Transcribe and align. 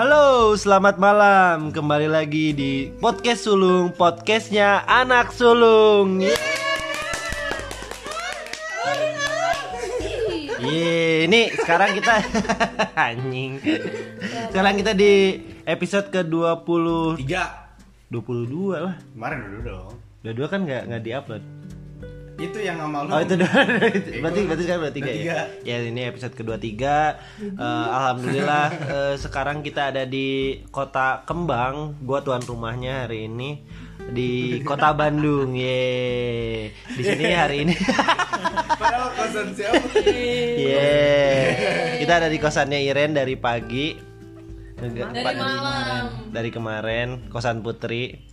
Halo, 0.00 0.56
selamat 0.56 0.96
malam. 0.96 1.76
Kembali 1.76 2.08
lagi 2.08 2.56
di 2.56 2.88
podcast 2.88 3.44
sulung, 3.44 3.92
podcastnya 3.92 4.80
anak 4.88 5.28
sulung. 5.28 6.24
Yeay, 10.56 11.28
ini 11.28 11.52
sekarang 11.52 12.00
kita 12.00 12.16
anjing. 13.12 13.60
Sekarang 14.48 14.80
kita 14.80 14.96
di 14.96 15.36
episode 15.68 16.08
ke-20 16.08 17.20
Tiga 17.20 17.76
22 18.08 18.80
lah. 18.80 18.96
Kemarin 19.12 19.38
dulu 19.52 19.58
dong 19.60 19.92
Dua-dua 20.24 20.48
kan 20.48 20.64
nggak 20.64 20.82
nggak 20.88 21.02
diupload. 21.04 21.59
Itu 22.40 22.56
yang 22.56 22.80
sama 22.80 23.04
lu 23.04 23.12
Oh 23.12 23.20
itu 23.20 23.34
dua. 23.36 23.52
berarti 24.24 24.40
berarti 24.48 24.62
sekarang 24.64 24.80
berarti 24.80 24.98
tiga 24.98 25.12
Tiga. 25.12 25.36
ya. 25.60 25.76
Ya 25.76 25.76
ini 25.84 26.00
episode 26.02 26.32
kedua 26.32 26.56
tiga. 26.56 27.20
Eh, 27.38 27.86
Alhamdulillah 27.92 28.66
eh, 28.96 29.14
sekarang 29.16 29.60
kita 29.60 29.92
ada 29.92 30.08
di 30.08 30.60
kota 30.68 31.20
Kembang. 31.22 32.00
Gua 32.00 32.20
tuan 32.20 32.40
rumahnya 32.40 33.04
hari 33.04 33.28
ini 33.28 33.60
di 34.10 34.30
kota 34.68 34.96
Bandung. 34.96 35.52
Ye. 35.52 36.72
Di 36.88 37.02
sini 37.04 37.28
hari 37.30 37.68
ini. 37.68 37.74
Padahal 38.72 39.12
kosan 39.12 39.52
siapa? 39.52 39.76
Ye. 40.56 40.96
Kita 42.00 42.12
ada 42.16 42.28
di 42.28 42.40
kosannya 42.40 42.80
Iren 42.80 43.12
dari 43.12 43.36
pagi. 43.36 44.08
Dari 44.80 44.96
malam. 45.36 46.32
dari 46.32 46.48
kemarin 46.48 47.28
kosan 47.28 47.60
Putri. 47.60 48.29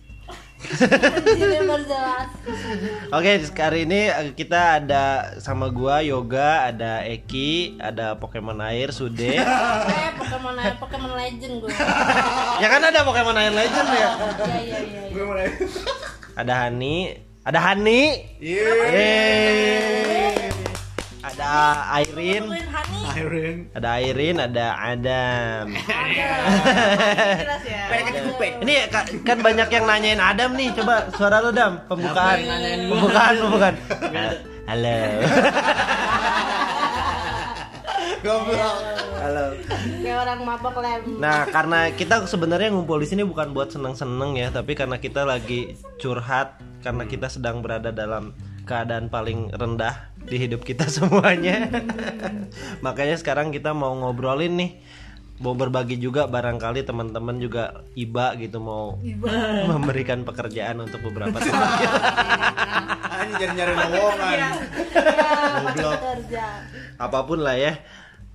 Oke, 3.14 3.30
hari 3.54 3.86
ini 3.86 4.10
eh, 4.10 4.34
kita 4.34 4.82
ada 4.82 5.34
sama 5.38 5.70
gua 5.70 6.02
Yoga, 6.02 6.66
ada 6.66 7.06
Eki, 7.06 7.78
ada 7.78 8.18
Pokemon 8.18 8.58
air 8.66 8.90
Sude. 8.90 9.38
Eh, 9.38 10.10
Pokemon 10.18 10.58
Pokemon 10.82 11.12
Legend 11.14 11.54
gue. 11.62 11.70
ya 12.62 12.68
kan 12.68 12.82
ada 12.82 13.06
Pokemon 13.06 13.38
air 13.38 13.54
Legend 13.54 13.88
ya. 13.88 14.10
Iya 14.18 14.58
iya 14.58 14.78
iya. 14.82 15.02
iya. 15.14 15.56
Ada 16.34 16.52
Hani, 16.66 16.96
ada 17.46 17.58
Hani. 17.62 18.02
Iya 18.42 18.70
Yeay. 18.90 20.37
Ada 21.28 21.52
Airin. 22.00 22.44
Iron 22.48 23.56
ada 23.76 23.88
Airin, 24.00 24.36
ada 24.40 24.66
Adam. 24.80 25.64
Ya. 27.68 27.84
Ini 28.64 28.74
ka- 28.88 29.08
kan 29.24 29.38
banyak 29.44 29.68
yang 29.68 29.84
nanyain 29.84 30.20
Adam 30.20 30.56
nih. 30.56 30.72
Coba 30.72 31.12
suara 31.12 31.44
lu 31.44 31.52
Dam, 31.52 31.84
pembukaan. 31.84 32.40
Pembukaan, 32.88 33.34
pembukaan. 33.44 33.74
Halo. 34.68 34.98
Goblok 38.18 38.76
Halo. 39.20 39.46
Kayak 40.00 40.18
orang 40.24 40.38
mabok 40.42 40.76
lem. 40.80 41.02
Nah, 41.20 41.44
karena 41.48 41.92
kita 41.92 42.24
sebenarnya 42.24 42.72
ngumpul 42.72 42.98
di 43.00 43.08
sini 43.08 43.22
bukan 43.24 43.52
buat 43.52 43.68
seneng-seneng 43.72 44.36
ya, 44.36 44.48
tapi 44.48 44.72
karena 44.72 44.96
kita 44.96 45.28
lagi 45.28 45.76
curhat 46.00 46.56
karena 46.80 47.04
kita 47.04 47.28
sedang 47.28 47.60
berada 47.60 47.92
dalam 47.92 48.32
keadaan 48.64 49.08
paling 49.08 49.48
rendah 49.56 50.12
di 50.28 50.36
hidup 50.36 50.62
kita 50.62 50.84
semuanya. 50.96 51.68
Makanya 52.84 53.16
sekarang 53.16 53.50
kita 53.50 53.72
mau 53.72 53.96
ngobrolin 53.96 54.54
nih 54.54 54.72
mau 55.38 55.54
berbagi 55.54 56.02
juga 56.02 56.26
barangkali 56.26 56.82
teman-teman 56.82 57.38
juga 57.38 57.86
iba 57.94 58.34
gitu 58.34 58.58
mau 58.58 58.98
memberikan 59.70 60.26
pekerjaan 60.26 60.82
untuk 60.82 60.98
beberapa 61.10 61.38
teman. 61.38 61.68
Kita. 61.82 62.00
Hanya 63.18 63.34
jadi 63.38 63.52
nyari 63.54 63.74
lowongan. 63.74 64.38
Goblok. 65.58 65.98
Kerja. 65.98 66.46
apa 66.98 67.18
pun 67.22 67.38
lah 67.42 67.54
ya. 67.54 67.78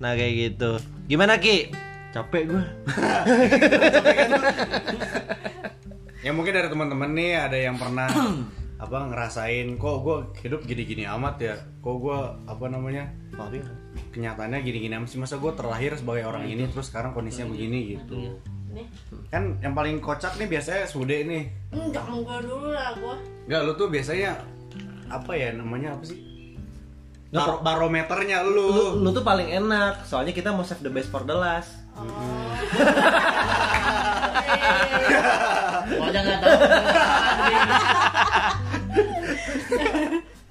Nah 0.00 0.16
kayak 0.16 0.32
gitu. 0.32 0.80
Gimana 1.08 1.36
ki? 1.40 1.72
Capek 2.14 2.46
gue 2.46 2.62
Ya 6.22 6.30
mungkin 6.30 6.54
dari 6.54 6.70
teman-teman 6.70 7.10
nih 7.10 7.30
ada 7.36 7.58
yang 7.58 7.74
pernah 7.74 8.06
apa 8.74 9.06
ngerasain 9.06 9.78
kok 9.78 9.96
gue 10.02 10.16
hidup 10.42 10.60
gini-gini 10.66 11.06
amat 11.06 11.36
ya 11.38 11.54
kok 11.78 11.94
gue 11.94 12.18
apa 12.44 12.64
namanya 12.66 13.06
kenyataannya 14.10 14.60
gini-gini 14.60 14.98
amat 14.98 15.08
sih 15.08 15.18
masa 15.18 15.38
gue 15.38 15.52
terlahir 15.54 15.94
sebagai 15.94 16.26
orang 16.26 16.44
ini 16.44 16.66
terus 16.66 16.90
sekarang 16.90 17.14
kondisinya 17.14 17.48
begini 17.48 17.94
gitu 17.94 18.34
Nih. 18.74 18.90
kan 19.30 19.54
yang 19.62 19.70
paling 19.70 20.02
kocak 20.02 20.34
nih 20.34 20.50
biasanya 20.50 20.82
sude 20.84 21.14
nih 21.22 21.46
Enggak 21.70 22.02
enggak 22.10 22.42
dulu 22.42 22.74
lah 22.74 22.90
gue. 22.98 23.14
Enggak, 23.46 23.60
lu 23.62 23.72
tuh 23.78 23.86
biasanya 23.86 24.34
apa 25.06 25.30
ya 25.30 25.54
namanya 25.54 25.94
apa 25.94 26.02
sih? 26.02 26.18
Bar- 27.30 27.62
barometernya 27.62 28.42
lu. 28.42 28.66
lu, 28.66 28.86
lu 28.98 29.08
tuh 29.10 29.22
paling 29.22 29.46
enak 29.46 30.02
soalnya 30.02 30.34
kita 30.34 30.50
mau 30.50 30.66
save 30.66 30.82
the 30.82 30.90
best 30.90 31.06
for 31.06 31.22
the 31.22 31.34
last 31.34 31.70
Pokoknya 35.86 36.20
nggak 36.26 36.38
tahu. 36.42 36.58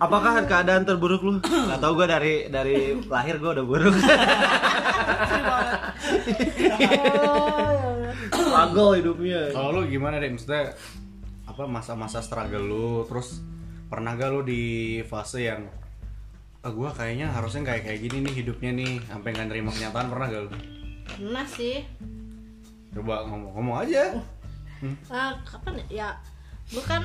apakah 0.03 0.43
keadaan 0.43 0.83
terburuk 0.83 1.21
lu 1.23 1.39
nggak 1.67 1.79
tahu 1.79 1.93
gue 1.97 2.07
dari 2.07 2.33
dari 2.51 2.99
lahir 3.07 3.39
gue 3.39 3.51
udah 3.55 3.65
buruk 3.65 3.95
struggle 8.53 8.91
hidupnya 8.93 9.49
Kalau 9.49 9.69
lu 9.81 9.81
gimana 9.89 10.21
deh 10.21 10.29
maksudnya 10.29 10.77
apa 11.43 11.63
masa-masa 11.67 12.21
struggle 12.21 12.65
lu 12.65 12.87
terus 13.09 13.41
pernah 13.91 14.17
gak 14.17 14.29
lu 14.33 14.41
di 14.41 15.03
fase 15.05 15.45
yang 15.49 15.69
ah, 16.65 16.71
gua 16.71 16.89
kayaknya 16.89 17.29
harusnya 17.29 17.61
kayak 17.67 17.83
kayak 17.85 17.99
gini 18.09 18.17
nih 18.25 18.33
hidupnya 18.41 18.71
nih 18.73 18.91
sampai 19.05 19.29
nggak 19.35 19.47
nerima 19.53 19.69
kenyataan 19.69 20.07
pernah 20.09 20.27
gak 20.31 20.41
lu? 20.47 20.51
Pernah 21.03 21.45
sih. 21.45 21.85
Coba 22.95 23.27
ngomong-ngomong 23.27 23.77
aja. 23.85 24.17
Ah, 25.13 25.37
kapan 25.45 25.77
ya? 25.77 25.85
Ya, 25.91 26.09
gue 26.73 26.83
kan 26.87 27.03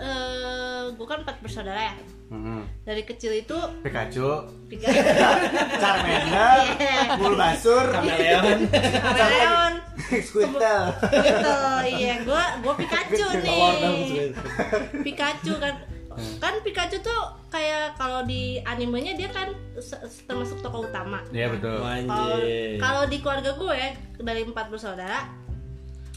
eh 0.00 0.82
gue 0.94 1.06
kan 1.08 1.20
empat 1.20 1.36
bersaudara 1.44 1.92
ya. 1.92 1.94
Dari 2.82 3.02
kecil 3.06 3.32
itu 3.46 3.54
Pikachu, 3.86 4.50
Charmander, 5.82 6.58
Bulbasur, 7.22 7.86
Leon. 8.02 8.66
Leon, 9.14 9.72
Squirtle. 10.26 10.82
Iya, 11.86 12.14
gue 12.26 12.42
gue 12.66 12.74
Pikachu 12.82 13.26
nih. 13.46 14.34
Pikachu 15.06 15.54
kan. 15.62 15.74
Kan 16.42 16.54
Pikachu 16.66 16.98
tuh 17.04 17.20
kayak 17.52 17.94
kalau 17.94 18.24
di 18.26 18.58
animenya 18.64 19.14
dia 19.14 19.30
kan 19.30 19.54
termasuk 20.26 20.58
tokoh 20.64 20.88
utama. 20.88 21.22
Iya 21.30 21.52
betul. 21.54 21.78
Kalau 21.78 21.94
Anjir. 21.94 22.78
kalau 22.82 23.02
di 23.06 23.16
keluarga 23.22 23.50
gue 23.54 23.80
dari 24.18 24.42
empat 24.42 24.66
bersaudara, 24.72 25.30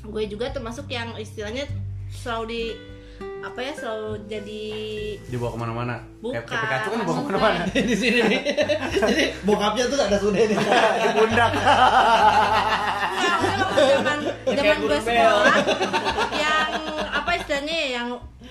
gue 0.01 0.23
juga 0.25 0.49
termasuk 0.49 0.89
yang 0.89 1.13
istilahnya 1.19 1.69
selalu 2.09 2.45
di 2.49 2.61
apa 3.39 3.59
ya 3.63 3.73
selalu 3.73 4.11
jadi 4.27 4.63
Dibawa 5.31 5.49
ke 5.55 5.59
mana-mana. 5.59 5.95
bukan 6.19 6.43
Kayak 6.43 6.59
Pikachu 6.59 6.87
kan 6.91 6.97
dibawa 7.01 7.15
ke 7.15 7.23
mana-mana. 7.31 7.61
di 7.89 7.95
sini 7.95 8.19
nih 8.27 8.41
jadi 8.99 9.23
bokapnya 9.47 9.83
tuh 9.87 9.97
ada 9.99 10.17
sudah 10.19 10.39
Di 10.49 11.09
pundak. 11.15 11.51
Waktu 13.59 13.81
zaman 13.95 14.17
zaman 14.43 14.77
gue 14.83 14.99
sekolah 15.01 15.55
yang 16.35 16.71
apa 17.09 17.29
istilahnya 17.35 17.75
ya, 17.75 17.87
yang 18.01 18.07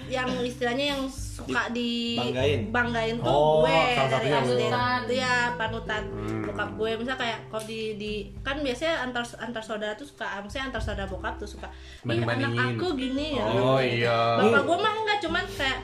yang 0.08 0.28
istilahnya 0.40 0.86
yang 0.92 1.02
suka 1.06 1.70
di 1.70 2.16
Banggain. 2.16 2.60
banggain 2.68 3.16
tuh 3.16 3.28
Oh, 3.28 3.62
gue 3.62 3.70
dari 3.70 4.28
satunya 4.28 4.38
SD 4.40 5.12
ya 5.14 5.34
panutan 5.54 6.02
Hmm. 6.08 6.42
bokap 6.44 6.70
gue 6.74 6.90
misalnya 6.96 7.20
kayak 7.20 7.38
kalau 7.46 7.64
di 7.64 7.80
di 7.94 8.12
kan 8.40 8.56
biasanya 8.58 8.94
antar 9.02 9.22
antar 9.38 9.60
saudara 9.60 9.92
tuh 9.94 10.04
suka 10.04 10.26
misalnya 10.40 10.64
antar 10.68 10.82
saudara 10.82 11.06
bokap 11.06 11.34
tuh 11.36 11.46
suka 11.46 11.68
ih 12.04 12.20
anak 12.20 12.52
aku 12.72 12.86
gini 12.94 13.36
ya 13.36 13.44
Oh 13.46 13.78
iya. 13.78 14.18
bapak 14.36 14.62
gue 14.64 14.76
mah 14.76 14.92
enggak 14.96 15.18
cuman 15.20 15.44
kayak 15.50 15.78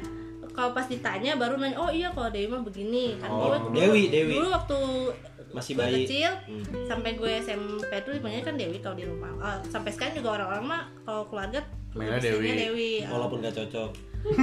kalau 0.51 0.71
pas 0.71 0.87
ditanya 0.87 1.35
baru 1.35 1.55
nanya 1.55 1.77
oh 1.77 1.91
iya 1.91 2.09
kalau 2.09 2.29
Dewi 2.29 2.47
mah 2.47 2.63
begini 2.63 3.19
kan 3.19 3.27
Oh, 3.27 3.39
gue 3.45 3.59
dulu, 3.61 3.75
Dewi, 3.75 4.03
Dewi. 4.09 4.33
dulu 4.35 4.49
waktu 4.49 4.79
Masih 5.55 5.73
bayi. 5.75 6.03
kecil 6.03 6.31
sampai 6.85 7.15
gue 7.15 7.33
SMP 7.39 7.95
tuh 8.03 8.13
dipanggilnya 8.13 8.43
kan 8.43 8.55
Dewi 8.55 8.79
kalau 8.79 8.95
di 8.95 9.07
rumah 9.07 9.31
Ah, 9.39 9.57
sampai 9.65 9.89
sekarang 9.89 10.15
juga 10.15 10.35
orang-orang 10.35 10.65
mah 10.67 10.83
kalau 11.01 11.23
keluarga 11.25 11.63
istrinya 11.95 12.19
Dewi. 12.19 12.49
Dewi 12.53 12.91
walaupun 13.07 13.39
gak 13.41 13.55
cocok 13.55 13.91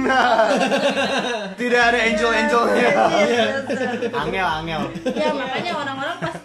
Tidak 1.52 1.82
ada 1.82 1.98
angel-angelnya. 2.00 2.90
Iya, 3.18 3.44
Angel, 4.14 4.46
angel. 4.46 4.82
ya 5.10 5.30
makanya 5.32 5.72
orang-orang 5.74 6.16
pas 6.18 6.36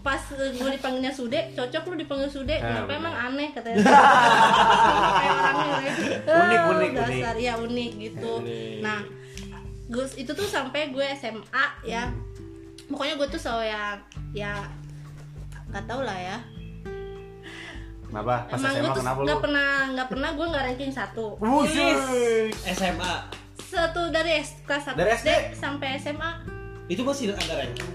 pas 0.00 0.22
gue 0.30 0.48
dipanggilnya 0.72 1.10
Sude 1.10 1.50
cocok 1.52 1.82
lu 1.84 1.94
dipanggil 1.98 2.30
Sude 2.30 2.54
kenapa 2.54 2.86
bener. 2.88 3.00
emang 3.00 3.14
aneh 3.16 3.48
katanya 3.50 3.76
kayak 5.18 5.32
orangnya 5.34 5.66
ya. 5.76 5.92
Unik, 6.32 6.60
unik, 6.64 6.90
dasar 6.94 7.34
ya 7.36 7.52
unik 7.58 7.90
gitu 8.00 8.32
Unik. 8.38 8.78
nah 8.80 9.02
gue 9.86 10.04
itu 10.14 10.30
tuh 10.30 10.46
sampai 10.46 10.88
gue 10.88 11.06
SMA 11.12 11.64
ya 11.84 12.06
pokoknya 12.86 13.14
gue 13.14 13.28
tuh 13.28 13.40
selalu 13.40 13.64
yang 13.66 13.96
ya 14.32 14.52
nggak 15.66 15.84
tau 15.84 16.00
lah 16.00 16.16
ya 16.16 16.38
Kenapa? 18.06 18.46
Pas 18.46 18.54
emang 18.54 18.70
gue 18.70 18.78
SMA 18.78 18.86
tuh 18.88 19.02
kenapa 19.02 19.18
nggak 19.20 19.34
lu? 19.34 19.42
pernah 19.42 19.68
nggak 19.90 20.08
pernah 20.08 20.30
gue 20.30 20.46
nggak 20.46 20.64
ranking 20.64 20.92
satu 20.92 21.26
Buset. 21.36 22.54
SMA 22.70 23.14
satu 23.58 24.02
dari 24.08 24.38
S- 24.38 24.62
kelas 24.62 24.84
1 24.86 24.94
Dari 24.94 25.10
SD? 25.12 25.28
sampai 25.52 25.88
SMA 25.98 26.30
itu 26.86 27.02
masih 27.02 27.34
ada 27.34 27.54
ranking 27.56 27.90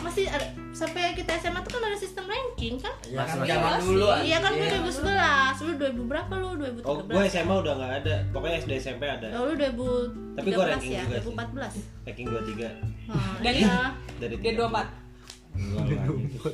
masih 0.00 0.24
ada 0.26 0.48
sampai 0.74 1.14
kita 1.14 1.38
SMA 1.38 1.60
tuh 1.60 1.70
kan 1.72 1.82
ada 1.84 1.94
sistem 1.94 2.26
ranking 2.26 2.74
kan 2.76 2.90
Ya 3.06 3.22
kan 3.22 3.40
zaman 3.40 3.78
dulu 3.80 4.10
iya 4.20 4.38
kan 4.38 4.50
gue 4.52 4.66
Iya. 4.66 4.82
2011 4.82 5.62
lu 5.62 5.72
2000 5.78 6.02
berapa 6.04 6.32
lu 6.34 6.48
2013 6.58 6.82
Oh, 6.82 6.96
gue 7.00 7.22
SMA 7.24 7.54
udah 7.56 7.72
nggak 7.72 7.92
ada. 8.00 8.14
Pokoknya 8.28 8.56
SD 8.58 8.72
SMP 8.76 9.02
ada. 9.04 9.26
Oh, 9.32 9.46
lu 9.46 9.54
2013 9.54 10.34
Tapi 10.34 10.48
gua 10.50 10.64
ranking 10.68 10.90
ya 10.90 11.02
juga 11.04 11.16
sih. 11.16 11.30
2014 11.30 11.78
Ranking 12.04 12.26
23 12.26 13.06
nah, 13.06 13.34
Dari- 13.38 13.60
iya. 13.60 13.78
dari 14.18 14.34
Dia 14.36 14.52
24 14.52 14.90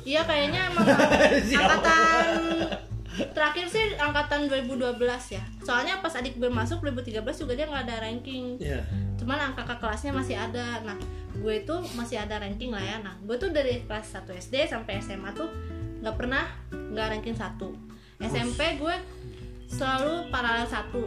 iya 0.05 0.21
kayaknya 0.21 0.61
emang 0.67 0.85
angkatan 1.57 2.29
terakhir 3.11 3.67
sih 3.67 3.95
angkatan 3.95 4.47
2012 4.47 4.95
ya 5.29 5.43
soalnya 5.59 5.99
pas 5.99 6.13
adik 6.13 6.35
gue 6.35 6.47
masuk 6.47 6.79
2013 6.81 7.19
juga 7.37 7.53
dia 7.53 7.65
nggak 7.65 7.83
ada 7.83 7.95
ranking 8.01 8.55
Iya. 8.57 8.81
cuman 9.15 9.37
angka 9.45 9.63
kakak 9.63 9.79
kelasnya 9.81 10.11
masih 10.11 10.35
ada 10.35 10.79
nah 10.81 10.95
gue 11.33 11.53
itu 11.57 11.75
masih 11.93 12.17
ada 12.17 12.37
ranking 12.37 12.69
lah 12.69 12.79
ya 12.79 12.97
nah 12.97 13.15
gue 13.17 13.35
tuh 13.35 13.49
dari 13.49 13.81
kelas 13.81 14.15
1 14.15 14.31
SD 14.31 14.55
sampai 14.65 14.99
SMA 14.99 15.31
tuh 15.31 15.49
nggak 15.99 16.15
pernah 16.15 16.47
nggak 16.71 17.07
ranking 17.11 17.35
satu 17.35 17.75
SMP 18.17 18.77
gue 18.77 18.95
selalu 19.67 20.29
paralel 20.29 20.65
satu 20.65 21.03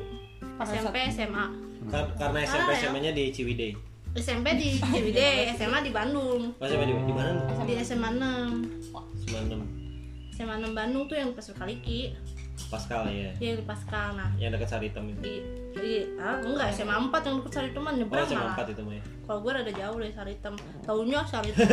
SMP 0.60 1.08
SMA 1.10 1.46
Kar- 1.86 2.12
karena 2.14 2.38
SMP 2.42 2.64
Ah, 2.64 2.72
ya. 2.72 2.80
SMA-nya 2.82 3.12
di 3.12 3.24
Ciwidey. 3.28 3.72
SMP 4.14 4.46
di 4.54 4.78
CWD 4.78 5.20
SMA 5.52 5.78
di 5.80 5.90
Bandung 5.90 6.54
Oh, 6.54 6.64
SMA 6.64 6.86
di, 6.86 6.94
di 6.94 7.12
mana? 7.12 7.30
di 7.60 7.74
SMA 7.76 8.08
6 8.14 8.94
96 9.26 9.83
SMA 10.34 10.54
6 10.58 10.72
Bandung 10.72 11.04
tuh 11.04 11.14
yang 11.14 11.30
pas 11.30 11.46
Kaliki 11.48 12.12
Pascal 12.64 13.06
ya. 13.06 13.30
yang 13.36 13.56
di 13.56 13.64
Pascal 13.64 14.14
nah 14.14 14.30
Yang 14.36 14.50
dekat 14.56 14.68
Saritem 14.68 15.04
itu. 15.08 15.20
di, 15.20 15.34
di 15.72 15.92
ah, 16.16 16.38
enggak 16.38 16.70
SMA 16.72 16.94
4 17.04 17.10
yang 17.20 17.36
deket 17.38 17.52
Sariteman 17.52 17.92
Oh, 17.92 17.98
nyebrang 18.00 18.24
SMA 18.24 18.38
malah 18.40 18.54
4 18.56 18.72
itu 18.72 18.82
mah 18.82 18.94
ya. 18.94 19.02
kalau 19.20 19.38
gue 19.40 19.52
rada 19.52 19.72
jauh 19.72 19.96
dari 19.96 20.12
Saritem 20.12 20.54
taunya 20.80 21.20
Saritem 21.24 21.66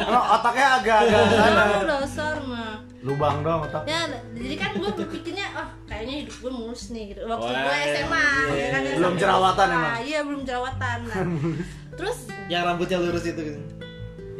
Emang 0.00 0.24
otaknya 0.36 0.66
agak-agak 0.78 1.22
sana. 1.30 1.62
ah, 1.62 1.82
dasar 1.86 2.34
mah 2.42 2.72
Lubang 3.00 3.40
dong 3.40 3.64
otak. 3.64 3.82
ya 3.84 4.00
jadi 4.30 4.54
kan 4.54 4.70
gue 4.76 4.90
berpikirnya 4.94 5.46
oh 5.54 5.68
kayaknya 5.86 6.14
hidup 6.20 6.36
gue 6.38 6.52
mulus 6.52 6.82
nih 6.90 7.04
gitu 7.10 7.20
waktu 7.24 7.48
gue 7.50 7.76
SMA 7.88 8.24
iya, 8.46 8.52
ya 8.54 8.68
kan 8.70 8.80
iya. 8.82 8.94
Belum 8.94 9.12
SMA. 9.12 9.20
jerawatan 9.22 9.66
Nah, 9.66 9.76
emang? 9.78 9.94
iya 10.02 10.20
belum 10.20 10.42
jerawatan 10.44 10.98
nah, 11.02 11.24
terus 11.98 12.18
Yang 12.46 12.62
rambutnya 12.66 12.98
lurus 12.98 13.24
itu. 13.24 13.40
gitu. 13.42 13.60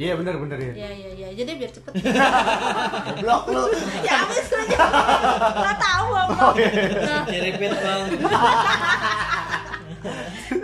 Iya 0.00 0.17
bener 0.17 0.35
bener 0.41 0.56
ya. 0.56 0.73
ya 0.73 0.91
ya 0.97 1.11
ya 1.12 1.29
jadi 1.37 1.61
biar 1.61 1.70
cepet. 1.76 1.93
Blok 3.20 3.44
lu. 3.52 3.69
ya 4.08 4.25
habis 4.25 4.49
aja. 4.49 4.81
Nggak 5.61 5.76
tahu 5.76 6.08
apa 6.17 6.35
nah, 7.05 7.23
Nyeripit 7.29 7.73
bang 7.76 8.05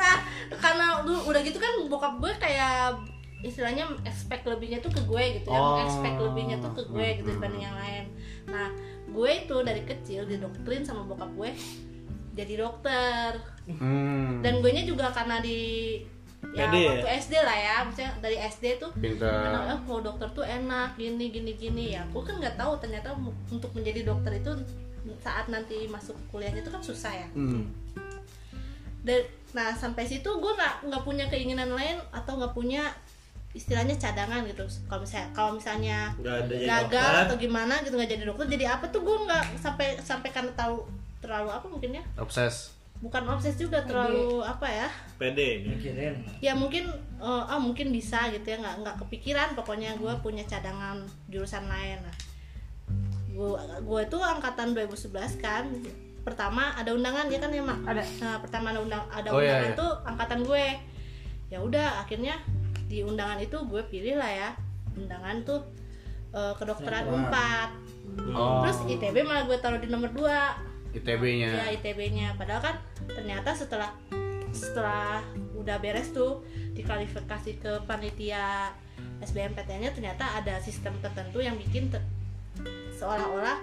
nah 0.01 0.17
karena 0.57 1.05
lu 1.05 1.21
udah 1.29 1.45
gitu 1.45 1.61
kan 1.61 1.69
bokap 1.93 2.17
gue 2.17 2.33
kayak 2.41 2.97
istilahnya 3.45 3.85
expect 4.09 4.49
lebihnya 4.49 4.81
tuh 4.81 4.89
ke 4.89 5.05
gue 5.05 5.25
gitu 5.37 5.53
ya. 5.53 5.61
Oh. 5.61 5.85
expect 5.85 6.17
lebihnya 6.17 6.57
tuh 6.65 6.73
ke 6.73 6.89
gue 6.89 7.21
gitu 7.21 7.29
dibanding 7.37 7.69
yang 7.69 7.77
lain. 7.77 8.09
Nah 8.49 8.73
gue 9.13 9.31
itu 9.37 9.57
dari 9.61 9.85
kecil 9.85 10.25
didoktrin 10.25 10.81
sama 10.81 11.05
bokap 11.05 11.29
gue 11.37 11.53
jadi 12.33 12.65
dokter. 12.65 13.37
Hmm. 13.67 14.47
dan 14.47 14.63
gue 14.63 14.71
nya 14.71 14.87
juga 14.87 15.11
karena 15.11 15.43
di 15.43 15.99
ya 16.53 16.67
Pede 16.67 16.79
ya? 16.79 16.91
waktu 16.93 17.09
SD 17.19 17.33
lah 17.39 17.57
ya 17.57 17.75
maksudnya 17.83 18.11
dari 18.19 18.37
SD 18.39 18.65
tuh 18.77 18.91
enak 18.95 19.63
oh 19.67 19.81
kalau 19.83 20.01
dokter 20.05 20.29
tuh 20.33 20.45
enak 20.45 20.95
gini 20.95 21.31
gini 21.31 21.53
gini 21.55 21.85
ya 21.93 22.05
aku 22.05 22.21
kan 22.21 22.37
nggak 22.37 22.55
tahu 22.55 22.77
ternyata 22.77 23.17
untuk 23.49 23.71
menjadi 23.73 24.05
dokter 24.05 24.33
itu 24.35 24.51
saat 25.19 25.47
nanti 25.47 25.87
masuk 25.87 26.15
kuliahnya 26.29 26.61
itu 26.61 26.71
kan 26.71 26.83
susah 26.83 27.13
ya 27.15 27.29
Hmm. 27.33 27.67
dan 29.03 29.23
nah 29.53 29.71
sampai 29.73 30.03
situ 30.03 30.27
gue 30.27 30.53
nggak 30.53 30.91
nggak 30.91 31.03
punya 31.03 31.25
keinginan 31.27 31.71
lain 31.73 31.97
atau 32.11 32.37
nggak 32.37 32.53
punya 32.53 32.91
istilahnya 33.53 33.97
cadangan 33.97 34.45
gitu 34.45 34.61
kalau 34.85 35.01
misalnya 35.01 35.29
kalau 35.33 35.51
misalnya 35.57 35.99
jadi 36.21 36.67
gagal 36.69 37.13
atau 37.25 37.37
gimana 37.39 37.81
gitu 37.81 37.97
nggak 37.97 38.11
jadi 38.13 38.25
dokter 38.29 38.47
jadi 38.51 38.65
apa 38.69 38.85
tuh 38.91 39.01
gue 39.01 39.17
nggak 39.25 39.45
sampai 39.57 39.97
sampai 39.97 40.29
karena 40.29 40.53
tahu 40.53 40.85
terlalu 41.25 41.49
apa 41.49 41.67
mungkin 41.67 41.97
ya 41.97 42.05
Obses. 42.21 42.76
Bukan 43.01 43.23
obses 43.29 43.57
juga 43.57 43.85
terlalu 43.85 44.41
apa 44.43 44.67
ya? 44.67 44.89
Pede. 45.21 45.65
Mikirin. 45.69 46.15
Ya 46.41 46.57
mungkin 46.57 46.89
eh, 47.21 47.43
ah 47.47 47.61
mungkin 47.61 47.93
bisa 47.93 48.29
gitu 48.33 48.45
ya 48.45 48.57
nggak 48.61 48.77
nggak 48.83 48.97
kepikiran 49.07 49.53
pokoknya 49.53 49.97
gue 50.01 50.13
punya 50.25 50.45
cadangan 50.49 51.05
jurusan 51.29 51.69
lain. 51.69 52.01
Nah 52.03 52.17
gue 53.31 53.49
gue 53.85 54.01
itu 54.07 54.19
angkatan 54.19 54.73
2011 54.73 55.45
kan. 55.45 55.65
Pertama 56.25 56.75
ada 56.75 56.91
undangan 56.91 57.31
ya 57.31 57.39
kan 57.39 57.51
ya 57.55 57.63
mak? 57.63 57.79
Ada. 57.87 58.03
nah 58.19 58.35
pertama 58.43 58.75
ada 58.75 58.81
undang 58.83 59.05
ada 59.13 59.29
Oh, 59.31 59.39
iya, 59.39 59.63
undangan 59.63 59.71
iya. 59.71 59.79
tuh 59.79 59.91
angkatan 60.03 60.41
gue. 60.43 60.67
Ya 61.47 61.59
udah 61.63 62.03
akhirnya 62.03 62.35
di 62.87 63.03
undangan 63.03 63.39
itu 63.39 63.59
gue 63.67 63.83
pilih 63.91 64.19
lah 64.19 64.31
ya 64.31 64.51
undangan 64.97 65.43
tuh 65.43 65.61
eh, 66.33 66.55
kedokteran 66.57 67.07
unpad 67.11 67.71
Oh. 68.33 68.63
terus 68.65 68.87
itb 68.87 69.27
malah 69.27 69.45
gue 69.45 69.59
taruh 69.59 69.83
di 69.83 69.91
nomor 69.91 70.09
2 70.15 70.23
ITB-nya. 70.95 71.51
ya 71.51 71.67
ITB-nya 71.79 72.37
padahal 72.39 72.63
kan 72.63 72.77
ternyata 73.09 73.55
setelah 73.57 73.91
setelah 74.55 75.21
udah 75.59 75.77
beres 75.83 76.15
tuh 76.15 76.45
dikualifikasi 76.73 77.61
ke 77.61 77.73
panitia 77.85 78.73
SBMPTN-nya 79.21 79.93
ternyata 79.93 80.25
ada 80.39 80.61
sistem 80.61 80.97
tertentu 81.01 81.41
yang 81.41 81.57
bikin 81.57 81.89
te- 81.93 82.05
seolah-olah 82.97 83.61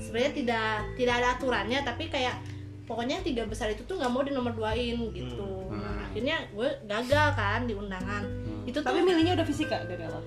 sebenarnya 0.00 0.32
tidak 0.32 0.70
tidak 0.96 1.14
ada 1.20 1.28
aturannya 1.36 1.80
tapi 1.84 2.08
kayak 2.08 2.40
pokoknya 2.88 3.20
yang 3.20 3.26
tiga 3.26 3.42
besar 3.44 3.68
itu 3.68 3.84
tuh 3.84 4.00
nggak 4.00 4.12
mau 4.12 4.24
di 4.24 4.32
nomor 4.32 4.56
duain 4.56 4.98
gitu. 5.12 5.68
Hmm. 5.68 5.78
Nah, 5.78 6.10
akhirnya 6.10 6.36
gue 6.50 6.68
gagal 6.88 7.26
kan 7.38 7.68
di 7.68 7.74
undangan. 7.76 8.24
Itu 8.66 8.82
tuh 8.82 8.90
Tapi 8.90 9.04
milihnya 9.04 9.38
udah 9.38 9.46
fisika 9.46 9.84
dari 9.86 10.02
awal 10.04 10.24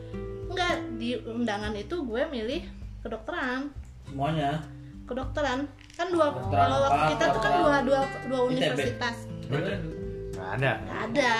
enggak 0.54 0.75
di 1.01 1.18
undangan 1.18 1.74
itu 1.74 1.95
gue 2.06 2.22
milih 2.30 2.62
kedokteran. 3.01 3.74
Semuanya? 4.06 4.62
Kedokteran 5.10 5.66
kan 5.94 6.07
dua 6.10 6.25
kalau 6.34 6.78
waktu 6.81 7.04
kita 7.13 7.25
tuh 7.30 7.40
kan 7.40 7.54
dua 7.56 7.75
dua 7.81 8.00
dua 8.25 8.40
ITB. 8.42 8.50
universitas 8.50 9.16
Nggak 10.34 10.50
ada. 10.57 10.72
Nggak 10.75 11.00
ada 11.07 11.34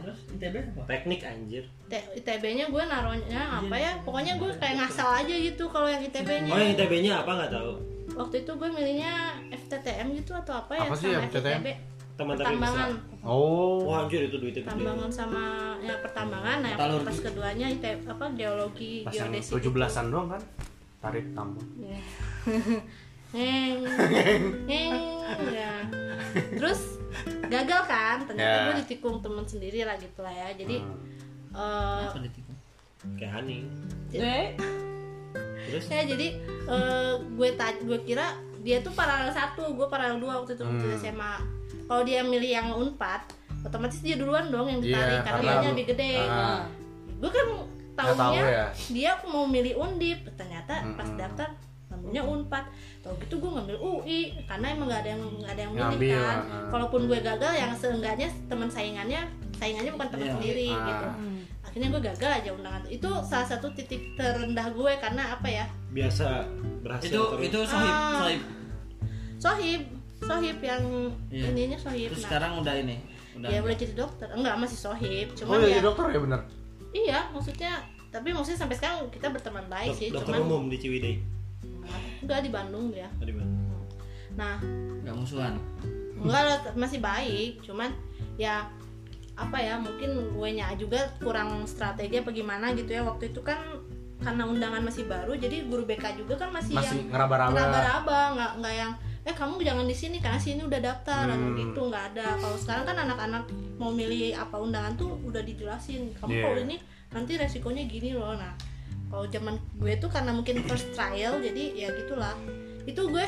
terus 0.00 0.18
ITB 0.28 0.54
apa 0.58 0.82
Teknik 0.84 1.20
anjir. 1.22 1.64
ITB-nya 1.88 2.66
gue 2.66 2.82
naruhnya 2.84 3.40
apa 3.56 3.74
ya 3.74 3.92
pokoknya 4.02 4.36
gue 4.36 4.50
kayak 4.54 4.74
ngasal 4.76 5.08
aja 5.16 5.34
gitu 5.34 5.64
kalau 5.66 5.86
yang 5.86 6.02
ITB-nya 6.02 6.50
Oh, 6.50 6.58
yang 6.58 6.70
ITB-nya 6.74 7.12
apa 7.20 7.30
nggak 7.32 7.52
tahu. 7.52 7.72
waktu 8.10 8.42
itu 8.42 8.52
gue 8.52 8.68
milihnya 8.68 9.12
FTTM 9.54 10.18
gitu 10.18 10.34
atau 10.34 10.58
apa 10.58 10.72
ya 10.74 10.82
Apa 10.82 10.94
sih 10.94 11.08
sama 11.08 11.24
FTTM? 11.24 11.60
Tapi 11.62 11.72
pertambangan 12.20 12.90
Oh. 13.22 13.86
Wah, 13.86 14.04
anjir 14.04 14.26
itu 14.26 14.36
duitnya 14.36 14.66
pertambangan 14.66 15.10
sama 15.10 15.44
ya 15.78 15.94
pertambangan 16.00 16.56
nah 16.60 16.70
yang 16.74 17.00
pas 17.00 17.16
keduanya 17.16 17.66
IT 17.70 17.84
apa 18.04 18.26
geologi 18.34 19.06
Pas 19.06 19.14
yang 19.14 19.30
geodesi 19.30 19.56
17-an 19.56 20.04
doang 20.08 20.28
kan? 20.28 20.42
Tarik 21.00 21.32
tambang. 21.32 21.64
Ya. 21.80 21.96
Neng, 23.32 23.86
ya. 25.56 25.74
Terus 26.50 26.98
gagal 27.44 27.80
kan? 27.84 28.16
Ternyata 28.24 28.50
Ya. 28.52 28.64
gue 28.66 28.76
ditikung 28.82 29.18
temen 29.18 29.44
sendiri 29.44 29.82
lah 29.82 29.94
gitu 29.96 30.20
lah 30.20 30.30
ya. 30.30 30.48
Jadi 30.52 30.76
Hmm. 30.78 30.98
eh, 31.52 32.02
apa 32.04 32.18
ditikung 32.20 32.58
Kayak 33.14 33.32
Hani. 33.34 33.58
Eh, 34.10 34.46
Terus 35.62 35.84
ya 35.86 36.02
jadi 36.04 36.26
eh, 36.66 37.12
gue 37.30 37.48
ta- 37.54 37.78
gue 37.78 37.98
kira 38.00 38.34
dia 38.60 38.78
tuh 38.78 38.92
paralel 38.92 39.30
satu, 39.30 39.72
gue 39.72 39.86
paralel 39.86 40.18
dua 40.18 40.38
waktu 40.38 40.52
itu 40.52 40.62
waktu 40.62 40.84
Hmm. 40.86 40.98
SMA. 41.00 41.34
Kalau 41.86 42.02
dia 42.02 42.20
milih 42.20 42.50
yang 42.52 42.68
unpad, 42.72 43.24
otomatis 43.62 43.98
dia 43.98 44.14
duluan 44.14 44.46
dong 44.46 44.66
yang 44.66 44.80
ditarik 44.80 45.16
Iya, 45.16 45.24
karena 45.24 45.40
karena 45.40 45.60
dia 45.60 45.70
lebih 45.70 45.86
gede. 45.88 46.14
Ah. 46.20 46.62
Gue 47.16 47.30
kan 47.30 47.46
Nggak 47.92 48.16
taunya 48.16 48.16
tahu 48.16 48.48
ya. 48.48 48.66
dia 48.88 49.10
mau 49.24 49.44
milih 49.44 49.74
undip, 49.76 50.24
ternyata 50.34 50.72
pas 50.94 51.04
Mm-mm. 51.04 51.18
daftar 51.18 51.48
ngambilnya 52.02 52.22
unpad. 52.22 52.64
Tau 53.00 53.12
gitu 53.18 53.34
gue 53.36 53.50
ngambil 53.50 53.76
UI 53.76 54.20
karena 54.44 54.66
emang 54.70 54.86
gak 54.86 55.00
ada 55.00 55.10
yang 55.10 55.22
nggak 55.34 55.52
ada 55.52 55.60
yang 55.60 55.72
milih 55.72 55.84
Ngambil, 55.86 56.18
kan. 56.18 56.38
ah. 56.38 56.68
Kalaupun 56.68 57.00
gue 57.06 57.18
gagal, 57.18 57.52
yang 57.54 57.72
seenggaknya 57.72 58.28
teman 58.46 58.68
saingannya 58.68 59.20
saingannya 59.52 59.90
bukan 59.90 60.08
teman 60.08 60.26
Iya. 60.26 60.34
sendiri 60.34 60.66
Ah. 60.70 60.84
gitu. 60.86 61.06
Akhirnya 61.62 61.88
gue 61.88 62.02
gagal 62.02 62.30
aja 62.34 62.50
undangan. 62.50 62.82
Itu 62.86 63.10
salah 63.22 63.46
satu 63.46 63.66
titik 63.70 64.14
terendah 64.14 64.66
gue 64.70 64.92
karena 64.96 65.22
apa 65.30 65.48
ya? 65.48 65.64
biasa 65.90 66.46
berhasil 66.80 67.08
itu 67.08 67.20
terus. 67.20 67.42
itu 67.44 67.58
sohib 67.64 67.90
Ah. 67.92 68.14
sohib 68.16 68.42
Sohib, 69.38 69.82
sohib 70.20 70.58
yang 70.60 70.82
Iya. 71.28 71.44
ininya 71.50 71.78
sohib. 71.78 72.08
terus 72.10 72.20
Nah, 72.20 72.28
sekarang 72.28 72.52
udah 72.58 72.74
ini 72.76 72.96
udah 73.32 73.48
ya 73.48 73.58
boleh 73.58 73.72
jadi 73.74 73.94
dokter. 73.94 74.28
Enggak 74.28 74.54
masih 74.56 74.78
sohib, 74.78 75.26
Oh, 75.26 75.36
cuman 75.38 75.56
jadi 75.58 75.72
ya 75.72 75.80
dokter 75.80 76.04
ya 76.06 76.20
bener? 76.20 76.40
iya 76.92 77.18
maksudnya 77.30 77.72
tapi 78.08 78.28
maksudnya 78.30 78.58
sampai 78.58 78.76
sekarang 78.76 79.06
kita 79.08 79.26
berteman 79.28 79.64
baik 79.66 79.90
Dok- 79.90 79.96
sih, 79.96 80.08
dokter 80.10 80.34
cuman 80.34 80.40
umum 80.44 80.62
di 80.66 80.76
Ciwidey. 80.76 81.14
Enggak 82.20 82.40
di 82.40 82.50
Bandung 82.50 82.90
dia. 82.90 83.08
Oh, 83.12 83.24
di 83.24 83.32
mana? 83.32 83.52
Nah, 84.30 84.56
nggak 85.00 85.14
musuhan 85.14 85.54
enggak 86.16 86.42
lah 86.44 86.58
masih 86.74 87.00
baik 87.00 87.60
cuman 87.60 87.90
ya 88.36 88.68
apa 89.32 89.56
ya 89.56 89.74
mungkin 89.74 90.30
gue 90.30 90.48
nya 90.52 90.68
juga 90.76 91.00
kurang 91.16 91.64
strategi 91.64 92.20
apa 92.20 92.28
gimana 92.28 92.70
gitu 92.72 92.92
ya 92.92 93.00
waktu 93.00 93.32
itu 93.32 93.40
kan 93.40 93.56
karena 94.20 94.44
undangan 94.44 94.84
masih 94.84 95.08
baru 95.08 95.32
jadi 95.32 95.64
guru 95.64 95.88
BK 95.88 96.20
juga 96.20 96.36
kan 96.36 96.52
masih, 96.52 96.76
Masih 96.76 97.00
yang 97.00 97.08
ngeraba-raba. 97.08 97.50
ngeraba-raba 97.50 98.18
nggak 98.36 98.52
nggak 98.60 98.74
yang 98.76 98.92
eh 99.20 99.32
kamu 99.32 99.60
jangan 99.60 99.84
di 99.84 99.96
sini 99.96 100.16
karena 100.20 100.36
sini 100.36 100.60
udah 100.60 100.76
daftar 100.78 101.24
Hmm. 101.24 101.56
gitu 101.56 101.80
nggak 101.88 102.04
ada 102.12 102.36
kalau 102.36 102.56
sekarang 102.56 102.84
kan 102.84 102.96
anak-anak 103.00 103.44
mau 103.76 103.88
milih 103.88 104.36
apa 104.36 104.56
undangan 104.56 104.92
tuh 104.94 105.16
udah 105.24 105.40
dijelasin 105.40 106.12
kamu 106.14 106.30
Iya. 106.30 106.42
kalau 106.42 106.58
ini 106.60 106.76
nanti 107.10 107.32
resikonya 107.34 107.82
gini 107.84 108.12
loh 108.12 108.36
nah 108.36 108.52
kalau 109.10 109.26
zaman 109.26 109.58
gue 109.76 109.92
tuh 109.98 110.06
karena 110.06 110.30
mungkin 110.30 110.62
first 110.70 110.94
trial 110.94 111.42
jadi 111.42 111.64
ya 111.74 111.88
gitulah. 111.98 112.38
Itu 112.86 113.10
gue 113.10 113.26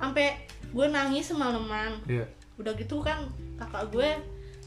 sampai 0.00 0.48
gue 0.72 0.86
nangis 0.88 1.30
semalaman. 1.30 2.00
Iya. 2.08 2.26
udah 2.60 2.76
gitu 2.76 3.00
kan 3.00 3.32
kakak 3.56 3.90
gue 3.90 4.08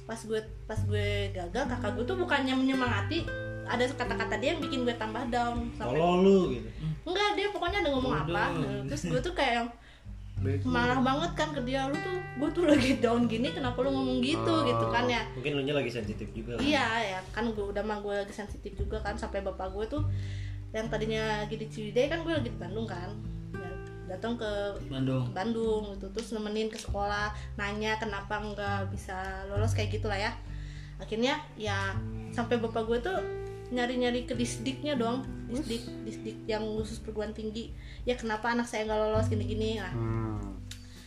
pas 0.09 0.17
gue 0.17 0.41
pas 0.65 0.77
gue 0.77 1.31
gagal 1.31 1.63
kakak 1.69 1.91
gue 1.95 2.05
tuh 2.05 2.17
bukannya 2.17 2.57
menyemangati 2.57 3.23
ada 3.65 3.85
kata-kata 3.89 4.35
dia 4.41 4.53
yang 4.57 4.61
bikin 4.61 4.85
gue 4.85 4.93
tambah 4.97 5.25
down. 5.33 5.69
Sampai 5.77 5.97
lu 5.97 6.53
gitu. 6.53 6.69
enggak 7.05 7.29
dia 7.37 7.47
pokoknya 7.49 7.85
ada 7.85 7.89
ngomong 7.93 8.13
apa. 8.13 8.43
Terus 8.89 9.03
gue 9.09 9.19
tuh 9.21 9.33
kayak 9.33 9.69
yang 10.37 10.61
marah 10.63 10.99
banget 10.99 11.31
kan 11.33 11.49
ke 11.49 11.61
dia 11.63 11.85
lu 11.85 11.95
tuh 11.95 12.17
gue 12.35 12.49
tuh 12.51 12.63
lagi 12.65 12.99
down 12.99 13.25
gini 13.25 13.49
kenapa 13.49 13.79
lu 13.79 13.89
ngomong 13.89 14.19
gitu 14.19 14.43
Oh. 14.45 14.61
gitu 14.61 14.85
kan 14.87 15.05
ya 15.05 15.23
Mungkin 15.31 15.51
lu 15.53 15.61
nya 15.61 15.73
lagi 15.73 15.89
sensitif 15.89 16.27
juga. 16.31 16.53
kan? 16.53 16.61
iya 16.61 16.85
ya 17.13 17.19
kan 17.29 17.47
gue 17.47 17.65
udah 17.65 17.81
mah 17.81 17.97
gue 17.97 18.13
lagi 18.13 18.31
sensitif 18.31 18.75
juga 18.75 18.99
kan 18.99 19.15
sampai 19.15 19.39
bapak 19.41 19.71
gue 19.71 19.85
tuh 19.89 20.03
yang 20.69 20.85
tadinya 20.85 21.41
lagi 21.41 21.55
di 21.55 21.65
Ciwidey 21.65 22.07
kan 22.07 22.19
gue 22.21 22.33
lagi 22.33 22.47
di 22.47 22.55
Bandung 22.55 22.85
kan 22.85 23.09
Ya, 23.55 23.71
datang 24.11 24.35
ke 24.35 24.51
Bandung 24.85 25.31
Bandung 25.31 25.95
gitu 25.95 26.11
terus 26.11 26.29
nemenin 26.29 26.67
ke 26.67 26.75
sekolah 26.75 27.31
nanya 27.55 27.95
kenapa 27.95 28.35
nggak 28.35 28.91
bisa 28.91 29.15
lolos 29.47 29.71
kayak 29.71 29.95
gitulah 29.95 30.19
ya 30.19 30.35
akhirnya 30.97 31.39
ya 31.55 31.95
sampai 32.29 32.59
bapak 32.59 32.83
gue 32.83 32.99
tuh 33.01 33.17
nyari-nyari 33.69 34.25
ke 34.25 34.33
disdiknya 34.33 34.93
dong. 34.93 35.25
Disdik 35.47 35.85
disdik 36.03 36.37
yang 36.45 36.65
khusus 36.75 36.99
perguruan 36.99 37.31
tinggi. 37.31 37.73
Ya 38.03 38.13
kenapa 38.13 38.49
anak 38.49 38.65
saya 38.65 38.85
nggak 38.85 38.99
lolos? 38.99 39.27
Gini-gini. 39.27 39.77
Nah 39.77 39.93
Hmm. 39.93 40.35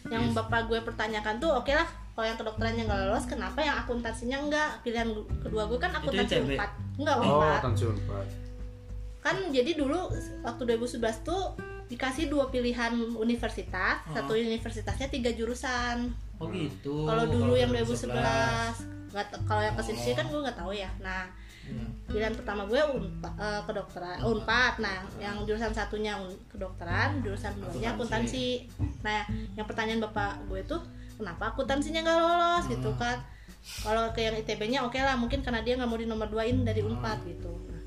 yang 0.09 0.33
bapak 0.33 0.73
gue 0.73 0.81
pertanyakan 0.81 1.37
tuh 1.37 1.53
oke 1.53 1.69
lah 1.69 1.85
kalau 2.17 2.25
yang 2.25 2.41
kedokterannya 2.41 2.89
nggak 2.89 3.01
lolos 3.05 3.29
kenapa 3.29 3.61
yang 3.61 3.77
akuntansinya 3.77 4.41
enggak 4.41 4.81
pilihan 4.81 5.05
kedua 5.45 5.69
gue 5.69 5.77
kan 5.77 5.93
akuntansi 5.93 6.49
empat. 6.49 6.71
Enggak 6.97 7.17
Oh, 7.21 7.37
empat. 7.37 7.61
akuntansi 7.61 7.85
kan 9.21 9.37
jadi 9.53 9.77
dulu 9.77 10.09
waktu 10.41 10.63
2011 10.65 11.21
tuh 11.21 11.53
dikasih 11.89 12.33
dua 12.33 12.49
pilihan 12.49 12.95
universitas. 13.17 14.01
Satu 14.09 14.33
universitasnya 14.33 15.13
tiga 15.13 15.29
jurusan. 15.33 16.09
Oh 16.41 16.49
gitu. 16.49 17.05
Kalau 17.05 17.29
dulu 17.29 17.53
yang 17.53 17.69
2011. 17.69 18.81
2011 18.81 19.13
nggak 19.13 19.27
kalau 19.45 19.61
yang 19.61 19.77
ke 19.77 19.83
sini 19.83 20.13
kan 20.13 20.25
gue 20.29 20.41
nggak 20.41 20.57
tahu 20.57 20.73
ya. 20.73 20.89
Nah. 21.05 21.29
Pilihan 22.09 22.33
pertama 22.33 22.65
gue 22.65 22.81
unpa, 22.81 23.31
eh, 23.37 23.63
kedokteran 23.69 24.25
unpad. 24.25 24.81
Nah 24.81 25.05
yang 25.21 25.45
jurusan 25.45 25.77
satunya 25.77 26.17
un, 26.17 26.33
kedokteran 26.49 27.21
jurusan 27.21 27.53
duanya 27.61 27.93
akuntansi. 27.95 28.65
Nah 29.05 29.29
yang 29.55 29.69
pertanyaan 29.69 30.01
bapak 30.09 30.41
gue 30.49 30.65
tuh 30.65 30.81
kenapa 31.21 31.53
akuntansinya 31.53 32.01
nggak 32.01 32.19
lolos? 32.19 32.65
Gitu 32.73 32.91
kan. 32.97 33.21
Kalau 33.85 34.09
ke 34.17 34.25
yang 34.25 34.37
itb-nya 34.39 34.81
oke 34.87 34.97
lah 34.97 35.19
mungkin 35.21 35.45
karena 35.45 35.61
dia 35.61 35.77
nggak 35.77 35.91
mau 35.91 36.01
di 36.01 36.09
nomor 36.09 36.33
duain 36.33 36.65
dari 36.65 36.81
unpad 36.81 37.21
gitu. 37.29 37.53
Nah, 37.69 37.83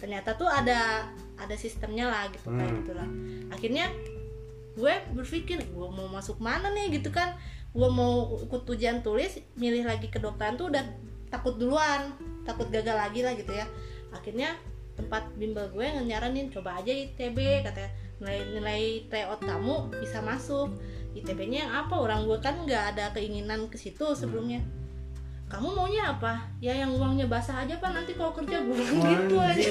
ternyata 0.00 0.32
tuh 0.40 0.48
ada 0.48 1.04
ada 1.36 1.54
sistemnya 1.58 2.08
lah 2.08 2.32
gitu 2.32 2.48
kayak 2.48 2.72
Hmm. 2.72 2.78
gitulah. 2.80 3.08
Akhirnya 3.52 3.92
gue 4.76 4.94
berpikir 5.12 5.60
gue 5.60 5.88
mau 5.92 6.08
masuk 6.08 6.40
mana 6.40 6.72
nih? 6.72 6.96
Gitu 6.96 7.12
kan. 7.12 7.36
Gue 7.76 7.92
mau 7.92 8.40
ikut 8.40 8.64
ujian 8.64 9.04
tulis 9.04 9.36
milih 9.60 9.84
lagi 9.84 10.08
kedokteran 10.08 10.56
tuh 10.56 10.72
udah 10.72 10.80
takut 11.28 11.60
duluan 11.60 12.16
takut 12.46 12.70
gagal 12.70 12.94
lagi 12.94 13.20
lah 13.26 13.34
gitu 13.34 13.50
ya. 13.50 13.66
Akhirnya 14.14 14.54
tempat 14.96 15.28
bimbel 15.36 15.68
gue 15.74 15.84
nyaranin 16.06 16.48
coba 16.48 16.80
aja 16.80 16.88
ITB 16.88 17.66
katanya 17.66 17.90
nilai 18.16 18.40
nilai 18.56 18.82
tryout 19.12 19.42
kamu 19.44 19.92
bisa 20.00 20.24
masuk. 20.24 20.72
ITB-nya 21.16 21.68
yang 21.68 21.72
apa? 21.72 21.96
Orang 21.96 22.28
gue 22.28 22.38
kan 22.40 22.64
nggak 22.64 22.96
ada 22.96 23.04
keinginan 23.16 23.72
ke 23.72 23.76
situ 23.80 24.12
sebelumnya 24.12 24.60
kamu 25.46 25.68
maunya 25.70 26.10
apa? 26.10 26.34
Ya 26.58 26.74
yang 26.74 26.90
uangnya 26.90 27.26
basah 27.26 27.62
aja 27.62 27.78
pak. 27.78 27.86
Nanti 27.88 28.12
kalau 28.12 28.34
kerja 28.34 28.58
gue 28.58 28.76
gitu 28.82 29.36
aja. 29.38 29.62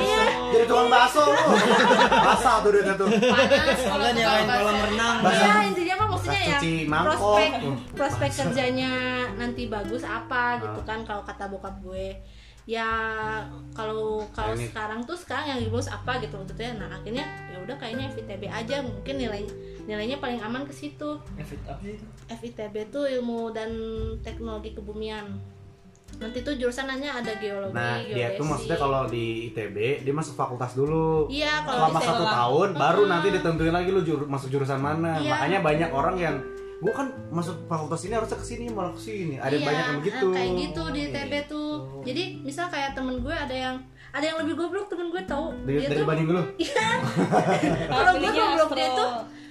iya 0.00 0.22
Jadi 0.48 0.64
tukang 0.64 0.88
bakso 0.88 1.28
lu. 1.28 1.36
Basah 2.08 2.64
tuh 2.64 2.70
duitnya 2.72 2.94
tuh. 2.94 3.04
panas 3.06 3.80
kalau 3.82 4.08
nyalain 4.08 4.48
kolam 4.48 4.76
renang. 4.88 5.16
Iya 5.22 5.54
intinya 5.66 5.94
mah 5.94 6.08
maksudnya 6.08 6.40
ya 6.42 6.58
prospek 6.88 7.50
prospek 7.92 8.30
kerjanya 8.34 8.92
nanti 9.36 9.68
bagus 9.68 10.02
apa 10.02 10.56
gitu 10.58 10.80
Ah. 10.80 10.86
kan 10.86 10.98
kalau 11.04 11.20
kata 11.22 11.44
bokap 11.46 11.76
gue 11.80 12.16
ya 12.68 12.84
kalau 13.72 14.20
kalau 14.28 14.52
sekarang 14.52 15.00
tuh 15.00 15.16
sekarang 15.16 15.48
yang 15.48 15.58
bagus 15.66 15.88
apa 15.88 16.20
gitu 16.20 16.36
maksudnya 16.36 16.76
nah 16.76 16.92
akhirnya 16.92 17.24
ya 17.48 17.56
udah 17.58 17.76
kayaknya 17.80 18.12
FITB 18.12 18.44
aja 18.44 18.84
mungkin 18.84 19.16
nilai 19.16 19.48
nilainya 19.88 20.20
paling 20.20 20.36
aman 20.36 20.68
ke 20.68 20.74
situ? 20.76 21.16
FITB 22.28 22.92
tuh 22.92 23.08
ilmu 23.08 23.50
dan 23.50 23.72
teknologi 24.20 24.76
kebumian 24.76 25.40
nanti 26.16 26.40
tuh 26.40 26.56
jurusannya 26.56 27.04
ada 27.06 27.32
geologi 27.36 27.72
Nah, 27.72 28.00
dia 28.00 28.32
geodesi 28.32 28.36
tuh 28.36 28.44
maksudnya 28.44 28.78
kalau 28.78 29.02
di 29.06 29.24
ITB 29.48 29.76
dia 30.02 30.12
masuk 30.12 30.34
fakultas 30.34 30.72
dulu. 30.72 31.28
iya 31.28 31.60
kalau 31.62 31.88
Selama 31.88 32.00
satu 32.02 32.24
tahun 32.26 32.68
baru 32.74 33.02
nanti 33.06 33.28
ditentuin 33.30 33.72
lagi 33.72 33.88
lu 33.88 34.00
juru- 34.02 34.24
masuk 34.26 34.48
jurusan 34.50 34.76
mana. 34.76 35.16
Iya. 35.16 35.30
Makanya 35.30 35.58
banyak 35.62 35.90
orang 35.90 36.16
yang 36.16 36.36
gua 36.78 36.92
kan 36.94 37.06
masuk 37.28 37.58
fakultas 37.64 38.00
ini 38.02 38.14
harusnya 38.14 38.34
ke 38.34 38.46
sini 38.46 38.64
malah 38.68 38.90
ke 38.90 39.00
sini. 39.00 39.34
Ada 39.36 39.50
Iya, 39.52 39.64
banyak 39.64 39.84
yang 39.84 39.98
begitu. 39.98 40.24
eh, 40.24 40.32
kayak 40.32 40.50
gitu 40.60 40.82
di 40.88 41.02
TB 41.08 41.32
tuh 41.46 41.70
jadi 42.02 42.22
misal 42.38 42.66
kayak 42.66 42.90
temen 42.92 43.18
gue 43.18 43.34
ada 43.34 43.50
yang 43.52 43.76
ada 44.08 44.24
yang 44.24 44.38
lebih 44.38 44.54
goblok 44.56 44.86
temen 44.86 45.08
gue 45.08 45.20
tahu 45.22 45.52
Dari, 45.60 45.74
dia 45.76 45.88
dari 45.88 45.98
tuh 45.98 46.06
banding 46.06 46.28
lu. 46.28 46.42
Iya. 46.56 46.86
kalau 47.92 48.12
gue 48.16 48.30
goblok 48.30 48.70
dia 48.72 48.88
tuh 48.90 49.10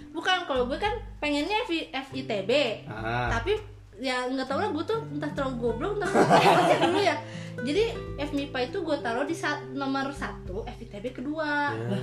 bukan 0.10 0.38
kalau 0.43 0.63
gue 0.65 0.77
kan 0.77 0.89
pengennya 1.17 1.62
F- 1.63 1.89
FITB 2.07 2.51
Ah. 2.86 3.29
tapi 3.29 3.53
ya 3.98 4.25
nggak 4.25 4.46
tahu 4.46 4.57
lah 4.57 4.69
gue 4.72 4.84
tuh 4.84 5.00
entah 5.12 5.29
terlalu 5.29 5.55
goblok 5.60 5.93
entah 5.96 6.10
apa 6.10 6.74
dulu 6.86 7.00
ya 7.00 7.15
jadi 7.60 7.84
FMIPA 8.19 8.60
itu 8.67 8.77
gue 8.79 8.98
taruh 8.98 9.25
di 9.25 9.34
sa- 9.34 9.62
nomor 9.72 10.10
satu 10.12 10.65
FITB 10.65 11.12
kedua 11.13 11.74
Ya. 11.74 12.00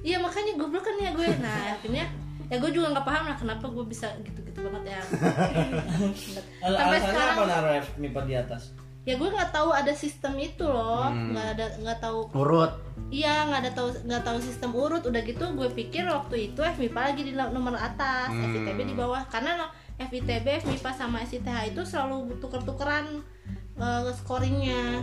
iya 0.00 0.16
makanya 0.18 0.56
goblok 0.56 0.82
kan 0.82 0.96
ya 0.96 1.10
gue 1.10 1.28
nah 1.38 1.74
akhirnya 1.74 2.08
ya 2.48 2.56
gue 2.56 2.70
juga 2.72 2.96
nggak 2.96 3.06
paham 3.06 3.24
lah 3.28 3.36
kenapa 3.36 3.64
gue 3.68 3.84
bisa 3.84 4.08
gitu-gitu 4.24 4.60
banget 4.64 4.96
ya. 4.96 5.00
Sampai 6.80 6.98
sekarang 7.04 7.36
apa 7.36 7.44
naruh 7.44 7.72
F 7.76 7.88
MIPA 8.00 8.20
di 8.24 8.34
atas? 8.36 8.62
ya 9.08 9.16
gue 9.16 9.24
nggak 9.24 9.52
tahu 9.56 9.72
ada 9.72 9.92
sistem 9.96 10.36
itu 10.36 10.68
loh. 10.68 11.08
Hmm. 11.08 11.32
nggak 11.32 11.48
ada 11.56 11.66
nggak 11.80 11.98
tahu. 12.04 12.28
Urut. 12.36 12.72
iya 13.08 13.48
nggak 13.48 13.60
ada 13.64 13.72
tahu 13.72 13.88
nggak 14.04 14.20
tahu 14.20 14.38
sistem 14.44 14.70
urut. 14.76 15.00
Udah 15.08 15.24
gitu 15.24 15.44
gue 15.56 15.68
pikir 15.72 16.04
waktu 16.04 16.52
itu 16.52 16.60
FMIPA 16.60 17.00
lagi 17.00 17.22
di 17.24 17.32
nomor 17.32 17.72
atas. 17.80 18.28
Hmm. 18.28 18.52
FITB 18.52 18.84
di 18.84 18.92
bawah. 18.92 19.24
Karena 19.32 19.72
FITB 19.96 20.60
FMIPA 20.60 20.90
sama 20.92 21.24
SITH 21.24 21.72
itu 21.72 21.82
selalu 21.88 22.36
tuker-tukeran 22.36 23.24
eh, 23.80 24.12
scoringnya. 24.12 25.00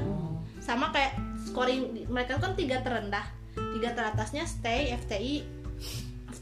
Sama 0.62 0.94
kayak 0.94 1.18
scoring 1.50 2.06
mereka 2.06 2.38
kan 2.38 2.54
tiga 2.54 2.86
terendah. 2.86 3.25
Tiga 3.74 3.98
teratasnya 3.98 4.46
stay 4.46 4.94
FTI 4.94 5.54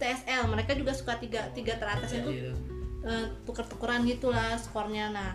FTSL 0.04 0.44
mereka 0.46 0.76
juga 0.76 0.92
suka 0.92 1.16
tiga 1.16 1.48
tiga 1.52 1.80
teratasnya 1.80 2.20
tuh 2.22 2.30
Jadi 2.30 2.44
itu. 2.44 2.54
eh, 3.04 3.26
tuker-tukeran 3.44 4.04
gitulah 4.04 4.56
skornya 4.56 5.08
nah 5.10 5.32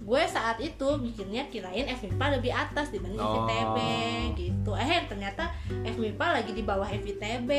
gue 0.00 0.22
saat 0.24 0.56
itu 0.58 0.88
mikirnya 0.96 1.46
kirain 1.46 1.84
FMIPA 1.86 2.40
lebih 2.40 2.48
atas 2.50 2.88
dibanding 2.88 3.20
Oh. 3.20 3.44
FITB 3.44 3.76
gitu 4.34 4.72
eh 4.72 5.04
ternyata 5.04 5.52
FMIPA 5.84 6.26
lagi 6.32 6.50
di 6.50 6.62
bawah 6.62 6.88
FITB 6.88 7.50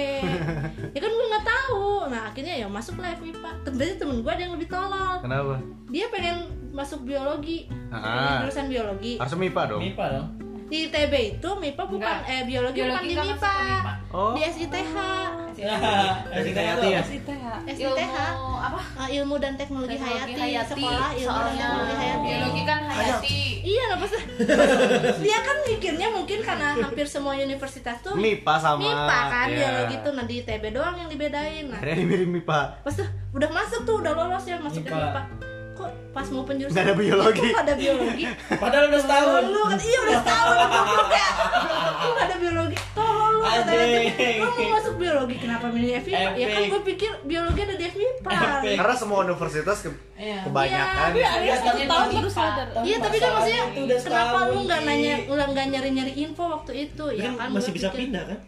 ya 0.95 0.99
kan 0.99 1.11
gue 1.11 1.27
nggak 1.29 1.45
tahu 1.47 2.09
nah 2.09 2.27
akhirnya 2.27 2.57
ya 2.57 2.67
masuklah 2.67 3.13
FMIPA 3.13 3.49
ternyata 3.63 3.93
temen 3.95 4.19
gue 4.19 4.31
ada 4.31 4.41
yang 4.41 4.53
lebih 4.57 4.67
tolol 4.67 5.21
Kenapa? 5.21 5.61
dia 5.87 6.09
pengen 6.09 6.37
masuk 6.71 7.05
biologi 7.05 7.69
Ah. 7.89 8.01
pengen 8.01 8.33
jurusan 8.43 8.65
biologi 8.67 9.13
Harusnya 9.15 9.39
MIPA 9.39 9.61
dong. 9.67 9.81
MIPA 9.81 10.05
dong. 10.11 10.27
Di 10.69 10.85
ITB 10.85 11.13
itu 11.35 11.49
MIPA 11.51 11.83
bukan 11.83 11.97
Enggak. 12.15 12.29
eh 12.29 12.41
biologi, 12.45 12.77
bukan 12.77 12.93
Biologi 12.93 13.09
di 13.09 13.15
kan 13.15 13.25
MIPA. 13.25 13.93
Oh. 14.09 14.33
di 14.33 14.41
SITH 14.43 14.75
Jadi 16.29 16.49
kayak 16.51 16.71
Hati 16.71 16.87
ya? 16.89 17.01
SITH 17.03 17.29
SITH 17.67 17.89
ilmu 17.99 18.53
apa 18.55 18.79
Ah, 18.95 19.07
ilmu 19.07 19.35
dan 19.37 19.53
teknologi, 19.53 19.95
teknologi 19.95 20.33
hayati, 20.33 20.39
hayati 20.39 20.71
sekolah 20.77 21.09
ilmu 21.11 21.39
dan 21.39 21.53
teknologi 21.53 21.95
hayati 21.95 22.23
biologi 22.23 22.61
kan 22.63 22.79
hayati 22.85 23.41
Iya 23.59 23.83
lah 23.85 23.97
pas 23.97 24.11
dia 25.25 25.37
kan 25.39 25.57
mikirnya 25.63 26.07
mungkin 26.09 26.39
karena 26.39 26.67
hampir 26.79 27.05
semua 27.05 27.33
universitas 27.35 27.97
tuh 27.99 28.15
MIPA 28.15 28.55
sama. 28.57 28.79
MIPA 28.79 29.19
kan 29.27 29.47
Iya. 29.47 29.57
biologi 29.57 29.95
tuh 29.99 30.11
nah 30.11 30.23
di 30.23 30.35
ITB 30.39 30.63
doang 30.69 30.95
yang 30.95 31.09
dibedain 31.09 31.65
nah 31.65 31.75
Akhirnya 31.75 32.05
mirip 32.05 32.29
MIPA. 32.31 32.59
pas 32.79 32.93
tuh 32.93 33.05
udah 33.31 33.49
masuk 33.49 33.81
tuh 33.83 33.95
udah 33.99 34.13
lolos 34.15 34.43
ya 34.43 34.57
masuk 34.57 34.81
ke 34.81 34.91
MIPA. 34.91 35.21
Kok 35.79 35.87
pas 36.11 36.27
mau 36.27 36.43
penjurusan 36.43 36.75
Nggak 36.75 36.85
ada 36.85 36.93
biologi. 36.93 37.39
kok 37.39 37.47
nggak 37.49 37.63
ada 37.63 37.75
biologi 37.77 38.23
Padahal 38.51 38.83
udah 38.85 38.99
setahun. 38.99 39.43
lu 39.47 39.61
kan 39.63 39.79
iya 39.79 39.99
udah 40.01 40.17
setahun 40.19 40.55
goblok 40.59 41.09
ya 41.09 41.27
kok 41.95 42.09
nggak 42.09 42.25
ada 42.25 42.35
biologi 42.37 42.77
tolong 42.91 43.29
lu 43.29 43.39
kata 43.39 43.71
Anjing. 43.71 44.07
dia, 44.09 44.35
lu 44.37 44.47
mau 44.49 44.69
masuk 44.73 44.93
biologi 44.97 45.35
kenapa 45.37 45.65
milih 45.69 45.89
FIPA 46.01 46.29
ya 46.33 46.45
kan 46.49 46.61
gue 46.65 46.81
pikir 46.85 47.11
biologi 47.23 47.59
ada 47.61 47.75
di 47.75 47.85
FIPA. 47.87 48.31
Karena 48.75 48.93
semua 48.93 49.17
universitas 49.21 49.77
ke- 49.79 49.95
Iya. 50.13 50.39
kebanyakan. 50.43 51.09
Iya, 51.13 51.29
Iya, 51.39 51.55
satu 51.55 51.67
tapi 51.69 51.83
tahun 51.87 52.09
baru 52.13 52.29
sadar 52.29 52.67
Iya 52.81 52.97
tapi 52.99 53.15
kan 53.17 53.29
maksudnya 53.31 53.63
kenapa 53.97 54.37
lu 54.45 54.59
nggak 54.61 54.81
nanya 54.83 55.13
nggak 55.23 55.47
nggak 55.49 55.65
nyari 55.69 55.89
nyari 55.93 56.13
info 56.17 56.43
waktu 56.49 56.71
itu 56.83 57.05
ya 57.13 57.23
kan 57.29 57.33
kan 57.39 57.49
masih 57.55 57.71
bisa 57.71 57.87
pindah 57.89 58.23
kan? 58.25 58.39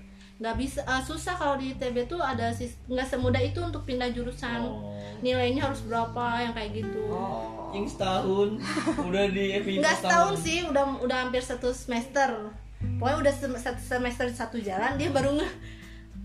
Nggak 0.42 0.56
bisa 0.58 0.82
eh, 0.82 1.04
susah 1.06 1.38
kalau 1.38 1.54
di 1.56 1.70
ITB 1.72 2.10
tuh 2.10 2.18
ada 2.18 2.50
sis- 2.50 2.82
nggak 2.90 3.06
semudah 3.06 3.38
itu 3.38 3.62
untuk 3.62 3.86
pindah 3.86 4.10
jurusan. 4.10 4.58
Oh. 4.60 4.90
nilainya 5.22 5.70
harus 5.70 5.86
berapa 5.86 6.42
yang 6.42 6.50
kayak 6.52 6.82
gitu. 6.82 6.98
Oh. 7.06 7.70
Anjing 7.70 7.86
setahun 7.86 8.58
udah 9.00 9.24
di 9.30 9.54
FIPA 9.56 9.80
nggak 9.80 9.98
setahun. 10.02 10.34
sih 10.36 10.58
udah 10.66 10.84
udah 10.98 11.18
hampir 11.22 11.40
satu 11.40 11.70
semester. 11.70 12.50
Pokoknya 12.98 13.18
udah 13.22 13.34
sem- 13.38 13.62
satu 13.62 13.78
semester 13.78 14.26
satu 14.28 14.58
jalan 14.58 14.98
dia 14.98 15.14
baru 15.14 15.38
nge 15.38 15.46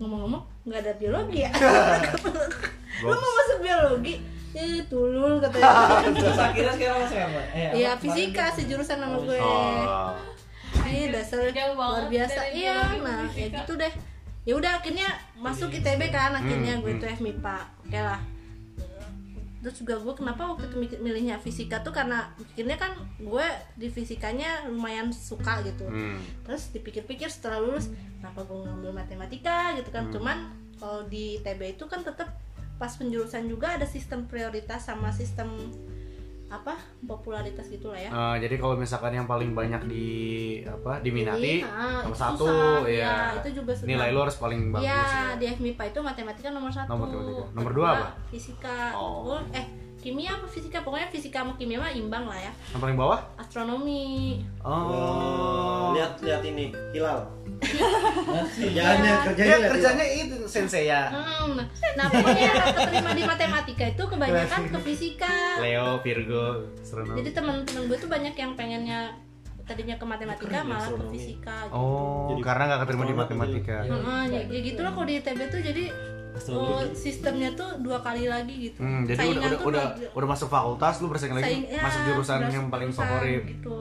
ngomong-ngomong 0.01 0.41
nggak 0.65 0.81
ada 0.81 0.93
biologi 0.97 1.45
ya. 1.45 1.51
Lu 3.05 3.13
mau 3.13 3.33
masuk 3.37 3.57
biologi? 3.61 4.17
Eh 4.57 4.81
tulul 4.89 5.37
katanya. 5.37 6.01
Terus 6.17 6.41
akhirnya 6.41 6.73
sekarang 6.73 6.97
masuk 7.05 7.19
apa? 7.21 7.41
Eh, 7.53 7.69
ya 7.85 7.93
fisika 7.93 8.49
sejurusan 8.49 8.97
sama 8.97 9.17
gue. 9.21 9.37
Oh. 9.37 10.09
Iya 10.87 11.07
dasar 11.11 11.39
Jauh 11.51 11.75
banget 11.75 11.77
luar 11.77 12.05
biasa. 12.09 12.39
iya 12.51 12.75
ke 12.87 12.97
nah 13.03 13.23
ya 13.31 13.47
gitu 13.51 13.73
deh. 13.75 13.93
Ya 14.47 14.53
udah 14.55 14.71
akhirnya 14.79 15.09
masuk 15.35 15.69
ITB 15.69 16.01
kan 16.07 16.31
akhirnya 16.31 16.79
Hmm, 16.79 16.83
gue 16.83 16.91
hmm. 16.95 17.01
tuh 17.03 17.07
FMIPA 17.11 17.57
oke 17.83 17.99
lah. 17.99 18.21
Terus 19.57 19.83
juga 19.83 19.99
gue 19.99 20.13
kenapa 20.15 20.41
waktu 20.47 20.69
itu 20.71 20.77
milihnya 21.03 21.35
fisika 21.43 21.83
tuh 21.83 21.91
karena 21.91 22.31
akhirnya 22.39 22.77
kan 22.79 22.95
gue 23.19 23.47
di 23.75 23.91
fisikanya 23.91 24.63
lumayan 24.71 25.11
suka 25.11 25.59
gitu. 25.67 25.83
Hmm. 25.83 26.21
terus 26.47 26.71
dipikir-pikir 26.71 27.27
setelah 27.27 27.59
lulus 27.59 27.91
kenapa 28.17 28.47
gue 28.47 28.57
ngambil 28.63 28.91
matematika 28.95 29.75
gitu 29.75 29.91
kan. 29.91 30.07
Hmm. 30.07 30.13
cuman 30.15 30.37
kalau 30.79 31.03
di 31.09 31.41
ITB 31.41 31.75
itu 31.75 31.83
kan 31.89 32.05
tetap 32.05 32.31
pas 32.77 32.93
penjurusan 32.93 33.49
juga 33.49 33.73
ada 33.75 33.89
sistem 33.89 34.29
prioritas 34.29 34.85
sama 34.85 35.09
sistem 35.09 35.49
apa 36.47 36.73
popularitas 37.01 37.67
gitulah 37.67 37.95
ya 37.95 38.07
Eh, 38.07 38.35
jadi 38.39 38.55
kalau 38.55 38.73
misalkan 38.73 39.11
yang 39.11 39.25
paling 39.25 39.51
banyak 39.51 39.83
di 39.83 40.07
apa 40.63 40.99
diminati 40.99 41.59
Jadi, 41.59 41.67
ah, 41.67 41.99
nomor 42.01 42.09
itu 42.09 42.15
satu 42.17 42.45
susah. 42.45 42.79
ya, 42.83 43.03
Ya, 43.03 43.15
itu 43.35 43.49
juga 43.53 43.71
susah. 43.73 43.83
nilai 43.85 44.09
lu 44.09 44.19
harus 44.21 44.37
paling 44.37 44.61
bagus 44.69 44.87
Iya, 44.87 44.95
ya. 44.95 45.35
di 45.35 45.45
FMIPA 45.49 45.83
itu 45.85 45.99
matematika 45.99 46.47
nomor 46.49 46.71
satu. 46.71 46.87
Nomor 46.89 47.05
matematika. 47.05 47.43
Nomor 47.51 47.71
dua 47.73 47.87
apa? 47.93 48.07
Fisika. 48.27 48.77
Oh. 48.93 49.35
Eh, 49.51 49.65
kimia 49.97 50.29
apa 50.31 50.45
fisika? 50.45 50.79
Pokoknya 50.79 51.07
fisika 51.07 51.41
sama 51.41 51.53
kimia 51.53 51.77
mah 51.77 51.89
imbang 51.89 52.23
lah 52.23 52.37
ya. 52.37 52.51
Yang 52.71 52.81
paling 52.81 52.97
bawah? 52.97 53.19
Astronomi. 53.35 54.41
Oh. 54.61 55.91
lihat 55.91 56.19
lihat 56.19 56.41
ini 56.43 56.69
hilal 56.91 57.25
kerjanya 57.57 58.93
Iya. 59.01 59.13
kerjanya 59.25 59.57
kerjanya 59.67 60.05
itu 60.05 60.35
sensei 60.45 60.85
ya. 60.85 61.09
Hmm, 61.09 61.57
nah 61.95 62.05
pokoknya 62.07 62.43
yang 62.45 62.57
keterima 62.71 63.11
di 63.11 63.23
matematika 63.25 63.85
itu 63.87 64.03
kebanyakan 64.05 64.61
ke 64.67 64.77
fisika. 64.83 65.33
Leo, 65.57 65.97
Virgo, 65.99 66.45
astronomi. 66.77 67.17
Jadi 67.17 67.29
teman-teman 67.33 67.81
gue 67.87 67.97
tuh 67.97 68.05
banyak 68.07 68.35
yang 68.35 68.51
pengennya 68.53 68.99
tadinya 69.65 69.95
ke 69.97 70.05
matematika 70.05 70.47
Keren 70.47 70.55
ya, 70.55 70.63
malah 70.63 70.77
ke 70.77 70.85
astronomi. 70.87 71.13
fisika. 71.17 71.55
Gitu. 71.65 71.73
Oh, 71.73 72.27
Jadi 72.29 72.41
karena 72.41 72.63
nggak 72.63 72.79
keterima 72.85 73.03
di 73.03 73.15
matematika. 73.15 73.75
itu. 73.81 73.91
Heeh, 73.91 74.21
ya, 74.27 74.41
ya 74.45 74.59
gitu 74.63 74.79
lah 74.79 74.91
kalau 74.93 75.05
di 75.05 75.13
ITB 75.17 75.39
tuh 75.49 75.59
jadi. 75.59 75.83
Oh, 76.49 76.81
sistemnya 76.91 77.49
tuh 77.51 77.79
dua 77.79 77.99
kali 77.99 78.25
lagi 78.25 78.69
gitu. 78.69 78.79
Hmm, 78.79 79.03
jadi 79.03 79.17
udah 79.17 79.23
Saingan 79.23 79.41
udah 79.43 79.49
tuh 79.53 79.67
udah, 79.67 79.85
udah 80.13 80.27
masuk 80.27 80.47
fakultas 80.47 80.93
lu 80.97 81.07
bersaing 81.07 81.31
lagi 81.31 81.45
saing- 81.45 81.67
ya, 81.67 81.81
masuk 81.81 82.01
jurusan 82.05 82.39
yang 82.47 82.65
paling 82.67 82.89
favorit. 82.89 83.43
gitu. 83.43 83.73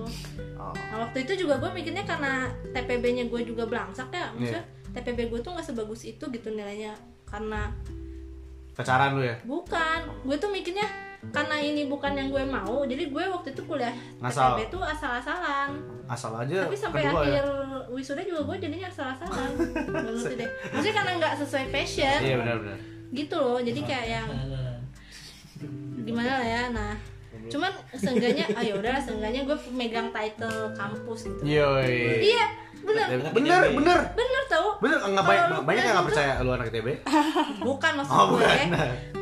Oh. 0.56 0.72
Nah 0.72 0.98
waktu 1.00 1.18
itu 1.22 1.32
juga 1.38 1.56
gue 1.56 1.70
mikirnya 1.72 2.02
karena 2.02 2.46
TPB-nya 2.70 3.26
gue 3.26 3.40
juga 3.44 3.64
belangsak 3.64 4.08
ya, 4.08 4.32
maksudnya 4.32 4.64
Iya. 4.64 4.92
TPB 4.94 5.28
gue 5.28 5.40
tuh 5.40 5.52
nggak 5.52 5.66
sebagus 5.66 6.02
itu 6.02 6.24
gitu 6.24 6.48
nilainya 6.50 6.96
karena 7.24 7.68
Pacaran 8.72 9.12
lu 9.12 9.22
ya? 9.22 9.36
bukan, 9.42 10.00
gue 10.22 10.36
tuh 10.36 10.48
mikirnya 10.48 10.84
karena 11.30 11.56
ini 11.56 11.82
bukan 11.84 12.12
yang 12.12 12.28
gue 12.28 12.44
mau, 12.44 12.82
jadi 12.82 13.06
gue 13.06 13.24
waktu 13.26 13.48
itu 13.52 13.62
kuliah 13.64 13.92
Ngasal. 14.18 14.56
TPB 14.56 14.60
tuh 14.68 14.82
asal-asalan. 14.82 15.70
Asal 16.06 16.32
aja 16.34 16.64
Tapi 16.64 16.76
sampai 16.78 17.02
kedua 17.02 17.22
akhir 17.22 17.44
ya. 17.44 17.78
wisuda 17.90 18.22
juga 18.22 18.40
gue 18.46 18.56
jadinya 18.62 18.88
asal-asalan. 18.88 19.50
Gak 19.92 20.02
ngerti 20.06 20.34
deh. 20.38 20.50
Maksudnya 20.70 20.94
karena 20.94 21.10
nggak 21.18 21.34
sesuai 21.40 21.66
passion, 21.70 22.18
Iya 22.20 22.36
benar-benar. 22.38 22.78
gitu 23.10 23.36
loh. 23.36 23.58
Jadi 23.58 23.80
kayak 23.82 24.06
yang 24.08 24.28
gimana 26.02 26.32
lah 26.38 26.46
ya, 26.46 26.62
nah 26.70 26.94
cuman 27.46 27.70
seenggaknya 27.94 28.42
ah 28.58 28.62
ya 28.64 28.74
udah 28.74 28.98
seenggaknya 28.98 29.46
gue 29.46 29.54
megang 29.70 30.10
title 30.10 30.74
kampus 30.74 31.30
gitu 31.30 31.42
Yoi. 31.46 32.26
iya 32.26 32.46
bener 32.86 33.06
Bener, 33.28 33.60
bener. 33.72 33.98
bener 34.12 34.42
tau 34.46 34.68
Bener, 34.78 34.98
nggak 35.00 35.24
banyak, 35.24 35.42
yang 35.42 35.50
nggak 35.50 35.64
kuliah 35.64 36.04
percaya 36.04 36.32
lu 36.38 36.50
anak 36.50 36.66
ITB. 36.68 36.88
bukan 37.66 37.92
maksud 37.96 38.12
Oh, 38.12 38.24
gue 38.30 38.38
bukan. 38.38 38.68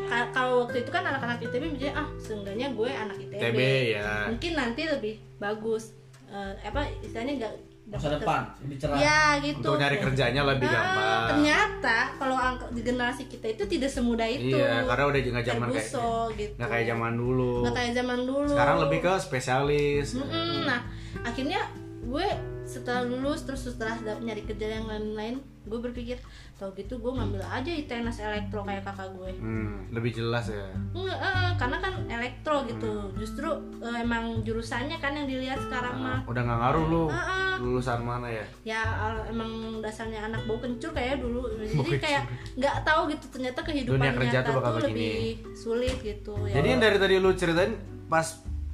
Ka- 0.04 0.30
kalau 0.30 0.54
waktu 0.62 0.76
itu 0.78 0.90
kan 0.90 1.02
anak-anak 1.02 1.38
ITB 1.40 1.62
mikirnya 1.70 1.94
ah 1.94 2.08
seenggaknya 2.16 2.68
gue 2.70 2.90
anak 2.90 3.16
ITB, 3.16 3.32
ITB 3.34 3.58
ya. 3.94 4.28
mungkin 4.28 4.52
nanti 4.54 4.82
lebih 4.86 5.14
bagus 5.36 5.96
Eh, 6.26 6.52
apa 6.62 6.82
istilahnya 6.98 7.34
nggak 7.38 7.54
Masa 7.86 8.08
depan 8.10 8.42
lebih 8.58 8.76
cerah. 8.76 8.96
ya 8.96 9.20
gitu 9.38 9.60
Untuk 9.60 9.76
nyari 9.76 9.96
kerjanya 9.98 10.42
lebih 10.42 10.66
Ah, 10.66 10.72
gampang. 10.74 11.22
ternyata 11.30 11.96
kalau 12.16 12.34
angka- 12.34 12.70
di 12.70 12.80
generasi 12.80 13.22
kita 13.24 13.46
itu 13.46 13.62
tidak 13.68 13.86
semudah 13.88 14.24
itu 14.26 14.50
Iya, 14.50 14.82
karena 14.82 15.04
udah 15.04 15.20
nggak 15.20 15.46
zaman 15.46 15.68
kayak 15.68 15.84
gitu 15.84 16.56
nggak 16.56 16.68
kayak 16.68 16.86
zaman 16.88 17.12
dulu. 17.14 17.52
nggak 17.60 17.74
kayak 17.76 17.92
zaman 17.94 18.18
dulu 18.20 18.48
Sekarang 18.50 18.76
lebih 18.80 18.98
ke 19.00 19.12
spesialis. 19.16 20.08
Mm-mm. 20.16 20.64
Nah, 20.64 20.80
akhirnya 21.22 21.60
gue 22.02 22.26
setelah 22.64 23.04
lulus 23.04 23.44
terus 23.44 23.68
setelah 23.68 23.94
nyari 24.18 24.42
kerja 24.42 24.80
yang 24.80 24.88
lain-lain, 24.88 25.36
gue 25.64 25.80
berpikir, 25.80 26.16
tau 26.56 26.72
gitu 26.72 26.96
gue 26.96 27.12
ngambil 27.12 27.40
aja 27.40 27.68
ITNAS 27.68 28.20
elektro 28.20 28.64
kayak 28.64 28.84
kakak 28.84 29.12
gue. 29.12 29.30
Hmm, 29.36 29.88
lebih 29.92 30.16
jelas 30.16 30.48
ya. 30.48 30.68
Enggak, 30.92 31.18
eh, 31.20 31.50
karena 31.56 31.76
kan 31.80 31.94
elektro 32.08 32.64
gitu. 32.64 32.92
Justru 33.16 33.48
eh, 33.80 34.00
emang 34.00 34.40
jurusannya 34.44 34.96
kan 34.96 35.12
yang 35.12 35.28
dilihat 35.28 35.60
sekarang 35.60 36.00
mah. 36.00 36.20
Udah 36.24 36.42
nggak 36.44 36.58
ngaruh 36.60 36.84
lu 36.88 37.04
Ah, 37.08 37.16
ah. 37.16 37.54
lulusan 37.60 38.00
mana 38.00 38.28
ya? 38.28 38.44
Ya 38.64 38.82
emang 39.28 39.80
dasarnya 39.80 40.28
anak 40.28 40.44
bau 40.44 40.60
kencur 40.60 40.92
kayak 40.92 41.20
dulu. 41.20 41.48
Jadi 41.60 41.96
kayak 42.00 42.28
nggak 42.56 42.76
tahu 42.84 43.12
gitu 43.12 43.26
ternyata 43.28 43.60
kehidupan 43.60 44.00
Dunia 44.00 44.12
kerja 44.16 44.38
nyata 44.40 44.50
tuh 44.50 44.60
tuh 44.60 44.82
lebih 44.88 45.16
sulit 45.52 45.96
gitu. 46.00 46.32
Ya 46.48 46.60
Jadi 46.60 46.66
yang 46.76 46.80
dari 46.80 46.96
tadi 47.00 47.14
lu 47.20 47.32
ceritain 47.32 47.76
pas 48.08 48.24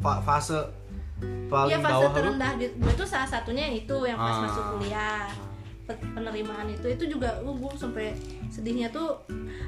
fa- 0.02 0.22
fase 0.22 0.79
paling 1.46 1.68
Iya 1.68 1.78
fase 1.78 1.90
bawah 1.92 2.02
lu 2.04 2.14
terendah 2.14 2.52
di, 2.54 2.66
gue 2.70 2.92
tuh 2.94 3.04
salah 3.04 3.26
satunya 3.26 3.66
itu 3.68 3.96
yang 4.02 4.16
pas 4.16 4.32
Ah. 4.32 4.42
masuk 4.44 4.64
kuliah 4.72 5.26
Pe- 5.82 5.98
penerimaan 6.08 6.70
itu 6.70 6.86
itu 6.86 7.04
juga 7.08 7.34
uh, 7.36 7.50
gue 7.50 7.70
sampai 7.74 8.14
sedihnya 8.46 8.88
tuh 8.88 9.18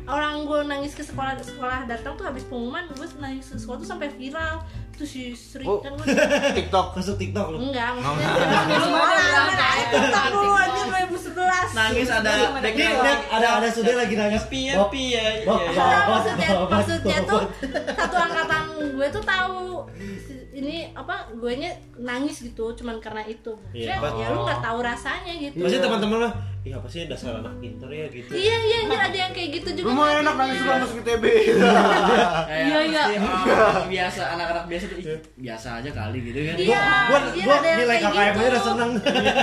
orang 0.04 0.44
gue 0.44 0.60
nangis 0.64 0.92
ke 0.92 1.02
sekolah 1.02 1.34
sekolah 1.36 1.82
datang 1.84 2.14
tuh 2.14 2.22
habis 2.22 2.44
pengumuman 2.44 2.86
gue 2.88 3.06
nangis 3.18 3.42
ke 3.44 3.58
sekolah 3.58 3.76
tuh 3.76 3.88
sampai 3.88 4.06
viral 4.08 4.62
tuh 4.92 5.02
si 5.02 5.34
Sri 5.34 5.64
Oh. 5.64 5.82
kan 5.82 5.90
gue 5.92 6.06
TikTok. 6.58 6.94
masuk 6.94 7.16
TikTok 7.16 7.46
lu 7.50 7.58
enggak 7.64 7.90
maksudnya 7.92 8.28
Oh. 8.30 8.62
di 8.62 8.76
sekolah 8.78 9.18
mana 9.42 9.68
itu 9.74 9.96
dulu 10.30 10.52
aja 10.54 10.82
2011 10.86 11.74
Nangis 11.74 12.08
ada 12.08 12.30
lihat, 12.62 13.18
ada 13.26 13.48
ada 13.58 13.68
sudah 13.68 13.94
lagi 13.96 14.14
nangis 14.14 14.44
Pi 14.46 14.60
ya, 14.64 14.74
Bob, 14.76 14.88
pi 14.88 15.02
ya. 15.10 15.42
Enggak, 15.42 16.02
maksudnya 16.06 16.48
maksudnya 16.62 17.18
tuh 17.24 17.42
satu 17.90 18.16
angkatan 18.16 18.62
gue 18.94 19.06
tuh 19.10 19.22
tahu 19.24 19.58
ini 20.52 20.76
apa 20.92 21.32
gue 21.32 21.52
nya 21.56 21.70
nangis 21.96 22.42
gitu 22.42 22.70
cuman 22.74 22.96
karena 22.98 23.24
itu 23.24 23.56
Iya, 23.70 23.96
Maksudnya, 23.96 23.98
pas- 23.98 24.14
ya 24.14 24.26
lu 24.28 24.40
nggak 24.42 24.60
tahu 24.60 24.78
rasanya 24.80 25.32
gitu 25.34 25.56
Pasti 25.58 25.78
teman-teman 25.78 26.18
lah, 26.20 26.32
iya 26.60 26.74
apa 26.76 26.86
sih 26.86 27.00
dasar 27.04 27.32
anak 27.34 27.56
pinter 27.56 27.88
ya 27.88 28.06
gitu. 28.06 28.28
Iya 28.30 28.56
iya 28.60 28.78
iya 28.84 28.98
ada 29.02 29.16
yang 29.18 29.32
kayak 29.32 29.50
gitu 29.56 29.68
juga. 29.74 29.86
Lu 29.86 29.92
mau 29.92 30.04
kan. 30.06 30.20
enak 30.20 30.34
nangis 30.36 30.56
juga 30.58 30.72
masuk 30.78 30.96
ITB. 31.00 31.24
Iya, 32.44 32.78
iya. 32.84 33.02
orang 33.48 33.88
biasa 33.88 34.22
anak-anak 34.30 34.64
biasa 34.66 34.84
tuh 34.86 34.98
biasa 35.36 35.68
aja 35.80 35.90
kali 35.90 36.18
gitu 36.22 36.38
kan. 36.44 36.54
Iya, 36.54 36.80
Gua 37.08 37.18
iya, 37.32 37.44
gua 37.44 37.54
ada 37.56 37.66
yang 37.66 37.78
nilai 37.80 37.96
kayak 37.96 38.12
KKM 38.12 38.20
aja 38.22 38.36
gitu. 38.36 38.50
udah 38.50 38.62
seneng. 38.62 38.90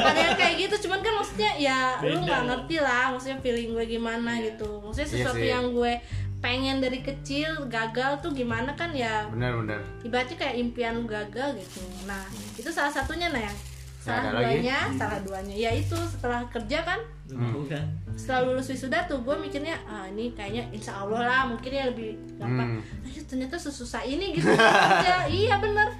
Ada 0.05 0.19
yang 0.19 0.37
kayak 0.37 0.55
gitu, 0.59 0.75
cuman 0.85 0.99
kan 0.99 1.13
maksudnya 1.15 1.51
ya 1.57 1.77
lu 1.99 2.17
nggak 2.21 2.41
ngerti 2.45 2.75
lah, 2.79 3.03
maksudnya 3.09 3.37
feeling 3.39 3.69
gue 3.71 3.85
gimana 3.89 4.31
gitu. 4.39 4.69
Maksudnya 4.79 5.07
Iya 5.07 5.15
sesuatu 5.17 5.43
yang 5.43 5.65
gue 5.71 5.93
pengen 6.39 6.79
dari 6.79 6.99
kecil 6.99 7.67
gagal 7.67 8.19
tuh 8.19 8.31
gimana 8.31 8.71
kan 8.73 8.91
ya 8.91 9.27
benar 9.27 9.55
benar. 9.55 9.79
ibaratnya 10.01 10.35
kayak 10.35 10.55
impian 10.57 10.95
lu 10.95 11.05
gagal 11.05 11.51
gitu. 11.53 11.79
Nah 12.05 12.23
itu 12.53 12.69
salah 12.69 12.89
satunya 12.89 13.27
nah 13.27 13.41
yang 13.41 13.57
salah 13.99 14.23
ada 14.25 14.31
lagi? 14.33 14.63
duanya, 14.63 14.79
salah 14.95 15.19
duanya 15.19 15.51
ya 15.53 15.71
itu 15.73 15.95
setelah 16.01 16.47
kerja 16.47 16.79
kan 16.81 16.99
Bukan. 17.29 17.83
setelah 18.15 18.47
lulus 18.47 18.67
wisuda 18.67 19.03
tuh 19.05 19.19
gue 19.19 19.35
mikirnya 19.37 19.75
ah 19.85 20.07
ini 20.07 20.31
kayaknya 20.31 20.65
insya 20.71 20.97
Allah 20.97 21.21
lah 21.21 21.41
mungkin 21.45 21.69
ya 21.69 21.83
lebih 21.85 22.15
gampang 22.35 22.79
Hmm. 22.79 23.21
Ternyata 23.21 23.59
sesusah 23.59 24.01
ini 24.01 24.33
gitu 24.33 24.47
kerja 24.49 25.27
iya 25.27 25.59
bener 25.61 25.91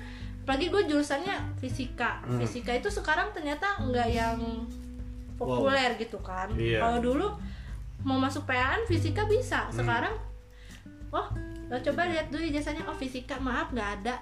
apalagi 0.42 0.72
gue 0.72 0.84
jurusannya 0.88 1.36
fisika 1.58 2.24
Hmm. 2.24 2.40
fisika 2.40 2.72
itu 2.72 2.88
sekarang 2.90 3.30
ternyata 3.30 3.68
nggak 3.78 4.10
yang 4.10 4.40
populer 5.36 5.94
gitu 5.96 6.18
kan 6.20 6.50
Iya. 6.52 6.80
kalau 6.80 7.00
dulu 7.00 7.28
mau 8.02 8.18
masuk 8.18 8.44
PAN 8.46 8.80
fisika 8.86 9.28
bisa 9.28 9.68
Hmm. 9.68 9.76
Oh 11.12 11.28
lo 11.66 11.78
coba 11.80 12.02
lihat 12.06 12.28
dulu 12.30 12.42
ijazahnya. 12.44 12.82
Oh 12.84 12.94
fisika 12.94 13.38
maaf 13.38 13.70
nggak 13.70 13.90
ada. 14.02 14.16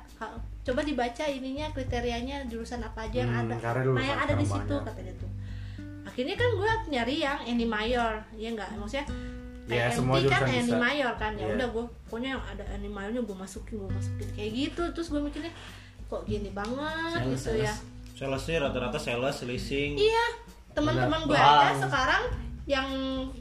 Coba 0.62 0.84
dibaca 0.84 1.23
ininya 1.23 1.71
kriterianya 1.71 2.43
jurusan 2.45 2.82
apa 2.82 3.08
aja 3.08 3.23
yang 3.23 3.32
Hmm, 3.32 3.52
ada. 3.52 3.80
dulu 3.80 3.95
nah 3.95 4.04
yang 4.06 4.19
ada 4.19 4.34
di 4.34 4.43
situ 4.43 4.58
banyak. 4.69 4.84
katanya 4.84 5.13
tuh. 5.15 5.32
Akhirnya 6.04 6.36
kan 6.36 6.50
gue 6.52 6.71
nyari 6.89 7.15
yang 7.17 7.39
any 7.41 7.63
mayor. 7.63 8.13
Ya 8.34 8.50
nggak? 8.52 8.76
Maksudnya 8.76 9.08
Ya, 9.67 9.91
PMT 9.91 10.00
semua 10.00 10.15
kan 10.23 10.47
bisa. 10.47 10.76
mayor 10.78 11.13
kan? 11.13 11.32
Ya 11.36 11.43
Iya. 11.43 11.56
udah 11.56 11.67
gue 11.69 11.86
pokoknya 12.08 12.30
yang 12.32 12.43
ada 12.45 12.63
any 12.69 12.88
mayornya 12.88 13.19
gue 13.19 13.36
masukin 13.36 13.76
gue 13.78 13.91
masukin. 13.91 14.28
Kayak 14.34 14.52
gitu 14.54 14.84
terus 14.91 15.08
gue 15.08 15.19
mikirnya 15.19 15.52
kok 16.06 16.23
gini 16.23 16.50
banget 16.52 17.19
Sales, 17.19 17.32
gitu 17.36 17.52
ya. 17.60 17.73
Sales. 18.13 18.41
Sih 18.41 18.56
rata-rata 18.56 18.95
sales, 18.97 19.38
leasing. 19.43 19.95
iya 19.95 20.26
teman-teman 20.71 21.26
gue 21.26 21.36
aja 21.36 21.73
sekarang 21.76 22.23
yang 22.63 22.88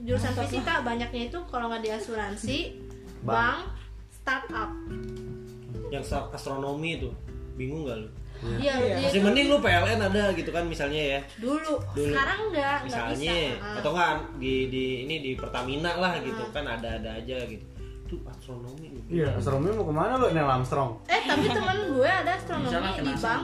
jurusan 0.00 0.35
fisika 0.37 0.80
banyaknya 0.80 1.26
itu 1.26 1.38
kalau 1.44 1.66
nggak 1.68 1.80
di 1.80 1.90
asuransi 1.92 2.59
Bank. 3.26 3.34
bank 3.36 3.60
startup 4.08 4.70
yang 5.88 6.02
astronomi 6.30 6.90
itu 6.96 7.10
bingung 7.54 7.82
nggak 7.82 7.98
lu 7.98 8.08
iya 8.58 8.72
dia 8.76 8.96
masih 9.00 9.08
itu 9.10 9.18
mending 9.22 9.46
lu 9.48 9.56
PLN 9.58 10.00
ada 10.02 10.24
gitu 10.30 10.50
kan 10.50 10.64
misalnya 10.64 11.02
ya 11.16 11.20
dulu. 11.36 11.80
Dulu. 11.90 12.12
sekarang 12.12 12.38
enggak 12.46 12.74
enggak 12.76 12.84
misalnya 12.84 13.34
bisa 13.48 13.64
Ah. 13.64 13.76
atau 13.80 13.92
kan 13.92 14.16
di 14.36 14.54
di 14.68 14.84
ini 15.02 15.14
di 15.20 15.30
Pertamina 15.32 15.96
lah 15.96 16.20
gitu 16.20 16.42
kan 16.52 16.64
ada 16.64 17.00
ada 17.00 17.16
aja 17.16 17.36
gitu 17.42 17.64
tuh 18.06 18.20
astronomi 18.24 18.86
lu. 18.88 19.00
Iya, 19.08 19.34
astronomi 19.34 19.72
mau 19.72 19.82
ke 19.82 19.90
mana 19.90 20.14
lu 20.14 20.30
Neil 20.30 20.46
Armstrong? 20.46 21.02
eh 21.06 21.22
tapi 21.24 21.48
teman 21.48 21.74
gue 21.90 22.06
ada 22.06 22.30
astronomi 22.32 22.70
di 23.02 23.14
bank 23.16 23.42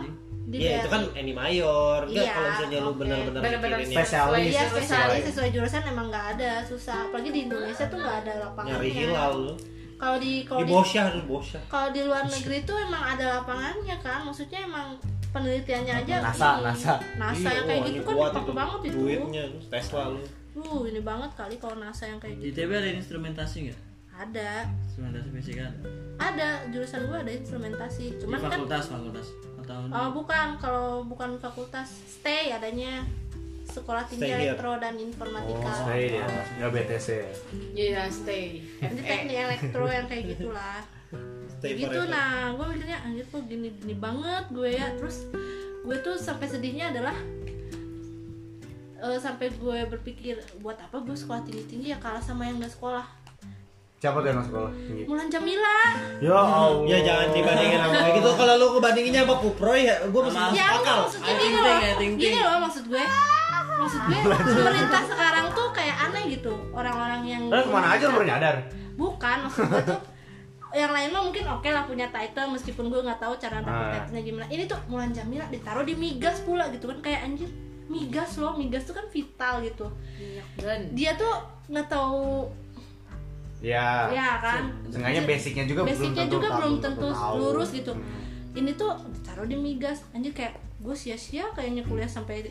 Iya 0.53 0.85
itu 0.85 0.89
kan 0.91 1.03
Eni 1.17 1.33
Mayor 1.33 2.05
enggak 2.05 2.21
Iya, 2.21 2.33
kalau 2.37 2.49
misalnya 2.53 2.79
lu 2.79 2.91
oke. 2.91 2.99
benar-benar 3.01 3.41
yang 3.73 3.89
Spesialis. 3.89 4.43
Iya 4.45 4.61
Sesuai. 4.61 4.69
spesialis 4.77 5.23
sesuai 5.25 5.49
jurusan 5.49 5.83
emang 5.89 6.07
nggak 6.13 6.27
ada 6.37 6.51
susah 6.63 7.09
apalagi 7.09 7.31
di 7.33 7.41
Indonesia 7.43 7.85
tuh 7.89 7.97
nggak 7.97 8.17
ada 8.21 8.33
lapangannya 8.45 8.77
nyari 8.77 8.91
hilal 8.93 9.33
lu 9.41 9.55
kalau 10.03 10.19
di 10.19 10.43
kalau 10.43 10.61
di 10.61 10.67
di 10.67 10.75
Bosya 10.75 11.01
harus 11.07 11.23
Bosya. 11.31 11.61
kalau 11.71 11.89
di 11.95 12.01
luar 12.03 12.25
negeri 12.27 12.59
tuh 12.67 12.75
emang 12.75 13.03
ada 13.07 13.39
lapangannya 13.39 13.97
kan 14.03 14.27
maksudnya 14.27 14.67
emang 14.67 14.99
penelitiannya 15.31 15.95
aja 16.03 16.15
NASA, 16.21 16.49
ini. 16.59 16.63
NASA. 16.67 16.95
NASA 17.17 17.49
Iya, 17.49 17.51
yang 17.55 17.65
kayak 17.71 17.81
wah, 17.81 17.87
gitu 17.89 18.01
kan 18.03 18.15
kuat 18.19 18.33
dipakai 18.35 18.55
banget 18.59 18.81
itu 18.83 18.99
duitnya 18.99 19.45
Tesla 19.71 20.03
lu. 20.11 20.21
Uh 20.53 20.81
ini 20.85 21.01
banget 21.01 21.31
kali 21.33 21.55
kalau 21.57 21.77
NASA 21.79 22.05
yang 22.05 22.19
kayak 22.19 22.37
Di 22.37 22.51
gitu. 22.51 22.67
TB 22.67 22.71
ada 22.75 22.91
instrumentasi 22.93 23.57
nggak? 23.71 23.81
ada. 24.13 24.69
Instrumentasi 24.85 25.29
fisika 25.33 25.63
ada. 25.73 25.81
ada 26.21 26.49
jurusan 26.69 27.01
gue 27.09 27.19
ada 27.25 27.33
instrumentasi. 27.33 28.05
Di 28.13 28.21
cuman 28.21 28.39
kan 28.39 28.51
fakultas 28.53 28.85
fakultas. 28.93 29.27
Atau 29.65 29.77
oh 29.89 30.09
bukan. 30.13 30.47
Kalau 30.61 30.87
bukan 31.09 31.31
fakultas 31.41 31.89
stay 32.05 32.53
adanya 32.53 33.03
sekolah 33.73 34.05
tinggi 34.05 34.23
Stay 34.23 34.31
here. 34.31 34.53
elektro 34.53 34.73
dan 34.77 34.95
informatika 34.95 35.65
Oh, 35.65 35.77
stay 35.83 36.03
dia. 36.11 36.27
Enggak 36.55 36.71
BTC. 36.71 37.09
Iya, 37.73 38.03
stay. 38.09 38.45
Jadi 38.79 39.01
teknik 39.01 39.39
elektro 39.41 39.85
yang 39.87 40.07
kayak 40.07 40.25
gitulah 40.31 40.81
Stay 41.55 41.73
gitu 41.75 41.89
forever. 41.95 42.09
nah 42.09 42.53
gue 42.53 42.67
mikirnya 42.69 42.99
anjir 43.01 43.25
kok 43.25 43.43
gini 43.45 43.69
gini 43.73 43.95
banget 43.95 44.45
gue 44.51 44.71
ya 44.73 44.93
terus 44.95 45.25
gue 45.81 45.97
tuh 45.99 46.15
sampai 46.17 46.47
sedihnya 46.47 46.91
adalah 46.91 47.15
eh, 48.99 49.19
sampai 49.19 49.47
gue 49.53 49.79
berpikir 49.89 50.35
buat 50.59 50.75
apa 50.77 50.99
gue 50.99 51.15
sekolah 51.15 51.43
tinggi 51.43 51.65
tinggi 51.67 51.89
ya 51.89 51.99
kalah 51.99 52.19
sama 52.19 52.45
yang 52.45 52.59
gak 52.59 52.73
sekolah 52.73 53.07
Siapa 53.97 54.19
tuh 54.19 54.27
yang 54.27 54.39
masuk 54.43 54.51
sekolah? 54.51 54.73
Tinggi. 54.75 55.03
Mulan 55.07 55.29
Jamila 55.31 55.79
Ya 56.19 56.35
Allah. 56.35 56.83
Ya 56.83 56.99
jangan 57.01 57.29
dibandingin 57.31 57.79
sama 57.79 57.95
kayak 58.03 58.15
gitu. 58.19 58.31
Kalau 58.35 58.55
lu 58.59 58.67
kebandinginnya 58.75 59.23
sama 59.23 59.35
Kuproy 59.39 59.81
ya, 59.87 59.95
gue 60.03 60.21
masuk 60.27 60.43
ya 60.51 60.67
akal. 60.75 60.99
maksudnya 61.07 61.35
gini 61.39 61.55
loh 61.55 61.77
ya, 61.79 61.93
gini 62.19 62.39
loh 62.43 62.59
maksud 62.59 62.85
gue 62.85 63.05
maksud 63.73 64.01
gue 64.05 64.19
pemerintah 64.23 65.03
sekarang 65.05 65.47
tuh 65.51 65.69
kayak 65.71 65.97
aneh 66.03 66.25
gitu 66.31 66.53
orang-orang 66.71 67.23
yang 67.25 67.43
Terus 67.47 67.65
ke 67.65 67.71
mana 67.71 67.89
aja 67.91 68.05
lu 68.05 68.13
baru 68.15 68.27
nyadar? 68.27 68.55
bukan 68.93 69.37
maksud 69.43 69.65
gue 69.67 69.83
tuh 69.85 70.01
yang 70.73 70.89
lain 70.89 71.09
mah 71.11 71.23
mungkin 71.23 71.45
oke 71.47 71.67
lah 71.67 71.85
punya 71.85 72.09
title 72.09 72.49
meskipun 72.49 72.89
gue 72.89 73.01
nggak 73.01 73.19
tahu 73.19 73.35
cara 73.37 73.59
dapet 73.59 73.73
Ah. 73.83 73.93
title-nya 73.99 74.23
gimana 74.23 74.47
ini 74.49 74.65
tuh 74.65 74.79
Mulan 74.87 75.11
Jamila 75.11 75.45
ditaruh 75.47 75.83
di 75.83 75.95
migas 75.95 76.41
pula 76.41 76.69
gitu 76.69 76.87
kan 76.87 76.99
kayak 77.03 77.21
anjir 77.27 77.51
migas 77.85 78.37
loh 78.37 78.55
migas 78.55 78.83
tuh 78.83 78.95
kan 78.95 79.05
vital 79.07 79.61
gitu 79.61 79.85
gun. 80.57 80.81
dia 80.93 81.13
tuh 81.13 81.35
nggak 81.69 81.87
tahu 81.87 82.49
Ya. 83.63 84.11
ya 84.11 84.31
kan 84.39 84.75
Seenggaknya 84.89 85.23
basicnya 85.23 85.65
juga 85.65 85.81
belum 85.85 85.95
basicnya 85.95 86.25
tentu 86.25 86.35
juga 86.35 86.49
tahu, 86.49 86.57
belum 86.57 86.73
belum 86.73 86.85
tentu 86.85 87.09
tahu. 87.11 87.35
lurus 87.39 87.69
gitu 87.71 87.93
Hmm. 87.93 88.21
ini 88.55 88.71
tuh 88.73 88.91
ditaruh 89.09 89.47
di 89.47 89.57
migas 89.57 90.03
anjir 90.11 90.33
kayak 90.33 90.53
gue 90.79 90.95
sia-sia 90.95 91.47
kayaknya 91.53 91.85
kuliah 91.85 92.09
sampai 92.09 92.43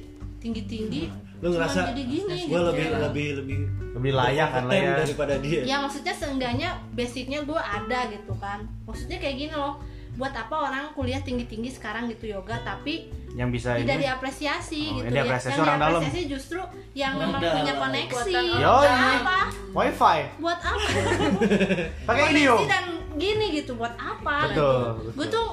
tinggi-tinggi 0.42 1.04
Lu 1.38 1.50
Cuman 1.50 1.58
ngerasa 1.58 1.80
jadi 1.90 2.04
gini 2.04 2.36
gue 2.40 2.50
gitu. 2.50 2.68
lebih 2.68 2.86
lebih 3.00 3.28
lebih 3.36 3.58
Lebih 3.92 4.12
layak 4.14 4.50
kan 4.52 4.64
lah 4.64 4.74
ya. 4.76 4.94
daripada 4.96 5.36
dia. 5.38 5.62
ya 5.64 5.76
maksudnya 5.80 6.14
seenggaknya 6.14 6.70
basicnya 6.92 7.40
gue 7.42 7.58
ada 7.58 8.00
gitu 8.10 8.34
kan 8.36 8.60
maksudnya 8.84 9.18
kayak 9.18 9.36
gini 9.38 9.54
loh 9.54 9.78
buat 10.12 10.34
apa 10.34 10.56
orang 10.62 10.84
kuliah 10.92 11.18
tinggi-tinggi 11.20 11.72
sekarang 11.72 12.06
gitu 12.08 12.28
yoga 12.30 12.60
tapi 12.60 13.08
Yang 13.32 13.50
bisa 13.56 13.70
tidak 13.76 13.96
ini. 13.96 14.04
diapresiasi 14.04 14.84
Oh, 14.84 14.94
gitu 14.94 15.06
yang 15.08 15.14
diapresiasi 15.18 15.50
yang 15.52 15.64
orang 15.64 15.78
dalam. 15.78 15.92
diapresiasi 15.96 16.22
justru 16.28 16.60
yang 16.94 17.14
memang 17.16 17.42
punya 17.42 17.74
koneksi 17.74 18.32
Yoi. 18.54 18.60
buat 18.60 18.92
apa 18.92 19.40
Wifi. 19.72 20.20
buat 20.38 20.60
apa 20.60 20.84
Pakai 22.08 22.24
video. 22.30 22.54
koneksi 22.54 22.68
dan 22.68 22.86
gini 23.14 23.46
gitu 23.56 23.72
buat 23.74 23.96
apa 23.96 24.36
Betul, 24.48 24.52
gitu. 24.52 24.68
betul. 25.00 25.12
gue 25.16 25.28
tuh 25.32 25.48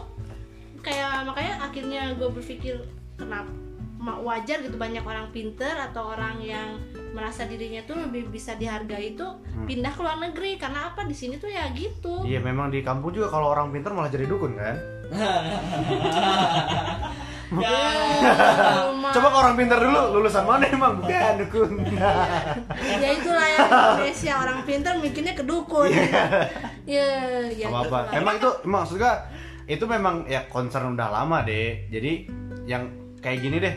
kayak 0.81 1.11
makanya 1.23 1.55
akhirnya 1.61 2.03
gue 2.13 2.29
berpikir 2.29 2.75
kenapa 3.15 3.51
wajar 3.99 4.63
gitu 4.63 4.79
banyak 4.79 5.03
orang 5.03 5.35
pinter 5.35 5.75
atau 5.75 6.15
orang 6.15 6.39
yang 6.39 6.79
merasa 7.11 7.51
dirinya 7.51 7.83
tuh 7.83 7.99
lebih 7.99 8.31
bisa 8.31 8.55
dihargai 8.55 9.19
itu 9.19 9.27
pindah 9.67 9.91
ke 9.91 10.01
luar 10.01 10.23
negeri 10.23 10.55
karena 10.55 10.95
apa 10.95 11.03
di 11.03 11.17
sini 11.17 11.35
tuh 11.41 11.51
ya 11.51 11.67
gitu 11.75 12.23
Iya 12.23 12.39
memang 12.39 12.71
di 12.71 12.85
kampung 12.87 13.11
juga 13.11 13.33
kalau 13.33 13.51
orang 13.51 13.75
pintar 13.75 13.97
malah 13.97 14.13
jadi 14.13 14.31
dukun 14.31 14.55
kan. 14.55 14.77
Ya. 17.49 17.81
Coba 19.09 19.33
kalau 19.33 19.41
orang 19.41 19.57
pintar 19.57 19.81
dulu 19.81 20.21
lulusan 20.21 20.45
mana 20.45 20.69
emang 20.69 21.01
bukan 21.01 21.33
dukun. 21.41 21.81
ya 23.01 23.09
itulah 23.17 23.49
yang 23.49 23.69
Indonesia 23.73 24.33
orang 24.37 24.59
pinter 24.69 24.93
mikirnya 25.01 25.33
ke 25.33 25.49
dukun 25.49 25.89
ya 26.85 27.09
ya 27.49 27.73
apa 27.73 27.89
apa. 27.89 28.21
Emang 28.21 28.37
itu 28.37 28.53
emang 28.69 28.85
maksudnya 28.85 29.33
itu 29.65 29.81
memang 29.89 30.29
ya 30.29 30.45
concern 30.53 30.93
udah 30.93 31.09
lama 31.09 31.41
deh. 31.41 31.89
Jadi 31.89 32.29
yang 32.69 33.08
kayak 33.19 33.39
gini 33.41 33.59
deh. 33.59 33.75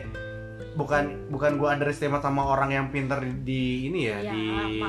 Bukan 0.72 1.28
bukan 1.28 1.56
gua 1.56 1.76
underestimate 1.76 2.20
sama 2.20 2.42
orang 2.46 2.70
yang 2.70 2.86
pintar 2.88 3.20
di 3.20 3.86
ini 3.86 4.08
ya, 4.08 4.18
Ya, 4.18 4.32
di 4.32 4.40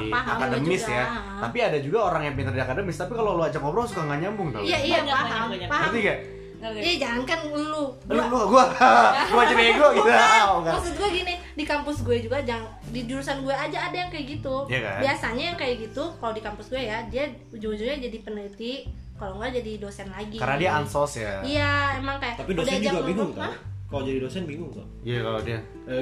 akademis 0.10 0.80
juga. 0.82 0.96
ya. 0.96 1.06
Tapi 1.42 1.58
ada 1.60 1.78
juga 1.78 2.00
orang 2.06 2.24
yang 2.24 2.36
pintar 2.36 2.52
di 2.52 2.62
akademis, 2.62 2.96
tapi 2.96 3.12
kalau 3.12 3.36
lu 3.36 3.44
ajak 3.44 3.60
ngobrol 3.60 3.84
suka 3.84 4.06
nggak 4.06 4.20
nyambung 4.22 4.50
tau. 4.50 4.62
iya 4.62 4.80
iya 4.80 5.00
paham 5.04 5.52
paham 5.62 5.92
Ngerti 5.92 6.00
gak? 6.02 6.20
Iya 6.64 6.94
jangan 6.98 7.22
kan 7.28 7.40
lu 7.44 7.92
Lu, 8.08 8.16
lu 8.16 8.38
gua 8.48 8.64
gua 9.36 9.44
jadi 9.44 9.64
ego 9.70 9.88
gitu. 9.92 10.08
Bukan, 10.08 10.40
Oh, 10.48 10.58
enggak. 10.58 10.74
maksud 10.74 10.94
gue 10.96 11.10
gini 11.14 11.34
di 11.54 11.64
kampus 11.64 11.98
gue 12.02 12.18
juga 12.18 12.38
jangan 12.40 12.66
di 12.88 13.02
jurusan 13.04 13.44
gue 13.44 13.52
aja 13.52 13.78
ada 13.84 13.98
yang 13.98 14.08
kayak 14.08 14.26
gitu 14.32 14.56
Iya 14.66 14.80
kan? 14.82 14.98
biasanya 15.04 15.44
yang 15.46 15.58
kayak 15.60 15.76
gitu 15.82 16.04
kalau 16.16 16.32
di 16.32 16.40
kampus 16.40 16.66
gue 16.68 16.80
ya 16.80 17.04
dia 17.06 17.24
ujung-ujungnya 17.52 18.00
jadi 18.00 18.18
peneliti 18.24 18.74
kalau 19.14 19.38
nggak 19.38 19.52
jadi 19.54 19.72
dosen 19.78 20.08
lagi 20.10 20.40
Karena 20.40 20.56
dia 20.58 20.72
ansos 20.74 21.12
ya. 21.14 21.44
iya 21.44 21.72
emang 21.96 22.18
kayak 22.18 22.40
Tapi 22.40 22.52
dosen 22.56 22.80
juga 22.80 23.02
bingung 23.04 23.36
kan? 23.36 23.52
"Hah? 23.94 24.02
Kalau 24.02 24.10
jadi 24.10 24.20
dosen 24.20 24.44
bingung 24.50 24.74
kok. 24.74 24.82
Iya 25.06 25.22
kalau 25.22 25.40
dia. 25.46 25.60
Eh, 25.86 26.02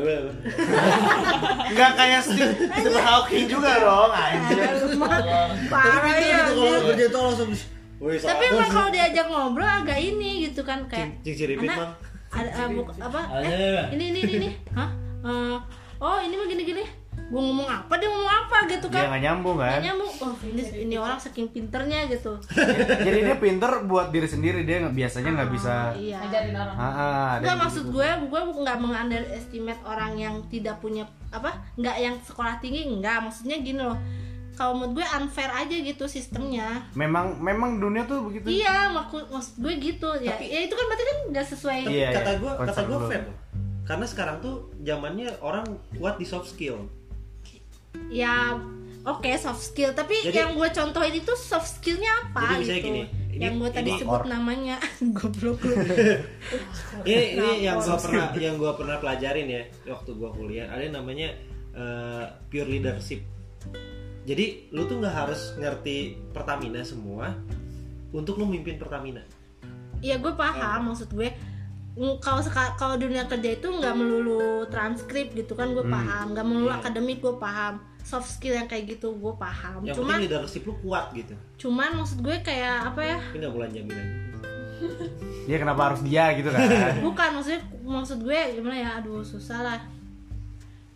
Enggak 1.68 1.92
kayak 2.00 2.22
Stephen 2.24 3.04
Hawking 3.04 3.46
juga 3.52 3.84
dong, 3.84 4.12
anjir. 4.16 4.58
parah 5.68 6.16
ya 6.16 6.48
gitu 6.48 6.52
kalau 6.56 6.80
kerja 6.88 7.06
itu 7.06 7.20
langsung 7.20 7.52
tapi 8.02 8.44
emang 8.50 8.70
kalau 8.72 8.90
diajak 8.90 9.28
ngobrol 9.30 9.68
agak 9.68 10.00
ini 10.00 10.50
gitu 10.50 10.66
kan 10.66 10.90
kayak 10.90 11.22
Cing- 11.22 11.22
cing 11.22 11.36
ciripit, 11.38 11.70
"Anak, 11.70 11.78
Bang." 11.78 11.92
ada 12.32 12.50
eh, 12.50 13.04
apa 13.04 13.22
eh, 13.44 13.84
ini 13.92 14.04
ini 14.10 14.20
ini, 14.24 14.34
ini. 14.40 14.50
hah 14.72 14.90
Eh, 15.22 15.58
oh 16.02 16.18
ini 16.18 16.34
mah 16.34 16.48
gini 16.50 16.64
gini 16.66 16.84
gue 17.32 17.40
ngomong 17.40 17.64
apa 17.64 17.94
dia 17.96 18.06
ngomong 18.06 18.34
apa 18.38 18.58
gitu 18.68 18.86
Dia 18.86 18.96
kan 18.98 19.04
nggak 19.10 19.24
nyambung 19.24 19.56
kan? 19.56 19.70
Nggak 19.72 19.86
nyambung 19.88 20.12
oh 20.20 20.34
ini 20.44 20.62
ini 20.84 20.96
orang 20.96 21.16
saking 21.16 21.48
pinternya 21.48 22.00
gitu 22.06 22.34
Jadi 23.08 23.20
dia 23.24 23.38
pinter 23.38 23.72
buat 23.84 24.12
diri 24.12 24.28
sendiri 24.28 24.62
dia 24.62 24.84
nggak 24.84 24.92
biasanya 24.92 25.30
nggak 25.34 25.52
bisa. 25.52 25.76
iya 25.96 26.20
Ngajarin 26.20 26.54
orang. 26.54 26.76
Ah, 26.76 26.84
ah, 26.84 27.30
Enggak 27.40 27.48
yang 27.48 27.62
maksud 27.64 27.84
gitu. 27.88 27.96
gue, 27.96 28.10
gue 28.28 28.42
nggak 28.60 28.78
mengunderestimate 28.78 29.82
orang 29.82 30.12
yang 30.16 30.36
tidak 30.46 30.76
punya 30.78 31.04
apa, 31.30 31.50
nggak 31.74 31.96
yang 31.98 32.16
sekolah 32.20 32.60
tinggi, 32.60 32.84
enggak. 32.86 33.24
Maksudnya 33.24 33.58
gini 33.58 33.80
loh, 33.80 33.96
kalau 34.52 34.76
menurut 34.76 35.00
gue 35.00 35.06
unfair 35.16 35.48
aja 35.50 35.72
gitu 35.74 36.04
sistemnya. 36.06 36.84
Memang 36.94 37.40
memang 37.40 37.80
dunia 37.80 38.04
tuh 38.04 38.28
begitu. 38.28 38.52
Iya, 38.52 38.92
maksud, 38.92 39.32
maksud 39.32 39.54
gue 39.58 39.74
gitu 39.80 40.10
ya. 40.20 40.36
Tapi- 40.36 40.52
ya 40.52 40.60
itu 40.62 40.74
kan 40.76 40.86
berarti 40.86 41.04
kan 41.04 41.18
nggak 41.32 41.48
sesuai. 41.48 41.80
Tapi 41.82 41.96
Iya, 41.96 42.10
kata 42.12 42.30
iya. 42.30 42.38
gue 42.38 42.52
kata 42.62 42.82
gue 42.84 43.00
fair. 43.08 43.24
Karena 43.82 44.06
sekarang 44.06 44.36
tuh 44.40 44.56
zamannya 44.78 45.32
orang 45.40 45.64
kuat 45.96 46.16
di 46.16 46.24
soft 46.24 46.52
skill. 46.52 46.86
Ya, 48.08 48.60
oke 49.02 49.32
soft 49.36 49.62
skill. 49.62 49.92
Tapi 49.92 50.16
Jadi- 50.22 50.36
yang 50.36 50.50
gue 50.54 50.68
contohin 50.68 51.16
itu 51.16 51.34
soft 51.34 51.80
skillnya 51.80 52.12
apa 52.24 52.58
Jadi 52.58 52.64
gitu? 52.64 52.86
gini, 52.86 53.02
ini- 53.32 53.40
yang 53.42 53.56
gue 53.58 53.70
tadi 53.70 53.90
ini- 53.90 54.00
sebut 54.00 54.24
namanya 54.26 54.76
goblok 55.18 55.60
lu. 55.64 55.76
Ini 57.02 57.24
ini 57.34 57.50
yang 57.64 57.80
gua 57.80 57.98
pernah 57.98 58.30
yang 58.36 58.56
gua 58.56 58.78
pernah 58.78 58.98
pelajarin 58.98 59.48
ya 59.48 59.64
waktu 59.88 60.14
gua 60.14 60.30
kuliah. 60.30 60.70
Ada 60.70 60.82
yang 60.86 60.96
namanya 60.98 61.34
eh, 61.72 62.24
pure 62.46 62.68
leadership. 62.68 63.24
Jadi 64.22 64.70
lu 64.70 64.86
tuh 64.86 65.02
nggak 65.02 65.16
harus 65.16 65.58
ngerti 65.58 66.14
Pertamina 66.30 66.84
semua 66.84 67.34
untuk 68.12 68.38
lu 68.38 68.46
mimpin 68.46 68.78
Pertamina. 68.78 69.24
Iya 69.98 70.18
gue 70.18 70.34
paham 70.34 70.92
maksud 70.92 71.10
gue 71.12 71.30
kalau 72.18 72.42
kalau 72.74 72.96
dunia 72.98 73.30
kerja 73.30 73.50
itu 73.54 73.68
nggak 73.68 73.94
melulu 73.94 74.66
transkrip 74.68 75.38
gitu 75.38 75.54
kan 75.54 75.70
gue 75.72 75.86
paham. 75.86 76.34
Nggak 76.34 76.46
melulu 76.48 76.70
Iya. 76.72 76.82
akademik 76.82 77.22
gue 77.22 77.36
paham. 77.38 77.78
Soft 78.02 78.26
skill 78.26 78.58
yang 78.58 78.66
kayak 78.66 78.98
gitu 78.98 79.14
gue 79.14 79.34
paham. 79.38 79.86
Yang 79.86 80.02
cuman 80.02 80.18
leadership 80.18 80.66
lu 80.66 80.74
kuat 80.82 81.14
gitu. 81.14 81.38
cuman 81.62 82.02
maksud 82.02 82.26
gue 82.26 82.36
kayak 82.42 82.90
apa 82.90 83.02
ya? 83.06 83.18
Tapi 83.22 83.38
nggak 83.38 83.54
bulan 83.54 83.70
jaminan. 83.70 84.08
Dia 85.46 85.58
kenapa 85.62 85.94
harus 85.94 86.02
dia 86.02 86.34
gitu 86.34 86.50
kan? 86.50 86.60
bukan 87.06 87.30
maksudnya 87.38 87.62
maksud 87.86 88.18
gue 88.26 88.40
gimana 88.58 88.78
ya? 88.78 88.90
Aduh 88.98 89.22
susah 89.22 89.62
lah. 89.62 89.80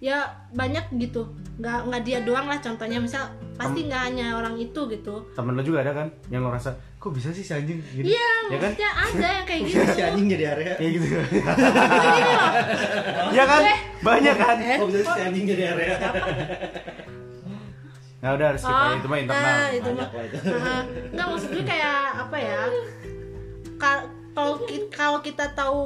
Ya 0.02 0.26
banyak 0.52 0.90
gitu. 0.98 1.22
Nggak 1.62 1.80
nggak 1.88 2.02
dia 2.02 2.18
doang 2.26 2.50
lah 2.50 2.58
contohnya. 2.58 2.98
Misal 2.98 3.30
pasti 3.54 3.86
nggak 3.86 4.02
hanya 4.12 4.42
orang 4.42 4.58
itu 4.58 4.82
gitu. 4.90 5.22
Temen 5.38 5.54
lo 5.54 5.62
juga 5.62 5.86
ada 5.86 5.94
kan? 5.94 6.08
Yang 6.34 6.42
lo 6.42 6.50
rasa 6.50 6.72
kok 7.06 7.14
bisa 7.14 7.30
sih 7.30 7.46
si 7.46 7.54
anjing 7.54 7.78
gini 7.86 8.10
iya 8.10 8.30
ya 8.50 8.58
kan? 8.58 8.72
maksudnya 8.74 8.92
ada 8.98 9.28
yang 9.30 9.46
kayak 9.46 9.62
gitu. 9.62 9.78
si 9.94 10.02
anjing 10.02 10.26
jadi 10.26 10.46
area? 10.52 10.74
Kayak 10.74 10.92
gitu. 10.92 11.06
Gini 11.06 11.40
loh. 12.26 12.48
ya 13.30 13.44
kan? 13.46 13.62
Banyak 14.02 14.36
kan? 14.36 14.56
kok 14.58 14.88
bisa 14.90 15.06
si 15.06 15.22
anjing 15.22 15.46
jadi 15.46 15.64
area? 15.70 15.96
nah 18.18 18.30
udah 18.34 18.50
skip 18.58 18.74
aja. 18.74 18.98
Itu 18.98 19.06
mah 19.06 19.20
internal. 19.22 19.46
Nah, 19.46 19.68
itu 19.70 19.90
mah. 19.92 20.08
Banyak 20.10 20.12
lah 20.12 20.26
itu. 20.26 20.38
Nah, 20.50 20.82
Nggak 21.14 21.28
maksud 21.30 21.50
gue 21.52 21.64
kayak 21.64 21.98
apa 22.20 22.38
ya? 22.40 22.60
Ka- 23.78 24.08
Kalau 24.34 24.60
ki- 24.66 24.92
kalau 24.92 25.20
kita 25.22 25.46
tahu 25.56 25.80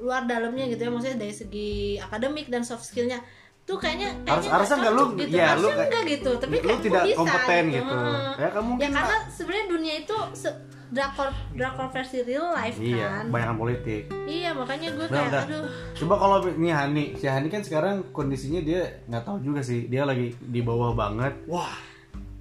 luar 0.00 0.24
dalamnya 0.24 0.64
gitu 0.64 0.80
ya, 0.80 0.88
maksudnya 0.88 1.18
dari 1.18 1.34
segi 1.34 1.70
akademik 1.98 2.48
dan 2.48 2.64
soft 2.64 2.88
skillnya, 2.88 3.20
tuh 3.62 3.76
kayaknya 3.76 4.10
kayaknya 4.18 4.32
Harus- 4.32 4.50
harusnya 4.50 4.76
nggak 4.76 4.92
lu- 4.92 5.12
gitu. 5.14 5.32
ya, 5.32 5.46
lu 5.46 5.46
harusnya 5.46 5.70
kayak- 5.72 5.86
enggak 5.86 6.04
gitu, 6.08 6.30
tapi 6.36 6.54
lu 6.58 6.74
tidak 6.78 7.02
bisa 7.04 7.16
kompeten 7.16 7.64
gitu. 7.70 7.94
Heeh. 7.94 8.30
Ya, 8.34 8.48
kamu 8.50 8.70
ya 8.74 8.88
karena 8.90 9.16
sebenarnya 9.28 9.66
dunia 9.68 9.94
itu 9.98 10.16
se- 10.32 10.58
drakor 10.88 11.28
drakor 11.52 11.88
versi 11.88 12.20
real 12.20 12.52
life 12.52 12.76
iya 12.76 13.08
kan. 13.08 13.24
kebanyakan 13.26 13.56
politik 13.56 14.02
Iya, 14.22 14.50
makanya 14.52 14.88
gue 14.92 15.06
Bentar, 15.06 15.08
kayak 15.08 15.30
bentar. 15.32 15.44
aduh. 15.48 15.64
Coba 15.94 16.14
kalau 16.18 16.36
ini 16.52 16.68
Hani, 16.68 17.04
si 17.14 17.24
Hani 17.24 17.48
kan 17.48 17.62
sekarang 17.62 18.12
kondisinya 18.12 18.60
dia 18.60 18.82
nggak 19.06 19.24
tahu 19.24 19.40
juga 19.40 19.60
sih, 19.60 19.86
dia 19.86 20.04
lagi 20.04 20.36
di 20.36 20.60
bawah 20.60 20.92
banget. 20.92 21.32
wah 21.46 21.72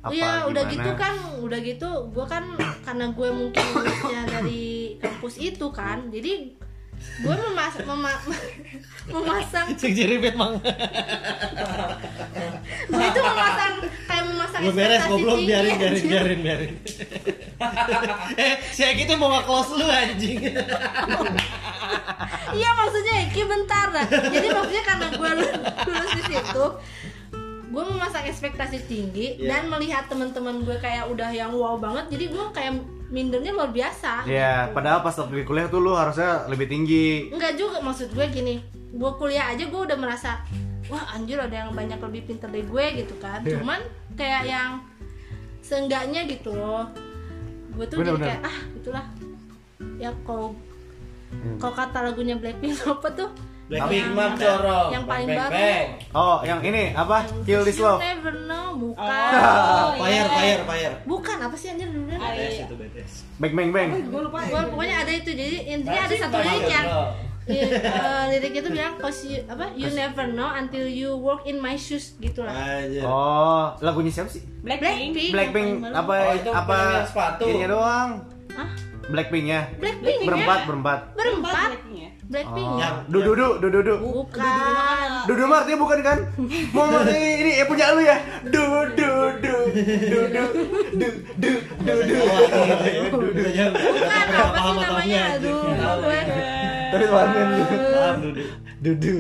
Apa 0.02 0.12
Iya 0.12 0.50
udah 0.50 0.64
gitu 0.66 0.92
kan, 0.98 1.14
udah 1.40 1.60
gitu 1.62 1.90
gue 2.10 2.26
kan 2.26 2.44
karena 2.82 3.06
gue 3.08 3.30
mungkin 3.32 3.62
dari 4.34 4.66
kampus 4.98 5.38
itu 5.38 5.70
kan, 5.70 6.10
jadi 6.10 6.58
gue 7.02 7.36
memas 7.36 7.76
mema- 7.82 8.24
memasang 9.14 9.68
sing 9.76 9.92
jadi 9.92 10.18
bet 10.18 10.34
mang 10.34 10.58
gue 12.88 13.04
itu 13.04 13.20
memasang 13.22 13.74
kayak 14.04 14.24
memasang 14.26 14.62
Belum 14.62 14.76
beres 14.76 15.02
goblok 15.04 15.36
tinggi, 15.36 15.48
biarin 15.48 15.74
biarin 15.76 16.04
biarin 16.04 16.40
biarin. 16.42 16.74
Eh 18.38 18.54
si 18.68 18.82
Eki 18.84 19.06
tuh 19.06 19.16
mau 19.16 19.30
nge-close 19.32 19.72
lu 19.76 19.86
anjing. 19.86 20.38
Iya 22.52 22.70
maksudnya 22.74 23.14
Eki 23.24 23.42
bentar 23.44 23.88
dah 23.90 24.06
jadi 24.08 24.48
maksudnya 24.50 24.84
karena 24.84 25.08
gue 25.10 25.30
lu- 25.36 25.56
lulus 25.86 26.12
di 26.14 26.24
situ 26.28 26.66
gue 27.70 27.84
memasang 27.86 28.26
ekspektasi 28.26 28.78
tinggi 28.84 29.38
Iya. 29.38 29.48
dan 29.50 29.64
melihat 29.68 30.04
teman-teman 30.06 30.62
gue 30.62 30.76
kayak 30.76 31.08
udah 31.08 31.32
yang 31.32 31.52
wow 31.52 31.78
banget. 31.78 32.12
Jadi 32.12 32.26
gue 32.28 32.44
kayak 32.52 32.74
mindernya 33.12 33.52
luar 33.52 33.70
biasa 33.70 34.24
Iya, 34.24 34.72
padahal 34.72 35.00
pas 35.00 35.14
waktu 35.14 35.44
kuliah 35.44 35.68
tuh 35.68 35.78
lu 35.78 35.92
harusnya 35.92 36.48
lebih 36.48 36.66
tinggi. 36.66 37.28
Enggak 37.28 37.54
juga 37.54 37.78
maksud 37.80 38.10
gue 38.10 38.26
gini 38.26 38.56
gue 38.92 39.12
kuliah 39.16 39.48
aja 39.48 39.64
gue 39.64 39.82
udah 39.82 39.96
merasa 39.96 40.44
wah 40.88 41.12
anjir 41.12 41.36
ada 41.36 41.54
yang 41.58 41.72
banyak 41.72 41.96
lebih 41.98 42.22
pinter 42.26 42.48
dari 42.48 42.64
gue 42.64 42.86
gitu 42.98 43.16
kan 43.18 43.40
Iya. 43.42 43.56
cuman 43.58 43.80
kayak 44.14 44.44
yang 44.44 44.72
seenggaknya 45.62 46.28
gitu 46.28 46.52
loh 46.52 46.92
gue 47.72 47.86
tuh 47.86 48.00
Bener, 48.00 48.08
jadi 48.10 48.16
bener. 48.16 48.28
kayak 48.28 48.42
ah 48.44 48.58
itulah 48.74 49.06
ya 49.96 50.12
kalau 50.24 50.52
Hmm. 51.32 51.56
kalau 51.56 51.72
kata 51.72 51.98
lagunya 52.04 52.36
Blackpink 52.36 52.76
apa 52.92 53.08
tuh 53.16 53.32
Blackpink 53.72 54.04
Yang- 54.04 54.12
mah 54.14 54.32
corong 54.36 54.90
yang 54.92 55.06
paling 55.08 55.28
Bang, 55.30 55.48
baru. 55.48 55.80
Oh, 56.12 56.38
yang 56.44 56.60
ini 56.60 56.84
apa? 56.92 57.18
Kill 57.42 57.64
this 57.64 57.80
You 57.80 57.88
love. 57.88 58.00
never 58.00 58.34
know 58.44 58.68
bukan 58.76 59.08
Oh, 59.32 59.96
fire 59.96 60.12
iya. 60.12 60.24
fire 60.28 60.62
fire 60.68 60.94
bukan 61.08 61.38
apa 61.40 61.56
sih 61.56 61.68
anjir 61.70 61.88
dulu 61.88 62.04
BTS 62.06 62.56
itu 62.62 62.76
BTS 62.76 63.14
Bang 63.38 63.54
bang 63.54 63.70
bang. 63.72 63.90
Gue 64.06 64.22
lupa 64.22 64.44
gue 64.44 64.62
pokoknya 64.68 64.96
ada 65.00 65.12
itu 65.14 65.32
jadi 65.32 65.58
intinya 65.72 66.02
ada 66.04 66.16
satu 66.20 66.36
lirik 66.38 66.68
yang 66.68 66.88
Iya, 67.42 67.74
eh, 67.74 68.24
liriknya 68.30 68.62
tuh 68.62 68.72
bilang 68.72 68.94
cause 68.98 69.26
you 69.26 69.42
apa 69.48 69.74
you 69.74 69.90
never 69.90 70.30
know 70.30 70.46
until 70.48 70.86
you 70.86 71.10
walk 71.12 71.42
in 71.44 71.58
my 71.58 71.74
shoes 71.74 72.14
gitu 72.18 72.46
lah 72.46 72.54
aja 72.54 73.02
Oh, 73.02 73.74
lagunya 73.80 74.14
siapa 74.14 74.30
sih? 74.30 74.46
Blackpink. 74.62 75.32
Blackpink 75.32 75.32
Blackpink 75.34 75.70
apa. 75.90 76.14
Oh, 76.22 76.34
itu 76.36 76.50
apa 76.52 76.78
sepatu. 77.04 77.50
ininya 77.50 77.70
doang. 77.72 78.10
Hah? 78.52 78.70
Blackpinknya. 79.10 79.74
Blackpink 79.74 80.22
Berempat, 80.22 80.60
berempat. 80.64 81.00
berempat 81.18 81.70
Blackpink 82.32 82.64
oh. 82.64 82.80
ya? 82.80 82.90
Dudu, 83.12 83.36
Dudu, 83.36 83.48
Dudu, 83.60 83.80
Dudu. 83.84 83.96
Bukan. 84.00 85.28
Dudu 85.28 85.44
Mart 85.52 85.68
ya 85.68 85.76
bukan 85.76 86.00
kan? 86.00 86.18
Mau 86.72 86.88
ini, 87.04 87.44
ini 87.44 87.52
ya 87.60 87.66
punya 87.68 87.92
lu 87.92 88.02
ya. 88.08 88.18
Dudu, 88.48 88.96
Dudu, 88.96 89.56
Dudu, 90.08 90.44
Dudu, 90.96 91.52
Dudu, 91.84 92.16
Dudu. 93.36 93.52
Bukan 93.84 94.32
apa 94.32 94.58
sih 94.64 94.80
namanya? 94.80 95.24
Dudu. 95.44 95.76
Tapi. 95.76 97.40
Dudu. 98.16 98.44
Dudu 98.80 99.18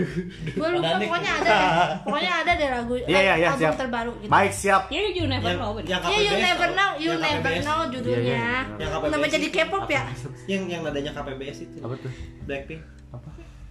gue 0.00 0.68
lupa 0.70 0.90
pokoknya 0.96 1.32
ada 1.34 1.48
deh 1.48 1.70
pokoknya 2.02 2.32
ada 2.36 2.52
deh 2.54 2.68
lagu 2.70 2.94
Iya 3.04 3.18
iya 3.18 3.34
iya 3.34 3.48
album 3.48 3.60
siap. 3.60 3.74
terbaru 3.76 4.12
gitu 4.18 4.30
Baik 4.30 4.52
siap. 4.52 4.82
Ya 4.88 5.00
you 5.08 5.24
never 5.24 5.48
yang 5.48 5.58
know. 5.58 5.72
yang 5.80 6.00
ya 6.02 6.18
you 6.18 6.34
never 6.36 6.68
know 6.70 6.90
you 6.96 7.10
Yang 7.10 7.20
never 7.20 7.48
KPBS. 7.48 7.64
know 7.64 7.78
Iya, 7.78 7.84
iya, 7.84 7.92
judulnya 7.92 8.22
iya. 8.24 8.56
Yang 8.76 8.90
KPBS 8.90 9.12
nama 9.12 9.26
jadi 9.28 9.46
K-pop 9.50 9.86
ya 9.88 10.02
yang 10.46 10.62
yang 10.66 10.80
nadanya 10.82 11.10
KPBS 11.12 11.58
itu 11.60 11.76
Apa 11.80 11.94
tuh? 11.96 12.12
Blackpink 12.44 12.80
Apa? 13.08 13.28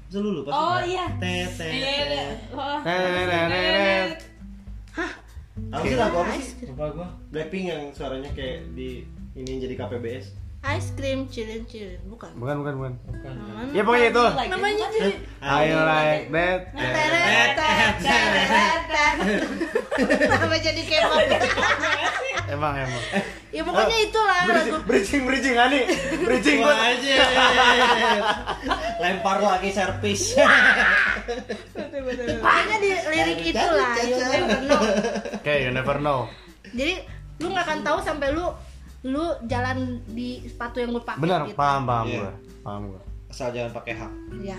Masa 0.07 0.17
lu 0.17 0.29
lupa? 0.33 0.49
Oh 0.49 0.79
iya. 0.81 1.05
Tet, 1.17 1.51
tet, 1.53 1.67
Iya, 1.67 1.91
iya. 1.91 2.23
tet. 2.31 2.37
Oh. 2.51 2.79
Nenenenenet. 2.79 4.19
Apa 5.67 5.83
sih 5.83 5.95
lagu 5.95 6.15
apa 6.17 6.31
sih? 6.37 6.63
Lupa 6.65 6.85
gua 6.91 7.07
Blackpink 7.27 7.65
yang 7.65 7.83
suaranya 7.91 8.31
kayak 8.31 8.71
di 8.71 9.03
ini 9.33 9.51
jadi 9.59 9.75
KPBS 9.75 10.31
ice 10.65 10.89
cream 10.97 11.29
cilin 11.29 11.63
cilin 11.69 12.01
bukan 12.09 12.33
Bukan 12.37 12.55
bukan 12.65 12.73
bukan. 12.77 12.91
Mana? 13.37 13.69
Ya 13.71 13.81
pokoknya 13.85 14.07
itu. 14.09 14.25
Like 14.33 14.49
namanya 14.51 14.75
jadi 14.89 14.99
I 15.41 15.65
like 15.73 16.25
that. 16.33 16.61
Teret. 16.73 17.51
Kenapa 19.97 20.55
jadi 20.67 20.81
K-pop? 20.81 21.29
Emang 22.47 22.73
emang. 22.79 23.03
Ya 23.51 23.61
pokoknya 23.63 23.97
itulah 24.07 24.41
lagu 24.45 24.77
Bridging 24.85 25.23
bridging 25.25 25.57
Ani. 25.57 25.81
Bridging 26.21 26.59
buat 26.61 26.77
aja 26.77 27.15
Lempar 29.01 29.39
lagi 29.39 29.69
servis 29.71 30.35
Pokoknya 32.37 32.77
di 32.83 32.91
lirik 33.07 33.41
itulah 33.55 33.91
You 34.03 34.19
never 34.19 34.59
know 34.67 34.81
Oke, 35.41 35.53
you 35.63 35.71
never 35.71 35.97
know. 36.03 36.19
Jadi 36.75 36.93
lu 37.39 37.53
gak 37.53 37.65
akan 37.69 37.79
tahu 37.85 37.97
sampai 38.03 38.33
lu 38.33 38.49
lu 39.07 39.23
jalan 39.47 40.03
di 40.05 40.43
sepatu 40.43 40.77
yang 40.77 40.91
lu 40.91 40.99
pakai 40.99 41.23
Benar, 41.23 41.47
gitu. 41.47 41.55
paham 41.55 41.81
paham 41.83 42.05
Iya. 42.05 42.19
gua. 42.19 42.31
Paham 42.61 42.81
gua. 42.91 43.01
Asal 43.27 43.47
jangan 43.51 43.71
pakai 43.71 43.93
hak 43.95 44.11
Iya. 44.37 44.57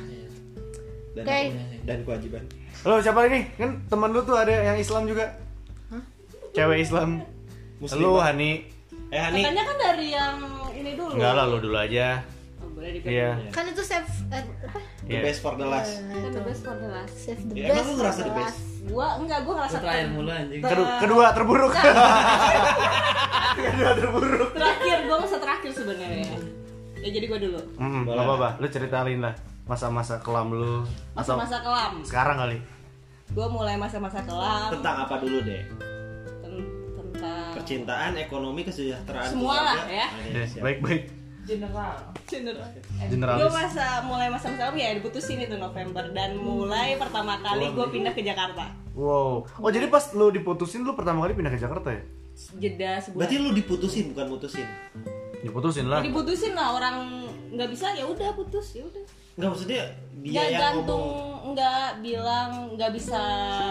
dan, 1.15 1.25
Oke. 1.25 1.41
dan 1.85 1.99
kewajiban 2.05 2.45
Lo 2.87 3.03
siapa 3.03 3.27
ini? 3.27 3.41
Kan 3.55 3.83
teman 3.87 4.15
lu 4.15 4.23
tuh 4.23 4.39
ada 4.39 4.55
yang 4.55 4.79
Islam 4.79 5.05
juga. 5.05 5.35
Cewek 6.55 6.79
Islam. 6.81 7.21
Muslim 7.79 8.01
Lu. 8.01 8.19
Hani. 8.19 8.67
Eh 9.11 9.19
Hani 9.19 9.43
Katanya 9.43 9.65
kan 9.67 9.77
dari 9.79 10.07
yang 10.11 10.37
ini 10.73 10.95
dulu. 10.95 11.19
Enggak 11.19 11.33
lah, 11.35 11.45
lu 11.47 11.59
dulu 11.59 11.75
aja. 11.75 12.23
Oh, 12.63 12.71
boleh 12.71 12.91
dipilih. 12.95 13.15
Iya. 13.15 13.31
Kan 13.51 13.67
itu 13.67 13.83
save 13.83 14.07
eh, 14.31 14.43
apa? 14.63 14.79
The 15.09 15.15
Iya. 15.15 15.23
best 15.25 15.41
for 15.41 15.55
the 15.55 15.65
last 15.65 15.93
itu. 15.97 16.29
the 16.29 16.43
best 16.43 16.61
for 16.61 16.77
the 16.77 16.85
last. 16.87 17.15
Save 17.17 17.41
the 17.43 17.55
Ya, 17.55 17.65
best. 17.65 17.75
emang 17.75 17.87
lu 17.87 17.95
ngerasa 17.97 18.21
the 18.21 18.27
the 18.27 18.35
best? 18.37 18.59
Gua 18.85 19.07
enggak, 19.17 19.39
gua 19.43 19.55
ngerasa 19.57 19.77
terakhir 19.79 20.07
mulu 20.11 20.31
anjing 20.31 20.61
Ter- 20.61 20.69
Kedua, 20.71 20.89
kedua 20.99 21.27
terburuk. 21.33 21.73
kedua 23.59 23.91
terburuk. 23.95 24.51
Terakhir 24.53 24.97
gua 25.03 25.17
masa 25.19 25.37
terakhir 25.39 25.71
sebenarnya. 25.73 26.37
Ya 26.99 27.09
jadi 27.11 27.27
gua 27.27 27.39
dulu. 27.39 27.61
Hmm, 27.77 28.03
Boleh. 28.05 28.15
gak 28.15 28.27
apa-apa. 28.27 28.49
Lu 28.59 28.67
ceritain 28.69 29.19
lah 29.19 29.35
masa-masa 29.65 30.15
kelam 30.19 30.49
lu. 30.51 30.85
Masa-masa 31.13 31.57
kelam. 31.59 31.93
sekarang 32.03 32.37
kali. 32.39 32.59
Gua 33.31 33.47
mulai 33.47 33.77
masa-masa 33.77 34.21
kelam 34.21 34.73
Tentang 34.73 35.05
apa 35.05 35.15
dulu 35.19 35.41
deh? 35.41 35.61
ten- 36.39 36.69
tentang 36.95 37.53
Percintaan, 37.55 38.13
ekonomi, 38.15 38.61
kesejahteraan 38.63 39.29
Semua 39.29 39.57
lah, 39.67 39.85
ya. 39.85 40.07
Oke, 40.09 40.97
Baik-baik. 41.49 42.29
general. 42.29 42.69
Generalis. 43.09 43.41
Gue 43.41 43.51
masa 43.51 43.87
mulai 44.05 44.29
masa-masa 44.29 44.69
kelam 44.69 44.77
ya 44.77 44.93
diputusin 44.93 45.41
itu 45.41 45.57
November 45.57 46.05
dan 46.13 46.37
mulai 46.37 47.01
pertama 47.01 47.41
kali 47.41 47.73
gue 47.73 47.87
pindah 47.89 48.13
ke 48.13 48.21
Jakarta. 48.21 48.69
Wow. 48.93 49.49
Oh, 49.57 49.71
jadi 49.73 49.89
pas 49.89 50.13
lu 50.13 50.29
diputusin 50.29 50.85
lu 50.85 50.93
pertama 50.93 51.25
kali 51.25 51.33
pindah 51.33 51.53
ke 51.55 51.61
Jakarta 51.61 51.89
ya? 51.89 52.03
Jeda 52.61 53.01
sebulan. 53.01 53.19
Berarti 53.25 53.37
lu 53.41 53.51
diputusin 53.57 54.05
bukan 54.15 54.27
mutusin 54.29 54.69
Diputusin 55.39 55.87
lah. 55.87 56.03
diputusin 56.03 56.53
lah 56.53 56.75
orang 56.75 57.25
nggak 57.55 57.71
bisa 57.71 57.95
ya 57.95 58.05
udah 58.05 58.35
putus 58.35 58.75
ya 58.75 58.83
udah. 58.85 59.03
Enggak 59.39 59.51
maksudnya 59.55 59.83
dia 60.19 60.31
Nggak 60.35 60.47
yang 60.51 60.61
gantung 60.61 61.05
ngomong 61.07 61.55
nggak 61.55 61.89
bilang 62.03 62.51
nggak 62.75 62.91
bisa 62.93 63.23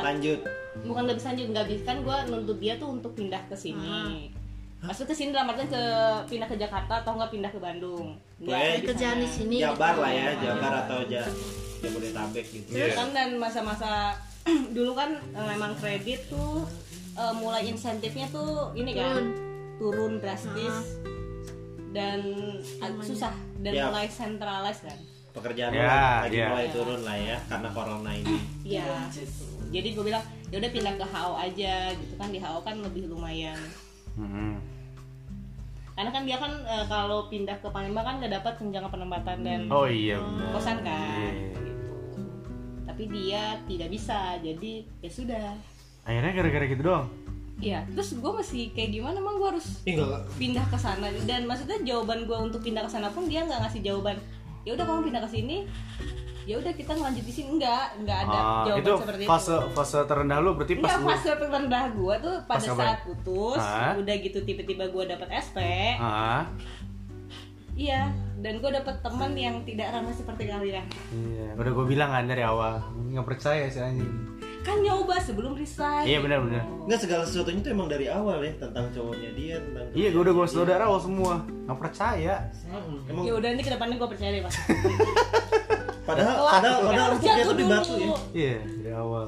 lanjut 0.01 0.39
bukan 0.81 1.01
nggak 1.05 1.17
bisa 1.19 1.27
lanjut 1.35 1.47
nggak 1.51 1.67
bisa 1.67 1.83
kan 1.83 1.97
gue 2.01 2.17
nuntut 2.31 2.57
dia 2.57 2.73
tuh 2.79 2.89
untuk 2.89 3.11
pindah 3.13 3.43
ke 3.51 3.55
sini. 3.55 4.31
Maksudnya 4.77 5.09
ke 5.09 5.15
sini 5.15 5.29
dalam 5.31 5.49
artian 5.49 5.67
ke 5.67 5.83
pindah 6.27 6.47
ke 6.47 6.55
Jakarta 6.55 7.01
atau 7.01 7.17
nggak 7.17 7.31
pindah 7.33 7.49
ke 7.49 7.57
Bandung. 7.57 8.13
Di 8.37 8.45
Kerjaan 8.83 9.17
di 9.17 9.27
sini. 9.27 9.55
Jabar 9.57 9.91
gitu. 9.91 10.01
lah 10.01 10.11
ya, 10.11 10.27
Jabar 10.37 10.73
atau 10.85 10.99
ja 11.05 11.23
Jabodetabek 11.77 12.45
gitu. 12.47 12.69
Iya. 12.71 12.93
kan 12.93 13.09
dan 13.11 13.29
masa-masa 13.37 14.13
dulu 14.75 14.93
kan 14.93 15.13
eh, 15.17 15.45
memang 15.47 15.73
kredit 15.75 16.25
tuh 16.27 16.65
eh, 17.13 17.33
mulai 17.35 17.65
insentifnya 17.65 18.29
tuh 18.29 18.73
ini 18.73 18.93
kan 18.93 19.33
turun 19.77 20.17
drastis 20.17 20.97
dan 21.89 22.21
susah 22.99 23.33
dan 23.59 23.73
Ya. 23.73 23.89
mulai 23.89 24.05
centralized 24.07 24.85
kan 24.85 24.97
Pekerjaan 25.33 25.69
Ya, 25.69 26.25
lagi 26.25 26.33
ya. 26.35 26.49
mulai 26.49 26.67
turun 26.69 27.01
lah 27.01 27.13
ya 27.13 27.37
karena 27.45 27.69
corona 27.69 28.09
ini. 28.09 28.37
Iya. 28.63 29.05
jadi 29.67 29.87
gue 29.93 30.03
bilang 30.03 30.23
ya 30.47 30.57
udah 30.57 30.71
pindah 30.71 30.93
ke 30.95 31.05
HO 31.05 31.33
aja 31.35 31.75
gitu 31.93 32.13
kan 32.15 32.29
di 32.29 32.39
HO 32.39 32.57
kan 32.61 32.75
lebih 32.79 33.05
lumayan 33.05 33.57
Hmm. 34.17 34.57
karena 35.93 36.09
kan 36.09 36.23
dia 36.23 36.37
kan 36.37 36.53
eh, 36.59 36.85
kalau 36.85 37.25
pindah 37.27 37.53
ke 37.55 37.67
Palembang 37.67 38.01
kan 38.01 38.15
nggak 38.17 38.33
dapat 38.35 38.53
tunjangan 38.55 38.89
penempatan 38.89 39.37
dan 39.39 39.59
Oh 39.67 39.85
iya 39.85 40.17
benar. 40.17 40.49
kosan 40.51 40.77
kan 40.79 41.31
Iya. 41.31 41.53
gitu. 41.53 41.61
tapi 42.83 43.03
dia 43.07 43.41
tidak 43.63 43.89
bisa 43.89 44.17
jadi 44.37 44.73
ya 44.99 45.09
sudah 45.11 45.45
Akhirnya 46.01 46.31
gara-gara 46.33 46.65
gitu 46.65 46.81
doang. 46.81 47.05
Iya, 47.57 47.83
terus 47.89 48.13
gue 48.13 48.31
masih 48.31 48.69
kayak 48.71 48.89
gimana 48.91 49.17
emang 49.17 49.35
gue 49.35 49.49
harus 49.49 49.81
enggak 49.83 50.23
pindah 50.33 50.63
ke 50.63 50.77
sana 50.77 51.09
dan 51.25 51.43
maksudnya 51.43 51.77
jawaban 51.83 52.23
gue 52.23 52.37
untuk 52.39 52.61
pindah 52.61 52.79
ke 52.79 52.89
sana 52.89 53.09
pun 53.09 53.25
dia 53.25 53.43
nggak 53.43 53.59
ngasih 53.59 53.81
jawaban 53.83 54.15
ya 54.61 54.71
udah 54.71 54.83
kamu 54.83 55.01
pindah 55.03 55.21
ke 55.21 55.31
sini 55.31 55.65
ya 56.47 56.55
udah 56.55 56.71
kita 56.71 56.95
ngelanjut 56.95 57.21
di 57.21 57.33
sini 57.33 57.49
enggak 57.53 57.85
enggak 57.97 58.17
ada 58.23 58.37
Ah, 58.37 58.63
jawaban 58.65 58.79
itu 58.79 58.91
seperti 58.97 59.23
fase 59.27 59.51
itu 59.51 59.67
fase 59.75 59.97
terendah 60.01 60.37
lu 60.39 60.51
berarti 60.55 60.73
pas 60.73 60.87
Enggak, 60.87 60.97
lu 60.97 61.07
fase 61.11 61.29
terendah 61.37 61.83
gue 61.91 62.13
tuh 62.17 62.35
pada 62.41 62.63
Pas 62.63 62.63
saat 62.73 62.99
putus 63.03 63.59
Hah? 63.59 63.93
udah 63.93 64.15
gitu 64.17 64.39
tiba-tiba 64.41 64.83
gue 64.87 65.03
dapet 65.05 65.27
SP 65.35 65.57
Ah, 65.99 66.47
iya 67.73 68.09
dan 68.37 68.53
gue 68.57 68.71
dapet 68.71 68.95
teman 69.01 69.31
yang 69.35 69.59
tidak 69.61 69.91
ramah 69.91 70.09
seperti 70.09 70.47
kalian 70.47 70.85
iya. 71.11 71.47
Udah 71.53 71.71
gue 71.73 71.85
bilang 71.85 72.09
kan 72.09 72.23
dari 72.23 72.41
awal 72.41 72.79
nggak 73.11 73.27
percaya 73.27 73.67
sih 73.67 73.83
anjing. 73.83 74.07
kan 74.61 74.79
nyoba 74.79 75.15
sebelum 75.17 75.51
resign 75.53 76.03
Iya 76.03 76.19
benar-benar. 76.19 76.59
Enggak 76.83 76.99
segala 77.01 77.23
sesuatunya 77.23 77.59
tuh 77.59 77.71
emang 77.71 77.87
dari 77.87 78.07
awal 78.07 78.39
ya 78.39 78.51
tentang 78.57 78.87
cowoknya 78.89 79.31
dia 79.31 79.55
tentang 79.57 79.87
Iya, 79.91 80.07
gue 80.11 80.21
udah 80.21 80.33
gue 80.33 80.43
saudara 80.45 80.83
awal 80.83 80.99
semua. 80.99 81.39
Nggak 81.63 81.79
percaya. 81.81 82.35
Emang 83.07 83.23
ya 83.23 83.33
udah 83.33 83.49
ini 83.49 83.63
ke 83.63 83.71
depannya 83.71 83.95
gue 83.95 84.09
percaya 84.09 84.29
deh 84.29 84.43
pak 84.43 84.51
padahal 86.07 86.35
padahal 86.39 86.75
kan 86.77 86.87
padahal 86.87 87.05
harus 87.05 87.19
empuknya 87.19 87.43
tuh 87.43 87.53
di 87.53 87.65
batu 87.65 87.93
ya. 87.93 88.09
Iya, 88.33 88.57
dari 88.79 88.95
awal. 88.95 89.25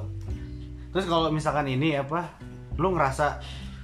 Terus 0.89 1.05
kalau 1.05 1.27
misalkan 1.29 1.65
ini 1.67 1.93
apa, 1.93 2.31
lu 2.75 2.89
ngerasa 2.89 3.25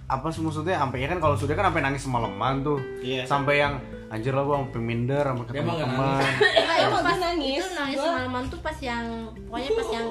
apa 0.06 0.28
sih 0.30 0.40
maksudnya 0.40 0.78
sampai 0.78 1.02
ya 1.02 1.08
kan 1.08 1.20
kalau 1.20 1.36
sudah 1.36 1.54
kan 1.54 1.68
sampai 1.68 1.84
nangis 1.84 2.02
semalaman 2.02 2.64
tuh. 2.64 2.80
Iya. 3.00 3.28
Sampai 3.28 3.60
yang 3.60 3.78
anjir 4.08 4.32
lah 4.32 4.42
gua 4.42 4.64
sampai 4.64 4.80
minder 4.80 5.22
sampai 5.22 5.46
ketemu 5.46 5.62
Emang 5.62 5.78
teman. 5.82 6.24
Enggak, 6.56 6.78
Emang 6.86 7.02
pas 7.04 7.18
nangis. 7.20 7.58
itu 7.58 7.68
nangis 7.76 7.98
Gua- 7.98 8.06
semalaman 8.08 8.44
tuh 8.48 8.60
pas 8.62 8.78
yang 8.80 9.04
pokoknya 9.44 9.70
pas 9.74 9.88
yang 9.92 10.06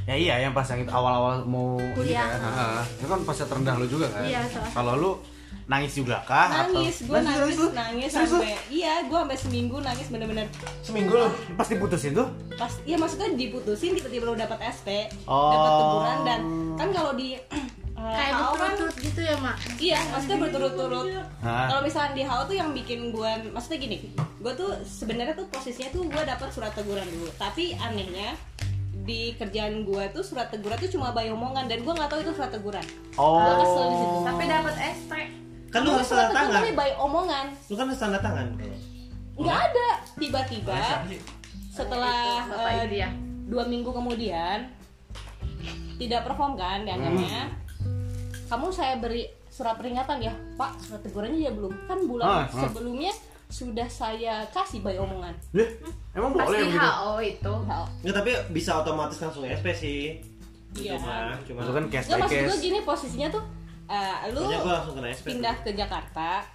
Ya 0.00 0.14
iya 0.16 0.34
yang 0.40 0.52
pas 0.52 0.66
yang 0.66 0.80
itu 0.80 0.90
awal-awal 0.90 1.44
mau 1.44 1.76
Kuliah. 1.92 2.24
kan. 2.24 2.40
Heeh. 2.40 2.80
Itu 2.98 3.06
kan 3.06 3.20
pas 3.22 3.36
terendah 3.36 3.74
lu 3.76 3.86
juga 3.86 4.06
kan. 4.08 4.24
Iya, 4.24 4.40
salah. 4.44 4.70
Kalau 4.72 4.92
lu 4.96 5.10
nangis 5.70 5.92
juga 5.94 6.18
kah 6.20 6.50
nangis 6.66 6.98
atau 6.98 7.06
gue 7.06 7.18
Nangis, 7.22 7.54
nangis 7.54 7.56
nangis 7.70 8.10
Serius 8.10 8.26
lu? 8.28 8.38
sampai 8.40 8.54
iya 8.68 8.94
gue 9.00 9.14
sampai 9.16 9.38
seminggu 9.38 9.76
nangis 9.78 10.06
bener-bener 10.08 10.46
Seminggu 10.82 11.14
loh. 11.14 11.30
Pas 11.54 11.64
diputusin 11.64 12.10
tuh? 12.12 12.26
pas 12.52 12.72
iya 12.82 12.98
maksudnya 12.98 13.30
diputusin 13.32 13.94
tiba-tiba 13.94 14.24
lo 14.24 14.34
dapat 14.34 14.58
SP 14.68 15.06
Oh. 15.24 15.54
dapat 15.54 15.70
teguran 15.72 16.18
dan 16.24 16.40
kan 16.74 16.88
kalau 16.90 17.12
di 17.14 17.38
eh, 17.38 17.64
kayak 17.94 18.32
HO 18.32 18.50
kan 18.50 18.50
berturut-turut 18.50 18.96
gitu 18.98 19.20
ya 19.22 19.36
mak 19.38 19.56
iya 19.78 19.98
maksudnya 20.10 20.38
berturut-turut 20.40 21.06
kalau 21.40 21.80
misalnya 21.80 22.12
di 22.12 22.24
HO 22.24 22.40
tuh 22.42 22.56
yang 22.56 22.70
bikin 22.72 23.00
gue 23.08 23.30
maksudnya 23.48 23.78
gini 23.78 23.96
gue 24.16 24.52
tuh 24.52 24.70
sebenarnya 24.82 25.34
tuh 25.34 25.46
posisinya 25.46 25.88
tuh 25.90 26.02
gue 26.04 26.22
dapat 26.24 26.48
surat 26.50 26.72
teguran 26.72 27.06
dulu 27.06 27.30
tapi 27.36 27.78
anehnya 27.78 28.34
di 29.00 29.32
kerjaan 29.34 29.82
gue 29.82 30.04
tuh 30.10 30.20
surat 30.20 30.48
teguran 30.48 30.76
tuh 30.76 30.90
cuma 30.90 31.10
by 31.10 31.30
omongan 31.30 31.64
dan 31.64 31.80
gue 31.80 31.92
nggak 31.92 32.08
tahu 32.08 32.20
itu 32.20 32.32
surat 32.34 32.50
teguran 32.50 32.84
Oh. 33.14 33.36
Gua 33.36 33.54
kesel 33.58 33.84
di 33.84 33.96
situ. 33.96 34.16
Tapi 34.24 34.42
dapat 34.46 34.74
SP. 34.80 35.12
Kan 35.70 35.80
lu 35.80 35.90
harus 35.92 36.02
surat 36.04 36.26
tanda 36.26 36.36
tangan. 36.36 36.50
tegurannya 36.56 36.74
by 36.76 36.90
omongan 36.98 37.46
Lu 37.64 37.74
kan 37.74 37.86
harus 37.86 38.00
tanda 38.00 38.18
tangan. 38.18 38.46
nggak 39.32 39.58
ada 39.64 39.88
tiba-tiba 40.14 40.76
setelah 41.70 42.44
eh, 42.44 42.76
Indri 42.76 42.98
ya? 42.98 43.08
dua 43.46 43.64
minggu 43.64 43.88
kemudian 43.88 44.68
tidak 45.96 46.20
perform 46.22 46.54
kan 46.54 46.82
dianggapnya 46.82 47.48
kamu 48.46 48.66
saya 48.68 48.94
beri 48.96 49.24
surat 49.46 49.74
peringatan 49.74 50.18
ya 50.20 50.30
pak 50.54 50.76
surat 50.78 51.00
tegurannya 51.00 51.40
ya 51.40 51.50
belum 51.50 51.72
kan 51.86 51.98
bulan 52.04 52.26
Ah, 52.26 52.42
ah. 52.44 52.62
sebelumnya 52.62 53.12
sudah 53.46 53.86
saya 53.86 54.46
kasih 54.48 54.78
by 54.78 54.94
omongan 54.96 55.34
Ya, 55.50 55.66
emang 56.12 56.30
boleh 56.30 56.46
Pasti 56.46 56.62
begitu? 56.68 56.78
HO 56.78 57.12
itu. 57.20 57.52
Nah, 57.64 57.82
Enggak 57.98 58.16
tapi 58.16 58.30
bisa 58.52 58.70
otomatis 58.76 59.18
langsung 59.18 59.42
SP 59.42 59.66
sih. 59.72 60.00
Iya. 60.76 60.94
Cuma 60.96 61.14
cuma 61.42 61.58
Itu 61.60 61.72
kan 61.72 61.84
cash 61.88 62.06
Nggak, 62.06 62.14
by 62.14 62.22
maksud 62.22 62.38
gue 62.38 62.46
cash. 62.48 62.62
gini 62.62 62.78
posisinya 62.84 63.28
tuh 63.28 63.42
eh, 63.90 64.30
lu 64.30 64.46
pindah 65.20 65.54
ke 65.60 65.70
Jakarta 65.72 66.46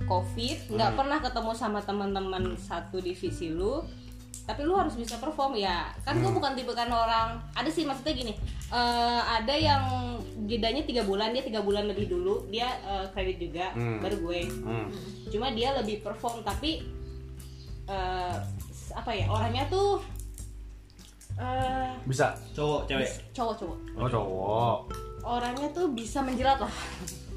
covid 0.00 0.70
nggak 0.70 0.90
pernah 0.94 1.18
ketemu 1.18 1.52
sama 1.52 1.80
teman-teman 1.80 2.56
satu 2.56 2.96
divisi 2.98 3.50
lu 3.50 3.82
tapi 4.44 4.64
lu 4.64 4.72
harus 4.72 4.96
bisa 4.96 5.18
perform 5.18 5.52
ya 5.54 5.92
kan 6.00 6.16
gue 6.16 6.30
bukan 6.30 6.56
tipe 6.56 6.72
kan 6.72 6.88
orang 6.88 7.36
ada 7.52 7.68
sih 7.68 7.84
maksudnya 7.84 8.14
gini 8.14 8.32
eh, 8.68 9.20
ada 9.22 9.52
yang 9.52 9.84
jedanya 10.46 10.80
tiga 10.82 11.02
bulan 11.02 11.30
dia 11.30 11.42
tiga 11.42 11.60
bulan 11.60 11.84
lebih 11.84 12.08
dulu 12.08 12.48
dia 12.48 12.64
eh, 12.80 13.04
kredit 13.12 13.36
juga 13.38 13.66
Hmm. 13.76 14.00
baru 14.00 14.16
gue 14.18 14.40
Hmm. 14.48 14.88
cuma 15.28 15.52
dia 15.52 15.76
lebih 15.76 16.00
perform 16.00 16.40
tapi 16.40 16.80
eh, 17.84 18.36
apa 18.90 19.10
ya 19.12 19.28
orangnya 19.28 19.68
tuh 19.68 20.00
eh, 21.36 21.92
Bisa. 22.02 22.32
Cowok, 22.50 22.88
cewek. 22.88 23.10
cowok-cowok 23.30 23.78
Oh, 23.94 24.08
cowok. 24.08 24.78
Orangnya 25.20 25.68
tuh 25.68 25.90
bisa 25.90 26.20
menjelat 26.20 26.58
lah 26.58 26.74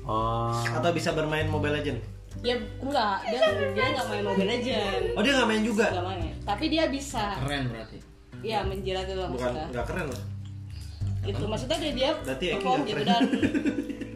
Oh. 0.01 0.49
Atau 0.67 0.89
bisa 0.91 1.11
bermain 1.11 1.45
Mobile 1.45 1.77
Legend. 1.77 2.01
ya 2.41 2.57
enggak 2.79 3.21
dia 3.23 3.37
dia 3.69 3.85
nggak 3.91 4.07
main 4.07 4.23
Mobile 4.25 4.49
Legend 4.49 5.03
Oh, 5.13 5.21
dia 5.21 5.31
nggak 5.31 5.47
main 5.47 5.61
juga. 5.61 5.87
Gak 5.91 6.05
main. 6.07 6.33
Tapi 6.41 6.65
dia 6.67 6.83
bisa 6.87 7.37
Keren 7.37 7.69
berarti. 7.69 7.97
ya 8.41 8.59
menjelat 8.61 9.05
itu 9.05 9.13
lah 9.15 9.29
Bukan 9.29 9.45
maksudnya. 9.45 9.67
nggak 9.69 9.85
keren 9.85 10.05
loh. 10.07 10.21
Itu 11.21 11.43
maksudnya 11.45 11.77
dia 11.77 11.91
dia 11.93 12.09
Berarti 12.19 12.45
perform 12.51 12.81
gitu 12.83 13.01
dan 13.03 13.21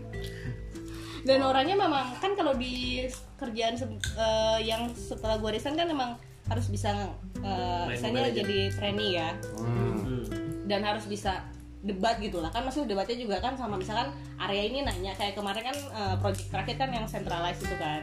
dan 1.28 1.40
orangnya 1.44 1.76
memang 1.76 2.06
kan 2.16 2.32
kalau 2.34 2.54
di 2.54 3.06
kerjaan 3.36 3.74
se- 3.76 3.86
eh, 4.16 4.60
yang 4.64 4.90
setelah 4.92 5.38
gue 5.38 5.52
resign 5.52 5.74
kan 5.74 5.86
memang 5.86 6.18
harus 6.46 6.66
bisa 6.66 6.94
uh, 7.40 7.86
misalnya 7.86 8.30
jadi 8.32 8.70
trainee 8.72 9.18
ya. 9.18 9.34
Hmm. 9.54 10.22
dan 10.66 10.82
harus 10.82 11.06
bisa 11.06 11.46
debat 11.86 12.18
gitu 12.18 12.38
lah. 12.38 12.50
Kan 12.50 12.66
maksudnya 12.66 12.90
debatnya 12.90 13.16
juga 13.16 13.38
kan 13.40 13.54
sama 13.54 13.78
misalkan 13.78 14.10
area 14.40 14.64
ini 14.66 14.82
nanya 14.82 15.14
kayak 15.14 15.34
kemarin 15.34 15.64
kan 15.64 15.78
eh, 15.78 16.16
project 16.18 16.50
terakhir 16.50 16.76
kan 16.76 16.90
yang 16.92 17.06
centralized 17.06 17.62
itu 17.62 17.76
kan. 17.78 18.02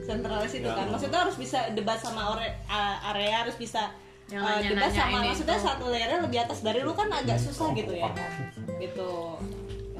Centralized 0.00 0.56
itu 0.56 0.64
Ya. 0.64 0.74
kan. 0.74 0.86
maksudnya 0.88 1.20
harus 1.20 1.36
bisa 1.36 1.70
debat 1.70 1.98
sama 1.98 2.30
ore- 2.30 2.56
a- 2.66 2.98
area 3.10 3.42
harus 3.42 3.54
bisa 3.54 3.90
Yang 4.26 4.42
uh, 4.42 4.58
debat 4.64 4.90
sama 4.92 5.18
maksudnya 5.24 5.54
itu. 5.54 5.66
satu 5.66 5.84
layernya 5.86 6.18
lebih 6.20 6.38
atas 6.40 6.58
dari 6.60 6.80
lu 6.80 6.92
kan 6.92 7.10
agak 7.10 7.36
susah 7.36 7.70
gitu 7.72 7.92
ya. 7.92 8.10
Gitu. 8.76 9.10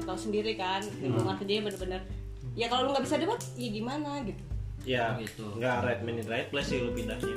Tahu 0.01 0.17
sendiri 0.17 0.55
kan 0.55 0.81
lingkungan 0.97 1.35
kerjanya 1.37 1.61
bener-bener. 1.65 2.01
Ya 2.53 2.67
kalau 2.67 2.87
lu 2.87 2.91
nggak 2.91 3.05
bisa 3.05 3.15
debat 3.15 3.39
ya 3.53 3.69
gimana 3.69 4.23
gitu. 4.23 4.43
Ya, 4.81 5.13
Gitu. 5.15 5.45
nggak 5.53 5.75
right 5.85 6.01
man 6.01 6.17
in 6.17 6.25
right 6.25 6.47
place 6.47 6.67
sih 6.67 6.79
lu 6.79 6.89
pindahnya. 6.91 7.35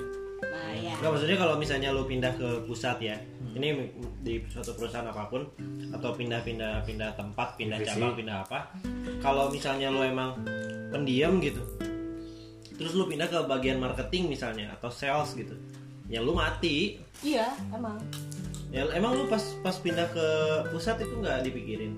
Nah 0.75 0.83
ya 0.83 0.95
Nggak 0.99 1.11
maksudnya 1.15 1.39
kalau 1.39 1.55
misalnya 1.55 1.89
lu 1.95 2.03
pindah 2.05 2.33
ke 2.35 2.49
pusat 2.67 2.99
ya, 2.99 3.15
ini 3.55 3.95
di 4.21 4.43
suatu 4.51 4.75
perusahaan 4.75 5.07
apa 5.07 5.31
pun 5.31 5.47
atau 5.95 6.11
pindah-pindah 6.11 6.83
pindah 6.83 7.15
tempat, 7.15 7.55
pindah 7.55 7.79
Divisi. 7.79 7.95
cabang, 7.95 8.13
pindah 8.19 8.37
apa. 8.43 8.59
Kalau 9.23 9.47
misalnya 9.49 9.95
lu 9.95 10.03
emang 10.03 10.35
pendiam 10.91 11.39
gitu, 11.39 11.63
terus 12.75 12.93
lu 12.93 13.07
pindah 13.07 13.31
ke 13.31 13.39
bagian 13.47 13.79
marketing 13.79 14.27
misalnya 14.27 14.75
atau 14.75 14.91
sales 14.91 15.31
gitu, 15.35 15.55
ya 16.11 16.19
lu 16.19 16.35
mati. 16.35 16.99
iya 17.23 17.55
emang 17.71 17.97
Ya 18.75 18.83
emang 18.91 19.15
lu 19.15 19.31
pas 19.31 19.39
pas 19.63 19.79
pindah 19.79 20.11
ke 20.11 20.27
pusat 20.75 20.99
itu 20.99 21.15
nggak 21.15 21.47
dipikirin. 21.47 21.95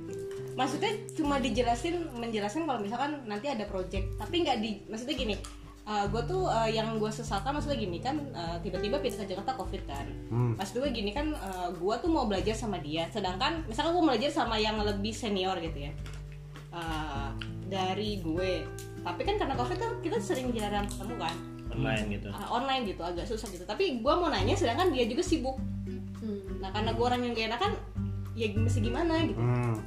maksudnya 0.52 0.92
cuma 1.16 1.40
dijelasin 1.40 2.04
menjelaskan 2.12 2.64
kalau 2.64 2.80
misalkan 2.80 3.16
nanti 3.24 3.48
ada 3.48 3.64
project 3.64 4.08
tapi 4.16 4.40
nggak 4.40 4.60
di 4.60 4.84
maksudnya 4.84 5.16
gini 5.16 5.34
gue 5.86 6.22
tuh 6.26 6.50
uh, 6.50 6.66
yang 6.66 6.98
gue 6.98 7.10
sesalkan 7.14 7.54
maksudnya 7.54 7.78
gini 7.78 8.02
kan 8.02 8.18
uh, 8.34 8.58
tiba-tiba 8.58 8.98
pindah 8.98 9.22
ke 9.22 9.30
Jakarta 9.30 9.54
covid 9.54 9.82
kan. 9.86 10.06
Hmm. 10.34 10.52
pas 10.58 10.66
gue 10.66 10.82
gini 10.90 11.14
kan 11.14 11.30
gue 11.78 11.94
tuh 12.02 12.10
mau 12.10 12.26
belajar 12.26 12.58
sama 12.58 12.82
dia. 12.82 13.06
Sedangkan 13.14 13.62
misalkan 13.70 13.94
gue 13.94 14.04
belajar 14.04 14.30
sama 14.34 14.58
yang 14.58 14.82
lebih 14.82 15.14
senior 15.14 15.54
gitu 15.62 15.86
ya. 15.86 15.92
Uh, 16.74 17.30
dari 17.70 18.18
gue. 18.18 18.66
Tapi 19.06 19.22
kan 19.22 19.38
karena 19.38 19.54
covid 19.54 19.78
kan 19.78 19.92
kita 20.02 20.18
sering 20.18 20.50
jarang 20.50 20.90
ketemu 20.90 21.14
kan. 21.22 21.36
Online 21.76 22.06
gitu. 22.08 22.28
uh, 22.34 22.48
online 22.50 22.82
gitu 22.90 23.02
agak 23.06 23.26
susah 23.30 23.46
gitu. 23.54 23.62
Tapi 23.62 24.02
gue 24.02 24.12
mau 24.18 24.26
nanya 24.26 24.58
sedangkan 24.58 24.90
dia 24.90 25.06
juga 25.06 25.22
sibuk. 25.22 25.54
Nah 26.58 26.74
karena 26.74 26.90
gue 26.98 27.04
orang 27.06 27.20
yang 27.22 27.32
gak 27.36 27.46
enakan 27.54 27.72
ya 28.34 28.46
mesti 28.58 28.80
gimana 28.82 29.22
gitu. 29.22 29.38
Hmm. 29.38 29.78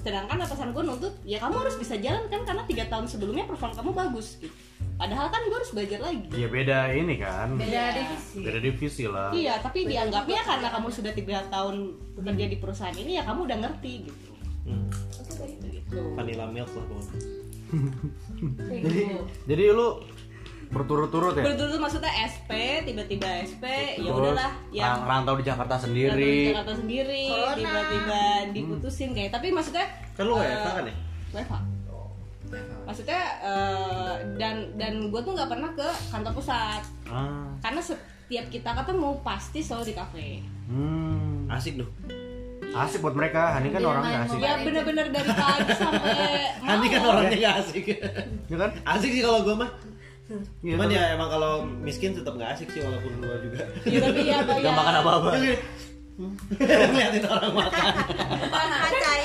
Gitu. 0.00 0.08
Sedangkan 0.08 0.40
atasan 0.40 0.72
gue 0.72 0.82
nuntut, 0.82 1.14
ya 1.28 1.36
kamu 1.36 1.60
harus 1.60 1.76
bisa 1.76 2.00
jalan 2.00 2.24
kan 2.32 2.40
karena 2.48 2.64
tiga 2.64 2.84
tahun 2.88 3.04
sebelumnya 3.04 3.44
perform 3.44 3.76
kamu 3.76 3.90
bagus 3.92 4.40
gitu. 4.40 4.52
Padahal 4.96 5.28
kan 5.28 5.40
gue 5.44 5.56
harus 5.56 5.72
belajar 5.72 6.00
lagi. 6.00 6.28
Ya 6.32 6.48
beda 6.48 6.78
ini 6.92 7.14
kan. 7.20 7.56
Beda 7.56 7.84
divisi. 7.92 8.38
Beda 8.40 8.58
divisi 8.60 9.04
lah. 9.08 9.28
Iya, 9.32 9.54
tapi 9.60 9.88
dianggapnya 9.88 10.40
karena 10.44 10.68
kamu 10.72 10.88
sudah 10.92 11.12
tiga 11.12 11.44
tahun 11.48 11.96
bekerja 12.16 12.44
di 12.48 12.56
perusahaan 12.60 12.96
ini 12.96 13.16
ya 13.20 13.24
kamu 13.24 13.48
udah 13.48 13.58
ngerti 13.64 13.92
gitu. 14.08 14.32
Hmm. 14.68 14.88
Gitu. 15.68 16.00
Vanilla 16.16 16.48
milk 16.48 16.68
lah 16.72 16.84
pokoknya. 16.84 17.16
Jadi 18.68 19.02
jadi 19.46 19.64
lu 19.72 20.02
berturut-turut 20.70 21.34
ya? 21.34 21.44
Berturut 21.44 21.76
maksudnya 21.76 22.12
SP, 22.24 22.50
tiba-tiba 22.82 23.26
SP, 23.42 23.64
ya 23.98 24.10
udahlah 24.10 24.52
yang 24.70 25.02
rantau 25.02 25.34
di 25.34 25.42
Jakarta 25.42 25.74
rantau 25.74 25.82
di 25.82 25.86
sendiri. 26.06 26.34
Jakarta 26.48 26.74
sendiri, 26.76 27.24
tiba-tiba 27.54 28.22
diputusin 28.50 29.10
kayak. 29.10 29.30
Tapi 29.30 29.50
maksudnya 29.50 29.86
Kan 30.14 30.24
lu 30.24 30.34
WFH 30.36 30.68
kan 30.72 30.84
ya? 30.84 30.94
WFH. 31.32 31.54
maksudnya 32.82 33.22
eh, 33.40 34.12
dan 34.34 34.74
dan 34.74 35.06
gue 35.06 35.20
tuh 35.20 35.30
nggak 35.30 35.46
pernah 35.46 35.70
ke 35.70 35.86
kantor 36.10 36.34
pusat 36.34 36.82
Ah. 37.06 37.46
karena 37.60 37.78
setiap 37.78 38.46
kita 38.48 38.70
ketemu 38.74 39.10
pasti 39.20 39.60
selalu 39.60 39.84
di 39.84 39.94
kafe 39.94 40.28
Hmm. 40.66 41.46
asik 41.48 41.78
tuh 41.78 41.86
Asik 42.70 43.02
buat 43.02 43.14
mereka, 43.14 43.50
Hani 43.52 43.66
kan 43.68 43.78
Dia 43.78 43.86
orangnya 43.88 44.18
asik. 44.24 44.38
ya 44.38 44.62
bener-bener 44.62 45.06
dari 45.10 45.26
pagi 45.42 45.74
sampai 45.74 46.54
Nanti 46.60 46.86
kan 46.88 47.00
orangnya 47.04 47.36
gak 47.40 47.54
asik 47.60 47.82
Ya 48.48 48.56
kan? 48.56 48.70
asik 48.88 49.10
sih 49.10 49.22
kalau 49.22 49.42
gue 49.42 49.54
mah 49.56 49.70
Iya, 50.30 50.74
cuman 50.74 50.86
tapi- 50.86 50.94
ya 50.94 51.04
emang 51.12 51.28
kalau 51.28 51.52
miskin 51.64 52.14
tetap 52.14 52.32
gak 52.34 52.54
asik 52.54 52.68
sih 52.70 52.80
walaupun 52.80 53.12
gue 53.18 53.36
juga 53.44 53.62
ya 53.82 53.98
tapi 54.00 54.20
ya 54.30 54.36
apa 54.40 54.52
Gak 54.52 54.62
ya 54.62 54.72
makan 54.72 54.94
apa-apa. 54.96 55.30
ngeliatin 56.60 57.24
orang 57.24 57.52
makan 57.54 57.84
Kan 58.50 58.68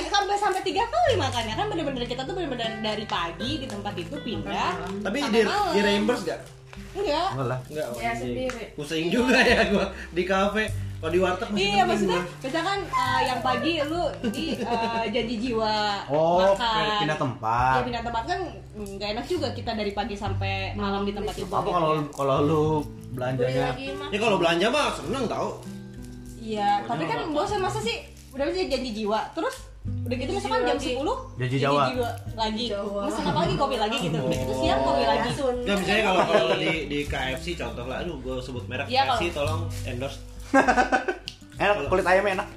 sampai 0.07 0.35
sampai 0.39 0.61
tiga 0.63 0.83
kali 0.87 1.13
makannya 1.15 1.53
kan 1.53 1.65
bener-bener 1.67 2.07
kita 2.07 2.23
tuh 2.23 2.33
bener-bener 2.33 2.79
dari 2.79 3.03
pagi 3.03 3.59
di 3.59 3.67
tempat 3.67 3.93
itu 3.93 4.15
pindah 4.15 4.79
tapi 5.03 5.19
di, 5.21 5.43
malam. 5.43 5.71
di 5.71 5.79
reimburse 5.81 6.23
gak? 6.23 6.39
enggak 6.95 7.27
Enggak 7.29 7.45
lah. 7.45 7.59
Enggak, 7.67 7.87
Ya, 7.93 8.09
anjing. 8.09 8.31
sendiri. 8.35 8.63
Pusing 8.73 9.07
juga 9.11 9.37
ya 9.37 9.59
gua 9.67 9.85
di 10.09 10.23
kafe. 10.23 10.63
Kalau 11.05 11.13
di 11.13 11.21
warteg 11.21 11.49
masih 11.53 11.69
Iya 11.69 11.83
maksudnya 11.85 12.21
misalkan 12.41 12.79
eh, 12.81 13.21
yang 13.29 13.39
pagi 13.45 13.73
lu 13.85 14.01
di 14.33 14.45
eh, 14.57 15.03
janji 15.13 15.35
jiwa 15.37 16.01
Oh, 16.09 16.41
makan 16.57 17.05
pindah 17.05 17.19
tempat. 17.21 17.73
Ya 17.77 17.81
pindah 17.85 18.03
tempat 18.09 18.23
kan 18.25 18.39
nggak 18.73 19.09
enak 19.13 19.25
juga 19.29 19.47
kita 19.53 19.77
dari 19.77 19.93
pagi 19.93 20.17
sampai 20.17 20.73
malam 20.73 21.05
di 21.05 21.13
tempat 21.13 21.37
itu. 21.37 21.45
Apa 21.45 21.69
kalau 21.69 22.09
kalau 22.09 22.35
lu 22.41 22.63
belanjanya 23.13 23.77
lagi. 23.77 23.93
Ya 23.93 24.17
kalau 24.17 24.41
belanja 24.41 24.65
mah 24.73 24.97
seneng 24.97 25.29
tau. 25.29 25.61
Iya, 26.41 26.81
tapi 26.89 27.05
kan 27.05 27.29
bosan 27.29 27.61
masa 27.61 27.77
sih 27.85 28.01
udah 28.33 28.49
bisa 28.49 28.65
janji 28.65 29.05
jiwa. 29.05 29.29
Terus 29.37 29.55
udah 29.85 30.15
gitu 30.17 30.31
misalkan 30.33 30.61
jam 30.65 30.77
lagi. 30.81 30.89
10 30.97 31.37
Janji 31.37 31.57
Jawa. 31.61 31.83
jiwa 31.93 32.09
lagi. 32.33 32.65
Mesen 32.73 33.23
apa 33.29 33.39
lagi 33.45 33.55
kopi 33.61 33.77
lagi 33.77 33.97
gitu. 34.09 34.17
Udah 34.25 34.37
gitu 34.41 34.53
siang 34.57 34.81
kopi 34.81 35.03
lagi. 35.05 35.29
Sun. 35.37 35.55
Ya 35.69 35.73
misalnya 35.77 36.03
kalau 36.09 36.21
kalau 36.25 36.47
di 36.57 36.73
di 36.89 36.99
KFC 37.05 37.53
contoh 37.53 37.85
lah, 37.85 38.01
aduh 38.01 38.17
gua 38.25 38.41
sebut 38.41 38.65
merek 38.65 38.89
Iya, 38.89 39.05
KFC 39.13 39.37
tolong 39.37 39.69
endorse. 39.85 40.33
enak 41.63 41.75
kulit 41.87 42.05
ayamnya 42.05 42.31
enak. 42.41 42.47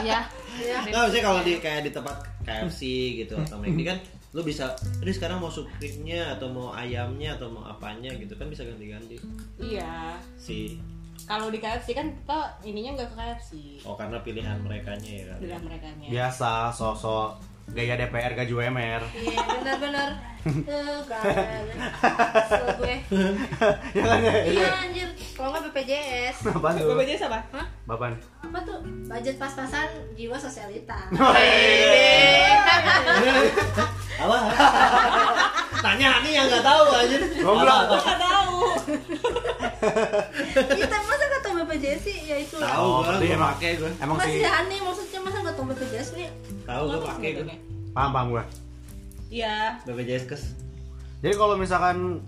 Ya. 0.00 0.20
Iya. 0.60 0.76
Nah, 0.92 1.08
misalnya 1.08 1.24
kalau 1.24 1.40
di 1.40 1.52
kayak 1.56 1.80
di 1.88 1.90
tempat 1.92 2.16
KFC 2.44 2.80
gitu 3.24 3.34
atau 3.40 3.56
McD 3.60 3.80
kan 3.86 3.98
lu 4.30 4.46
bisa, 4.46 4.78
ini 5.02 5.10
sekarang 5.10 5.42
mau 5.42 5.50
supreme-nya 5.50 6.38
atau 6.38 6.46
mau 6.54 6.70
ayamnya 6.70 7.34
atau 7.34 7.50
mau 7.50 7.66
apanya 7.66 8.14
gitu 8.14 8.30
kan 8.38 8.46
bisa 8.46 8.62
ganti-ganti 8.62 9.18
Iya. 9.58 10.22
si 10.38 10.78
Kalau 11.26 11.50
di 11.50 11.58
KFC 11.58 11.92
kan 11.98 12.14
kita 12.14 12.38
ininya 12.64 12.96
nggak 12.96 13.10
ke 13.12 13.16
KFC. 13.18 13.50
oh 13.84 13.94
karena 13.98 14.18
pilihan 14.22 14.58
mereka 14.62 14.94
ya 15.02 15.24
kan. 15.34 15.38
Udah 15.42 15.60
mereka 15.62 15.86
Biasa 15.98 16.50
sosok 16.70 17.49
gaya 17.70 17.94
DPR 17.94 18.34
gaji 18.34 18.52
UMR. 18.52 19.02
Iya 19.14 19.40
benar-benar. 19.46 20.10
Eh, 20.40 20.96
gak 21.04 21.20
Kesel 21.20 22.64
gue. 22.80 22.96
ya 23.92 24.04
kan 24.08 24.24
ya? 24.24 24.32
Iya 24.40 24.68
anjir. 24.88 25.08
Kalau 25.36 25.52
nggak 25.52 25.68
BPJS. 25.68 26.48
Tuh? 26.48 26.56
Bapak 26.56 26.80
siapa? 27.12 27.44
Hah? 27.52 27.66
Bapan. 27.84 28.16
Apa 28.48 28.58
tuh? 28.64 28.80
Budget 29.04 29.36
pas-pasan 29.36 29.92
jiwa 30.16 30.40
sosialita. 30.40 30.96
Apa? 34.16 34.36
Tanya 35.84 36.24
nih 36.24 36.40
yang 36.40 36.48
nggak 36.48 36.64
tahu 36.64 36.88
aja. 36.88 37.16
Goblok. 37.44 38.00
Nggak 38.00 38.16
tahu. 38.16 38.80
Sih? 41.80 42.16
Ya 42.22 42.36
itu. 42.36 42.56
Tahu 42.56 42.76
Oh, 42.76 43.00
gua, 43.00 43.14
gua 43.14 43.26
emang- 43.26 43.52
pakai 43.52 43.70
gua. 43.76 43.90
Emang 43.98 44.16
Masih 44.16 44.32
sih 44.34 44.46
aneh 44.46 44.78
maksudnya 44.78 45.18
masa 45.20 45.36
nggak 45.40 45.54
tahu 45.54 45.64
BPJS 45.66 46.08
nih? 46.14 46.28
Tahu 46.62 46.82
gua 46.86 47.00
pakai 47.06 47.30
gua. 47.34 47.44
paham 47.90 48.10
paham 48.10 48.26
gua. 48.30 48.44
Iya. 49.28 49.56
BPJS 49.82 50.24
kes. 50.26 50.42
Jadi 51.18 51.34
kalau 51.34 51.54
misalkan 51.54 52.24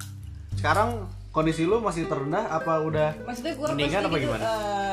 sekarang 0.55 1.05
kondisi 1.29 1.65
lu 1.65 1.81
masih 1.81 2.05
terendah 2.05 2.45
apa 2.47 2.77
udah 2.79 3.09
maksudnya 3.25 3.57
gue 3.57 3.65
Mendingan 3.67 4.05
apa 4.05 4.17
gimana? 4.17 4.45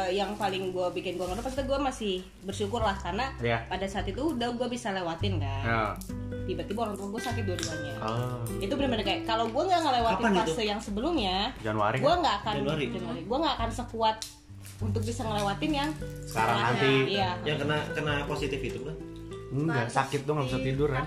yang 0.10 0.32
paling 0.34 0.72
gue 0.72 0.88
bikin 0.95 1.20
gue 1.20 1.28
ngerti 1.28 1.43
maksudnya 1.43 1.68
gue 1.68 1.80
masih 1.84 2.14
bersyukur 2.41 2.80
lah 2.80 2.95
karena 2.95 3.28
Iya. 3.38 3.68
pada 3.68 3.84
saat 3.84 4.07
itu 4.07 4.24
udah 4.24 4.47
gue 4.49 4.68
bisa 4.68 4.89
lewatin 4.89 5.36
kan 5.38 5.62
ya. 5.62 5.84
tiba-tiba 6.47 6.80
orang 6.82 6.95
tua 6.95 7.12
gue 7.12 7.22
sakit 7.22 7.43
dua-duanya 7.43 7.93
Ah, 7.99 8.39
itu 8.55 8.72
benar-benar 8.72 9.03
kayak 9.03 9.28
kalau 9.28 9.45
gue 9.45 9.62
nggak 9.62 9.82
ngelewatin 9.84 10.24
Kapan 10.24 10.39
fase 10.41 10.64
yang 10.64 10.80
sebelumnya 10.80 11.51
Januari 11.60 11.99
gue 11.99 12.07
kan? 12.07 12.18
nggak 12.18 12.36
akan 12.39 12.53
Januari. 12.57 13.22
gue 13.22 13.38
nggak 13.38 13.55
akan 13.60 13.70
sekuat 13.76 14.18
untuk 14.80 15.02
bisa 15.02 15.22
ngelewatin 15.22 15.72
yang 15.74 15.90
Sekarang 16.24 16.56
setelahnya. 16.56 16.72
nanti. 16.72 16.92
iya 17.10 17.30
Yang 17.44 17.58
kena 17.62 17.78
kena 17.92 18.14
positif 18.26 18.60
itu 18.60 18.80
kan. 18.82 18.96
Enggak, 19.50 19.86
sakit 19.90 20.20
tuh 20.24 20.32
nggak 20.32 20.48
bisa 20.48 20.60
tidur 20.62 20.90
kan? 20.90 21.06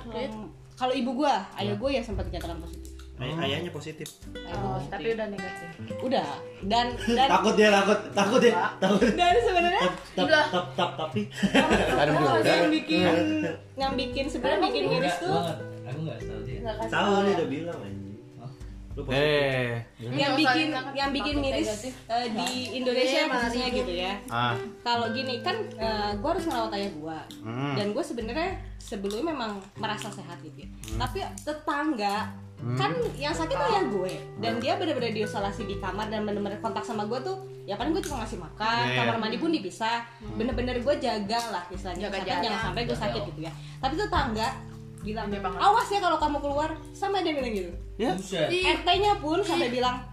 Kalau 0.72 0.92
ibu 0.92 1.10
gue 1.14 1.32
ayah 1.56 1.74
gue 1.74 1.90
ya 1.90 2.02
sempat 2.02 2.26
dinyatakan 2.26 2.58
positif 2.58 2.90
Ay 3.20 3.28
ayahnya 3.38 3.70
positif. 3.70 4.08
Ayah 4.34 4.56
gua 4.56 4.70
positif. 4.74 4.90
Tapi 4.90 5.08
udah 5.14 5.26
negatif. 5.28 5.68
udah 6.02 6.26
dan 6.64 6.86
dan 7.06 7.28
Takut 7.30 7.54
dia 7.54 7.68
takut, 7.70 7.98
takut 8.10 8.40
dia, 8.40 8.54
takut. 8.82 8.98
dan 9.14 9.34
sebenarnya 9.38 9.82
Tap 10.10 10.26
tap 10.26 10.46
tap 10.50 10.66
tap 10.74 10.90
tapi. 10.98 11.20
Aduh, 11.94 12.14
yang 12.42 12.66
udah. 12.66 12.70
bikin 12.72 13.06
yang 13.78 13.92
bikin 13.94 14.24
sebenarnya 14.26 14.60
bikin 14.66 14.84
miris 14.90 15.16
tuh 15.22 15.38
aku 15.82 15.98
nggak 16.02 16.18
tahu 16.18 16.40
dia 16.42 16.58
Tahu 16.88 17.12
dia 17.20 17.32
udah 17.36 17.48
bilang 17.48 17.78
anjing. 17.78 18.01
Lu 18.92 19.02
positif. 19.02 19.18
Eh, 19.18 19.70
yang 20.12 20.32
bikin 20.34 20.68
yang 20.92 21.10
bikin 21.10 21.34
miris 21.38 21.70
eh, 22.04 22.26
di 22.30 22.50
Indonesia 22.76 23.20
Iya, 23.20 23.30
khususnya 23.30 23.66
ribut. 23.66 23.78
gitu 23.78 23.92
ya. 23.98 24.12
Ah, 24.26 24.52
kalau 24.80 25.06
gini 25.10 25.40
kan 25.40 25.56
gue 26.14 26.28
harus 26.28 26.44
ngerawat 26.44 26.72
ayah 26.74 26.92
gue 26.92 27.18
Hmm. 27.40 27.74
dan 27.74 27.86
gue 27.90 28.04
sebenarnya 28.04 28.50
sebelumnya 28.76 29.24
memang 29.28 29.52
merasa 29.74 30.08
sehat 30.08 30.36
gitu 30.40 30.58
ya. 30.58 30.68
Tapi 30.98 31.18
tetangga 31.38 32.30
kan 32.72 32.94
yang 33.16 33.32
sakit 33.32 33.52
tuh 33.52 33.66
ayah 33.66 33.84
gue. 33.84 34.12
Dan 34.38 34.52
dia 34.56 34.76
benar-benar 34.76 35.10
diisolasi 35.10 35.64
di 35.64 35.76
kamar 35.76 36.06
dan 36.06 36.22
benar-benar 36.22 36.60
kontak 36.60 36.82
sama 36.82 37.02
gue 37.04 37.18
tuh 37.20 37.34
ya 37.62 37.74
paling 37.74 37.90
gue 37.90 38.02
cuma 38.02 38.20
ngasih 38.20 38.38
makan 38.38 38.82
Iya, 38.82 38.90
iya. 38.92 38.98
kamar 39.00 39.16
mandi 39.18 39.36
pun 39.36 39.50
dipisah 39.50 40.02
bener-bener 40.32 40.76
gue 40.76 40.94
jaga 40.96 41.40
lah 41.48 41.62
istilahnya. 41.68 42.06
Jaga 42.08 42.22
jangan 42.38 42.60
sampai 42.64 42.82
gue 42.84 42.94
sakit 42.96 43.22
gitu 43.26 43.40
ya. 43.40 43.52
tapi 43.78 43.94
tetangga 43.96 44.48
bilang 45.02 45.26
Ini 45.28 45.42
banget. 45.42 45.60
awas 45.60 45.88
ya 45.90 46.00
kalau 46.00 46.18
kamu 46.18 46.38
keluar. 46.40 46.70
Sama 46.94 47.20
dia 47.20 47.34
bilang 47.34 47.52
gitu. 47.52 47.72
Ya. 48.00 48.14
buset. 48.16 48.48
RT-nya 48.48 49.20
pun 49.20 49.38
sampai 49.44 49.68
bilang 49.68 50.12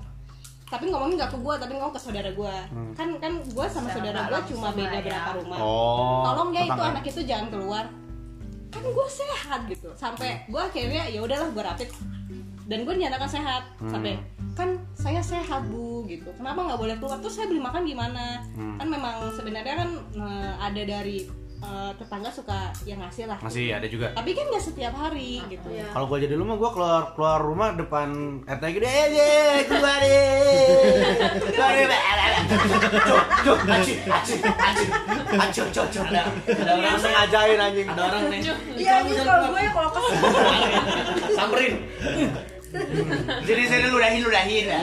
tapi 0.69 0.85
ngomongin 0.93 1.17
nggak 1.17 1.33
ke 1.33 1.37
gue 1.41 1.55
tapi 1.57 1.71
ngomong 1.73 1.93
ke 1.97 1.97
saudara 1.97 2.29
gue 2.29 2.55
kan 2.93 3.09
kan 3.17 3.41
gue 3.41 3.65
sama 3.65 3.89
saudara 3.89 4.29
gue 4.29 4.53
cuma 4.53 4.69
beda 4.69 5.01
ya. 5.01 5.05
berapa 5.05 5.29
rumah. 5.41 5.57
Oh. 5.57 6.21
tolong 6.29 6.53
ya 6.53 6.61
itu 6.69 6.81
anak 6.81 7.03
itu 7.09 7.21
jangan 7.25 7.47
keluar. 7.49 7.85
Kan 8.69 8.83
gue 8.85 9.07
sehat 9.09 9.65
gitu. 9.65 9.89
Sampai 9.97 10.45
gue 10.45 10.61
akhirnya 10.61 11.09
ya 11.09 11.25
udahlah 11.25 11.49
gue 11.49 11.63
rapid 11.65 11.89
dan 12.69 12.85
gue 12.85 12.93
dinyatakan 13.01 13.29
sehat. 13.29 13.63
Sampai 13.89 14.21
kan 14.53 14.77
saya 14.93 15.25
sehat 15.25 15.65
bu 15.73 16.05
gitu. 16.05 16.29
Kenapa 16.37 16.69
nggak 16.69 16.79
boleh 16.79 16.95
keluar? 17.01 17.17
Terus 17.17 17.41
saya 17.41 17.49
beli 17.49 17.65
makan 17.65 17.89
gimana? 17.89 18.45
Kan 18.77 18.87
memang 18.93 19.33
sebenarnya 19.33 19.73
kan 19.73 19.89
eh, 20.21 20.53
ada 20.61 20.81
dari 20.85 21.25
eh, 21.59 21.91
tetangga 21.95 22.29
suka 22.29 22.57
yang 22.83 22.99
ngasih 22.99 23.25
lah 23.25 23.37
Masih 23.39 23.71
ada 23.71 23.85
juga. 23.85 24.07
tapi 24.11 24.31
kan 24.31 24.45
nggak 24.45 24.63
setiap 24.63 24.93
hari 24.93 25.43
gitu 25.47 25.67
Iya. 25.67 25.91
Kalau 25.91 26.05
gua 26.05 26.17
jadi 26.17 26.33
lu 26.33 26.43
mah 26.43 26.55
gua 26.55 26.71
keluar 26.71 27.01
keluar 27.13 27.39
rumah 27.39 27.69
depan 27.73 28.07
RT 28.43 28.63
gede 28.71 28.89
aja, 28.89 29.27
keluar. 29.65 29.99
Acuk, 35.29 35.67
cuk, 35.69 35.87
cuk. 35.89 36.05
ada 36.05 36.21
ada 36.47 36.71
orang 36.71 36.83
Langsung 36.89 37.05
nih 37.05 37.17
ngajain 37.17 37.59
anjing. 37.59 37.87
ada 37.87 38.01
orang 38.05 38.23
nih 38.29 38.41
Iya 38.75 38.93
ini 39.01 39.11
kalau 39.19 39.45
gue 39.49 39.59
ya 39.59 39.71
kalau 39.71 39.89
kesel. 39.91 40.11
Samperin. 41.35 41.73
Jadi 43.41 43.61
saya 43.65 43.89
ludahin, 43.89 44.21
ludahin. 44.21 44.65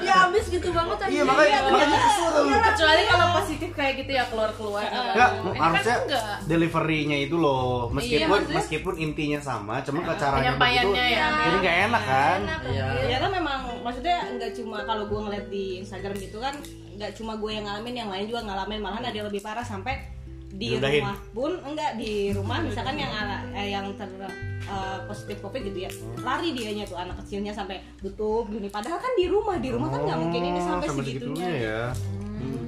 Ya 0.00 0.26
abis 0.26 0.44
gitu 0.48 0.68
banget 0.70 0.96
Iya, 1.06 1.22
makanya 1.22 1.58
makanya 1.64 1.98
kesel 2.00 2.28
tuh. 2.30 2.44
kecuali 2.50 3.02
kalau 3.06 3.26
positif 3.36 3.70
kayak 3.70 3.94
gitu 3.96 4.10
ya 4.12 4.24
keluar 4.26 4.50
keluar 4.52 4.82
Enggak, 4.82 5.30
Ini 5.32 5.48
kan 5.50 5.60
harusnya 5.62 5.96
enggak 6.02 6.24
delivery-nya 6.44 7.18
itu 7.20 7.36
loh. 7.36 7.88
Meskipun 7.90 8.18
Iya, 8.18 8.26
maksudnya- 8.26 8.56
meskipun 8.58 8.94
intinya 8.98 9.40
sama, 9.40 9.74
cuma 9.80 10.00
ke 10.02 10.14
caranya 10.16 10.52
begitu. 10.54 10.88
ya. 10.92 11.28
Jadi 11.40 11.56
nggak 11.58 11.76
enak 11.86 12.02
kan? 12.04 12.38
Iya. 12.66 12.86
ternyata 13.00 13.26
memang 13.30 13.60
maksudnya 13.80 14.16
nggak 14.32 14.52
cuma 14.52 14.78
kalau 14.84 15.04
gue 15.06 15.20
ngeliat 15.20 15.46
di 15.48 15.64
Instagram 15.80 16.14
gitu 16.16 16.38
kan 16.38 16.54
nggak 16.92 17.10
cuma 17.14 17.32
gue 17.34 17.50
yang 17.50 17.64
ngalamin 17.64 17.94
yang 17.96 18.10
lain 18.10 18.24
juga 18.26 18.40
ngalamin 18.42 18.78
malahan 18.78 19.02
ada 19.02 19.16
yang 19.16 19.24
lebih 19.24 19.40
parah 19.40 19.64
sampai 19.64 19.96
di 20.50 20.74
rumah 20.74 21.14
pun 21.30 21.52
enggak 21.62 21.94
di 21.94 22.12
rumah 22.30 22.58
misalkan 22.58 22.94
yang 22.94 23.08
ala- 23.08 23.46
eh, 23.52 23.70
yang 23.70 23.86
ter 23.94 24.10
eh, 24.60 24.98
positif 25.04 25.38
covid 25.40 25.62
gitu 25.62 25.78
ya 25.80 25.90
lari 26.20 26.50
dianya 26.50 26.84
tuh 26.84 26.96
anak 26.96 27.18
kecilnya 27.22 27.50
sampai 27.50 27.78
tutup 27.96 28.46
gini. 28.46 28.66
Padahal 28.66 28.98
kan 28.98 29.12
di 29.14 29.26
rumah 29.26 29.56
di 29.56 29.70
rumah 29.70 29.88
kan 29.88 30.02
nggak 30.02 30.18
mungkin 30.18 30.42
ini 30.44 30.60
sampai 30.60 30.86
Oh, 30.86 30.96
segitunya. 30.96 31.18
segitunya 31.22 31.50
ya. 31.60 31.82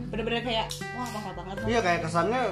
bener-bener 0.08 0.42
kayak 0.42 0.66
wah 0.92 1.08
parah 1.08 1.32
banget. 1.34 1.54
Iya 1.64 1.80
kayak 1.80 2.00
kesannya 2.02 2.42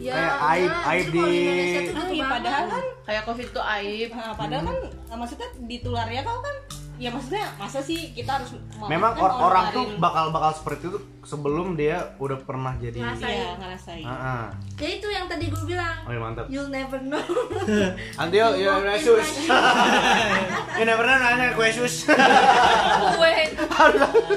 Ya, 0.00 0.16
kayak 0.16 0.32
aib 0.40 0.64
justru 0.64 0.88
aib 0.88 1.06
di 1.06 1.20
Indonesia 1.20 1.80
tuh 1.84 1.92
Ah, 1.92 2.06
gitu 2.08 2.24
padahal 2.24 2.64
kan 2.66 2.84
kayak 3.04 3.22
covid 3.28 3.48
tuh 3.52 3.64
aib. 3.76 4.08
Nah, 4.10 4.32
padahal 4.32 4.62
kan 4.64 4.76
eh, 4.88 5.16
maksudnya 5.18 5.48
ditularnya 5.60 6.20
kau 6.22 6.38
kan 6.40 6.56
ya 7.00 7.08
maksudnya 7.08 7.48
masa 7.56 7.80
sih 7.80 8.12
kita 8.12 8.36
harus 8.36 8.52
Memang 8.84 9.16
kan 9.16 9.24
or- 9.24 9.38
orang 9.42 9.64
tuh 9.72 9.84
bakal 9.96 10.28
bakal 10.28 10.52
seperti 10.52 10.84
itu 10.86 10.98
sebelum 11.22 11.72
dia 11.72 12.12
udah 12.16 12.36
pernah 12.38 12.76
jadi. 12.76 12.96
Ngerasain. 12.96 13.28
iya 13.30 13.48
ngerasain 13.56 14.04
Ah, 14.04 14.12
ah. 14.12 14.44
ya 14.76 14.88
itu 14.90 15.08
yang 15.08 15.24
tadi 15.24 15.48
gue 15.48 15.62
bilang 15.64 15.96
Oh 16.02 16.10
iya 16.10 16.20
mantap. 16.20 16.44
you'll 16.46 16.68
never 16.68 17.00
know 17.00 17.20
Antio, 18.16 18.52
ya 18.54 18.76
Yesus. 18.86 19.48
Ya 20.70 20.84
never 20.84 21.02
know 21.02 21.16
nanya. 21.16 21.52
Gue 21.56 21.68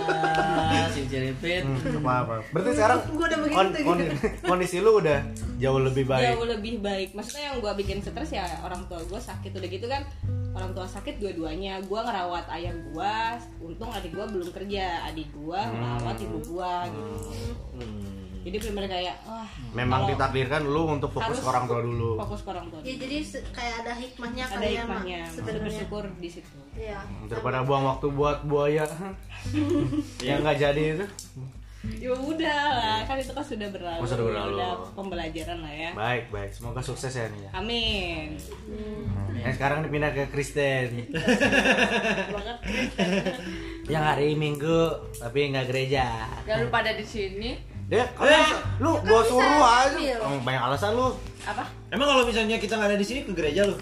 Ah, 0.03 0.87
si 0.89 1.03
ceripit 1.05 1.63
apa 1.93 2.11
apa. 2.17 2.33
Berarti 2.49 2.69
sekarang 2.73 2.99
Gua 3.11 3.25
udah 3.25 3.37
gitu. 3.39 3.83
kon- 3.83 4.11
kondisi 4.45 4.77
lu 4.79 4.97
udah 4.97 5.19
jauh 5.55 5.79
lebih 5.79 6.03
baik. 6.05 6.23
jauh 6.29 6.45
lebih 6.45 6.73
baik 6.79 7.09
maksudnya 7.13 7.51
yang 7.51 7.57
gue 7.57 7.71
bikin 7.77 7.97
stres 7.99 8.31
ya 8.31 8.43
orang 8.61 8.83
tua 8.85 8.99
gue 8.99 9.15
sakit 9.17 9.51
udah 9.53 9.69
gitu 9.69 9.85
kan 9.85 10.03
orang 10.53 10.71
tua 10.71 10.85
sakit 10.85 11.17
dua-duanya. 11.17 11.81
Gue 11.81 11.99
ngerawat 11.99 12.45
ayah 12.53 12.73
gue 12.73 13.13
untung 13.59 13.89
adik 13.89 14.13
gue 14.13 14.25
belum 14.25 14.49
kerja. 14.49 15.05
Adik 15.05 15.29
gue 15.31 15.59
ngerawat 15.59 16.17
ibu 16.19 16.37
gue 16.39 16.73
gitu. 16.87 17.11
Jadi 18.43 18.59
benar 18.59 18.91
kayak 18.91 19.15
wah 19.23 19.47
Memang 19.71 20.03
ditakdirkan 20.03 20.67
lu 20.67 20.83
untuk 20.91 21.15
fokus 21.15 21.39
ke 21.39 21.47
orang 21.47 21.63
tua 21.63 21.79
dulu. 21.79 22.19
fokus 22.19 22.43
ke 22.43 22.49
orang 22.51 22.67
tua 22.67 22.79
ya 22.83 22.99
jadi 22.99 23.17
se- 23.23 23.45
kayak 23.55 23.87
ada 23.87 23.95
hikmahnya 23.95 24.43
ada 24.43 24.53
kali 24.53 24.67
ya 24.67 24.81
hikmahnya. 24.83 25.19
Sebenarnya. 25.31 25.63
bersyukur 25.63 26.03
di 26.19 26.27
situ. 26.29 26.57
Iya. 26.75 26.99
Daripada 27.31 27.63
buang 27.63 27.87
waktu 27.87 28.11
buat 28.11 28.43
buaya. 28.43 28.83
Yang 30.27 30.37
nggak 30.43 30.57
jadi 30.59 30.83
itu. 30.91 31.05
Ya 31.83 32.11
udah 32.11 32.61
lah 32.73 32.99
kan 33.03 33.15
itu 33.15 33.29
kan 33.29 33.43
sudah 33.43 33.67
berlalu 33.67 33.99
Oh, 33.99 34.07
sudah 34.07 34.23
berlalu. 34.23 34.55
udah 34.55 34.71
pembelajaran 34.93 35.57
lah 35.59 35.73
ya 35.73 35.89
Baik 35.91 36.23
baik, 36.29 36.49
semoga 36.49 36.79
sukses 36.79 37.11
ya 37.11 37.27
nih 37.27 37.41
ya. 37.41 37.49
amin 37.53 38.27
Nah, 39.33 39.51
sekarang 39.51 39.83
dipindah 39.83 40.07
ke 40.09 40.31
Kristen. 40.31 41.03
yang 43.85 43.99
hari 44.01 44.33
Minggu 44.33 44.87
tapi 45.19 45.51
nggak 45.51 45.67
gereja. 45.67 46.31
Jangan 46.47 46.63
lupa 46.63 46.77
ada 46.79 46.95
di 46.95 47.03
sini. 47.03 47.59
Deh, 47.83 48.07
kalau 48.15 48.31
lu 48.79 48.91
gua 49.03 49.21
suruh 49.21 49.59
aja. 49.83 50.15
Oh, 50.23 50.39
banyak 50.39 50.61
alasan 50.63 50.95
lu. 50.95 51.11
Apa? 51.43 51.67
Emang 51.91 52.07
kalau 52.07 52.23
misalnya 52.23 52.55
kita 52.55 52.79
nggak 52.79 52.89
ada 52.89 52.97
di 52.97 53.03
sini 53.03 53.19
ke 53.23 53.31
gereja 53.33 53.67
lu? 53.67 53.75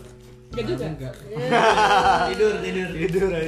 ya 0.52 0.68
juga 0.68 0.84
tidur 2.28 2.54
tidur. 2.60 2.88
Tidur 2.92 3.24
aja. 3.30 3.48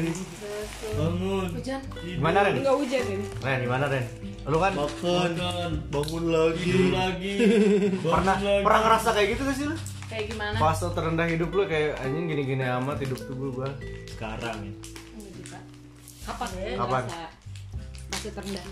Bangun. 0.93 1.49
Hujan. 1.51 1.79
Gimana 1.99 2.37
Ren? 2.45 2.53
nggak 2.61 2.75
hujan 2.77 3.03
ini 3.09 3.25
Ren, 3.41 3.57
gimana 3.59 3.85
Ren? 3.89 4.05
Lu 4.43 4.57
kan 4.59 4.71
Makan. 4.75 5.29
Bangun 5.87 6.25
lagi. 6.29 6.71
lagi 6.91 7.33
pernah 8.13 8.35
pernah 8.39 8.79
ngerasa 8.83 9.09
kayak 9.15 9.27
gitu 9.35 9.41
gak 9.47 9.55
sih 9.55 9.65
lu? 9.71 9.75
Kayak 10.11 10.25
gimana? 10.35 10.57
Fase 10.59 10.87
terendah 10.91 11.27
hidup 11.27 11.49
lu 11.55 11.63
kayak 11.65 11.97
anjing 12.03 12.25
gini-gini 12.27 12.63
amat 12.67 12.99
hidup 13.01 13.19
tuh 13.23 13.35
gua. 13.35 13.69
Sekarang 14.09 14.57
ya. 14.61 14.73
Enggak 15.15 15.31
juga. 15.39 15.59
kapan 16.23 16.49
Kapan? 16.79 17.03
Ngerasa 17.07 17.43
masih 18.13 18.31
terendah 18.39 18.67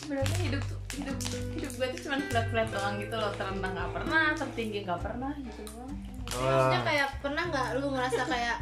Sebenarnya 0.00 0.38
hidup 0.46 0.62
tuh 0.70 0.78
hidup 0.90 1.16
hidup 1.54 1.72
gue 1.74 1.86
tuh 1.94 2.00
cuma 2.06 2.16
flat 2.30 2.46
flat 2.50 2.68
doang 2.70 2.94
gitu 2.98 3.14
loh 3.14 3.32
terendah 3.34 3.70
nggak 3.74 3.90
pernah 3.94 4.24
tertinggi 4.34 4.78
nggak 4.86 5.00
pernah 5.02 5.32
gitu 5.38 5.60
doang 5.70 5.94
maksudnya 6.30 6.80
kayak 6.86 7.08
pernah 7.18 7.44
nggak 7.50 7.68
lu 7.78 7.86
ngerasa 7.90 8.22
kayak 8.26 8.58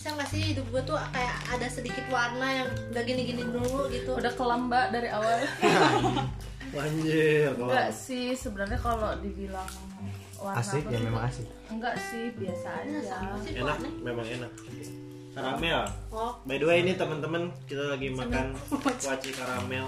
bisa 0.00 0.16
nggak 0.16 0.32
sih 0.32 0.56
hidup 0.56 0.64
gue 0.72 0.80
tuh 0.88 0.96
kayak 1.12 1.36
ada 1.44 1.68
sedikit 1.68 2.08
warna 2.08 2.64
yang 2.64 2.68
udah 2.88 3.02
gini-gini 3.04 3.44
dulu 3.44 3.84
gitu 3.92 4.16
udah 4.16 4.32
kelam 4.32 4.72
mbak 4.72 4.96
dari 4.96 5.12
awal 5.12 5.44
Anjir. 6.80 7.52
enggak 7.52 7.92
sih 7.92 8.32
sebenarnya 8.32 8.80
kalau 8.80 9.12
dibilang 9.20 9.68
warna 10.40 10.56
Asik 10.56 10.88
ya 10.88 11.04
memang 11.04 11.28
asik. 11.28 11.44
enggak 11.68 12.00
sih 12.00 12.32
biasa 12.32 12.80
aja 12.80 12.96
Enak, 13.44 13.76
warna 13.76 13.88
memang 14.00 14.24
enak. 14.24 14.52
Karamel. 15.36 15.84
oh 16.16 16.32
By 16.48 16.56
the 16.56 16.64
way 16.64 16.80
ini 16.80 16.96
teman-teman 16.96 17.52
kita 17.68 17.92
lagi 17.92 18.08
makan 18.08 18.56
kuaci 19.04 19.36
karamel. 19.36 19.84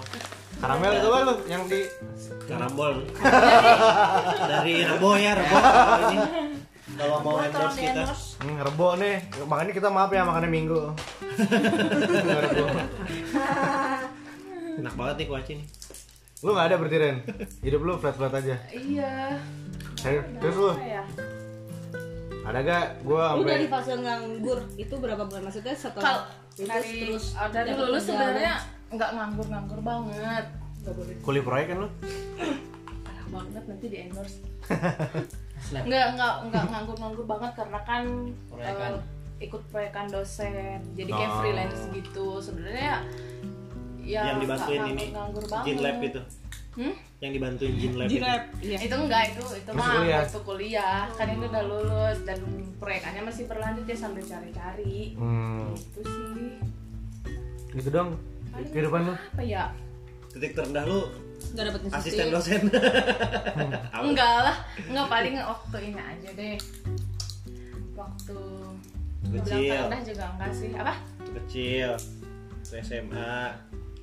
Karamel 0.61 0.93
itu 0.93 1.07
lu 1.09 1.33
yang 1.49 1.65
di 1.65 1.89
Karambol. 2.45 3.01
Dari 4.45 4.73
Rebo 4.85 5.17
ya, 5.17 5.33
Rebo. 5.35 5.57
Ini 6.05 6.17
kalau 6.93 7.17
mau 7.19 7.35
endorse 7.39 7.77
kita. 7.77 8.03
endorse 8.03 8.25
Hmm, 8.37 8.59
rebo 8.59 8.87
nih. 8.95 9.15
Makanya 9.43 9.71
kita 9.71 9.87
maaf 9.87 10.09
ya 10.09 10.21
makannya 10.21 10.49
minggu. 10.49 10.79
rebo. 12.35 12.63
Enak 14.75 14.93
banget 14.93 15.15
nih 15.15 15.25
kuaci 15.27 15.51
nih. 15.55 15.65
Lu 16.41 16.49
gak 16.51 16.65
ada 16.67 16.75
berarti 16.75 16.97
Ren? 16.97 17.15
Hidup 17.61 17.79
lu 17.81 17.91
flat-flat 17.95 18.33
aja. 18.35 18.55
iya 18.69 19.37
Ter- 19.95 20.27
Terus 20.37 20.55
lu 20.57 20.67
apa 20.69 20.83
ya 20.83 21.03
ada 22.43 22.59
gak? 22.59 22.85
Gua 23.01 23.39
lu 23.39 23.47
dari 23.47 23.65
fase 23.65 23.95
nganggur 23.95 24.59
itu 24.75 24.93
berapa 24.93 25.23
bulan 25.23 25.47
maksudnya 25.47 25.71
setelah 25.71 26.27
lulus 26.53 26.67
dari 26.67 26.91
terus 27.01 27.25
dari 27.49 27.69
lulus 27.71 28.03
sebenarnya 28.03 28.53
nggak 28.91 29.09
nganggur 29.09 29.47
nganggur 29.47 29.79
banget 29.79 30.45
nggak 30.83 30.93
boleh 30.93 31.15
kuli 31.23 31.39
proyek 31.39 31.65
kan 31.71 31.77
lu? 31.79 31.87
banget 33.33 33.63
nanti 33.65 33.85
di 33.87 33.97
endorse 33.99 34.37
nggak 35.83 36.05
nggak 36.13 36.33
nggak 36.45 36.63
nganggur 36.65 36.95
nganggur 36.95 37.25
banget 37.25 37.51
karena 37.55 37.79
kan 37.81 38.03
Proyekan. 38.47 38.93
eh, 38.93 39.01
ikut 39.41 39.61
proyekan 39.67 40.07
dosen 40.07 40.53
jadi 40.93 41.09
kayak 41.09 41.29
Oh. 41.29 41.37
freelance 41.39 41.81
gitu 41.89 42.27
sebenarnya 42.39 43.01
ya 43.99 44.21
yang 44.25 44.37
dibantuin 44.37 44.79
nggak 44.79 44.93
ini 44.93 45.05
nganggur 45.09 45.43
banget 45.45 45.65
Jin 45.65 45.79
Lab 45.79 45.99
itu. 46.01 46.21
Hmm? 46.73 46.95
Yang 47.19 47.31
dibantuin 47.33 47.73
Jin 47.77 47.93
Lab. 47.93 48.07
Itu. 48.09 48.19
Lab, 48.19 48.43
iya. 48.59 48.77
itu 48.81 48.95
enggak 48.97 49.23
itu 49.29 49.43
itu 49.53 49.69
Masih 49.69 49.79
mah 49.79 49.95
kuliah? 49.95 50.19
waktu 50.19 50.39
kuliah 50.41 51.01
kan 51.13 51.27
itu 51.29 51.45
udah 51.45 51.63
lulus 51.63 52.17
dan 52.23 52.39
proyekannya 52.75 53.21
masih 53.23 53.43
berlanjut 53.45 53.85
ya 53.85 53.95
sambil 53.95 54.23
cari-cari 54.23 55.15
Hmm, 55.15 55.71
itu 55.71 55.99
sih 56.03 56.51
gitu 57.73 57.89
dong. 57.89 58.09
Kehidupan 58.69 59.01
lu. 59.03 59.13
apa 59.15 59.41
ya 59.41 59.63
Titik 60.29 60.51
terendah 60.51 60.83
lu 60.83 60.99
nggak 61.51 61.65
dapet 61.67 61.81
institut. 61.83 61.99
asisten 61.99 62.27
dosen. 62.31 62.61
Enggak 64.07 64.35
lah 64.47 64.57
enggak 64.87 65.07
paling 65.11 65.35
waktu 65.37 65.77
ini 65.91 66.01
aja 66.01 66.29
deh 66.33 66.55
waktu 67.93 68.39
Kecil. 69.23 69.71
terendah 69.71 70.01
juga 70.03 70.23
enggak 70.37 70.51
sih 70.55 70.71
apa 70.75 70.93
Kecil. 71.43 71.91
SMA, 72.63 73.53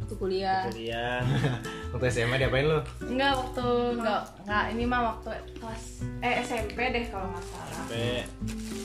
waktu 0.01 0.15
kuliah. 0.17 0.65
Kuliah. 0.73 1.21
Waktu 1.93 2.07
SMA 2.07 2.39
diapain 2.39 2.71
lu? 2.71 2.79
enggak 3.03 3.35
waktu 3.35 3.67
enggak 3.99 4.23
enggak 4.47 4.65
ini 4.71 4.85
mah 4.87 5.01
waktu 5.11 5.31
kelas 5.59 5.85
eh 6.23 6.35
SMP 6.39 6.79
deh 6.95 7.05
kalau 7.11 7.27
nggak 7.35 7.45
salah. 7.51 7.75
Sampai 7.75 8.23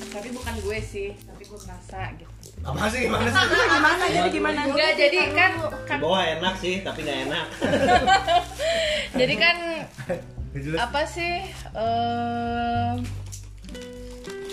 tapi 0.10 0.28
bukan 0.34 0.54
gue 0.66 0.78
sih 0.82 1.10
tapi 1.14 1.44
gue 1.46 1.60
ngerasa 1.70 2.00
gitu. 2.18 2.34
Apa 2.66 2.90
sih? 2.90 3.06
Gimana 3.06 3.30
sih? 3.30 3.62
gimana? 3.62 4.06
Jadi 4.10 4.30
gimana? 4.34 4.60
Enggak 4.66 4.92
jadi 4.98 5.18
kan 5.38 5.52
di 5.70 6.02
bawah 6.02 6.24
enak 6.26 6.56
sih, 6.58 6.76
tapi 6.82 7.00
nggak 7.06 7.20
enak. 7.30 7.46
jadi 9.22 9.34
kan 9.38 9.58
apa 10.82 11.02
sih 11.06 11.46
eh, 11.78 12.92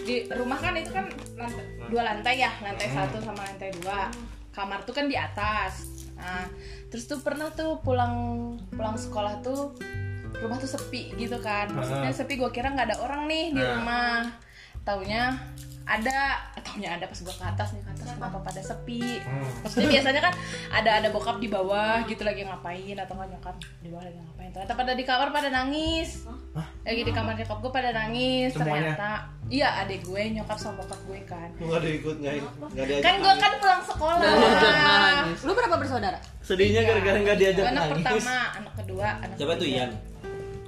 di 0.03 0.17
rumah 0.29 0.59
kan 0.61 0.77
itu 0.77 0.91
kan 0.93 1.09
lantai, 1.39 1.65
dua 1.89 2.03
lantai 2.05 2.35
ya 2.37 2.53
lantai 2.61 2.89
satu 2.93 3.17
sama 3.25 3.41
lantai 3.49 3.73
dua. 3.81 4.13
Kamar 4.53 4.85
tuh 4.85 4.93
kan 4.93 5.09
di 5.09 5.17
atas 5.17 5.92
nah 6.23 6.47
terus 6.87 7.11
tuh 7.11 7.19
pernah 7.19 7.51
tuh 7.51 7.83
pulang 7.83 8.15
pulang 8.71 8.95
sekolah 8.95 9.43
tuh 9.43 9.75
rumah 10.43 10.59
tuh 10.59 10.71
sepi 10.71 11.15
gitu 11.15 11.39
kan. 11.39 11.71
Maksudnya 11.71 12.11
sepi 12.11 12.35
gue 12.35 12.51
kira 12.51 12.75
nggak 12.75 12.95
ada 12.95 12.99
orang 13.03 13.31
nih 13.31 13.55
di 13.55 13.63
rumah. 13.63 14.27
Taunya 14.83 15.39
ada 15.83 16.39
taunya 16.63 16.95
ada 16.95 17.05
pas 17.11 17.19
gue 17.19 17.35
ke 17.35 17.45
atas 17.45 17.69
nih 17.75 17.83
ke 17.83 17.91
atas 17.91 18.07
kenapa? 18.15 18.39
pada 18.41 18.61
sepi. 18.63 19.19
Maksudnya 19.67 19.89
biasanya 19.91 20.21
kan 20.23 20.35
ada 20.71 20.91
ada 21.03 21.09
bokap 21.11 21.37
di 21.43 21.49
bawah 21.51 22.01
gitu 22.07 22.23
lagi 22.23 22.47
ngapain 22.47 22.97
atau 22.97 23.13
nggak 23.19 23.29
nyokap 23.37 23.57
di 23.83 23.89
bawah 23.91 24.05
lagi 24.07 24.19
ngapain. 24.19 24.51
Ternyata 24.55 24.75
pada 24.79 24.93
di 24.95 25.05
kamar 25.05 25.29
pada 25.35 25.49
nangis. 25.51 26.25
Lagi 26.87 27.03
di 27.03 27.13
kamar 27.13 27.35
nyokap 27.35 27.59
gue 27.61 27.73
pada 27.73 27.91
nangis 27.91 28.51
Semuanya? 28.55 28.95
ternyata. 28.95 29.11
Iya 29.53 29.69
adek 29.85 30.01
gue 30.07 30.23
nyokap 30.39 30.57
sama 30.57 30.81
bokap 30.81 31.01
gue 31.05 31.21
kan. 31.29 31.49
Nggak 31.61 31.79
ada 31.83 31.89
ikut 31.93 32.17
nggak 32.23 32.35
nggak 32.73 32.87
diajak. 32.89 33.05
kan 33.05 33.15
gue 33.21 33.35
kan 33.37 33.53
pulang 33.61 33.83
sekolah. 33.85 34.33
Lu 35.45 35.53
berapa 35.53 35.77
bersaudara? 35.77 36.19
Sedihnya 36.41 36.83
gara-gara 36.87 37.19
nggak 37.21 37.39
diajak 37.39 37.65
anak 37.69 37.85
nangis. 37.91 37.95
pertama 38.01 38.37
anak 38.57 38.73
kedua 38.79 39.09
anak 39.21 39.37
Siapa 39.37 39.55
tuh. 39.59 39.67
Ian? 39.69 39.91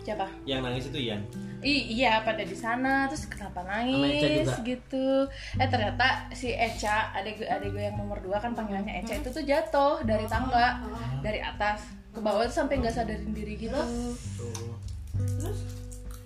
siapa? 0.04 0.26
Yang 0.44 0.60
nangis 0.60 0.84
itu 0.92 0.98
Ian. 1.00 1.20
I- 1.64 1.88
iya 1.96 2.20
pada 2.20 2.44
di 2.44 2.52
sana? 2.52 3.08
Terus 3.08 3.24
kenapa 3.24 3.64
Eca 3.64 3.68
nangis 3.72 4.44
juga. 4.44 4.62
gitu. 4.62 5.08
Eh 5.56 5.66
ternyata 5.66 6.06
si 6.30 6.52
Eca 6.52 7.10
adek 7.10 7.40
gue 7.40 7.48
adek 7.48 7.72
gue 7.72 7.82
yang 7.82 7.96
nomor 7.96 8.20
dua 8.20 8.36
kan 8.36 8.52
panggilannya 8.52 9.00
Eca 9.00 9.16
itu 9.16 9.32
tuh 9.32 9.40
jatuh 9.40 10.04
dari 10.04 10.28
tangga 10.28 10.84
dari 11.20 11.40
atas. 11.40 11.80
Ke 12.12 12.20
bawah 12.20 12.46
tuh 12.46 12.54
sampai 12.54 12.78
nggak 12.78 12.94
sadarin 12.94 13.32
diri 13.32 13.56
gitu. 13.58 13.80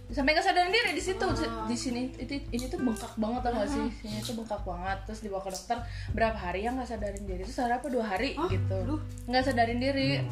Sampai 0.09 0.33
nggak 0.33 0.45
sadarin 0.45 0.73
diri 0.73 0.91
di 0.93 1.01
situ 1.01 1.25
di 1.65 1.77
sini. 1.77 2.03
Itu 2.17 2.33
ini 2.51 2.65
tuh 2.67 2.81
bengkak 2.81 3.13
banget 3.15 3.41
tau 3.45 3.53
gak 3.55 3.69
sih? 3.69 3.87
Sini 4.01 4.21
tuh 4.21 4.35
bengkak 4.37 4.61
banget. 4.65 4.99
Terus 5.07 5.21
dibawa 5.23 5.43
ke 5.45 5.51
dokter 5.53 5.79
berapa 6.13 6.37
hari 6.37 6.65
ya 6.65 6.73
nggak 6.73 6.89
sadarin 6.89 7.25
diri? 7.25 7.43
Terus 7.45 7.61
ada 7.61 7.79
apa? 7.79 7.87
Dua 7.87 8.05
hari 8.05 8.35
gitu. 8.37 8.79
nggak 9.29 9.45
sadarin 9.45 9.79
diri. 9.79 10.25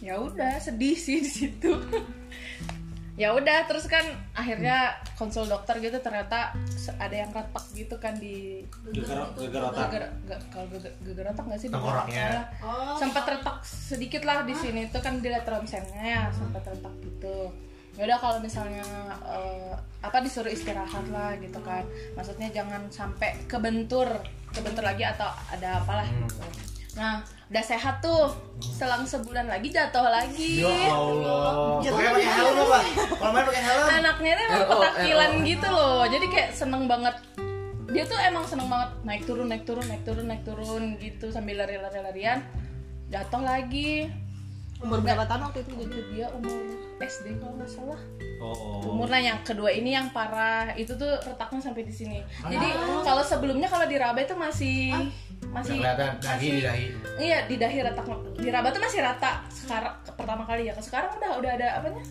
Ya 0.00 0.18
udah 0.18 0.58
sedih 0.58 0.96
sih 0.96 1.22
di 1.22 1.30
situ 1.30 1.72
ya 3.12 3.36
udah 3.36 3.68
terus 3.68 3.84
kan 3.92 4.00
akhirnya 4.32 4.96
konsul 5.20 5.44
dokter 5.44 5.76
gitu 5.84 6.00
ternyata 6.00 6.56
ada 6.96 7.12
yang 7.12 7.28
retak 7.28 7.64
gitu 7.76 8.00
kan 8.00 8.16
di 8.16 8.64
geger 8.88 9.68
otak. 9.68 9.92
Kalau 10.48 10.66
geger, 11.04 11.26
otak 11.28 11.44
nggak 11.44 11.60
sih? 11.60 11.68
Di 11.68 11.76
Tengkoraknya. 11.76 12.48
Oh. 12.64 12.96
sempat 12.96 13.28
retak 13.28 13.60
sedikit 13.68 14.24
lah 14.24 14.48
di 14.48 14.56
sini. 14.56 14.88
Itu 14.88 15.04
kan 15.04 15.20
dilihat 15.20 15.44
ronsennya 15.44 16.00
ya 16.00 16.22
sempat 16.32 16.64
retak 16.64 16.94
gitu. 17.04 17.52
Ya 18.00 18.08
udah 18.08 18.18
kalau 18.24 18.38
misalnya 18.40 18.84
eh, 19.28 19.76
apa 20.00 20.24
disuruh 20.24 20.48
istirahat 20.48 21.04
lah 21.12 21.36
gitu 21.36 21.60
kan. 21.60 21.84
Maksudnya 22.16 22.48
jangan 22.48 22.88
sampai 22.88 23.36
kebentur 23.44 24.08
kebentur 24.56 24.88
lagi 24.88 25.04
atau 25.04 25.28
ada 25.52 25.84
apalah 25.84 26.08
gitu. 26.08 26.40
Nah 26.96 27.20
udah 27.52 27.60
sehat 27.60 28.00
tuh. 28.00 28.32
Selang 28.64 29.04
sebulan 29.04 29.44
lagi 29.44 29.68
jatuh 29.68 30.08
lagi. 30.08 30.64
Ya 30.64 30.88
Allah. 30.88 31.84
Pakai 31.84 32.08
pakai 32.16 32.30
helm 32.32 32.56
apa? 32.64 32.80
Kalau 33.12 33.32
main 33.36 33.44
pakai 33.44 33.62
helm. 33.68 33.86
anaknya 34.00 34.32
tuh 34.40 34.46
emang 34.48 34.68
petakilan 34.72 35.30
gitu 35.44 35.68
loh. 35.68 36.02
Jadi 36.08 36.26
kayak 36.32 36.50
seneng 36.56 36.88
banget. 36.88 37.14
Dia 37.92 38.08
tuh 38.08 38.16
emang 38.24 38.48
seneng 38.48 38.72
banget 38.72 38.90
naik 39.04 39.22
turun 39.28 39.52
naik 39.52 39.68
turun 39.68 39.84
naik 39.84 40.02
turun 40.08 40.24
naik 40.24 40.42
turun 40.48 40.82
gitu 40.96 41.28
sambil 41.28 41.60
lari-lari 41.60 42.00
larian. 42.00 42.40
Jatuh 43.12 43.44
lagi. 43.44 44.08
Umur 44.80 45.04
berapa 45.04 45.28
tahun 45.28 45.52
waktu 45.52 45.62
itu 45.62 45.72
jadi? 45.76 45.98
Dia 46.10 46.26
umur 46.32 46.58
SD 47.04 47.36
kalau 47.36 47.54
nggak 47.60 47.68
salah. 47.70 48.00
Oh, 48.42 48.50
oh. 48.50 48.96
umurnya 48.96 49.36
yang 49.36 49.40
kedua 49.44 49.68
ini 49.68 49.92
yang 49.92 50.08
parah. 50.08 50.72
Itu 50.72 50.96
tuh 50.96 51.20
retaknya 51.20 51.60
sampai 51.60 51.84
di 51.84 51.92
sini. 51.92 52.24
Jadi 52.48 52.68
kalau 53.04 53.20
sebelumnya 53.20 53.68
kalau 53.68 53.84
di 53.84 54.00
Raba 54.00 54.24
itu 54.24 54.32
masih 54.32 54.96
masih 55.52 55.76
Kelihatan. 55.78 56.10
Dahi 56.18 56.48
di 56.48 56.60
dahi. 56.64 56.86
iya 57.20 57.38
di 57.44 57.56
dahi 57.60 57.78
retak. 57.84 58.06
Di 58.40 58.48
Raba 58.48 58.68
tuh 58.72 58.80
masih 58.80 59.00
rata 59.04 59.44
sekarang 59.52 59.94
pertama 60.16 60.42
kali 60.48 60.72
ya. 60.72 60.74
Sekarang 60.80 61.12
udah 61.20 61.30
udah 61.38 61.50
ada 61.60 61.68
apanya? 61.78 62.02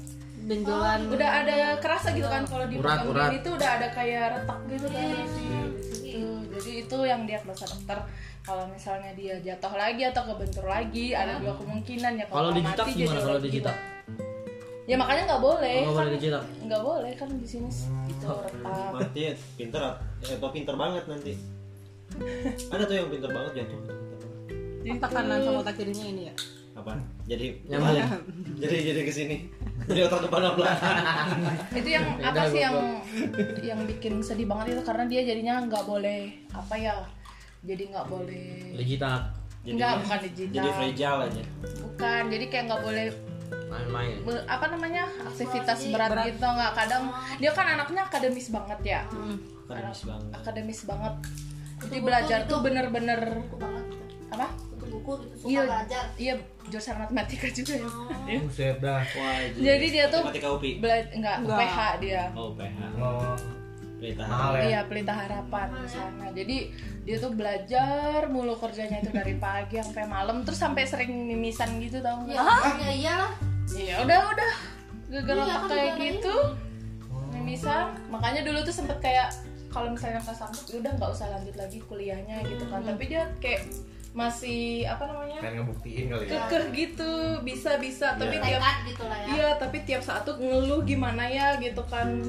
Benjolan. 0.41 0.99
Udah 1.09 1.29
ada 1.45 1.57
kerasa 1.81 2.13
gitu 2.13 2.29
kan 2.29 2.45
kalau 2.45 2.65
di 2.69 2.77
Urat, 2.77 3.05
urat. 3.05 3.29
tuh 3.41 3.53
udah 3.57 3.69
ada 3.81 3.87
kayak 3.93 4.23
retak 4.37 4.59
gitu 4.69 4.87
kan. 4.89 5.05
Di 5.09 5.25
situ. 5.33 6.27
jadi 6.51 6.71
itu 6.83 6.97
yang 7.07 7.23
diagnosa 7.23 7.65
dokter 7.71 7.97
kalau 8.43 8.67
misalnya 8.67 9.15
dia 9.15 9.39
jatuh 9.39 9.73
lagi 9.79 10.03
atau 10.03 10.27
kebentur 10.27 10.65
lagi 10.67 11.15
ada 11.15 11.39
dua 11.41 11.55
kemungkinan 11.57 12.11
ya. 12.21 12.25
Kalau 12.29 12.51
dijitak 12.53 12.85
mati, 12.85 12.91
gimana 12.93 13.09
jadi 13.17 13.25
kalau 13.25 13.39
dijitak? 13.41 13.77
ya 14.89 14.95
makanya 14.99 15.23
nggak 15.29 15.43
boleh. 15.45 15.77
Oh, 15.77 15.83
nggak 15.87 15.95
kan 15.95 16.03
boleh 16.03 16.13
dijitak. 16.19 16.43
nggak 16.67 16.81
boleh 16.83 17.11
kan 17.15 17.27
di 17.31 17.47
sini 17.47 17.69
itu 18.11 18.25
retak. 18.27 18.91
Mati 18.91 19.19
ya 19.23 19.33
pinter. 19.55 19.81
Eh, 20.21 20.35
atau 20.37 20.49
pinter 20.51 20.75
banget 20.75 21.03
nanti 21.07 21.33
ada 22.73 22.83
tuh 22.85 22.95
yang 22.95 23.07
pinter 23.09 23.29
banget 23.31 23.51
jatuh. 23.63 23.79
Otak 24.81 25.09
kanan 25.13 25.39
sama 25.45 25.57
otak 25.61 25.75
kirinya 25.77 26.05
ini 26.09 26.21
ya? 26.31 26.35
Apa? 26.71 26.97
Jadi 27.27 27.61
Nyambung. 27.67 27.99
jadi 28.57 28.77
jadi 28.91 29.01
ke 29.03 29.13
sini 29.13 29.37
jadi 29.85 30.07
otak 30.07 30.29
depan 30.29 30.41
apa 30.45 30.55
belakang. 30.57 30.97
Itu 31.79 31.89
yang 31.89 32.05
apa 32.21 32.43
sih 32.49 32.61
yang 32.61 32.75
yang 33.61 33.79
bikin 33.85 34.21
sedih 34.21 34.45
banget 34.45 34.77
itu? 34.77 34.81
Karena 34.85 35.05
dia 35.09 35.21
jadinya 35.25 35.55
nggak 35.65 35.83
boleh 35.85 36.31
apa 36.53 36.75
ya 36.77 36.93
jadi 37.61 37.93
nggak 37.93 38.07
boleh 38.09 38.73
jadi 38.73 39.77
nggak 39.77 39.93
bukan 40.01 40.19
digital. 40.25 40.53
jadi 40.57 40.69
fragile 40.73 41.19
aja. 41.29 41.43
Bukan 41.85 42.21
jadi 42.33 42.45
kayak 42.49 42.63
nggak 42.69 42.81
boleh 42.81 43.05
Main-main. 43.71 44.15
apa 44.47 44.65
namanya 44.71 45.03
aktivitas 45.27 45.79
berat, 45.91 46.11
gitu. 46.27 46.45
Nggak 46.45 46.71
kadang 46.75 47.03
dia 47.37 47.51
kan 47.53 47.65
anaknya 47.77 48.01
akademis 48.07 48.47
banget 48.49 48.79
ya? 48.81 49.01
Akademis 49.69 50.01
banget. 50.07 50.29
akademis 50.33 50.81
banget 50.87 51.13
jadi 51.81 51.97
belajar 51.99 52.39
tuh 52.45 52.57
bener-bener 52.59 53.19
buku 53.39 53.55
banget 53.57 53.85
gitu. 53.89 54.03
apa 54.29 54.47
Untuk 54.71 54.87
buku 54.91 55.11
gitu 55.19 55.35
suka 55.37 55.49
iya 55.49 55.61
belajar 55.63 56.03
iya 56.15 56.33
jurusan 56.63 56.95
matematika 56.97 57.47
juga 57.49 57.73
ya 57.75 57.89
Iya. 58.23 58.39
Buset 58.39 58.77
dah. 58.77 59.01
wah 59.01 59.37
jadi 59.51 59.85
dia 59.87 60.05
tuh 60.07 60.21
matematika 60.21 60.47
UPI 60.51 60.71
bela- 60.77 61.09
nggak 61.11 61.35
Nggak. 61.41 61.57
PH 61.59 61.77
dia 61.97 62.23
oh 62.31 62.49
PH 62.53 62.77
Oh, 62.97 63.35
Pelita 63.97 64.25
mahal 64.25 64.51
ya. 64.55 64.61
Iya, 64.65 64.79
pelita 64.83 65.13
harapan 65.13 65.69
di 65.75 65.85
sana. 65.85 66.25
Jadi 66.31 66.57
dia 67.03 67.17
tuh 67.17 67.31
belajar 67.31 68.25
mulu 68.25 68.57
kerjanya 68.57 68.97
itu 68.97 69.13
dari 69.13 69.37
pagi 69.37 69.77
sampai 69.77 70.09
malam, 70.09 70.41
terus 70.41 70.57
sampai 70.57 70.89
sering 70.89 71.29
mimisan 71.29 71.77
gitu 71.77 72.01
tau 72.01 72.17
nggak? 72.19 72.33
ya 72.33 72.49
ya 72.81 72.89
iyalah 72.91 73.31
Iya, 73.69 73.95
udah 74.01 74.19
udah. 74.27 74.53
Gara-gara 75.05 75.37
Iya, 75.39 75.53
kan 75.53 75.69
kayak 75.69 75.93
gitu, 76.01 76.33
mimisan. 77.31 77.93
Makanya 78.07 78.41
dulu 78.41 78.59
tuh 78.63 78.73
sempet 78.73 78.97
kayak 78.99 79.29
kalau 79.71 79.87
misalnya 79.89 80.19
nggak 80.19 80.35
sanggup, 80.35 80.65
ya 80.65 80.77
udah 80.77 80.91
nggak 80.93 81.11
usah 81.11 81.27
lanjut 81.29 81.55
lagi 81.55 81.79
kuliahnya 81.81 82.43
gitu 82.43 82.63
kan. 82.67 82.83
Tapi 82.83 83.03
dia 83.07 83.23
kayak 83.39 83.71
masih 84.11 84.83
apa 84.83 85.07
namanya? 85.07 85.39
Pengen 85.39 85.63
ngebuktiin 85.63 86.05
kali 86.05 86.23
ya. 86.27 86.43
kekeh 86.43 86.63
gitu, 86.73 87.11
bisa 87.41 87.79
bisa. 87.79 88.07
Tapi 88.13 88.35
Iya. 88.35 88.59
tiap 88.59 88.77
gitu 88.83 89.03
lah 89.03 89.17
ya 89.17 89.27
Iya, 89.31 89.49
tapi 89.55 89.77
tiap 89.81 90.03
saat 90.03 90.21
tuh 90.21 90.35
ngeluh 90.35 90.83
gimana 90.83 91.23
ya 91.23 91.55
gitu 91.57 91.79
kan 91.85 92.19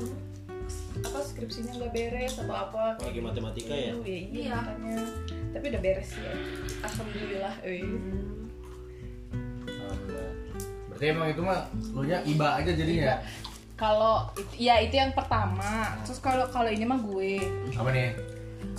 apa 1.03 1.19
skripsinya 1.19 1.75
nggak 1.75 1.91
beres 1.91 2.39
atau 2.39 2.55
apa 2.55 2.95
lagi 2.97 3.19
matematika 3.19 3.75
ya 3.75 3.91
Aduh, 3.91 4.07
iya, 4.07 4.23
Iya. 4.23 4.55
makanya. 4.55 4.95
tapi 5.51 5.65
udah 5.69 5.83
beres 5.83 6.11
ya 6.15 6.33
alhamdulillah 6.81 7.55
eh. 7.61 7.83
Alhamdulillah. 9.67 10.31
Berarti 10.89 11.05
emang 11.05 11.29
itu 11.29 11.43
mah 11.43 11.61
lu 11.91 12.03
nya 12.05 12.19
iba 12.23 12.49
aja 12.55 12.71
jadinya. 12.71 13.19
Kalau 13.83 14.31
itu- 14.39 14.71
ya 14.71 14.79
itu 14.79 14.95
yang 14.95 15.11
pertama. 15.11 15.99
Terus 16.07 16.23
kalau 16.23 16.47
kalau 16.55 16.71
ini 16.71 16.87
mah 16.87 17.03
gue. 17.03 17.43
Apa 17.75 17.91
nih? 17.91 18.15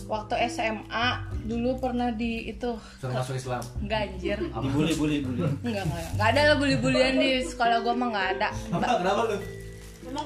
waktu 0.04 0.36
SMA 0.52 1.08
dulu 1.48 1.80
pernah 1.80 2.12
di 2.12 2.48
itu. 2.50 2.76
Suruh 3.00 3.14
masuk 3.14 3.36
Islam. 3.40 3.64
ganjir 3.84 4.40
dibully 4.40 4.96
bully 4.96 5.18
bully. 5.24 5.44
Enggak 5.64 5.84
enggak 5.86 6.08
enggak 6.16 6.28
ada 6.34 6.42
lah 6.44 6.56
bully-bulian 6.60 7.14
di 7.20 7.32
sekolah 7.44 7.78
gue 7.84 7.94
mah 7.94 8.08
nggak 8.12 8.28
ada. 8.40 8.50
Apa? 8.74 8.86
Kenapa 9.00 9.22
lu? 9.32 9.36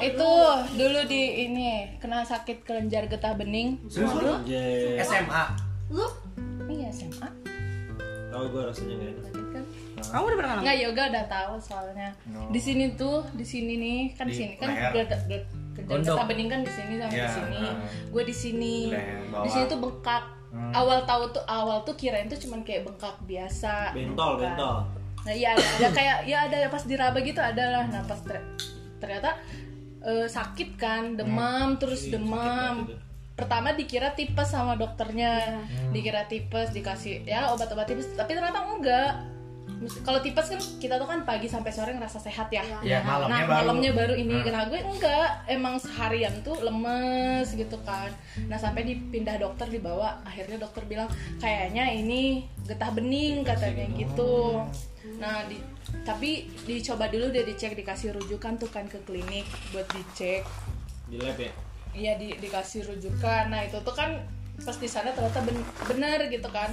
Itu 0.01 0.29
dulu 0.77 0.99
di 1.05 1.21
ini 1.45 1.67
kena 2.01 2.25
sakit 2.25 2.65
kelenjar 2.65 3.05
getah 3.05 3.37
bening. 3.37 3.77
Serius 3.89 4.13
lu? 4.17 4.33
SMA. 5.01 5.43
lu 5.93 6.05
iya 6.67 6.89
SMA 6.91 7.47
tahu 8.27 8.53
gue 8.53 8.61
rasanya 8.69 8.93
nggak 9.01 9.09
enak. 9.09 9.23
sakit 9.25 9.46
kamu 9.97 10.23
udah 10.23 10.37
pernah 10.37 10.53
Nggak 10.61 10.77
yoga 10.79 11.03
udah 11.09 11.25
tahu 11.25 11.53
soalnya. 11.57 12.09
Di 12.53 12.59
sini 12.59 12.85
tuh, 12.93 13.25
di 13.33 13.45
sini 13.45 13.73
nih, 13.75 14.01
kan 14.13 14.25
di 14.25 14.35
sini 14.35 14.53
kan 14.55 14.69
Gondok. 15.77 16.17
getah 16.17 16.25
bening 16.25 16.49
kan 16.49 16.61
di 16.65 16.71
sini 16.73 16.93
sama 16.97 17.13
Iya, 17.13 17.23
di 17.23 17.31
sini. 17.31 17.59
ah. 17.63 17.73
Gue 18.09 18.23
di 18.25 18.35
sini. 18.35 18.75
Di 19.31 19.49
sini 19.49 19.65
tuh 19.69 19.79
bengkak. 19.79 20.23
Hmm. 20.47 20.71
Awal 20.73 21.03
tahu 21.03 21.23
tuh 21.29 21.43
awal 21.45 21.83
tuh 21.83 21.93
kirain 21.93 22.25
tuh 22.25 22.39
cuman 22.39 22.63
kayak 22.63 22.87
bengkak 22.87 23.13
biasa. 23.23 23.91
bentol 23.93 24.39
Bukan. 24.39 24.55
bentol 24.55 24.75
Nah 25.27 25.33
iya 25.35 25.51
ada, 25.51 25.59
ada 25.59 25.87
kayak 25.91 26.17
ya 26.23 26.37
ada 26.47 26.57
pas 26.67 26.81
diraba 26.81 27.19
gitu 27.19 27.37
ada 27.37 27.63
lah. 27.67 27.83
Nah 27.85 28.01
pas 28.03 28.15
ter- 28.23 28.47
ternyata 28.97 29.35
eh, 30.01 30.25
sakit 30.25 30.79
kan, 30.79 31.13
demam 31.13 31.75
terus 31.75 32.07
Ih, 32.07 32.15
sakit 32.15 32.15
demam. 32.15 32.75
Pertama 33.37 33.69
dikira 33.69 34.17
tipes 34.17 34.49
sama 34.49 34.73
dokternya, 34.73 35.61
dikira 35.91 36.25
tipes 36.25 36.73
dikasih 36.73 37.21
ya 37.21 37.53
obat-obat 37.53 37.85
tipes, 37.85 38.09
tapi 38.15 38.33
ternyata 38.33 38.65
enggak. 38.65 39.13
Kalau 40.01 40.19
tipes 40.25 40.47
kan 40.49 40.61
kita 40.81 40.97
tuh 40.97 41.05
kan 41.05 41.21
pagi 41.21 41.45
sampai 41.45 41.69
sore 41.69 41.93
ngerasa 41.93 42.17
sehat 42.17 42.49
ya. 42.49 42.65
Iya, 42.81 43.05
malamnya 43.05 43.29
nah, 43.29 43.45
baru. 43.45 43.57
malamnya 43.61 43.91
baru 43.93 44.13
ini. 44.17 44.35
Hmm. 44.41 44.45
Kena 44.47 44.61
gue 44.67 44.79
enggak, 44.81 45.29
emang 45.45 45.75
seharian 45.77 46.33
tuh 46.41 46.57
lemes 46.65 47.47
gitu 47.53 47.77
kan. 47.85 48.09
Nah 48.49 48.57
sampai 48.57 48.87
dipindah 48.87 49.37
dokter 49.37 49.69
dibawa, 49.69 50.17
akhirnya 50.25 50.57
dokter 50.57 50.83
bilang 50.89 51.05
kayaknya 51.37 51.93
ini 51.93 52.47
getah 52.65 52.89
bening 52.89 53.45
katanya 53.45 53.85
gitu. 53.93 54.65
Nah 55.21 55.45
di, 55.45 55.61
tapi 56.03 56.49
dicoba 56.65 57.07
dulu 57.07 57.31
dia 57.31 57.45
dicek 57.45 57.77
dikasih 57.77 58.17
rujukan 58.17 58.57
tuh 58.59 58.69
kan 58.73 58.89
ke 58.89 58.99
klinik 59.05 59.45
buat 59.71 59.87
dicek. 59.93 60.43
di 61.07 61.23
lab 61.23 61.39
ya 61.39 61.51
Iya 61.95 62.13
di, 62.19 62.35
dikasih 62.35 62.83
rujukan. 62.83 63.47
Nah 63.47 63.63
itu 63.63 63.79
tuh 63.79 63.95
kan 63.95 64.19
pas 64.57 64.75
di 64.75 64.89
sana 64.89 65.13
ternyata 65.13 65.39
ben- 65.45 65.69
bener 65.87 66.27
gitu 66.27 66.49
kan. 66.51 66.69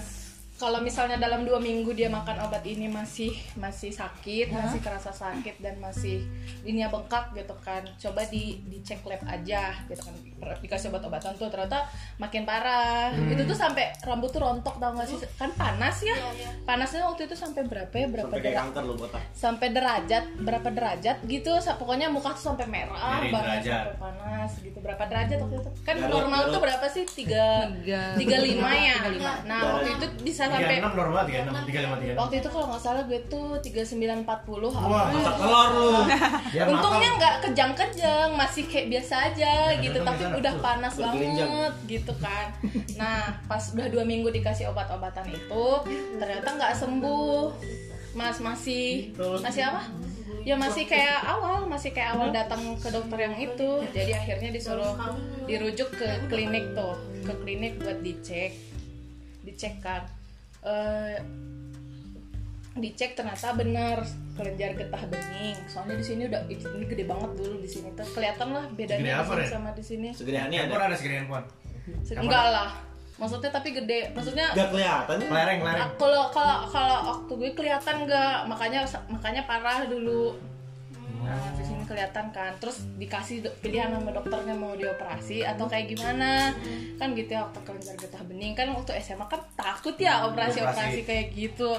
Kalau 0.55 0.79
misalnya 0.79 1.17
dalam 1.17 1.43
dua 1.43 1.59
minggu 1.59 1.91
dia 1.91 2.07
makan 2.07 2.39
obat 2.41 2.63
ini 2.63 2.87
masih 2.87 3.29
masih 3.55 3.91
sakit, 3.91 4.49
masih 4.51 4.79
kerasa 4.79 5.11
sakit 5.11 5.59
dan 5.59 5.77
masih 5.77 6.23
ininya 6.63 6.89
bengkak 6.89 7.33
gitu 7.33 7.55
kan. 7.59 7.83
Coba 7.95 8.23
di 8.25 8.63
dicek 8.65 9.03
lab 9.03 9.21
aja 9.25 9.75
gitu 9.85 10.01
kan. 10.01 10.15
Dikasih 10.57 10.89
obat-obatan 10.89 11.35
tuh 11.35 11.49
ternyata 11.49 11.83
makin 12.17 12.43
parah. 12.43 13.11
Itu 13.11 13.43
tuh 13.45 13.57
sampai 13.57 13.93
rambut 14.01 14.31
tuh 14.31 14.41
rontok 14.41 14.79
tau 14.79 14.93
gak 14.93 15.05
sih? 15.05 15.19
Kan 15.35 15.51
panas 15.53 15.99
ya. 16.01 16.15
Iya, 16.15 16.31
iya. 16.37 16.51
Panasnya 16.63 17.03
waktu 17.05 17.27
itu 17.27 17.35
sampai 17.35 17.63
berapa 17.65 17.91
ya? 17.91 18.07
Berapa 18.07 18.27
sampai 18.27 18.41
kayak 18.41 18.55
dera- 18.55 18.63
kanker 18.65 18.85
botak 18.95 19.23
sampai 19.35 19.69
derajat 19.71 20.25
berapa 20.39 20.69
derajat 20.71 21.17
gitu 21.25 21.51
pokoknya 21.75 22.07
muka 22.07 22.31
tuh 22.33 22.45
sampai 22.47 22.67
merah 22.67 23.19
Dari 23.19 23.29
banget 23.29 23.51
derajat. 23.61 23.83
sampai 23.83 23.97
panas 23.99 24.51
gitu 24.59 24.79
berapa 24.79 25.03
derajat 25.05 25.39
waktu 25.39 25.57
itu 25.59 25.71
kan 25.83 25.97
normal 26.01 26.41
tuh 26.49 26.61
berapa 26.61 26.87
sih 26.87 27.05
tiga 27.05 27.67
Tiga. 27.75 28.03
tiga 28.15 28.37
lima 28.39 28.71
ya 28.71 28.97
35. 29.05 29.45
nah 29.45 29.61
waktu 29.75 29.91
itu 29.93 30.07
bisa 30.23 30.44
sampai 30.49 30.77
36 30.79 30.95
normal 30.95 31.23
36 31.25 31.45
35 31.45 32.15
36. 32.15 32.21
waktu 32.21 32.35
itu 32.37 32.49
kalau 32.49 32.67
nggak 32.69 32.83
salah 32.83 33.03
gue 33.05 33.21
tuh 33.27 33.47
tiga 33.61 33.83
sembilan 33.83 34.17
empat 34.25 34.41
puluh 34.43 34.71
Wah, 34.71 35.09
masak 35.09 35.35
telur 35.37 35.69
lu. 35.71 35.91
Untungnya 36.71 37.11
nggak 37.15 37.35
kejang-kejang 37.43 38.29
masih 38.35 38.65
kayak 38.67 38.87
biasa 38.91 39.15
aja 39.33 39.53
Ya, 39.75 39.81
gitu 39.81 39.99
tapi 40.01 40.23
bisa. 40.23 40.37
udah 40.39 40.55
panas 40.59 40.95
banget 40.95 41.73
gitu 41.87 42.13
kan. 42.19 42.47
Nah 42.95 43.35
pas 43.45 43.63
udah 43.71 43.87
dua 43.89 44.05
minggu 44.05 44.29
dikasih 44.31 44.69
obat-obatan 44.69 45.27
itu 45.29 45.67
ternyata 46.17 46.49
nggak 46.51 46.73
sembuh. 46.75 47.45
Mas 48.15 48.39
masih 48.39 49.11
masih 49.43 49.63
apa? 49.67 49.83
Ya 50.45 50.55
masih 50.55 50.85
kayak 50.85 51.25
awal 51.25 51.65
masih 51.65 51.91
kayak 51.91 52.15
awal 52.15 52.29
datang 52.31 52.61
ke 52.77 52.89
dokter 52.89 53.19
yang 53.19 53.35
itu. 53.35 53.71
Jadi 53.91 54.13
akhirnya 54.13 54.53
disuruh 54.53 54.95
dirujuk 55.45 55.89
ke 55.93 56.09
klinik 56.29 56.73
tuh 56.73 56.95
ke 57.25 57.33
klinik 57.41 57.81
buat 57.81 57.99
dicek 58.01 58.53
dicek 59.43 59.77
kan 59.81 60.05
Eh, 60.65 61.17
dicek 62.75 63.15
ternyata 63.15 63.55
benar 63.55 64.03
kelenjar 64.35 64.75
getah 64.75 65.03
bening. 65.07 65.55
Soalnya 65.71 65.95
di 65.95 66.05
sini 66.05 66.23
udah 66.27 66.41
ini 66.51 66.85
gede 66.91 67.05
banget 67.07 67.31
dulu 67.39 67.57
di 67.63 67.71
sini. 67.71 67.89
Tuh 67.95 68.09
kelihatan 68.11 68.51
lah 68.51 68.65
bedanya 68.75 69.23
apa, 69.23 69.45
sama 69.47 69.71
di 69.77 69.85
sini. 69.85 70.11
Segede 70.11 70.43
ini 70.51 70.59
ada? 70.59 70.91
ada 70.91 70.97
segede 70.97 71.23
handphone. 71.23 71.47
Se- 72.03 72.19
enggak 72.19 72.47
lah. 72.51 72.71
Maksudnya 73.15 73.51
tapi 73.55 73.71
gede. 73.71 74.11
Maksudnya 74.11 74.51
nggak 74.57 74.69
kelihatan? 74.75 75.17
Lereng, 75.31 75.61
lereng. 75.63 75.85
Ah, 75.87 75.91
kalau 75.95 76.25
kalau 76.35 76.67
kalau 76.67 76.97
waktu 77.15 77.33
gue 77.39 77.51
kelihatan 77.55 77.95
nggak. 78.11 78.51
Makanya 78.51 78.81
makanya 79.07 79.43
parah 79.47 79.87
dulu. 79.87 80.35
Nah 81.23 81.39
kelihatan 81.85 82.33
kan. 82.35 82.53
Terus 82.59 82.85
dikasih 82.97 83.45
pilihan 83.61 83.93
sama 83.93 84.11
dokternya 84.11 84.57
mau 84.57 84.75
dioperasi 84.75 85.45
atau 85.45 85.69
kayak 85.69 85.93
gimana. 85.95 86.53
Kan 86.99 87.13
gitu 87.13 87.37
ya 87.37 87.47
waktu 87.47 87.61
kelenjar 87.63 87.95
getah 88.01 88.23
bening. 88.27 88.53
Kan 88.57 88.73
waktu 88.73 88.97
SMA 89.01 89.27
kan 89.29 89.41
takut 89.55 89.95
ya 90.01 90.27
operasi 90.27 90.65
operasi 90.65 91.01
Operasi. 91.01 91.09
kayak 91.09 91.27
gitu. 91.37 91.71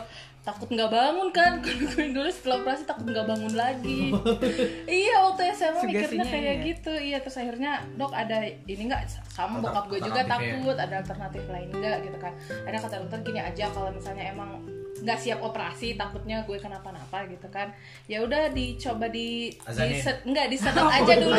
Takut 0.45 0.69
nggak 0.69 0.91
bangun 0.93 1.29
kan. 1.33 1.57
Kalau 1.59 1.85
gue 1.97 2.05
dulu 2.13 2.29
setelah 2.29 2.61
operasi 2.61 2.83
takut 2.85 3.05
nggak 3.09 3.27
bangun 3.27 3.53
lagi. 3.57 4.01
Iya 5.01 5.15
waktu 5.25 5.41
SMA 5.57 5.81
mikirnya 5.89 6.25
kayak 6.25 6.45
iya. 6.45 6.67
gitu. 6.69 6.93
Iya 6.93 7.17
terus 7.25 7.37
akhirnya 7.41 7.81
dok 7.97 8.13
ada 8.13 8.45
ini 8.45 8.83
nggak? 8.85 9.09
Sama 9.33 9.57
bokap 9.59 9.89
gue 9.89 9.99
juga 9.99 10.21
ya. 10.21 10.29
takut. 10.29 10.77
Ada 10.77 11.01
alternatif 11.01 11.43
lain 11.49 11.69
enggak 11.73 11.97
gitu 12.05 12.17
kan. 12.21 12.33
Akhirnya 12.63 12.81
kata 12.85 12.95
dokter 13.01 13.19
gini 13.25 13.41
aja 13.41 13.65
kalau 13.73 13.89
misalnya 13.89 14.29
emang 14.29 14.61
nggak 14.95 15.19
siap 15.19 15.43
operasi 15.43 15.99
takutnya 15.99 16.47
gue 16.47 16.55
kenapa-napa 16.55 17.27
gitu 17.27 17.47
kan. 17.51 17.67
Ya 18.07 18.23
udah 18.23 18.47
dicoba 18.55 19.11
di 19.11 19.51
Azanin. 19.67 19.99
diset 19.99 20.17
enggak 20.23 20.47
disedot 20.47 20.87
aja 21.01 21.13
dulu. 21.19 21.35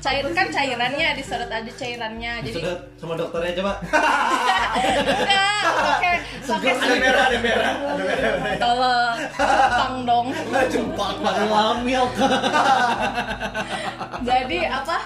Cair 0.00 0.24
kan 0.32 0.46
cairannya 0.48 1.08
disedot 1.16 1.50
aja 1.52 1.72
cairannya 1.76 2.32
jadi 2.44 2.60
sama 2.96 3.14
dokternya 3.16 3.52
coba. 3.60 3.72
Enggak 3.84 5.60
pakai 5.84 6.14
pakai 6.48 6.72
Ada 6.78 6.96
merah, 6.96 7.24
ada 7.28 7.38
merah, 7.38 7.72
ada 7.76 8.02
merah. 8.02 8.56
tolong 8.56 9.16
Jepang 9.36 9.94
dong. 10.04 10.26
Pakai 10.98 11.46
lamil. 11.48 12.04
Jadi 14.28 14.58
apa 14.66 14.96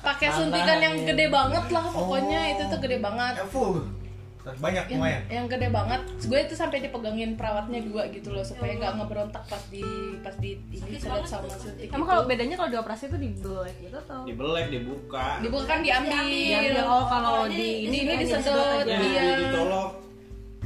pakai 0.00 0.28
suntikan 0.30 0.78
yang 0.78 0.94
gede 1.04 1.26
banget 1.28 1.64
lah 1.72 1.84
pokoknya. 1.90 2.40
Itu 2.56 2.62
tuh 2.70 2.78
gede 2.82 2.98
banget. 3.02 3.34
Full. 3.50 3.99
Banyak 4.40 4.88
yang, 4.88 5.00
lumayan. 5.04 5.22
yang 5.28 5.46
gede 5.52 5.68
banget 5.68 6.00
gue 6.24 6.38
itu 6.40 6.54
sampai 6.56 6.80
dipegangin 6.80 7.36
perawatnya 7.36 7.84
dua 7.84 8.08
gitu 8.08 8.32
loh 8.32 8.40
supaya 8.40 8.72
nggak 8.72 8.92
ngeberontak 8.96 9.44
pas 9.44 9.62
di 9.68 9.84
pas 10.24 10.32
di 10.40 10.56
ini 10.72 10.96
sedot 10.96 11.28
sama 11.28 11.44
suntik 11.52 11.92
Emang 11.92 12.00
itu. 12.00 12.08
kalau 12.08 12.22
bedanya 12.24 12.56
kalau 12.56 12.70
dioperasi 12.72 13.12
itu 13.12 13.18
di 13.20 13.30
belek 13.36 13.76
gitu 13.84 13.96
atau? 14.00 14.20
dibelek 14.24 14.66
dibuka 14.72 15.26
dibuka 15.44 15.64
kan 15.68 15.78
diambil 15.84 16.24
Diambil. 16.24 16.72
Oh, 16.88 17.04
kalau 17.04 17.36
di 17.52 17.84
ini 17.84 17.96
ini 18.00 18.08
hanya 18.08 18.16
disedot 18.24 18.80
aja. 18.80 18.96
iya 18.96 19.24
dicolok 19.44 19.90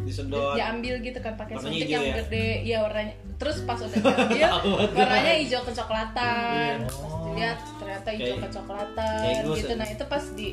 disedot 0.05 0.55
diambil 0.55 0.95
gitu 1.03 1.19
kan 1.19 1.35
pakai 1.35 1.55
suntik 1.59 1.89
yang 1.91 2.05
ya? 2.07 2.15
gede 2.23 2.49
iya 2.63 2.79
warnanya 2.79 3.15
terus 3.43 3.67
pas 3.67 3.79
udah 3.83 3.99
diambil 3.99 4.53
warnanya 4.95 5.35
hijau 5.43 5.63
kecoklatan 5.67 6.75
pas 6.87 6.97
dilihat 7.27 7.59
ternyata 7.83 8.09
hijau 8.15 8.37
kecoklatan 8.39 9.43
gitu 9.59 9.73
nah 9.75 9.87
itu 9.91 10.05
pas 10.07 10.25
di 10.39 10.49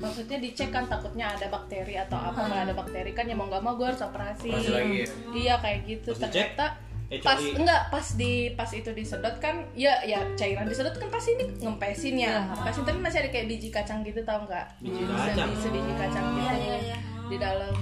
maksudnya 0.00 0.38
dicek 0.38 0.68
kan 0.68 0.84
takutnya 0.84 1.28
ada 1.28 1.46
bakteri 1.46 1.94
atau 1.94 2.16
apa 2.16 2.40
kalau 2.40 2.56
ada 2.58 2.72
bakteri. 2.72 3.12
Kan 3.12 3.24
ya 3.24 3.34
mau 3.34 3.46
nggak 3.46 3.60
mau 3.60 3.74
gue 3.74 3.84
harus 3.84 4.00
operasi, 4.00 4.48
Operasi 4.48 4.70
lagi 4.70 4.94
ya? 4.96 5.06
iya 5.30 5.54
kayak 5.56 5.78
gitu. 5.84 6.10
Pas 6.10 6.20
dicek, 6.24 6.32
ternyata 6.56 6.66
eh, 7.06 7.20
pas 7.20 7.36
coli. 7.36 7.50
enggak 7.54 7.82
pas 7.88 8.06
di 8.14 8.32
pas 8.54 8.70
itu 8.70 8.90
disedot 8.90 9.36
kan 9.36 9.66
ya 9.74 9.98
ya 10.02 10.24
cairan 10.34 10.64
disedot 10.64 10.94
kan 10.94 11.08
pasti 11.08 11.34
ini 11.34 11.44
ngempesin 11.58 12.14
ya. 12.16 12.48
Ngempesin 12.48 12.82
tapi 12.82 12.98
masih 12.98 13.18
ada 13.20 13.30
kayak 13.30 13.46
biji 13.46 13.68
kacang 13.68 14.00
gitu 14.00 14.20
tau 14.22 14.40
nggak? 14.42 14.66
Biji 14.80 15.02
kacang. 15.04 15.48
se- 15.54 15.68
biji 15.68 15.92
kacang 15.94 16.24
gitu 16.30 16.40
Iya, 16.40 16.54
iya, 16.56 16.76
iya. 16.80 16.96
di 17.26 17.36
dalam. 17.36 17.74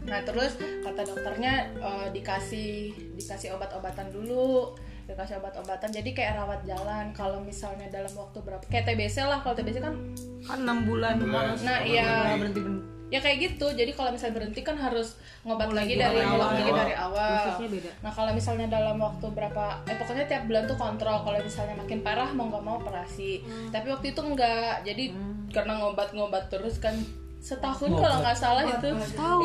Nah 0.00 0.20
terus 0.22 0.52
kata 0.58 1.02
dokternya 1.04 1.52
eh, 1.76 2.08
dikasih 2.10 2.72
dikasih 3.14 3.52
obat-obatan 3.52 4.08
dulu 4.08 4.72
dikasih 5.08 5.34
obat-obatan 5.36 5.88
jadi 5.88 6.10
kayak 6.12 6.32
rawat 6.36 6.60
jalan 6.62 7.10
kalau 7.10 7.40
misalnya 7.40 7.88
dalam 7.88 8.12
waktu 8.12 8.38
berapa 8.38 8.60
kayak 8.62 8.84
TBC 8.86 9.24
lah 9.24 9.40
kalau 9.40 9.56
TBC 9.56 9.80
kan 9.80 9.96
Kan 10.40 10.58
6 10.62 10.84
bulan. 10.84 11.16
Bulan. 11.18 11.56
nah 11.60 11.80
iya 11.80 12.32
Berhenti 12.34 12.60
berhenti. 12.60 12.86
ya 13.08 13.18
kayak 13.18 13.36
gitu 13.42 13.66
jadi 13.70 13.88
kalau 13.90 14.10
misalnya 14.10 14.36
berhenti 14.36 14.60
kan 14.60 14.76
harus 14.76 15.16
ngobat 15.42 15.72
lagi 15.72 15.92
Mulai 15.92 16.04
dari 16.04 16.12
dari 16.14 16.20
awal 16.22 16.36
awal. 16.38 16.52
lagi 16.52 16.72
dari 16.74 16.94
awal 16.94 17.44
beda. 17.66 17.90
nah 17.98 18.12
kalau 18.12 18.30
misalnya 18.30 18.66
dalam 18.68 18.96
waktu 18.98 19.26
berapa 19.28 19.64
eh 19.82 19.96
pokoknya 19.96 20.24
tiap 20.24 20.42
bulan 20.44 20.64
tuh 20.64 20.76
kontrol 20.76 21.16
kalau 21.18 21.38
misalnya 21.38 21.74
makin 21.74 22.00
parah 22.00 22.28
mau 22.30 22.46
nggak 22.46 22.60
mau 22.62 22.76
operasi 22.78 23.40
tapi 23.72 23.88
waktu 23.88 24.12
itu 24.12 24.20
enggak 24.20 24.84
jadi 24.84 25.04
karena 25.48 25.72
ngobat-ngobat 25.78 26.48
terus 26.48 26.76
kan 26.76 26.92
setahun 27.48 27.90
kalau 27.96 28.16
nggak 28.20 28.36
salah 28.36 28.62
itu. 28.68 28.88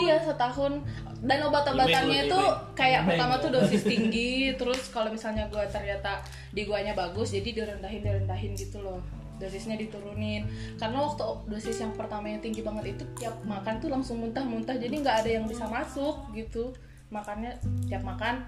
iya 0.03 0.19
setahun. 0.19 0.83
Dan 1.23 1.39
obat-obatannya 1.47 2.27
itu 2.27 2.39
kayak 2.75 3.07
pertama 3.07 3.39
tuh 3.39 3.55
dosis 3.55 3.87
tinggi 3.91 4.51
terus 4.59 4.91
kalau 4.91 5.07
misalnya 5.07 5.47
gua 5.47 5.63
ternyata 5.71 6.19
di 6.51 6.67
guanya 6.67 6.91
bagus 6.91 7.31
jadi 7.31 7.63
direndahin 7.63 8.03
direndahin 8.03 8.51
gitu 8.59 8.83
loh. 8.83 8.99
Dosisnya 9.39 9.79
diturunin. 9.79 10.43
Karena 10.75 10.99
waktu 10.99 11.23
dosis 11.47 11.79
yang 11.79 11.95
pertama 11.95 12.27
yang 12.27 12.43
tinggi 12.43 12.59
banget 12.59 12.99
itu 12.99 13.03
tiap 13.15 13.39
makan 13.47 13.79
tuh 13.79 13.87
langsung 13.87 14.19
muntah-muntah 14.19 14.75
jadi 14.75 14.91
nggak 14.99 15.15
ada 15.23 15.29
yang 15.39 15.45
bisa 15.47 15.63
masuk 15.71 16.27
gitu. 16.35 16.75
Makannya 17.07 17.55
tiap 17.87 18.03
makan 18.03 18.43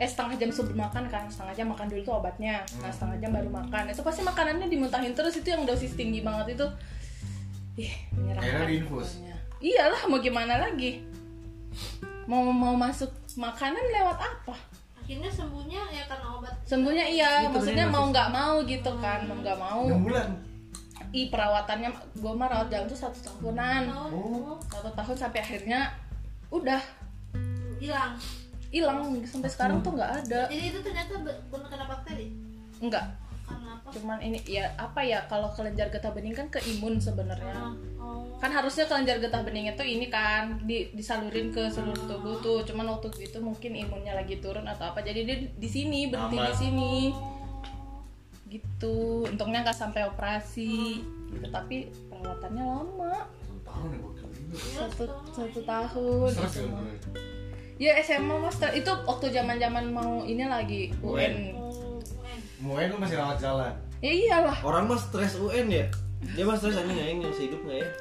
eh 0.00 0.08
setengah 0.08 0.34
jam 0.40 0.50
sebelum 0.50 0.88
makan 0.88 1.04
kan 1.06 1.24
setengah 1.30 1.54
jam 1.54 1.66
makan 1.72 1.88
dulu 1.88 2.00
tuh 2.04 2.14
obatnya. 2.20 2.60
Nah 2.84 2.92
setengah 2.92 3.16
jam 3.24 3.30
baru 3.32 3.48
makan. 3.48 3.88
Itu 3.88 4.04
pasti 4.04 4.20
makanannya 4.20 4.68
dimuntahin 4.68 5.16
terus 5.16 5.32
itu 5.40 5.48
yang 5.48 5.64
dosis 5.64 5.96
tinggi 5.96 6.20
banget 6.20 6.60
itu 6.60 6.66
ih 7.78 7.92
menyerangkan 8.12 8.44
Akhirnya 8.44 8.68
diinfus? 8.68 9.08
iyalah 9.62 10.02
mau 10.10 10.18
gimana 10.18 10.58
lagi? 10.58 11.00
Mau 12.26 12.50
mau 12.50 12.74
masuk 12.76 13.08
makanan 13.38 13.80
lewat 13.80 14.18
apa? 14.18 14.56
Akhirnya 14.98 15.30
sembuhnya 15.30 15.80
ya 15.90 16.04
karena 16.06 16.26
obat. 16.38 16.54
Sembuhnya 16.62 17.06
iya 17.08 17.30
Itu 17.46 17.58
maksudnya 17.58 17.86
mau 17.90 18.06
nggak 18.10 18.28
mau 18.30 18.62
gitu 18.66 18.90
kan 19.00 19.26
mau 19.26 19.38
nggak 19.40 19.58
mau. 19.58 19.82
6 19.88 20.06
bulan. 20.06 20.28
i 21.12 21.28
perawatannya 21.28 21.92
gue 21.92 22.32
mah 22.32 22.48
rawat 22.48 22.72
jalan 22.72 22.86
tuh 22.88 22.96
satu 22.96 23.18
tahunan. 23.20 23.82
Oh, 24.14 24.56
satu 24.64 24.88
tahun 24.96 25.16
sampai 25.18 25.40
akhirnya 25.44 25.92
udah. 26.48 26.80
Hilang. 27.76 28.16
Hilang 28.72 29.20
sampai 29.28 29.50
sekarang 29.52 29.84
tuh 29.84 29.92
nggak 29.92 30.24
ada. 30.24 30.48
Jadi 30.48 30.72
itu 30.72 30.80
ternyata 30.80 31.20
benar 31.20 31.68
kena 31.68 31.84
bakteri? 31.84 32.32
Nggak. 32.80 33.04
karena 33.04 33.12
apa 33.12 33.31
cuman 33.92 34.18
ini 34.24 34.40
ya 34.48 34.72
apa 34.80 35.04
ya 35.04 35.22
kalau 35.28 35.52
kelenjar 35.52 35.92
getah 35.92 36.10
bening 36.10 36.32
kan 36.32 36.48
ke 36.48 36.58
imun 36.64 36.96
sebenarnya 36.96 37.76
oh. 38.00 38.24
Kan 38.42 38.50
harusnya 38.50 38.90
kelenjar 38.90 39.22
getah 39.22 39.46
bening 39.46 39.70
itu 39.70 39.86
ini 39.86 40.10
kan 40.10 40.58
di, 40.66 40.90
disalurin 40.90 41.54
ke 41.54 41.70
seluruh 41.70 42.10
tubuh 42.10 42.42
tuh. 42.42 42.66
Cuman 42.66 42.90
waktu 42.90 43.14
itu 43.22 43.38
mungkin 43.38 43.70
imunnya 43.70 44.18
lagi 44.18 44.42
turun 44.42 44.66
atau 44.66 44.90
apa. 44.90 44.98
Jadi 44.98 45.20
dia 45.22 45.36
di 45.46 45.68
sini 45.70 46.10
berhenti 46.10 46.34
di 46.34 46.42
Lambat. 46.42 46.58
sini. 46.58 46.94
Gitu. 48.50 49.30
Untungnya 49.30 49.62
nggak 49.62 49.78
sampai 49.78 50.10
operasi. 50.10 51.06
Gitu 51.30 51.46
tapi 51.54 51.86
perawatannya 52.10 52.64
lama. 52.66 53.30
Tahun 53.62 53.90
ya 53.94 53.98
juga. 54.02 54.22
satu 54.74 55.04
satu 55.30 55.60
tahun. 55.62 56.30
Stres 56.34 56.66
itu 56.66 56.66
ya, 57.78 57.94
ya 57.94 58.02
SMA 58.02 58.36
mas 58.42 58.58
itu 58.74 58.92
waktu 59.06 59.26
zaman 59.30 59.56
zaman 59.62 59.90
mau 59.90 60.26
ini 60.26 60.44
lagi 60.46 60.90
UN 61.02 61.61
Mau 62.62 62.78
lu 62.78 62.94
masih 62.94 63.18
rawat 63.18 63.42
jalan. 63.42 63.74
ya 63.98 64.12
iyalah. 64.14 64.54
Orang 64.62 64.86
mah 64.86 64.94
stres 64.98 65.34
UN 65.34 65.66
ya. 65.66 65.86
Dia 66.38 66.46
mah 66.46 66.54
stres 66.54 66.78
anjing 66.78 66.94
anjing 66.94 67.18
yang 67.26 67.34
hidup 67.34 67.60
nggak 67.66 67.78
ya? 67.82 67.88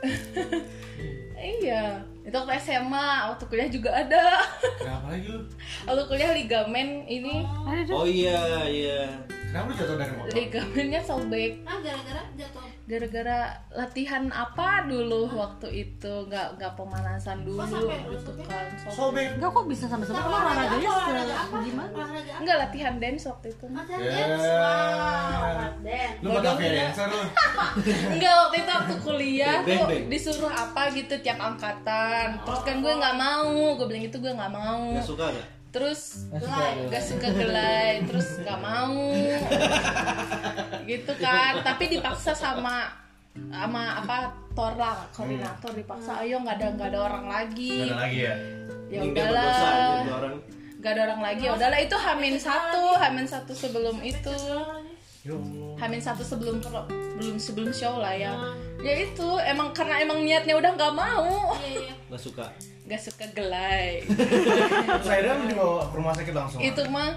Iya. 1.42 1.84
Itu 2.22 2.38
waktu 2.38 2.54
SMA 2.62 3.34
waktu 3.34 3.44
kuliah 3.50 3.66
juga 3.66 3.90
ada. 3.98 4.46
Kenapa 4.78 5.18
lagi 5.18 5.26
lu? 5.34 5.42
waktu 5.90 6.04
kuliah 6.06 6.32
ligamen 6.38 7.10
ini. 7.10 7.42
Oh 7.90 8.06
iya 8.06 8.70
iya 8.70 9.10
Kenapa 9.52 9.68
lu 9.68 9.76
jatuh 9.76 9.96
dari 10.00 10.14
motor? 10.16 10.32
ligamennya 10.32 11.02
sobek 11.04 11.52
ah 11.62 11.76
gara-gara 11.78 12.22
jatuh. 12.34 12.64
Gara-gara 12.82 13.40
latihan 13.70 14.24
apa 14.28 14.84
dulu 14.84 15.28
waktu 15.30 15.68
itu? 15.82 16.14
Nggak 16.26 16.56
nggak 16.56 16.72
pemanasan 16.74 17.44
dulu 17.44 17.60
sampai 17.62 18.00
gitu 18.06 18.32
kan 18.42 18.64
sobek. 18.80 18.96
Sobek. 18.96 19.28
Enggak 19.36 19.52
kok 19.52 19.66
bisa 19.68 19.86
sampai 19.86 20.06
sampai 20.06 20.24
kalau 20.24 20.40
olahraganya 20.40 20.90
olahraga 20.90 21.36
gimana? 21.62 21.90
olahraga 21.90 22.32
apa? 22.32 22.42
Nggak 22.42 22.58
latihan 22.58 22.94
dance 22.98 23.24
waktu 23.28 23.48
itu. 23.50 23.66
Ada 23.70 23.94
Ya. 23.94 24.08
dance 24.10 24.48
wow 24.48 25.72
dance. 25.82 26.18
Lu 26.18 26.28
Batavia 26.32 26.70
dancer 26.74 27.06
lu. 27.08 27.22
Enggak 28.16 28.34
waktu 28.34 28.56
itu 28.58 28.72
waktu 28.72 28.96
kuliah 29.00 29.58
tuh 29.62 29.80
disuruh 30.08 30.54
apa 30.54 30.82
gitu 30.92 31.14
tiap 31.20 31.40
angkatan. 31.40 32.40
Terus 32.42 32.62
kan 32.62 32.76
gue 32.80 32.94
nggak 32.94 33.16
mau 33.16 33.52
gue 33.76 33.86
bilang 33.86 34.04
itu 34.06 34.16
gue 34.16 34.32
nggak 34.32 34.52
mau. 34.52 34.96
Nggak 34.96 35.04
suka 35.06 35.28
nggak 35.28 35.48
terus 35.72 36.28
gak 36.92 37.04
suka 37.04 37.32
gelai. 37.32 38.04
terus 38.04 38.44
nggak 38.44 38.60
mau. 38.60 39.00
Gitu 40.84 41.14
kan. 41.18 41.64
Tapi 41.64 41.84
dipaksa 41.88 42.36
sama 42.36 42.92
sama 43.32 44.04
apa 44.04 44.36
tor 44.52 44.76
lah 44.76 45.08
koordinator 45.16 45.72
dipaksa. 45.72 46.20
Ayo 46.20 46.44
nggak 46.44 46.60
ada 46.60 46.68
nggak 46.76 46.90
ada 46.92 47.00
orang 47.00 47.26
lagi. 47.32 47.88
Gak 47.88 47.96
ada 47.96 48.04
lagi 48.04 48.20
ya. 48.20 48.36
ya 48.92 49.00
udahlah. 49.08 49.96
nggak 50.82 50.92
ada 50.92 51.02
orang 51.08 51.22
lagi. 51.24 51.42
Ya 51.48 51.52
udahlah 51.56 51.80
itu 51.80 51.96
hamin 51.96 52.36
satu 52.36 52.84
hamin 53.00 53.26
satu 53.26 53.52
sebelum 53.56 53.98
itu. 54.04 54.36
Hamin 55.80 56.02
satu 56.02 56.26
sebelum 56.26 56.58
belum 57.22 57.38
sebelum 57.38 57.70
show 57.70 58.02
lah 58.02 58.18
ya 58.18 58.34
ya 58.82 58.94
itu 59.00 59.30
emang 59.42 59.70
karena 59.72 60.02
emang 60.02 60.20
niatnya 60.22 60.54
udah 60.54 60.72
nggak 60.74 60.94
mau. 60.94 61.54
Nggak 62.08 62.22
suka? 62.22 62.46
Nggak 62.84 63.02
suka 63.02 63.26
gelai. 63.32 64.02
Akhirnya 65.02 65.38
lu 65.38 65.46
dibawa 65.48 65.86
ke 65.86 65.96
rumah 65.96 66.14
sakit 66.14 66.34
langsung. 66.34 66.60
itu 66.60 66.82
mah 66.88 67.14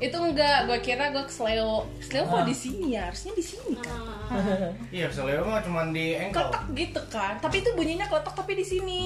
itu 0.00 0.16
enggak 0.16 0.64
gue 0.64 0.78
kira 0.80 1.12
gue 1.12 1.22
ke 1.22 1.30
Sleo. 1.30 1.84
Sleo 2.00 2.24
kok 2.24 2.42
di 2.42 2.56
sini 2.56 2.96
ya? 2.96 3.06
Harusnya 3.06 3.32
di 3.32 3.44
sini 3.44 3.74
kan? 3.76 4.00
Iya, 4.96 5.12
Seleo 5.12 5.44
mah 5.44 5.60
cuma 5.60 5.84
di 5.88 6.14
engkel. 6.14 6.40
kletak 6.40 6.64
gitu 6.72 7.00
kan? 7.06 7.36
Tapi 7.38 7.60
itu 7.60 7.70
bunyinya 7.74 8.06
kletak 8.06 8.32
tapi 8.32 8.56
di 8.56 8.64
sini. 8.64 9.02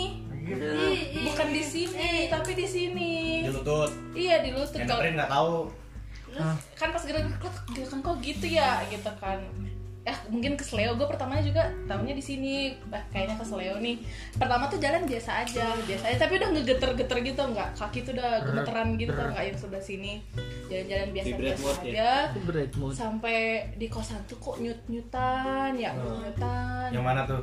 Bukan 1.25 1.49
di 1.51 1.63
sini 1.63 2.29
tapi 2.29 2.53
di 2.53 2.67
sini. 2.67 3.13
Di 3.43 3.51
lutut. 3.51 3.91
iya 4.15 4.39
di 4.41 4.53
lutut 4.53 4.77
Yang 4.77 4.89
kalau 4.89 5.03
nggak 5.03 5.31
tahu. 5.31 5.57
kan 6.75 6.89
pas 6.91 7.03
gerak 7.03 7.31
kletak 7.39 7.65
dia 7.71 7.87
kan 7.87 7.99
kok 8.01 8.17
gitu 8.19 8.47
ya 8.49 8.83
gitu 8.85 9.11
kan 9.17 9.39
eh 10.05 10.19
mungkin 10.29 10.53
ke 10.53 10.61
Sleo 10.61 11.01
gue 11.01 11.09
pertamanya 11.09 11.41
juga 11.41 11.65
tahunya 11.89 12.13
di 12.13 12.21
sini. 12.21 12.55
Bah, 12.93 13.01
kayaknya 13.09 13.41
ke 13.41 13.45
Sleo 13.49 13.81
nih. 13.81 13.97
Pertama 14.37 14.69
tuh 14.69 14.77
jalan 14.77 15.09
biasa 15.09 15.49
aja 15.49 15.73
biasa 15.89 16.05
aja. 16.13 16.19
Tapi 16.29 16.33
udah 16.37 16.49
ngegeter-geter 16.53 17.19
gitu 17.25 17.41
nggak 17.41 17.69
kaki 17.73 18.05
tuh 18.05 18.13
udah 18.13 18.45
gemeteran 18.45 18.89
gitu 19.01 19.17
nggak 19.17 19.45
yang 19.49 19.57
sebelah 19.57 19.81
sini. 19.81 20.21
Jalan-jalan 20.69 21.09
biasa 21.13 21.27
Di 21.27 21.33
biasa 21.33 21.41
Bradford 21.41 21.81
aja. 21.89 22.11
Mood. 22.77 22.95
sampai 22.95 23.37
di 23.81 23.87
kosan 23.89 24.21
tuh 24.29 24.37
kok 24.37 24.57
nyut 24.61 24.81
nyutan 24.89 25.73
ya 25.77 25.93
nyutan 25.97 26.89
Yang 26.93 27.05
mana 27.05 27.21
tuh? 27.25 27.41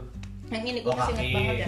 Yang 0.51 0.63
ini 0.65 0.79
gue 0.79 0.91
Oh, 0.91 0.93
masih 0.93 1.13
inget 1.13 1.23
kaki. 1.23 1.33
banget 1.33 1.55
ya. 1.55 1.67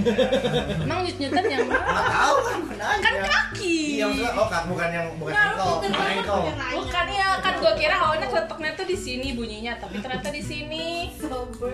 Emang 0.78 1.00
nyut 1.02 1.18
nyutan 1.18 1.46
yang 1.48 1.64
mana? 1.66 2.04
Tahu 2.04 2.36
kan, 2.44 2.60
mana 2.68 2.86
kan 3.00 3.14
kaki. 3.24 3.78
Iya, 3.94 4.04
maksudnya 4.06 4.32
oh 4.34 4.48
kak 4.48 4.64
bukan 4.68 4.90
yang 4.90 5.08
bukan 5.16 5.32
engkel, 5.34 5.68
bukan 5.80 5.92
engkel. 6.12 6.40
bukan 6.76 7.06
ya 7.10 7.30
kan 7.40 7.54
gue 7.56 7.72
kira 7.74 7.96
awalnya 7.96 8.28
kleteknya 8.28 8.72
tuh 8.74 8.86
di 8.86 8.98
sini 8.98 9.28
bunyinya 9.34 9.74
tapi 9.78 9.96
ternyata 9.98 10.28
di 10.30 10.42
sini. 10.42 10.88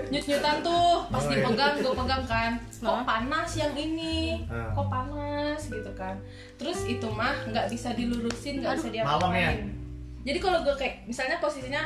Nyut 0.06 0.24
nyutan 0.24 0.56
tuh 0.62 0.90
pas 1.08 1.18
Oh, 1.20 1.28
iya. 1.28 1.42
dipegang 1.42 1.74
gue 1.80 1.94
pegang 1.96 2.24
kan. 2.26 2.52
Kok 2.80 3.02
panas 3.04 3.50
yang 3.56 3.74
ini? 3.74 4.46
Ah. 4.46 4.70
kok 4.72 4.88
panas 4.88 5.62
gitu 5.66 5.92
kan. 5.94 6.16
Terus 6.56 6.86
itu 6.86 7.08
mah 7.10 7.34
nggak 7.44 7.68
bisa 7.68 7.90
dilurusin 7.92 8.62
nggak 8.62 8.78
bisa 8.78 8.90
malam 9.02 9.34
ya? 9.34 9.50
diapain 9.50 9.58
jadi 10.20 10.36
kalau 10.38 10.60
gue 10.62 10.76
kayak 10.76 11.08
misalnya 11.08 11.40
posisinya 11.40 11.80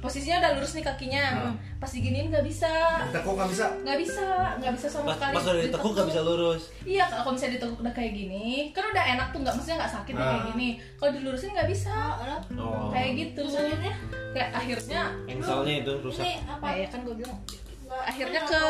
posisinya 0.00 0.36
udah 0.40 0.50
lurus 0.56 0.72
nih 0.74 0.82
kakinya. 0.82 1.24
Ah. 1.42 1.54
pas 1.76 1.88
diginiin 1.88 2.28
nggak 2.28 2.42
bisa. 2.42 2.68
Tekuk 3.08 3.32
nggak 3.32 3.48
bisa. 3.48 3.66
nggak 3.80 3.98
bisa 3.98 4.26
nggak 4.56 4.72
bisa 4.74 4.86
sama 4.86 5.06
pas 5.06 5.16
sekali. 5.16 5.32
pas 5.32 5.44
udah 5.46 5.62
ditekuk 5.62 5.90
nggak 5.92 6.08
bisa 6.08 6.20
lurus. 6.20 6.62
Iya, 6.82 7.04
kalau 7.06 7.32
misalnya 7.32 7.54
ditekuk 7.56 7.78
udah 7.78 7.94
kayak 7.94 8.12
gini, 8.12 8.46
kan 8.70 8.84
udah 8.86 9.04
enak 9.10 9.26
tuh 9.30 9.38
nggak 9.40 9.54
maksudnya 9.54 9.76
nggak 9.78 9.94
sakit 9.94 10.12
nih 10.12 10.20
kayak 10.22 10.36
Ah. 10.36 10.48
gini. 10.50 10.68
Kalau 10.96 11.10
dilurusin 11.12 11.50
nggak 11.52 11.68
bisa, 11.68 11.94
oh 12.56 12.88
kayak 12.90 13.10
gitu. 13.14 13.42
Kayak 14.30 14.50
akhirnya, 14.54 15.00
engselnya 15.26 15.74
itu 15.80 15.92
rusak. 16.00 16.24
Apa? 16.46 16.66
Ya 16.70 16.86
kan 16.86 17.02
gue 17.02 17.14
bilang, 17.16 17.34
akhirnya 17.90 18.40
ke 18.46 18.62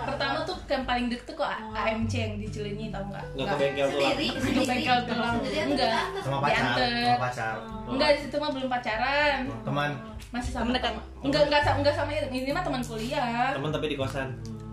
pertama 0.00 0.38
tuh 0.46 0.54
ke 0.62 0.70
yang 0.70 0.86
paling 0.86 1.06
deket 1.10 1.26
tuh 1.26 1.36
ke 1.36 1.44
A- 1.44 1.58
AMC 1.74 2.12
yang 2.14 2.34
di 2.38 2.46
Cilenyi 2.46 2.86
tau 2.88 3.02
nggak? 3.02 3.24
nggak 3.34 3.46
ke 3.50 3.54
bengkel 3.58 3.88
tulang 3.90 4.14
Ke 4.30 4.62
bengkel 4.62 4.98
tulang, 5.04 5.36
enggak, 5.42 6.02
Sama 6.22 6.38
pacar, 6.38 6.78
sama 6.78 7.18
pacar. 7.18 7.54
Enggak 7.90 8.08
di 8.14 8.20
situ 8.22 8.36
mah 8.38 8.50
belum 8.54 8.68
pacaran, 8.70 9.38
Teman. 9.66 9.90
Masih 10.30 10.50
sama 10.54 10.70
teman. 10.74 11.02
Enggak 11.26 11.42
enggak 11.50 11.62
sama 11.66 11.76
enggak 11.82 11.94
sama 11.94 12.10
ini 12.14 12.50
mah 12.54 12.62
teman 12.62 12.82
kuliah. 12.82 13.50
teman 13.54 13.70
tapi 13.74 13.86
di 13.90 13.96
kosan 13.98 14.28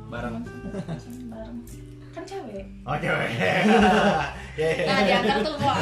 bareng 0.07 0.41
Bareng. 1.27 1.57
Kan 2.13 2.23
cewek. 2.25 2.65
Oh, 2.85 2.97
cewek. 2.97 3.29
Ya, 4.57 4.73
ya. 4.73 4.85
Nah 4.89 4.99
diantar 5.05 5.37
tuh 5.45 5.53
gua 5.61 5.77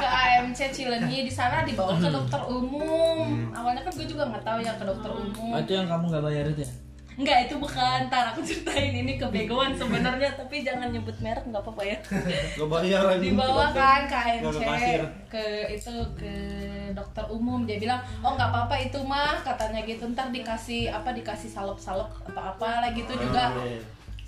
ke 0.00 0.08
AMC 0.08 0.72
Cilenyi 0.72 1.28
di 1.28 1.32
sana 1.32 1.60
dibawa 1.60 1.92
ke 2.00 2.08
dokter 2.08 2.40
umum. 2.48 3.52
Awalnya 3.52 3.84
kan 3.84 3.92
gue 3.92 4.08
juga 4.08 4.24
nggak 4.32 4.48
tahu 4.48 4.64
ya 4.64 4.72
ke 4.80 4.84
dokter 4.88 5.12
umum. 5.12 5.52
Oh, 5.52 5.60
itu 5.60 5.76
yang 5.76 5.92
kamu 5.92 6.08
nggak 6.08 6.24
bayar 6.24 6.44
itu 6.48 6.64
ya? 6.64 6.72
Enggak 7.18 7.50
itu 7.50 7.54
bukan. 7.58 7.98
Ntar 8.06 8.30
aku 8.30 8.40
ceritain. 8.46 8.94
Ini 8.94 9.18
kebegoan 9.18 9.74
sebenarnya 9.74 10.30
tapi 10.38 10.62
jangan 10.62 10.94
nyebut 10.94 11.18
merek 11.18 11.42
nggak 11.50 11.60
apa-apa 11.60 11.82
ya. 11.82 11.98
nggak 12.54 12.68
bayar 12.70 13.02
lagi 13.10 13.26
Dibawa 13.34 13.66
kan 13.74 14.00
ke 14.06 14.16
AMC 14.16 14.62
ke 15.26 15.44
itu 15.74 15.94
ke 16.14 16.34
dokter 16.94 17.26
umum. 17.26 17.66
Dia 17.66 17.82
bilang 17.82 18.00
oh 18.22 18.38
nggak 18.38 18.54
apa-apa 18.54 18.78
itu 18.78 18.98
mah 19.02 19.42
katanya 19.42 19.82
gitu. 19.82 20.06
Ntar 20.14 20.30
dikasih 20.30 20.94
apa 20.94 21.10
dikasih 21.10 21.50
salep-salep 21.50 22.06
atau 22.30 22.42
apa 22.54 22.86
lah 22.86 22.90
gitu 22.94 23.12
juga 23.18 23.50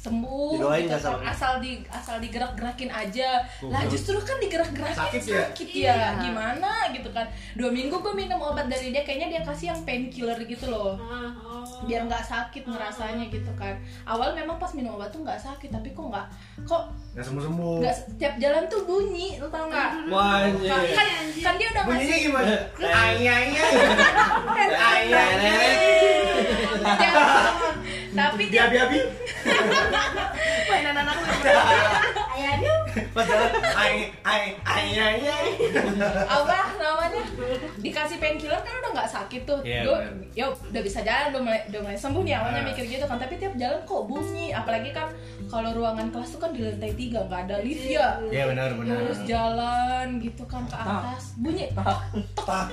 sembuh 0.01 0.57
Didoain 0.57 0.89
gitu 0.89 0.97
kan. 0.97 1.21
asal 1.29 1.53
di 1.61 1.85
asal 1.93 2.17
digerak-gerakin 2.25 2.89
aja. 2.89 3.45
Lah 3.69 3.85
justru 3.85 4.17
kan 4.17 4.41
digerak-gerakin 4.41 4.97
Sakit 4.97 5.23
ya? 5.29 5.45
sakit 5.53 5.69
ya 5.77 5.99
gimana 6.17 6.89
gitu 6.97 7.13
kan. 7.13 7.29
Dua 7.53 7.69
minggu 7.69 8.01
gue 8.01 8.15
minum 8.17 8.41
obat 8.41 8.65
dari 8.65 8.97
dia 8.97 9.05
kayaknya 9.05 9.29
dia 9.29 9.43
kasih 9.45 9.77
yang 9.77 9.81
painkiller 9.85 10.41
gitu 10.49 10.73
loh. 10.73 10.97
Biar 11.85 12.09
nggak 12.09 12.25
sakit 12.25 12.65
ngerasanya 12.65 13.29
gitu 13.29 13.53
kan. 13.61 13.77
Awal 14.09 14.33
memang 14.33 14.57
pas 14.57 14.73
minum 14.73 14.97
obat 14.97 15.13
tuh 15.13 15.21
nggak 15.21 15.37
sakit 15.37 15.69
tapi 15.69 15.93
kok 15.93 16.09
nggak 16.09 16.27
kok 16.65 16.89
Nggak 17.13 17.25
sembuh-sembuh. 17.29 17.77
nggak 17.85 17.97
setiap 18.01 18.35
jalan 18.41 18.65
tuh 18.73 18.81
bunyi 18.89 19.37
lu 19.37 19.53
tau 19.53 19.69
nggak? 19.69 19.91
Wah 20.09 20.49
kan, 20.49 20.49
anjir. 20.49 20.97
kan, 20.97 21.09
kan 21.45 21.55
dia 21.61 21.69
udah 21.77 21.83
Bunyinya 21.85 22.09
ngasih 22.09 22.25
gimana? 22.25 22.53
Ay 22.81 23.21
ay 23.21 23.47
ay. 23.53 23.73
Ay 24.57 24.71
ay 25.13 25.37
ay. 25.45 25.77
tapi 28.11 28.43
Dia 28.51 28.67
dia 29.91 31.53
abi 32.23 32.45
abi. 32.47 32.67
Pas 33.11 33.23
jalan 33.23 33.51
ay 33.73 33.93
ay 34.23 34.43
ay 34.65 34.85
ay 34.93 35.17
ay. 35.21 35.47
apa 36.25 36.59
namanya 36.77 37.23
dikasih 37.79 38.19
painkiller 38.19 38.59
kan 38.59 38.75
udah 38.77 38.91
nggak 38.93 39.11
sakit 39.11 39.43
tuh 39.45 39.59
Gua- 39.61 40.01
benar. 40.01 40.15
ya 40.33 40.45
udah 40.49 40.83
bisa 40.83 40.99
jalan 41.01 41.31
udah 41.31 41.43
mulai, 41.43 41.61
udah 41.69 41.81
mulai 41.81 41.97
sembuh 41.97 42.23
nih 42.23 42.35
awalnya 42.35 42.61
Ah. 42.61 42.67
mikir 42.67 42.85
gitu 42.89 43.05
kan 43.05 43.17
tapi 43.17 43.35
tiap 43.37 43.55
jalan 43.55 43.79
kok 43.81 44.03
bunyi 44.05 44.51
apalagi 44.51 44.91
kan 44.91 45.09
kalau 45.47 45.71
ruangan 45.73 46.09
kelas 46.09 46.31
tuh 46.31 46.41
kan 46.41 46.51
di 46.51 46.61
lantai 46.61 46.93
tiga 46.95 47.21
nggak 47.23 47.41
ada 47.45 47.57
lift 47.61 47.85
ya 47.85 48.19
Iya 48.25 48.45
benar 48.49 48.69
benar. 48.75 48.95
harus 49.01 49.21
jalan 49.25 50.07
gitu 50.19 50.43
kan 50.45 50.63
ke 50.65 50.77
atas 50.77 51.35
bunyi 51.37 51.67
Tak 51.73 51.99
tak 52.37 52.67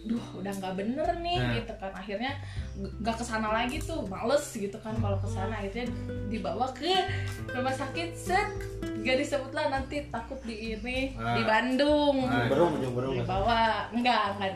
duh 0.07 0.23
udah 0.35 0.53
nggak 0.53 0.75
bener 0.77 1.09
nih 1.19 1.37
Nah. 1.37 1.53
gitu 1.53 1.73
kan. 1.75 1.91
Akhirnya 1.93 2.33
nggak 2.77 3.17
ke 3.17 3.25
sana 3.25 3.49
lagi 3.53 3.77
tuh 3.79 4.07
males 4.07 4.47
gitu 4.49 4.75
kan 4.77 4.95
kalau 4.95 5.19
ke 5.19 5.27
sana. 5.27 5.55
Akhirnya 5.57 5.91
dibawa 6.29 6.71
ke 6.71 6.95
rumah 7.49 7.71
sakit 7.73 8.11
set. 8.13 8.49
Gak 8.99 9.19
disebut 9.19 9.51
lah 9.51 9.67
nanti 9.69 10.07
takut 10.07 10.39
di 10.41 10.73
ini 10.73 11.15
Ah. 11.15 11.35
di 11.35 11.43
Bandung. 11.43 12.23
Berung 12.49 12.75
ujung 12.77 12.95
berung 12.95 13.15
dibawa 13.17 13.91
enggak 13.91 14.35
enggak 14.35 14.55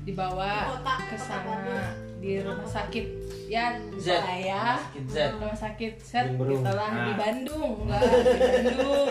dibawa 0.00 0.74
ke 1.06 1.16
sana 1.16 1.94
di 2.16 2.36
rumah 2.38 2.66
sakit 2.66 3.06
ya 3.46 3.74
Z. 3.96 4.12
saya 4.16 4.76
rumah 5.32 5.54
sakit 5.54 5.94
set 5.98 6.34
Berung. 6.34 6.60
gitu 6.60 6.70
lah. 6.70 6.90
Di. 7.04 7.12
Bandung 7.12 7.70
enggak 7.84 8.00
di 8.02 8.16
Bandung. 8.36 9.08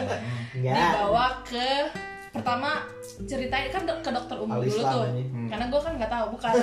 Dibawa 0.54 1.26
ke 1.42 1.70
pertama 2.30 2.84
ceritain 3.28 3.68
kan 3.68 3.84
do- 3.84 4.00
ke 4.00 4.12
dokter 4.16 4.38
umum 4.40 4.64
dulu 4.64 4.80
tuh. 4.80 5.04
ini. 5.12 5.52
karena 5.52 5.66
gue 5.68 5.82
kan 5.82 5.94
nggak 6.00 6.12
tahu 6.12 6.26
bukan. 6.40 6.54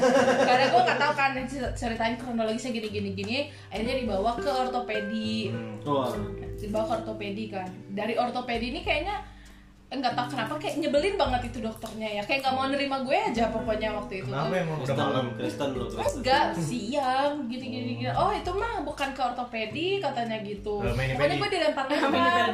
Karena 0.41 0.65
gue 0.73 0.83
nggak 0.89 1.01
tahu 1.01 1.13
kan 1.13 1.31
ceritain 1.77 2.17
kronologisnya 2.17 2.73
gini 2.73 2.89
gini 2.89 3.11
gini. 3.13 3.37
Akhirnya 3.69 3.95
dibawa 4.01 4.33
ke 4.39 4.49
ortopedi. 4.49 5.53
Wah 5.85 6.09
dibawa 6.57 6.85
ke 6.89 6.93
ortopedi 7.05 7.45
kan. 7.53 7.69
Dari 7.93 8.17
ortopedi 8.17 8.73
ini 8.73 8.81
kayaknya 8.81 9.21
nggak 9.87 10.19
tahu 10.19 10.27
kenapa 10.35 10.59
kayak 10.59 10.83
nyebelin 10.83 11.15
banget 11.15 11.53
itu 11.53 11.59
dokternya 11.61 12.09
ya. 12.19 12.23
Kayak 12.25 12.49
nggak 12.49 12.55
mau 12.57 12.67
nerima 12.73 12.97
gue 13.05 13.19
aja 13.21 13.45
pokoknya 13.53 13.89
waktu 13.93 14.15
itu 14.25 14.31
Kenapa 14.33 14.49
tuh. 14.49 14.57
emang 14.57 14.77
udah 14.81 14.87
Kristen 14.87 15.05
malam? 15.05 15.27
Kristen 15.37 15.69
enggak 16.17 16.47
siang 16.57 17.33
gini 17.47 17.67
gini 17.69 17.91
gini. 18.01 18.11
Oh. 18.17 18.33
Itu 18.33 18.51
mah 18.57 18.81
bukan 18.81 19.13
ke 19.13 19.21
ortopedi 19.21 20.01
katanya 20.01 20.41
gitu. 20.41 20.81
Pokoknya 20.81 21.37
gue 21.37 21.51
dilempar 21.53 21.85
lempar 21.87 22.51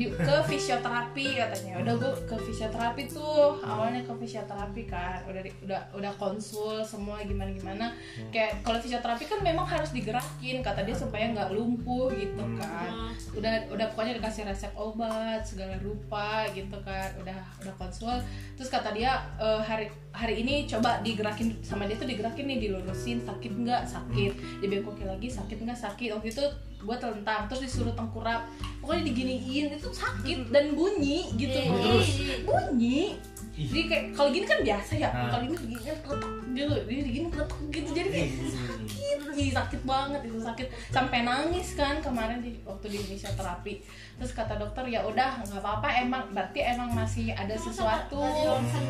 di, 0.00 0.08
ke 0.08 0.36
fisioterapi 0.46 1.26
katanya. 1.36 1.74
Udah 1.78 1.94
gue 1.94 2.12
ke 2.24 2.36
fisioterapi 2.40 3.02
tuh 3.06 3.60
awalnya 3.60 4.00
ke 4.00 4.12
fisioterapi 4.16 4.82
kan. 4.84 5.20
Udah 5.24 5.40
di- 5.40 5.52
udah 5.60 5.80
udah 5.92 6.12
konsul 6.16 6.80
semua 6.82 7.20
gimana 7.20 7.52
gimana 7.52 7.92
kayak 8.30 8.62
kalau 8.62 8.78
fisioterapi 8.78 9.24
kan 9.26 9.40
memang 9.40 9.62
harus 9.62 9.90
digerakin 9.90 10.60
kata 10.60 10.80
dia 10.80 10.96
supaya 10.96 11.28
nggak 11.28 11.52
lumpuh 11.52 12.08
gitu 12.10 12.40
kan. 12.56 12.88
Udah 13.30 13.52
udah 13.68 13.86
pokoknya 13.88 14.16
dikasih 14.16 14.42
resep 14.44 14.72
obat 14.72 15.44
segala 15.44 15.76
rupa 15.78 16.48
gitu 16.50 16.80
kan. 16.80 17.12
Udah 17.16 17.36
udah 17.60 17.74
konsul. 17.76 18.16
Terus 18.56 18.68
kata 18.68 18.90
dia 18.90 19.20
"Eh, 19.36 19.60
hari 19.60 19.86
hari 20.10 20.40
ini 20.40 20.64
coba 20.64 20.98
digerakin 21.00 21.60
sama 21.60 21.84
dia 21.84 21.94
tuh 21.94 22.06
digerakin 22.06 22.46
nih 22.46 22.58
dilurusin 22.60 23.20
sakit 23.20 23.52
nggak? 23.58 23.82
Sakit. 23.84 24.32
Dibengkokin 24.58 25.06
lagi 25.06 25.28
sakit 25.28 25.58
nggak? 25.58 25.76
Sakit. 25.76 26.08
Waktu 26.10 26.28
itu 26.30 26.44
gue 26.80 26.96
telentang 26.96 27.44
terus 27.46 27.62
disuruh 27.64 27.92
tengkurap. 27.92 28.48
Pokoknya 28.80 29.12
diginiin 29.12 29.76
itu 29.76 29.88
sakit 29.88 30.48
dan 30.48 30.72
bunyi 30.72 31.28
gitu. 31.36 31.56
Loh 31.68 32.00
bunyi. 32.44 33.14
Jadi 33.60 33.82
kayak 33.92 34.04
kalau 34.16 34.32
gini 34.32 34.46
kan 34.48 34.64
biasa 34.64 34.92
ya 34.96 35.12
Ah. 35.12 35.28
kalau 35.28 35.44
gini 35.44 35.76
gini 35.76 35.76
kletek 36.00 36.32
gitu 36.56 36.72
jadi 36.80 37.10
gini 37.12 37.28
kletek 37.28 37.58
gitu 37.68 37.88
jadi 37.92 38.08
kayak 38.08 38.30
sakit 38.48 39.18
lagi 39.20 39.44
sakit 39.52 39.80
banget 39.84 40.20
itu 40.24 40.38
sakit. 40.40 40.66
Sampai 40.88 41.18
nangis 41.22 41.76
kan 41.76 42.00
kemarin 42.00 42.40
di 42.40 42.56
waktu 42.64 42.88
di 42.88 42.96
Indonesia 42.96 43.28
terapi 43.36 43.84
terus 44.16 44.32
kata 44.32 44.56
dokter 44.56 44.88
ya 44.88 45.04
udah 45.04 45.44
nggak 45.44 45.60
apa-apa 45.60 45.88
emang 46.00 46.24
berarti 46.32 46.64
emang 46.64 46.88
masih 46.96 47.36
ada 47.36 47.52
sesuatu. 47.52 48.16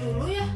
dulu 0.07 0.31
ya 0.31 0.47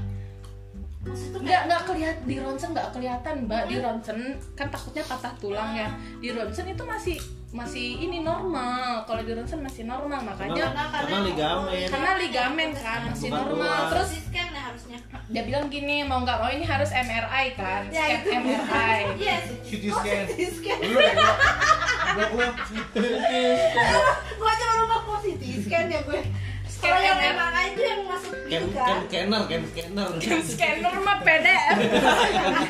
nggak 1.34 1.60
nggak 1.68 1.82
kelihat 1.84 2.16
di 2.24 2.36
ronsen 2.40 2.72
nggak 2.72 2.88
kelihatan 2.90 3.34
mbak. 3.44 3.62
Di 3.68 3.76
ronsen 3.78 4.18
kan 4.54 4.68
takutnya 4.68 5.04
patah 5.04 5.32
tulang 5.36 5.76
ya. 5.76 5.88
Di 6.18 6.32
ronsen 6.32 6.66
itu 6.66 6.82
masih 6.82 7.16
masih 7.54 8.02
ini 8.02 8.24
normal. 8.24 9.04
Kalau 9.04 9.22
di 9.22 9.32
ronsen 9.32 9.60
masih 9.62 9.84
normal 9.84 10.24
makanya 10.24 10.74
Karena 10.74 11.18
ligamen. 11.22 11.86
karena 11.86 12.10
ligamen 12.18 12.70
kan 12.72 13.00
masih 13.06 13.28
Bukan 13.30 13.40
normal. 13.46 13.68
Tulang. 13.68 13.90
terus 13.92 14.10
ya 14.34 14.44
harusnya. 14.50 14.98
dia 15.24 15.42
bilang 15.46 15.66
gini 15.68 16.02
mau 16.02 16.20
nggak 16.20 16.36
mau 16.36 16.50
ini 16.50 16.66
harus 16.66 16.90
MRI 16.90 17.46
kan 17.54 17.82
ya 17.88 18.04
scan 18.10 18.20
itu. 18.20 18.28
MRI 18.34 18.98
iya. 19.22 19.36
CT 19.62 19.84
scan. 19.92 20.24
CT 20.26 20.40
scan. 20.50 20.78
Lu 20.82 20.98
ya 20.98 21.14
gua 22.14 22.26
gua 22.34 22.46
gua 24.34 24.50
aja 24.50 24.64
baru 24.66 24.82
nggak 24.84 25.02
positif 25.06 25.54
scan 25.64 25.86
ya 25.86 26.00
gue 26.02 26.20
kalau 26.82 27.00
yang 27.00 27.18
MRI. 27.18 27.32
MRI 27.34 27.64
itu 27.70 27.82
yang 27.82 28.00
masuk 28.04 28.32
Ken 28.44 28.62
gitu 28.62 28.76
ken 28.76 28.84
kan 28.84 28.98
scanner, 29.08 29.42
ken 29.48 29.62
scanner. 29.64 30.08
scanner 30.44 30.94
mah 31.00 31.16
PDF 31.20 31.74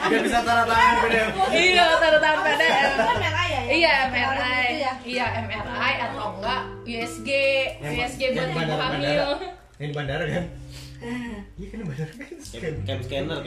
biar 0.06 0.20
bisa 0.26 0.38
tanda 0.40 0.64
tangan 0.64 0.94
PDF 1.02 1.28
iya 1.50 1.84
tanda 1.98 2.18
tangan 2.22 2.40
PDF 2.46 2.88
Itu 2.94 3.02
kan 3.02 3.16
MRI 3.18 3.48
ya 3.48 3.60
Iya 3.64 3.92
kemarin 4.06 4.38
MRI, 4.38 4.64
itu 4.64 4.78
ya. 4.78 4.92
Iya 5.04 5.26
MRI 5.42 5.92
atau 6.00 6.26
enggak 6.36 6.60
USG, 6.84 7.28
USG 7.80 8.22
buat 8.30 8.48
ibu 8.52 8.74
hamil. 8.76 9.28
yang 9.74 9.88
di 9.90 9.94
bandara 9.96 10.24
kan? 10.24 10.44
Iya 11.56 11.66
kan 11.66 11.76
di 11.80 11.86
bandara 11.88 12.12
kan? 12.12 12.28
Ken 12.44 12.74
ken 12.86 13.00
scanner, 13.02 13.38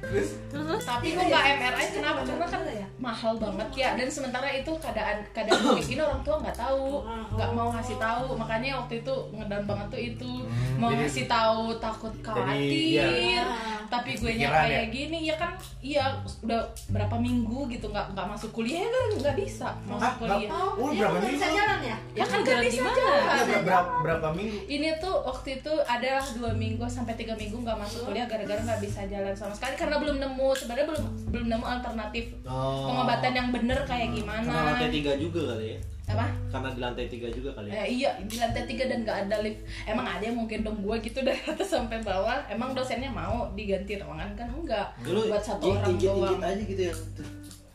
scanner. 0.00 0.78
Tapi 0.78 1.06
kok 1.10 1.24
nggak 1.24 1.44
MRI 1.54 1.86
kenapa? 1.92 2.20
Karena 2.22 2.46
kan 2.46 2.62
mahal 2.98 3.32
banget 3.36 3.68
ya. 3.74 3.88
Dan 3.94 4.08
sementara 4.08 4.48
itu 4.48 4.70
keadaan 4.74 5.18
keadaan 5.28 5.58
covid 5.60 5.86
ini 5.90 6.00
orang 6.00 6.22
tua 6.22 6.36
nggak 6.38 6.56
tahu, 6.56 7.02
nggak 7.30 7.50
mau 7.52 7.68
ngasih 7.70 7.96
tahu. 7.96 8.26
Makanya 8.34 8.78
waktu 8.78 8.94
itu 8.98 9.14
ngedown 9.32 9.64
banget 9.64 9.86
tuh 9.88 10.00
itu 10.04 10.30
mau 10.76 10.88
jadi- 10.88 10.98
ngasih 11.00 11.24
tahu 11.26 11.62
takut 11.78 12.14
khawatir. 12.20 12.94
iya. 12.94 13.44
Tapi 13.88 14.10
gue 14.14 14.32
nya 14.36 14.52
kayak 14.52 14.68
ya? 14.68 14.92
gini 14.92 15.18
ya 15.24 15.34
kan, 15.34 15.56
iya 15.80 16.04
udah 16.42 16.60
berapa 16.88 17.16
minggu 17.16 17.64
gitu 17.68 17.88
nggak 17.88 18.12
nggak 18.12 18.28
masuk 18.28 18.52
kuliah 18.52 18.84
ya 18.84 18.90
kan 18.90 19.04
nggak 19.18 19.36
bisa 19.38 19.68
masuk 19.82 20.04
Hah? 20.04 20.12
kuliah. 20.18 20.50
oh, 20.52 20.76
Oh, 20.78 20.88
dia 20.90 21.00
berapa 21.02 21.16
minggu? 21.18 21.32
bisa 21.34 21.46
jalan 21.48 21.78
ya 21.82 21.96
Ya 22.12 22.24
kan 22.26 22.38
nggak 22.38 22.60
bisa 22.62 22.84
gimana? 22.84 22.92
jalan. 22.94 23.24
Ber- 23.48 23.64
berapa 23.64 23.90
berapa 24.04 24.28
minggu 24.34 24.58
ini 24.68 24.88
tuh 24.98 25.16
waktu 25.24 25.48
itu 25.56 25.72
adalah 25.82 26.20
dua 26.28 26.50
minggu 26.52 26.84
sampai 26.84 27.16
tiga 27.16 27.32
minggu 27.32 27.56
nggak 27.58 27.78
masuk 27.78 28.00
kuliah 28.04 28.26
gara-gara 28.26 28.60
nggak 28.60 28.80
bisa 28.82 29.00
jalan 29.06 29.32
sama 29.32 29.56
sekali 29.56 29.74
karena 29.88 29.98
belum 29.98 30.16
nemu 30.20 30.48
sebenarnya 30.52 30.86
belum 30.86 31.04
belum 31.28 31.46
nemu 31.48 31.64
alternatif 31.66 32.24
Oh. 32.44 32.84
pengobatan 32.86 33.32
yang 33.32 33.48
bener 33.48 33.78
kayak 33.82 34.08
Karena 34.08 34.18
gimana 34.18 34.52
lantai 34.68 34.88
tiga 34.90 35.12
juga 35.14 35.40
kali 35.48 35.66
ya. 35.70 35.78
apa 36.08 36.24
Karena 36.48 36.68
di 36.70 36.80
lantai 36.80 37.06
tiga 37.06 37.28
juga 37.28 37.50
kali 37.52 37.66
ya. 37.66 37.72
eh, 37.74 37.88
iya 37.90 38.10
di 38.18 38.36
lantai 38.36 38.64
tiga 38.64 38.84
dan 38.84 38.98
nggak 39.00 39.18
ada 39.24 39.36
lift 39.40 39.60
emang 39.84 40.06
ada 40.06 40.20
yang 40.22 40.36
mungkin 40.36 40.60
dong 40.62 40.78
gue 40.78 40.96
gitu 41.02 41.20
dari 41.20 41.40
atas 41.42 41.68
sampai 41.70 42.00
bawah 42.00 42.44
emang 42.46 42.72
dosennya 42.72 43.08
mau 43.08 43.48
diganti 43.52 43.96
ruangan 43.96 44.32
kan 44.34 44.48
enggak 44.50 44.88
Dulu 45.00 45.28
buat 45.28 45.40
satu 45.42 45.64
orang 45.70 45.96
doang 45.96 46.36
aja 46.38 46.62
gitu 46.62 46.82
ya. 46.82 46.94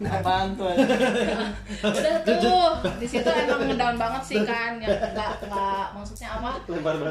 Apaan 0.01 0.57
tuh? 0.57 0.73
udah 1.85 2.15
tuh 2.25 2.69
di 2.97 3.07
situ 3.07 3.29
emang 3.29 3.69
ngedown 3.69 3.95
banget 3.95 4.23
sih 4.25 4.39
kan 4.41 4.81
yang 4.81 4.89
nggak 4.89 5.45
nggak 5.45 5.85
maksudnya 5.93 6.29
apa? 6.41 6.51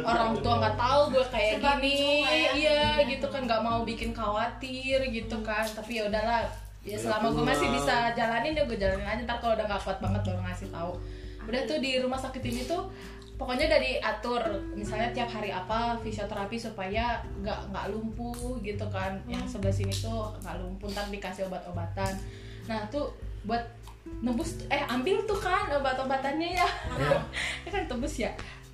Orang 0.02 0.34
tua 0.42 0.54
nggak 0.58 0.76
tahu 0.76 1.00
gue 1.14 1.24
kayak 1.30 1.62
Serba 1.62 1.78
gini. 1.78 2.26
ya. 2.26 2.50
iya 2.58 2.82
gitu 3.06 3.26
kan 3.30 3.46
nggak 3.46 3.62
mau 3.62 3.86
bikin 3.86 4.10
khawatir 4.10 4.98
gitu 5.14 5.36
kan. 5.46 5.62
Tapi 5.62 6.02
ya 6.02 6.10
udahlah 6.10 6.42
ya 6.82 6.98
selama 6.98 7.30
gue 7.30 7.44
masih 7.46 7.70
bisa 7.70 8.10
jalanin 8.18 8.58
ya 8.58 8.64
gue 8.66 8.78
jalanin 8.78 9.06
aja. 9.06 9.22
Ntar 9.22 9.38
kalau 9.38 9.54
udah 9.54 9.66
nggak 9.70 9.82
kuat 9.86 9.98
banget 10.02 10.20
baru 10.26 10.40
ngasih 10.42 10.68
tahu. 10.74 10.92
Udah 11.46 11.60
tuh 11.64 11.78
di 11.78 11.90
rumah 12.02 12.18
sakit 12.18 12.42
ini 12.42 12.66
tuh 12.66 12.90
pokoknya 13.38 13.70
udah 13.70 13.80
diatur. 13.80 14.42
Misalnya 14.74 15.14
tiap 15.14 15.30
hari 15.30 15.54
apa 15.54 15.94
fisioterapi 16.02 16.58
supaya 16.58 17.22
nggak 17.40 17.70
nggak 17.70 17.86
lumpuh 17.94 18.58
gitu 18.60 18.84
kan. 18.90 19.22
Yang 19.30 19.54
sebelah 19.56 19.74
sini 19.74 19.94
tuh 19.94 20.34
nggak 20.42 20.58
lumpuh 20.58 20.90
ntar 20.90 21.06
dikasih 21.08 21.46
obat-obatan 21.46 22.18
nah 22.70 22.86
tuh 22.88 23.10
buat 23.42 23.64
nebus 24.22 24.66
eh 24.70 24.82
ambil 24.86 25.22
tuh 25.26 25.38
kan 25.38 25.70
obat-obatannya 25.70 26.58
ya. 26.58 26.68
Ya 27.66 27.70
kan 27.74 27.86
tebus 27.86 28.18
ya. 28.18 28.30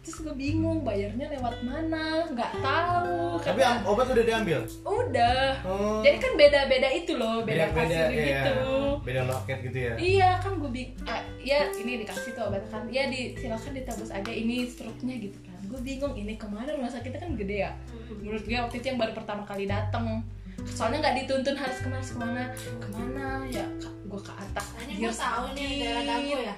Terus 0.09 0.25
gue 0.25 0.35
bingung 0.41 0.89
bayarnya 0.89 1.29
lewat 1.37 1.61
mana? 1.61 2.25
Nggak 2.33 2.65
tahu. 2.65 3.37
Tapi 3.45 3.61
obat 3.85 4.09
udah 4.09 4.25
diambil? 4.25 4.65
Udah. 4.81 5.61
Oh. 5.69 6.01
jadi 6.01 6.17
kan 6.17 6.33
beda-beda 6.33 6.89
itu 6.89 7.13
loh 7.21 7.45
beda, 7.45 7.69
beda 7.69 7.77
kasir 7.77 8.09
iya. 8.17 8.25
gitu. 8.25 8.57
Beda 9.05 9.21
loket 9.29 9.59
gitu 9.69 9.79
ya? 9.85 9.93
Iya 10.01 10.31
kan 10.41 10.57
gue 10.57 10.71
bing 10.73 10.97
ah, 11.05 11.21
ya 11.45 11.69
ini 11.77 12.01
dikasih 12.01 12.33
tuh 12.33 12.49
obat 12.49 12.65
kan. 12.73 12.89
Ya 12.89 13.05
di 13.13 13.37
silakan 13.37 13.77
ditebus 13.77 14.09
aja 14.09 14.33
ini 14.33 14.65
struknya 14.65 15.15
gitu 15.21 15.39
kan. 15.45 15.61
Gue 15.69 15.81
bingung 15.85 16.17
ini 16.17 16.41
ke 16.41 16.49
mana? 16.49 16.73
Rumah 16.73 16.89
sakitnya 16.89 17.21
kan 17.29 17.37
gede 17.37 17.69
ya. 17.69 17.71
Menurut 18.09 18.45
gue 18.49 18.57
waktu 18.57 18.81
itu 18.81 18.87
yang 18.89 19.01
baru 19.01 19.13
pertama 19.13 19.45
kali 19.45 19.69
dateng 19.69 20.25
soalnya 20.75 20.99
nggak 21.05 21.17
dituntun 21.25 21.57
harus 21.57 21.79
ke 21.81 21.89
mana 21.89 22.05
ke 22.05 22.17
mana. 22.19 22.43
Ke 22.57 22.89
mana? 22.93 23.27
Ya 23.49 23.67
gue 23.83 24.21
ke 24.21 24.33
atas. 24.33 24.67
Ini 24.89 24.95
gue 25.05 25.15
tahu 25.15 25.45
nih 25.53 25.63
yang 25.63 25.79
daerah 25.81 26.03
dagu 26.05 26.37
ya. 26.41 26.55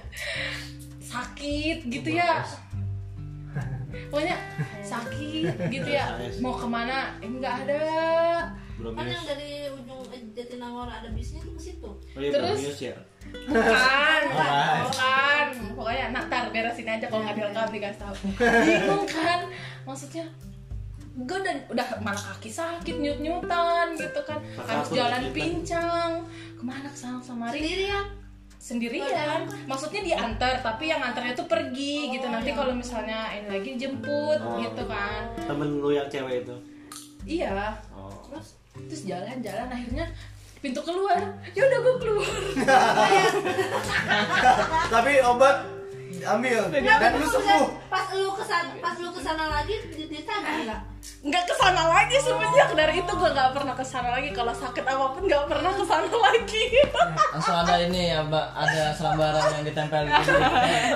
Sakit 1.03 1.77
gitu 1.91 2.09
ya. 2.15 2.31
Pokoknya 4.07 4.37
sakit 4.79 5.55
gitu 5.67 5.89
ya. 5.91 6.05
Mau 6.39 6.55
ke 6.55 6.67
mana? 6.67 7.19
Eh, 7.19 7.27
nggak 7.27 7.55
ada. 7.67 7.83
Kan 8.81 9.05
yang 9.05 9.25
dari 9.27 9.69
ujung 9.69 10.01
eh, 10.09 10.21
Jatinangor 10.33 10.89
ada 10.89 11.05
bisnya 11.13 11.43
tuh 11.43 11.53
ke 11.53 11.61
situ. 11.61 11.91
Oh 11.91 12.19
iya, 12.19 12.31
Terus? 12.33 12.59
Ya. 12.81 12.97
bukan 13.31 14.23
Alright. 14.33 14.81
bukan 14.89 15.47
pokoknya 15.77 16.05
nah, 16.09 16.25
ntar 16.25 16.49
beresin 16.49 16.89
aja 16.89 17.05
kalau 17.05 17.21
nggak 17.21 17.37
direkam 17.37 17.69
dikasih 17.69 17.99
tahu. 18.01 18.15
Bingung 18.41 19.05
kan? 19.05 19.39
Maksudnya 19.85 20.25
gue 21.13 21.37
udah 21.37 21.55
udah 21.67 21.87
malah 21.99 22.23
kaki 22.31 22.47
sakit 22.47 22.95
nyut 22.97 23.19
nyutan 23.19 23.91
gitu 23.93 24.19
kan 24.21 24.39
harus 24.57 24.87
Takut 24.87 24.95
jalan 24.95 25.21
pincang 25.29 26.11
ke 26.55 26.61
mana 26.61 26.87
ke 26.87 26.95
sana 26.95 27.19
sama 27.19 27.51
Ri 27.51 27.59
sendirian 27.59 28.05
sendirian 28.57 29.39
maksudnya 29.65 30.01
diantar 30.01 30.55
tapi 30.57 30.87
yang 30.87 31.01
antarnya 31.01 31.33
tuh 31.33 31.45
pergi 31.45 32.11
gitu 32.11 32.25
nanti 32.25 32.51
kalau 32.51 32.71
misalnya 32.71 33.27
ini 33.29 33.47
lagi 33.49 33.75
jemput 33.75 34.39
Oh. 34.39 34.55
gitu 34.57 34.85
kan 34.85 35.35
Temen 35.35 35.77
lu 35.77 35.91
yang 35.91 36.07
cewek 36.07 36.41
itu. 36.41 36.55
iya 37.23 37.75
Oh. 37.91 38.07
terus 38.25 38.55
terus 38.81 39.01
jalan-jalan 39.03 39.67
akhirnya 39.67 40.05
pintu 40.57 40.79
keluar 40.79 41.19
ya 41.49 41.61
udah 41.61 41.79
gue 41.81 41.95
keluar 41.99 42.31
tapi 44.87 45.11
obat 45.21 45.57
ambil 46.23 46.61
dan 46.69 47.11
lu 47.13 47.25
sembuh 47.25 47.65
pas 47.87 48.05
lu 48.13 48.29
ke 48.31 48.43
sana 48.43 48.69
pas 48.77 48.95
lu 48.95 49.09
ke 49.09 49.19
sana 49.19 49.45
lagi 49.49 49.75
di- 49.89 50.05
ditanya 50.07 50.51
nggak 50.61 50.81
nggak 51.21 51.43
ke 51.43 51.53
sana 51.53 51.83
lagi 51.87 52.17
semenjak 52.17 52.73
dari 52.73 52.97
itu 52.97 53.11
gue 53.11 53.29
nggak 53.29 53.51
pernah 53.53 53.73
ke 53.73 53.81
sana 53.81 54.09
lagi. 54.11 54.29
Kalau 54.31 54.49
sakit 54.49 54.81
apa 54.81 55.05
pun 55.11 55.23
nggak 55.25 55.45
pernah 55.45 55.69
ke 55.69 55.83
sana 55.83 56.09
lagi. 56.09 56.63
Langsung 57.33 57.57
ada 57.57 57.75
ini 57.77 58.09
ya, 58.09 58.19
Mbak, 58.21 58.45
ada 58.53 58.83
selembaran 58.91 59.45
yang 59.51 59.63
ditempel 59.63 60.01
di 60.03 60.11
sini. 60.19 60.41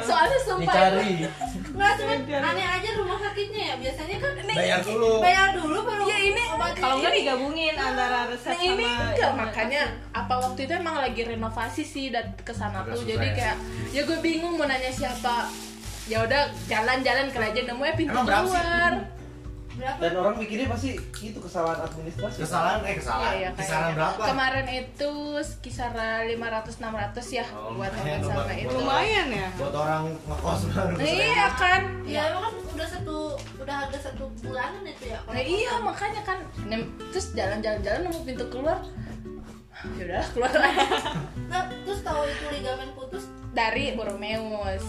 soalnya 0.02 0.40
sumpah 0.42 0.66
Dicari. 0.66 1.14
nggak 1.76 1.92
cuma 2.00 2.14
aneh 2.42 2.68
aja 2.68 2.90
rumah 2.96 3.18
sakitnya 3.20 3.62
ya. 3.64 3.76
Biasanya 3.78 4.16
kan 4.18 4.32
bayar 4.48 4.80
dulu. 4.82 5.12
bayar 5.22 5.48
dulu 5.54 5.78
baru 5.82 6.04
ya 6.06 6.18
ini 6.22 6.44
Kalau 6.76 6.96
nggak 6.98 7.14
digabungin 7.14 7.76
antara 7.76 8.20
resep 8.30 8.50
Nah 8.50 8.60
ini 8.60 8.86
sama 8.86 9.06
enggak. 9.10 9.32
makanya 9.36 9.82
apa 10.12 10.34
waktu 10.40 10.60
itu 10.64 10.74
emang 10.74 10.96
lagi 10.98 11.22
renovasi 11.24 11.84
sih 11.84 12.06
dan 12.10 12.34
ke 12.38 12.50
sana 12.50 12.82
Agak 12.82 12.94
tuh. 12.94 13.02
susah 13.04 13.10
jadi 13.12 13.28
ya. 13.28 13.34
kayak 13.36 13.58
ya 13.90 14.02
gue 14.04 14.18
bingung 14.22 14.54
mau 14.56 14.66
nanya 14.66 14.90
siapa. 14.90 15.50
Ya 16.06 16.22
udah 16.22 16.42
jalan-jalan 16.66 17.30
ke 17.30 17.38
aja 17.40 17.62
nemu 17.64 17.82
ya 17.82 17.94
pintu 17.94 18.14
Emang 18.14 18.26
berapa 18.26 18.46
sih? 18.46 18.54
keluar 18.54 18.94
berapa 19.76 20.00
Dan 20.00 20.12
orang 20.16 20.36
mikirnya 20.36 20.68
pasti 20.68 20.90
itu 20.98 21.36
kesalahan 21.38 21.80
administrasi. 21.82 22.38
kesalahan 22.40 22.80
eh 22.82 22.96
kesalahan 22.96 23.24
Iya, 23.26 23.36
iya, 23.38 23.50
kisaran 23.52 23.66
kayaknya. 23.84 23.96
berapa 23.98 24.24
Kemarin 24.26 24.68
itu 24.74 25.12
kisaran 25.60 26.22
500 26.26 26.76
600 26.78 27.28
ya 27.30 27.46
Oh, 27.52 27.74
buat 27.74 27.92
buat- 27.92 28.24
sama 28.24 28.34
buat 28.38 28.48
itu. 28.54 28.66
orang. 28.66 28.80
lumayan 28.80 29.28
ya. 29.30 29.48
buat 29.54 29.76
orang 29.76 30.04
ngekos 30.22 30.62
baru 30.70 30.94
Nah, 30.94 31.06
iya 31.06 31.46
kan? 31.54 31.82
ya 32.04 32.24
lu 32.30 32.38
kan 32.40 32.54
udah 32.70 32.88
satu 32.90 33.18
udah 33.58 33.78
ada 33.84 33.98
satu 33.98 34.24
bulanan 34.40 34.84
itu 34.84 35.04
ya 35.06 35.20
Nah, 35.26 35.42
iya 35.42 35.74
makanya 35.80 36.22
kan 36.22 36.38
Nem- 36.64 36.92
terus 37.10 37.32
jalan-jalan-jalan 37.32 38.00
nemu 38.04 38.20
pintu 38.24 38.46
keluar. 38.48 38.80
Ya 39.92 40.04
udah 40.04 40.26
keluar 40.30 40.50
aja 40.56 40.82
Nggak, 41.46 41.64
terus 41.84 42.00
tahu 42.02 42.22
itu 42.26 42.46
ligamen 42.50 42.90
putus 42.92 43.24
dari 43.52 43.94
Borromeus. 43.94 44.82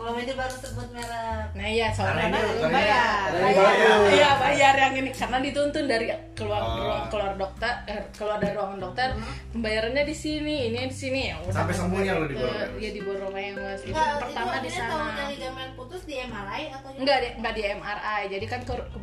Oh 0.00 0.14
ini 0.14 0.32
baru 0.32 0.54
sebut 0.54 0.88
merek 0.90 1.46
Nah 1.50 1.66
iya 1.66 1.86
soalnya 1.88 2.24
Karena 2.24 2.38
lu 2.38 2.50
karena 2.54 2.68
bayar. 2.70 3.28
ini- 3.28 3.40
Bayar. 3.40 3.68
bayar. 3.68 3.98
Iya 4.08 4.30
bayar 4.36 4.74
yang 4.76 4.94
ini 4.96 5.10
karena 5.10 5.38
dituntun 5.40 5.84
dari 5.84 6.06
keluar 6.32 6.60
Oh. 6.60 6.74
ruang 6.78 7.02
keluar 7.08 7.32
dokter 7.34 7.72
eh, 7.84 8.02
keluar 8.12 8.36
dari 8.36 8.52
ruangan 8.52 8.78
dokter 8.80 9.08
pembayarannya 9.50 10.02
di 10.02 10.14
sini 10.14 10.54
ini 10.68 10.78
di 10.84 10.96
sini 10.96 11.20
ya 11.26 11.36
udah. 11.40 11.54
Sampai 11.54 11.74
sembuhnya 11.74 12.12
lu 12.14 12.24
di 12.24 12.34
Eh, 12.34 12.40
Borromeus? 12.40 12.70
Iya 12.76 12.90
di 12.90 13.00
Borromeus 13.00 13.80
itu 13.80 13.90
Nggak, 13.90 14.14
pertama 14.20 14.52
itu 14.52 14.60
di 14.60 14.70
sana. 14.70 14.90
tahunya 14.90 15.24
ligamen 15.28 15.68
putus 15.74 16.02
di 16.04 16.14
MRI 16.20 16.62
atau 16.70 16.88
Enggak, 16.94 17.18
di- 17.18 17.34
enggak 17.34 17.54
di 17.54 17.62
MRI. 17.68 18.20
Jadi 18.28 18.46
kan 18.46 18.60
ke, 18.62 18.74
ke 18.74 18.98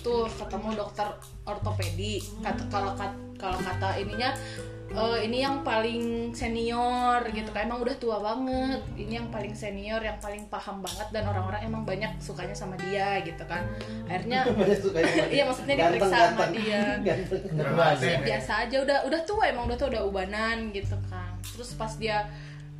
tuh 0.00 0.20
ketemu 0.28 0.68
dokter 0.74 1.06
ortopedi. 1.44 2.14
Kata 2.40 2.62
kalau 2.68 2.92
kalau 3.36 3.58
kata 3.58 3.88
ininya 3.96 4.30
eh, 4.90 5.18
ini 5.22 5.46
yang 5.46 5.62
paling 5.62 6.34
senior 6.34 7.22
gitu 7.30 7.46
kan 7.54 7.70
emang 7.70 7.82
udah 7.82 7.96
tua 8.02 8.18
banget. 8.18 8.82
Ini 8.98 9.22
yang 9.22 9.28
paling 9.30 9.54
senior 9.54 10.02
yang 10.02 10.18
paling 10.18 10.50
paham 10.50 10.82
banget 10.82 11.08
dan 11.14 11.22
orang-orang 11.30 11.62
emang 11.62 11.82
banyak 11.86 12.10
sukanya 12.18 12.54
sama 12.54 12.74
dia 12.82 13.22
gitu 13.22 13.42
kan. 13.46 13.62
Akhirnya 14.10 14.46
iya 15.34 15.46
maksudnya 15.46 15.74
diperiksa 15.78 16.34
sama 16.34 16.46
dia. 16.50 16.98
Relatif. 17.70 18.16
biasa 18.26 18.52
aja 18.66 18.76
udah 18.82 18.98
udah 19.06 19.20
tua 19.22 19.44
emang 19.46 19.70
udah 19.70 19.78
tua 19.78 19.88
udah 19.94 20.02
ubanan 20.02 20.74
gitu 20.74 20.98
kan. 21.06 21.38
Terus 21.54 21.78
pas 21.78 21.94
dia 21.94 22.26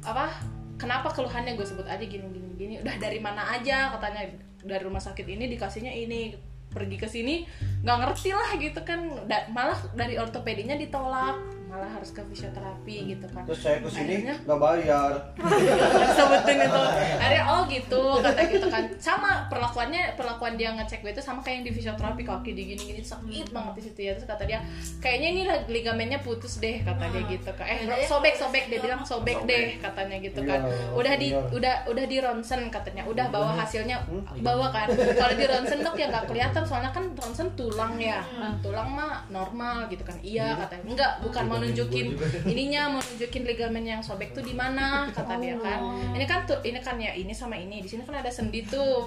apa 0.03 0.35
kenapa 0.81 1.13
keluhannya 1.15 1.55
gue 1.55 1.67
sebut 1.67 1.87
aja 1.87 2.03
gini 2.03 2.27
gini 2.27 2.51
gini. 2.59 2.75
Udah 2.83 2.99
dari 2.99 3.23
mana 3.23 3.55
aja 3.55 3.95
katanya. 3.95 4.27
Dari 4.61 4.85
rumah 4.85 5.01
sakit 5.01 5.25
ini 5.25 5.49
dikasihnya 5.49 5.89
ini 5.89 6.37
pergi 6.71 7.01
ke 7.01 7.09
sini 7.09 7.49
nggak 7.81 7.99
ngerti 8.03 8.31
lah 8.35 8.51
gitu 8.59 8.81
kan. 8.83 9.25
Da- 9.31 9.47
malah 9.55 9.79
dari 9.95 10.19
ortopedinya 10.19 10.75
ditolak 10.75 11.60
malah 11.71 11.87
harus 11.89 12.11
ke 12.11 12.19
fisioterapi 12.21 12.97
gitu 13.09 13.27
kan 13.31 13.47
Terus 13.47 13.61
saya 13.61 13.79
ke 13.79 13.89
sini 13.89 14.03
Akhirnya- 14.21 14.39
nggak 14.43 14.59
bayar. 14.61 15.13
sebutin 16.17 16.59
itu. 16.61 16.83
Akhirnya 17.17 17.43
oh 17.49 17.63
gitu 17.65 18.03
kata 18.19 18.41
gitu 18.49 18.67
kan. 18.67 18.85
Sama 18.99 19.31
perlakuannya 19.47 20.03
perlakuan 20.15 20.55
dia 20.55 20.75
ngecek 20.75 21.01
gue 21.01 21.13
itu 21.13 21.23
sama 21.23 21.41
kayak 21.41 21.57
yang 21.57 21.65
di 21.65 21.73
fisioterapi 21.73 22.23
kaki 22.23 22.51
di 22.53 22.63
gini 22.69 22.83
gini 22.85 23.01
sakit 23.01 23.51
banget 23.51 23.73
di 23.77 23.83
situ 23.83 24.01
ya. 24.03 24.13
Terus 24.13 24.27
kata 24.27 24.43
dia 24.45 24.59
kayaknya 24.99 25.29
ini 25.31 25.43
lah 25.45 25.59
ligamennya 25.67 26.19
putus 26.21 26.59
deh 26.59 26.83
kata 26.83 27.05
dia 27.09 27.23
gitu 27.29 27.51
kan 27.53 27.67
eh 27.67 27.87
sobek 28.05 28.35
sobek 28.35 28.67
dia 28.67 28.81
bilang 28.81 29.03
sobek 29.03 29.39
deh 29.45 29.79
katanya 29.79 30.17
gitu 30.19 30.41
kan. 30.43 30.61
Udah 30.93 31.15
di 31.15 31.29
udah 31.33 31.75
udah 31.87 32.05
di 32.05 32.17
ronsen 32.19 32.67
katanya. 32.69 33.07
Udah 33.07 33.31
bawa 33.31 33.55
hasilnya 33.57 34.03
bawa 34.41 34.69
kan. 34.71 34.91
Kalau 34.91 35.35
di 35.35 35.47
ronsen 35.47 35.79
dok 35.81 35.95
ya 35.95 36.11
nggak 36.11 36.27
kelihatan 36.27 36.63
soalnya 36.65 36.91
kan 36.91 37.07
ronsen 37.15 37.47
tulang 37.55 37.95
ya. 37.97 38.21
Tulang 38.59 38.91
mah 38.91 39.23
normal 39.29 39.87
gitu 39.87 40.03
kan. 40.03 40.19
Iya 40.21 40.59
katanya. 40.59 40.85
Enggak 40.85 41.13
bukan 41.23 41.45
mau 41.47 41.60
nunjukin 41.61 42.17
ininya 42.53 42.97
mau 42.97 43.01
nunjukin 43.05 43.45
ligamen 43.45 43.85
yang 43.85 44.01
sobek 44.01 44.33
tuh 44.33 44.41
di 44.41 44.57
mana 44.57 45.07
kata 45.13 45.37
dia 45.39 45.57
kan. 45.61 45.81
Ini 46.17 46.25
kan 46.25 46.49
tuh 46.49 46.59
ini 46.65 46.81
kan 46.81 46.97
ya 46.97 47.13
ini 47.13 47.31
sama 47.37 47.61
ini. 47.61 47.85
Di 47.85 47.89
sini 47.89 48.03
kan 48.03 48.19
ada 48.19 48.33
sendi 48.33 48.65
tuh. 48.65 49.07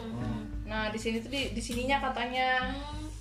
Nah 0.70 0.94
di 0.94 1.00
sini 1.02 1.20
tuh 1.20 1.34
di, 1.34 1.52
di 1.52 1.62
sininya 1.62 2.00
katanya 2.00 2.72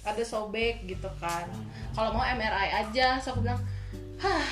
ada 0.04 0.22
sobek 0.22 0.84
gitu 0.84 1.08
kan. 1.16 1.48
Kalau 1.96 2.12
mau 2.12 2.22
MRI 2.22 2.68
aja 2.84 3.16
so 3.16 3.32
aku 3.32 3.48
bilang 3.48 3.60
hah. 4.20 4.44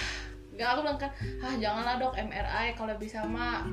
Gak 0.56 0.76
aku 0.76 0.80
bilang 0.84 1.00
kan 1.00 1.10
ah 1.40 1.54
janganlah 1.56 1.96
dok 1.96 2.16
MRI 2.16 2.76
kalau 2.76 2.92
bisa 3.00 3.24
mah 3.24 3.64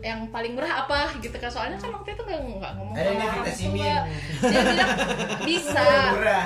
yang 0.00 0.28
paling 0.28 0.52
murah 0.52 0.80
apa 0.80 1.12
gitu 1.18 1.34
kan? 1.34 1.46
Soalnya 1.46 1.76
kan 1.76 1.92
waktu 1.92 2.12
itu 2.12 2.22
nggak 2.22 2.40
nggak 2.56 2.72
ngomong 2.74 2.94
Ada 2.94 3.04
sama 3.04 3.12
ini 3.12 3.26
kita 3.26 3.42
tua. 3.42 3.52
sinin. 3.52 4.02
dia 4.40 4.60
bilang 4.62 4.90
bisa. 5.42 5.86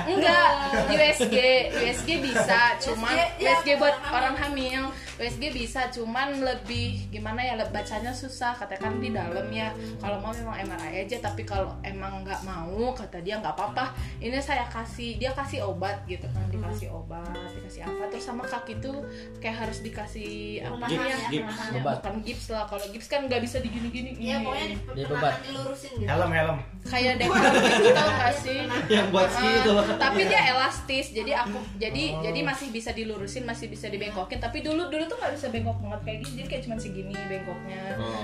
Enggak 0.05 0.49
USG 0.89 1.35
USG 1.73 2.09
bisa 2.21 2.59
cuman 2.83 3.13
ya, 3.13 3.25
USG 3.53 3.67
buat 3.75 3.95
orang 4.01 4.13
orang 4.13 4.35
hamil. 4.37 4.83
USG 5.15 5.43
bisa 5.49 5.87
cuman 5.89 6.43
lebih 6.43 7.07
gimana 7.07 7.39
ya 7.39 7.55
le- 7.55 7.69
bacanya 7.69 8.11
susah. 8.11 8.51
Katakan 8.53 8.99
di 8.99 9.09
dalam 9.09 9.47
ya. 9.47 9.71
Kalau 9.97 10.19
mau 10.19 10.31
memang 10.31 10.59
MRI 10.61 11.03
aja 11.03 11.23
tapi 11.23 11.41
kalau 11.41 11.71
emang 11.81 12.21
nggak 12.21 12.43
mau 12.43 12.67
kata 12.91 13.19
dia 13.19 13.39
nggak 13.39 13.55
apa-apa. 13.55 13.95
Ini 14.19 14.35
saya 14.37 14.67
kasih 14.67 15.15
dia 15.15 15.31
kasih 15.31 15.63
obat 15.63 16.03
gitu 16.05 16.27
kan 16.27 16.43
dikasih 16.49 16.91
obat 16.91 17.23
dikasih 17.49 17.85
apa. 17.85 18.03
Terus 18.09 18.25
sama 18.25 18.43
kaki 18.43 18.77
tuh 18.77 19.07
kayak 19.39 19.63
harus 19.63 19.79
dikasih 19.79 20.59
apa 20.61 20.83
Gips, 20.85 21.07
ya? 21.07 21.17
gips. 21.29 21.55
Ya, 21.71 21.79
bukan 21.81 22.15
gips 22.21 22.45
lah. 22.49 22.63
Kalau 22.67 22.85
gips 22.91 23.07
kan 23.07 23.21
nggak 23.23 23.41
bisa 23.45 23.57
digini-gini. 23.61 24.11
Iya 24.17 24.41
pokoknya 24.41 24.67
di, 24.73 25.03
bebat. 25.05 25.33
dilurusin 25.45 25.91
gitu. 26.01 26.09
helm 26.09 26.31
helm. 26.33 26.57
Kayak 26.85 27.13
dekor 27.17 27.41
gitu 27.41 27.89
tau 27.97 28.09
gak 28.13 28.33
sih? 28.45 28.59
Yang 28.89 29.07
buat 29.09 29.29
ski 29.29 29.49
itu. 29.61 29.71
tapi 29.97 30.21
dia 30.29 30.41
elastis 30.53 31.05
jadi 31.13 31.31
aku 31.45 31.57
jadi 31.81 32.03
jadi 32.21 32.39
masih 32.45 32.67
bisa 32.69 32.89
dilurusin 32.93 33.43
masih 33.45 33.69
bisa 33.69 33.89
dibengkokin. 33.89 34.41
Tapi 34.41 34.65
dulu 34.65 34.89
dulu 34.89 35.03
tuh 35.05 35.17
nggak 35.21 35.33
bisa 35.37 35.47
bengkok 35.53 35.77
banget 35.81 36.01
kayak 36.05 36.17
gini 36.25 36.33
jadi 36.41 36.47
kayak 36.49 36.63
cuma 36.65 36.75
segini 36.81 37.13
bengkoknya. 37.13 37.81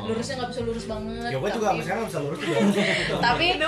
Lurusnya 0.09 0.36
nggak 0.41 0.49
bisa 0.53 0.61
lurus 0.65 0.86
banget 0.89 1.30
ya 1.32 1.38
gue 1.38 1.49
juga 1.53 1.67
tapi, 1.69 1.80
sampai 1.80 1.86
sekarang 1.86 2.03
bisa 2.09 2.19
lurus 2.22 2.39
juga. 2.41 2.57
Tapi 3.32 3.45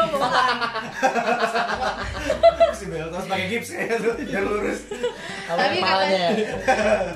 bel 2.83 3.07
terus 3.09 3.25
pakai 3.27 3.47
gips 3.49 3.69
kayak 3.73 3.97
tuh 3.99 4.13
lurus. 4.43 4.79
Tapi 5.47 5.77
ya. 5.79 5.83
katanya, 5.83 6.27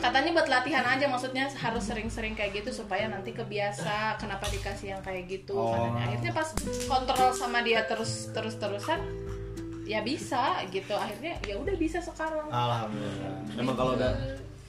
katanya 0.02 0.30
buat 0.36 0.48
latihan 0.50 0.86
aja 0.86 1.06
maksudnya 1.08 1.46
harus 1.52 1.84
sering-sering 1.86 2.34
kayak 2.34 2.64
gitu 2.64 2.84
supaya 2.84 3.08
nanti 3.08 3.32
kebiasa 3.32 4.20
kenapa 4.28 4.46
dikasih 4.46 4.88
yang 4.90 5.02
kayak 5.02 5.24
gitu 5.26 5.56
Oh. 5.56 5.72
katanya 5.72 6.04
akhirnya 6.06 6.32
pas 6.34 6.50
kontrol 6.84 7.32
sama 7.32 7.60
dia 7.62 7.82
terus 7.84 8.12
terus 8.30 8.56
terusan 8.56 9.00
ya 9.84 10.04
bisa 10.04 10.60
gitu 10.68 10.92
akhirnya 10.94 11.40
ya 11.42 11.56
udah 11.56 11.76
bisa 11.76 11.98
sekarang 11.98 12.44
alhamdulillah 12.46 13.40
Emang 13.56 13.74
kalau 13.74 13.96
udah 13.96 14.12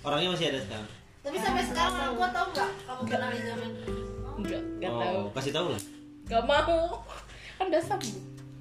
orangnya 0.00 0.30
masih 0.30 0.46
ada 0.48 0.60
sekarang. 0.62 0.88
Tapi 1.18 1.36
sampai 1.36 1.62
sekarang 1.62 1.92
orang 1.98 2.14
tua 2.14 2.28
tahu 2.30 2.46
nggak 2.48 2.70
kamu 2.80 3.02
kena 3.04 3.26
ligamen? 3.28 3.70
Enggak, 4.38 4.62
enggak 4.72 4.92
tahu. 4.94 5.18
Oh, 5.18 5.26
kasih 5.34 5.52
tahu 5.52 5.66
lah. 5.68 5.82
Gak 6.24 6.42
mau. 6.42 6.78
Kan 7.58 7.64
udah 7.66 7.82
sembuh. 7.82 8.16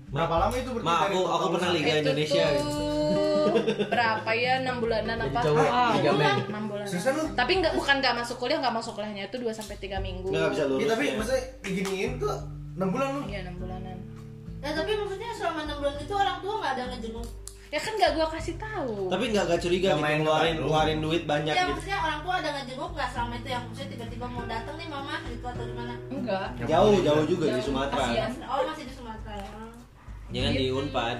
berapa 0.07 0.35
lama 0.37 0.55
itu 0.55 0.69
berarti 0.71 0.87
Ma, 0.87 0.95
aku 1.05 1.19
aku 1.21 1.45
pernah? 1.53 1.69
Liga 1.69 1.91
Itu 1.91 1.99
Indonesia. 2.01 2.43
tuh 2.43 2.55
gitu. 2.57 2.85
berapa 3.85 4.29
ya? 4.33 4.53
6 4.63 4.79
bulanan 4.79 5.17
apa? 5.21 5.39
cowok, 5.41 5.67
Ah, 5.67 5.91
bulan. 5.95 6.35
6 6.41 6.63
bulan. 6.65 6.76
Susah 6.87 7.11
lu. 7.13 7.23
Tapi 7.35 7.51
enggak 7.59 7.73
bukan 7.75 7.95
enggak 7.99 8.15
masuk 8.15 8.35
kuliah, 8.37 8.57
enggak 8.57 8.75
masuk 8.75 8.93
kuliahnya 8.95 9.27
itu 9.27 9.37
2 9.37 9.51
sampai 9.51 9.75
3 9.75 9.99
minggu. 9.99 10.27
Nggak 10.31 10.51
bisa 10.51 10.63
lurus. 10.65 10.81
Iya 10.81 10.87
tapi 10.91 11.03
ya. 11.03 11.13
maksudnya 11.19 11.43
diginiin 11.61 12.11
tuh 12.17 12.35
6 12.77 12.93
bulan 12.93 13.07
lu 13.13 13.21
Iya, 13.27 13.39
6 13.45 13.59
bulanan. 13.59 13.97
Ya 14.57 14.69
tapi 14.73 14.91
maksudnya 14.93 15.29
selama 15.31 15.59
enam 15.63 15.77
bulan 15.77 15.95
itu 15.97 16.13
orang 16.13 16.37
tua 16.41 16.53
nggak 16.57 16.71
ada 16.73 16.83
ngejenguk. 16.91 17.27
Ya 17.67 17.79
kan 17.83 17.91
enggak 17.99 18.11
gua 18.15 18.27
kasih 18.31 18.55
tahu. 18.55 19.11
Tapi 19.11 19.23
nggak 19.27 19.43
nggak 19.43 19.59
curiga 19.59 19.87
Nggak 19.87 19.97
gitu 19.99 20.05
main 20.07 20.17
ngeluarin 20.23 20.55
ngeluarin 20.57 20.99
duit 21.03 21.23
banyak 21.27 21.51
Ya 21.51 21.63
gitu. 21.67 21.71
maksudnya 21.75 21.99
orang 21.99 22.19
tua 22.23 22.33
ada 22.39 22.49
ngejenguk 22.55 22.91
nggak 22.95 23.09
selama 23.11 23.33
itu 23.35 23.47
yang 23.51 23.63
maksudnya 23.67 23.89
tiba-tiba 23.91 24.25
mau 24.25 24.43
datang 24.47 24.75
nih 24.79 24.87
mama 24.87 25.15
gitu 25.27 25.45
atau 25.45 25.63
gimana? 25.67 25.93
Enggak. 26.07 26.47
Jauh 26.63 26.95
jauh 27.03 27.25
juga 27.27 27.45
di 27.45 27.59
Jauh, 27.59 27.65
Sumatera. 27.67 28.03
kasihan. 28.07 28.31
Oh 28.47 28.61
masih 28.65 28.85
di 28.87 28.93
Sumatera 28.95 29.33
ya. 29.35 29.49
Jangan 30.27 30.53
di 30.53 30.65
Unpad. 30.71 31.17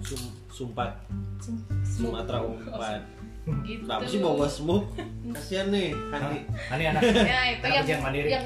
Sum, 0.00 0.22
Sumpat. 0.48 0.92
Sumatera 1.84 2.38
Unpad. 2.40 3.00
Gitu. 3.60 3.82
Kenapa 3.82 4.04
sih 4.04 4.18
bawa 4.18 4.46
smoke? 4.46 4.88
Kasihan 5.30 5.66
nih, 5.68 5.90
Handi. 6.10 6.38
Ini 6.48 6.84
anak 6.88 7.02
Ya 7.22 7.40
itu 7.52 7.64
anak 7.64 7.84
yang 7.84 8.02
mandiri 8.02 8.28
yang 8.28 8.44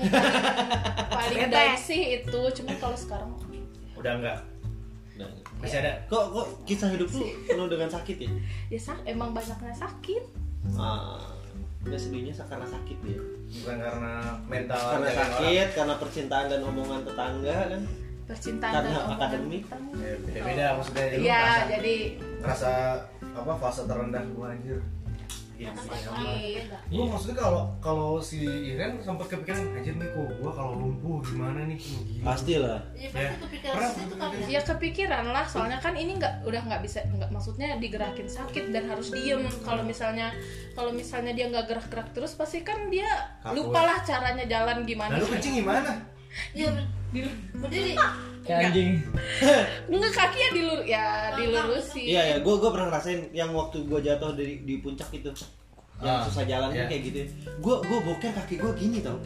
paling 1.09 1.48
down 1.48 1.76
sih 1.76 2.00
itu, 2.18 2.40
cuma 2.55 2.72
kalau 2.76 2.94
sekarang 2.94 3.30
udah 3.94 4.14
enggak 4.14 4.38
Nah, 5.14 5.30
masih 5.57 5.78
ada 5.78 5.94
Kok 6.05 6.24
kok 6.28 6.46
kisah 6.64 6.90
hidup 6.90 7.07
tuh 7.07 7.22
penuh 7.44 7.64
dengan 7.66 7.86
sakit 7.86 8.16
ya? 8.18 8.30
ya 8.68 8.78
sak 8.78 8.98
emang 9.05 9.30
banyaknya 9.30 9.70
sakit. 9.72 10.22
Ah, 10.74 11.22
nggak 11.80 11.96
sedihnya 11.96 12.34
karena 12.34 12.66
sakit 12.66 12.98
dia. 13.00 13.20
bukan 13.55 13.76
karena 13.78 14.12
mental 14.44 14.74
Karena 14.74 15.05
dari 15.05 15.14
orang. 15.14 15.30
sakit, 15.30 15.68
karena 15.72 15.94
percintaan 15.96 16.46
dan 16.48 16.61
omongan 16.61 17.00
tetangga 17.02 17.59
kan. 17.68 17.82
Percintaan 18.24 18.72
Karena 18.74 18.88
dan 18.90 18.98
omongan 18.98 19.18
akademik. 19.22 19.62
tentang- 19.62 19.86
Ya, 19.94 20.14
beda-beda 20.18 20.64
maksudnya 20.74 21.05
lu 21.07 21.16
Iya, 21.16 21.38
ngerasa- 21.38 21.68
jadi 21.70 21.94
ngerasa 22.42 22.70
apa 23.35 23.53
fase 23.59 23.82
terendah 23.85 24.22
gua 24.30 24.51
anjir 24.51 24.78
Iya, 25.55 25.70
Iya. 25.70 26.66
Gua 26.91 27.14
maksudnya 27.14 27.39
kalau 27.39 27.62
kalau 27.78 28.18
si 28.18 28.43
Iren 28.43 28.99
sempat 28.99 29.30
kepikiran 29.30 29.70
anjir 29.72 29.95
nih 29.95 30.11
kok 30.11 30.26
gua 30.43 30.51
kalau 30.51 30.74
lumpuh 30.76 31.22
gimana 31.22 31.62
nih 31.62 31.78
Gila. 31.78 32.26
Pastilah. 32.26 32.78
Iya 32.91 33.07
Ya. 33.07 33.30
pasti 33.30 33.39
kepikiran 33.41 33.74
Pernah 33.78 33.90
situ 33.94 34.15
kan 34.16 34.28
ya. 34.35 34.47
ya 34.51 34.61
kepikiran 34.66 35.24
lah 35.31 35.47
soalnya 35.47 35.78
kan 35.78 35.94
ini 35.94 36.19
nggak 36.19 36.43
udah 36.43 36.59
nggak 36.61 36.82
bisa 36.82 37.06
nggak 37.06 37.31
maksudnya 37.31 37.78
digerakin 37.78 38.27
sakit 38.27 38.74
dan 38.74 38.90
harus 38.90 39.15
diem 39.15 39.47
kalau 39.62 39.86
misalnya 39.86 40.35
kalau 40.74 40.90
misalnya 40.90 41.31
dia 41.31 41.47
nggak 41.47 41.70
gerak-gerak 41.70 42.11
terus 42.11 42.35
pasti 42.35 42.59
kan 42.61 42.90
dia 42.90 43.06
lupa 43.48 43.78
lah 43.81 44.02
caranya 44.02 44.43
jalan 44.44 44.82
gimana 44.82 45.15
Lalu 45.15 45.39
kencing 45.39 45.62
gimana? 45.62 45.90
Iya 46.51 46.66
berdiri. 47.55 47.95
Kayak 48.45 48.59
anjing. 48.69 48.91
nggak 49.89 50.12
kaki 50.12 50.36
ya 50.36 50.49
dilur 50.53 50.81
ya 50.85 51.05
dilurusin 51.32 52.05
Iya 52.05 52.23
ya, 52.27 52.36
gue 52.39 52.55
gue 52.55 52.69
pernah 52.69 52.86
ngerasain 52.89 53.20
yang 53.31 53.51
waktu 53.51 53.82
gue 53.82 53.99
jatuh 53.99 54.31
dari 54.32 54.61
di 54.61 54.78
puncak 54.78 55.09
itu 55.11 55.28
yang 55.97 56.20
Ah, 56.20 56.27
susah 56.27 56.43
jalan 56.45 56.69
iya. 56.69 56.85
kan 56.85 56.91
kayak 56.91 57.03
gitu. 57.07 57.19
Gue 57.59 57.77
gue 57.81 57.99
boker 58.01 58.31
kaki 58.35 58.55
gue 58.59 58.73
gini 58.74 58.99
tau. 59.01 59.16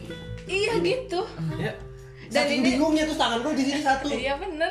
iya 0.45 0.71
gitu 0.77 1.21
Ya. 1.57 1.73
Dan 2.29 2.45
Saking 2.45 2.61
ini- 2.61 2.77
bingungnya 2.77 3.03
tuh 3.03 3.17
tangan 3.17 3.41
gue 3.41 3.53
di 3.53 3.63
sini 3.65 3.81
satu. 3.81 4.07
iya 4.07 4.37
bener 4.37 4.69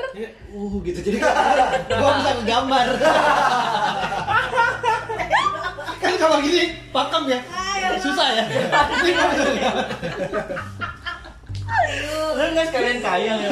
Uh 0.48 0.78
gitu 0.80 0.98
jadi 1.02 1.18
gue 1.18 2.12
bisa 2.14 2.30
ngegambar. 2.38 2.86
kan 5.98 6.12
kalau 6.16 6.38
gini 6.38 6.62
pakem 6.88 7.22
ya 7.28 7.38
susah 7.98 8.26
ya. 8.32 8.44
Lu 12.30 12.44
nggak 12.50 12.66
sekalian 12.66 12.98
kaya 13.00 13.32
ya? 13.34 13.50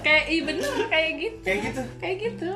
kayak 0.00 0.24
iya 0.26 0.40
bener 0.42 0.72
kayak 0.86 1.10
gitu 1.16 1.36
Kayak 1.40 1.58
gitu. 1.62 1.82
kayak 1.98 2.16
gitu 2.20 2.50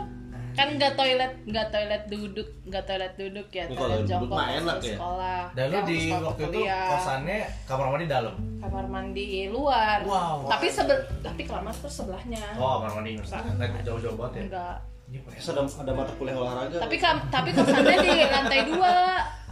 kan 0.51 0.75
nggak 0.75 0.93
toilet 0.93 1.33
nggak 1.47 1.67
toilet 1.71 2.03
duduk 2.07 2.49
nggak 2.65 2.83
toilet 2.83 3.13
duduk 3.15 3.47
ya 3.49 3.65
Ini 3.65 3.71
toilet 3.71 3.79
kalau 3.79 3.97
duduk 3.97 4.11
jongkok 4.11 4.39
enak 4.43 4.77
ya. 4.77 4.91
sekolah 4.91 5.41
Dan 5.55 5.65
lu 5.65 5.71
Ya, 5.71 5.81
di 5.85 5.99
waktu 6.11 6.43
itu 6.45 6.59
kosannya 6.67 7.39
kamar 7.65 7.87
mandi 7.89 8.07
dalam. 8.07 8.35
kamar 8.59 8.85
mandi 8.85 9.25
luar 9.47 9.99
Wow. 10.03 10.51
tapi 10.51 10.67
sebel 10.69 10.99
tapi 11.23 11.43
kamar 11.43 11.71
tuh 11.73 11.87
sebelahnya 11.89 12.43
Oh, 12.55 12.83
kamar 12.83 12.93
mandi 12.97 13.11
nggak 13.17 13.83
jauh-jauh 13.83 14.17
banget 14.17 14.35
ya. 14.35 14.43
enggak 14.45 14.77
Terus 15.09 15.49
ada, 15.49 15.63
ada 15.65 15.93
mata 15.95 16.13
kuliah 16.13 16.37
olahraga. 16.37 16.85
Tapi 16.85 16.97
kam, 16.99 17.17
tapi 17.31 17.49
kosannya 17.49 17.97
di 17.97 18.13
lantai 18.29 18.61
dua. 18.67 18.93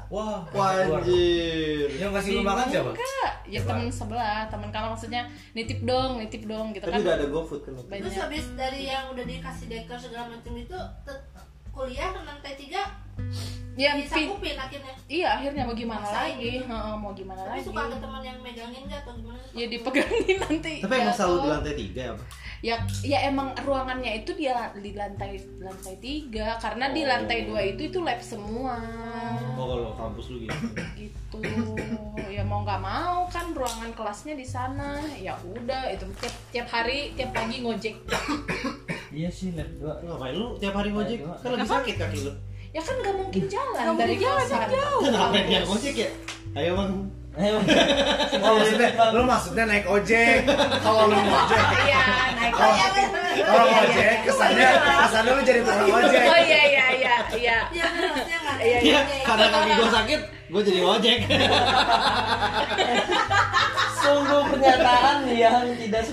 Wah, 0.06 0.46
Wajir. 0.54 1.88
Yang 1.98 2.10
kasih 2.14 2.30
lu 2.38 2.42
makan 2.46 2.66
siapa? 2.70 2.90
Enggak, 2.94 3.32
ya 3.50 3.60
teman 3.66 3.90
sebelah, 3.90 4.46
teman 4.46 4.68
kamar 4.70 4.94
maksudnya 4.94 5.22
nitip 5.50 5.82
dong, 5.82 6.22
nitip 6.22 6.46
dong 6.46 6.70
gitu 6.70 6.86
Tapi 6.86 6.94
kan. 6.94 7.02
udah 7.02 7.14
ada 7.18 7.26
GoFood 7.26 7.60
kan. 7.66 7.72
Terus 7.74 7.86
Banyak. 7.90 8.22
habis 8.22 8.44
dari 8.54 8.80
yang 8.86 9.10
udah 9.10 9.24
dikasih 9.26 9.66
deker 9.66 9.98
segala 9.98 10.30
macam 10.30 10.54
itu 10.54 10.78
kuliah 11.74 12.08
lantai 12.14 12.54
tiga 12.56 13.05
Ya, 13.76 13.92
akhirnya. 13.92 14.92
iya 15.04 15.36
akhirnya 15.36 15.68
mau 15.68 15.76
gimana 15.76 16.00
Maksain 16.00 16.40
lagi? 16.40 16.48
gitu. 16.48 16.64
Heeh, 16.64 16.94
mau 16.96 17.12
gimana 17.12 17.40
Tapi 17.44 17.50
lagi? 17.52 17.66
suka 17.68 17.80
ada 17.84 17.96
teman 18.00 18.22
yang 18.24 18.38
megangin 18.40 18.82
nggak 18.88 19.00
atau 19.04 19.12
gimana? 19.12 19.40
Ya 19.52 19.66
dipegangin 19.68 20.36
nanti. 20.40 20.74
Tapi 20.80 20.94
emang 20.96 21.04
jatuh. 21.06 21.16
selalu 21.20 21.36
di 21.36 21.48
lantai 21.52 21.74
tiga 21.76 22.02
ya, 22.02 22.14
Pak? 22.16 22.28
ya 22.64 22.76
ya 23.04 23.18
emang 23.28 23.52
ruangannya 23.52 24.24
itu 24.24 24.32
dia 24.32 24.72
di 24.74 24.96
lantai 24.96 25.36
lantai 25.60 26.00
tiga 26.00 26.56
karena 26.56 26.88
di 26.88 27.04
lantai 27.04 27.44
dua 27.44 27.60
itu 27.60 27.92
itu 27.92 28.00
lab 28.00 28.16
semua 28.16 28.80
Oh, 29.54 29.68
kalau 29.68 29.92
kampus 29.92 30.32
lu 30.32 30.36
gitu. 30.40 30.56
gitu 30.96 31.38
ya 32.26 32.40
mau 32.42 32.64
nggak 32.64 32.80
mau 32.80 33.28
kan 33.28 33.52
ruangan 33.52 33.92
kelasnya 33.92 34.32
di 34.32 34.42
sana 34.42 35.04
ya 35.14 35.36
udah 35.44 35.92
itu 35.92 36.08
tiap 36.16 36.34
tiap 36.48 36.68
hari 36.72 37.12
tiap 37.12 37.36
pagi 37.36 37.60
ngojek 37.60 38.00
Iya 39.12 39.28
sih 39.28 39.52
lab 39.52 39.68
dua. 39.76 39.92
Ngapain 40.02 40.32
lu 40.32 40.56
tiap 40.56 40.74
hari 40.74 40.90
ngojek? 40.90 41.18
Kan 41.38 41.50
lagi 41.52 41.68
sakit 41.68 41.94
kaki 41.94 42.18
lu. 42.20 42.32
Ya 42.76 42.84
kan 42.84 42.94
nggak 43.00 43.14
mungkin 43.16 43.42
jalan 43.48 43.72
Nggak 43.72 43.96
dari 43.96 44.12
mungkin 44.12 44.28
jalan, 44.28 44.44
kosan 44.44 44.68
jauh. 44.68 45.00
Kenapa 45.00 45.36
dia 45.48 45.60
ngojek 45.64 45.94
ya? 45.96 46.08
Ayo, 46.56 46.72
Bang. 46.76 46.92
Ayo. 47.36 47.56
Oh, 48.36 48.52
maksudnya, 48.60 48.88
lu 49.16 49.22
maksudnya 49.24 49.64
naik 49.64 49.86
ojek. 49.88 50.44
Kalau 50.84 51.08
lu 51.08 51.16
ngojek, 51.16 51.60
iya 51.88 52.04
naik 52.36 52.52
kalau 52.52 52.76
ojek 52.76 53.06
kalau 53.36 53.66
ngojek 53.68 54.16
kesannya 54.24 54.68
kesannya 54.76 55.32
lu 55.32 55.42
jadi 55.44 55.60
tukang 55.64 55.88
ojek. 55.88 56.22
oh 56.26 56.38
iya 56.40 56.60
iya 56.68 56.86
iya 56.96 57.14
iya 57.32 57.56
Iya, 57.72 57.86
harusnya 57.88 58.36
nggak. 58.44 58.56
Iya, 58.60 58.78
Iya, 58.84 59.00
karena 59.24 59.46
kaki 59.48 59.70
gua 59.76 59.88
sakit, 59.92 60.20
gua 60.52 60.60
jadi 60.64 60.80
ngojek. 60.84 61.18
Sungguh 64.00 64.42
pernyataan 64.52 65.18
yang 65.32 65.64
tidak 65.80 66.04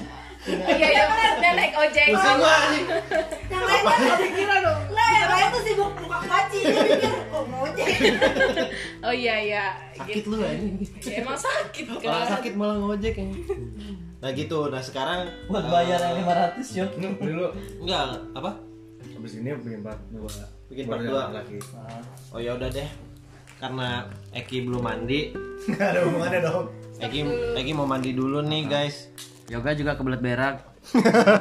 iya 0.47 0.87
iya 0.91 1.03
dia 1.39 1.51
naik 1.55 1.73
ojek 1.75 2.05
Pusing 2.11 2.37
gua 2.39 2.51
anjing. 2.51 2.85
Yang 3.47 3.63
lain 3.63 3.83
kan 3.83 3.99
nggak 3.99 4.19
pikiran 4.19 4.59
dong. 4.63 4.81
Lah, 4.91 5.09
yang 5.15 5.29
lain 5.31 5.47
tuh 5.47 5.61
sibuk 5.63 5.91
buka 5.95 6.19
kaci. 6.27 6.59
Dia 6.63 6.83
pikir, 6.83 7.13
kok 7.31 7.43
ngojek. 7.47 7.87
oh 9.07 9.13
iya 9.13 9.35
iya 9.39 9.65
Sakit 9.95 10.23
lu 10.27 10.35
anjing. 10.43 10.75
Ya, 11.03 11.13
emang 11.23 11.37
sakit 11.39 11.83
Malah 11.87 12.01
kan 12.03 12.31
sakit 12.39 12.53
malah 12.59 12.77
ngojek 12.79 13.13
ya. 13.15 13.27
Nah 14.23 14.29
gitu, 14.31 14.59
nah 14.71 14.79
sekarang 14.79 15.27
buat 15.51 15.67
bayar 15.67 15.99
yang 15.99 16.23
500 16.23 16.79
yuk. 16.79 16.89
Lu 16.99 17.07
beli 17.19 17.33
lu. 17.35 17.47
enggak 17.83 18.03
apa? 18.35 18.51
Habis 19.19 19.39
ini 19.39 19.49
bikin 19.55 19.83
part 19.83 19.99
2. 20.11 20.71
Bikin 20.71 20.85
part 20.87 21.03
dua. 21.03 21.23
lagi. 21.31 21.59
Oh 22.31 22.39
ya 22.39 22.55
udah 22.55 22.71
deh. 22.71 22.87
Karena 23.59 24.07
Eki 24.35 24.67
belum 24.67 24.83
mandi, 24.83 25.31
Enggak 25.71 25.95
ada 25.95 25.99
hubungannya 26.03 26.39
dong. 26.43 26.67
Eki 26.99 27.19
Eki 27.55 27.71
mau 27.71 27.87
mandi 27.87 28.11
dulu 28.11 28.43
nih 28.43 28.67
guys. 28.67 29.07
Yoga 29.51 29.71
juga 29.75 29.91
kebelet 29.99 30.21
berak. 30.23 30.55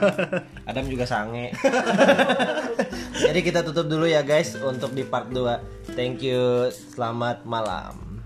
Adam 0.71 0.87
juga 0.91 1.07
sange. 1.07 1.55
Jadi 3.27 3.41
kita 3.43 3.63
tutup 3.63 3.87
dulu 3.87 4.07
ya 4.07 4.23
guys 4.27 4.59
untuk 4.59 4.95
di 4.95 5.07
part 5.07 5.31
2. 5.31 5.95
Thank 5.95 6.23
you. 6.27 6.71
Selamat 6.71 7.47
malam. 7.47 8.23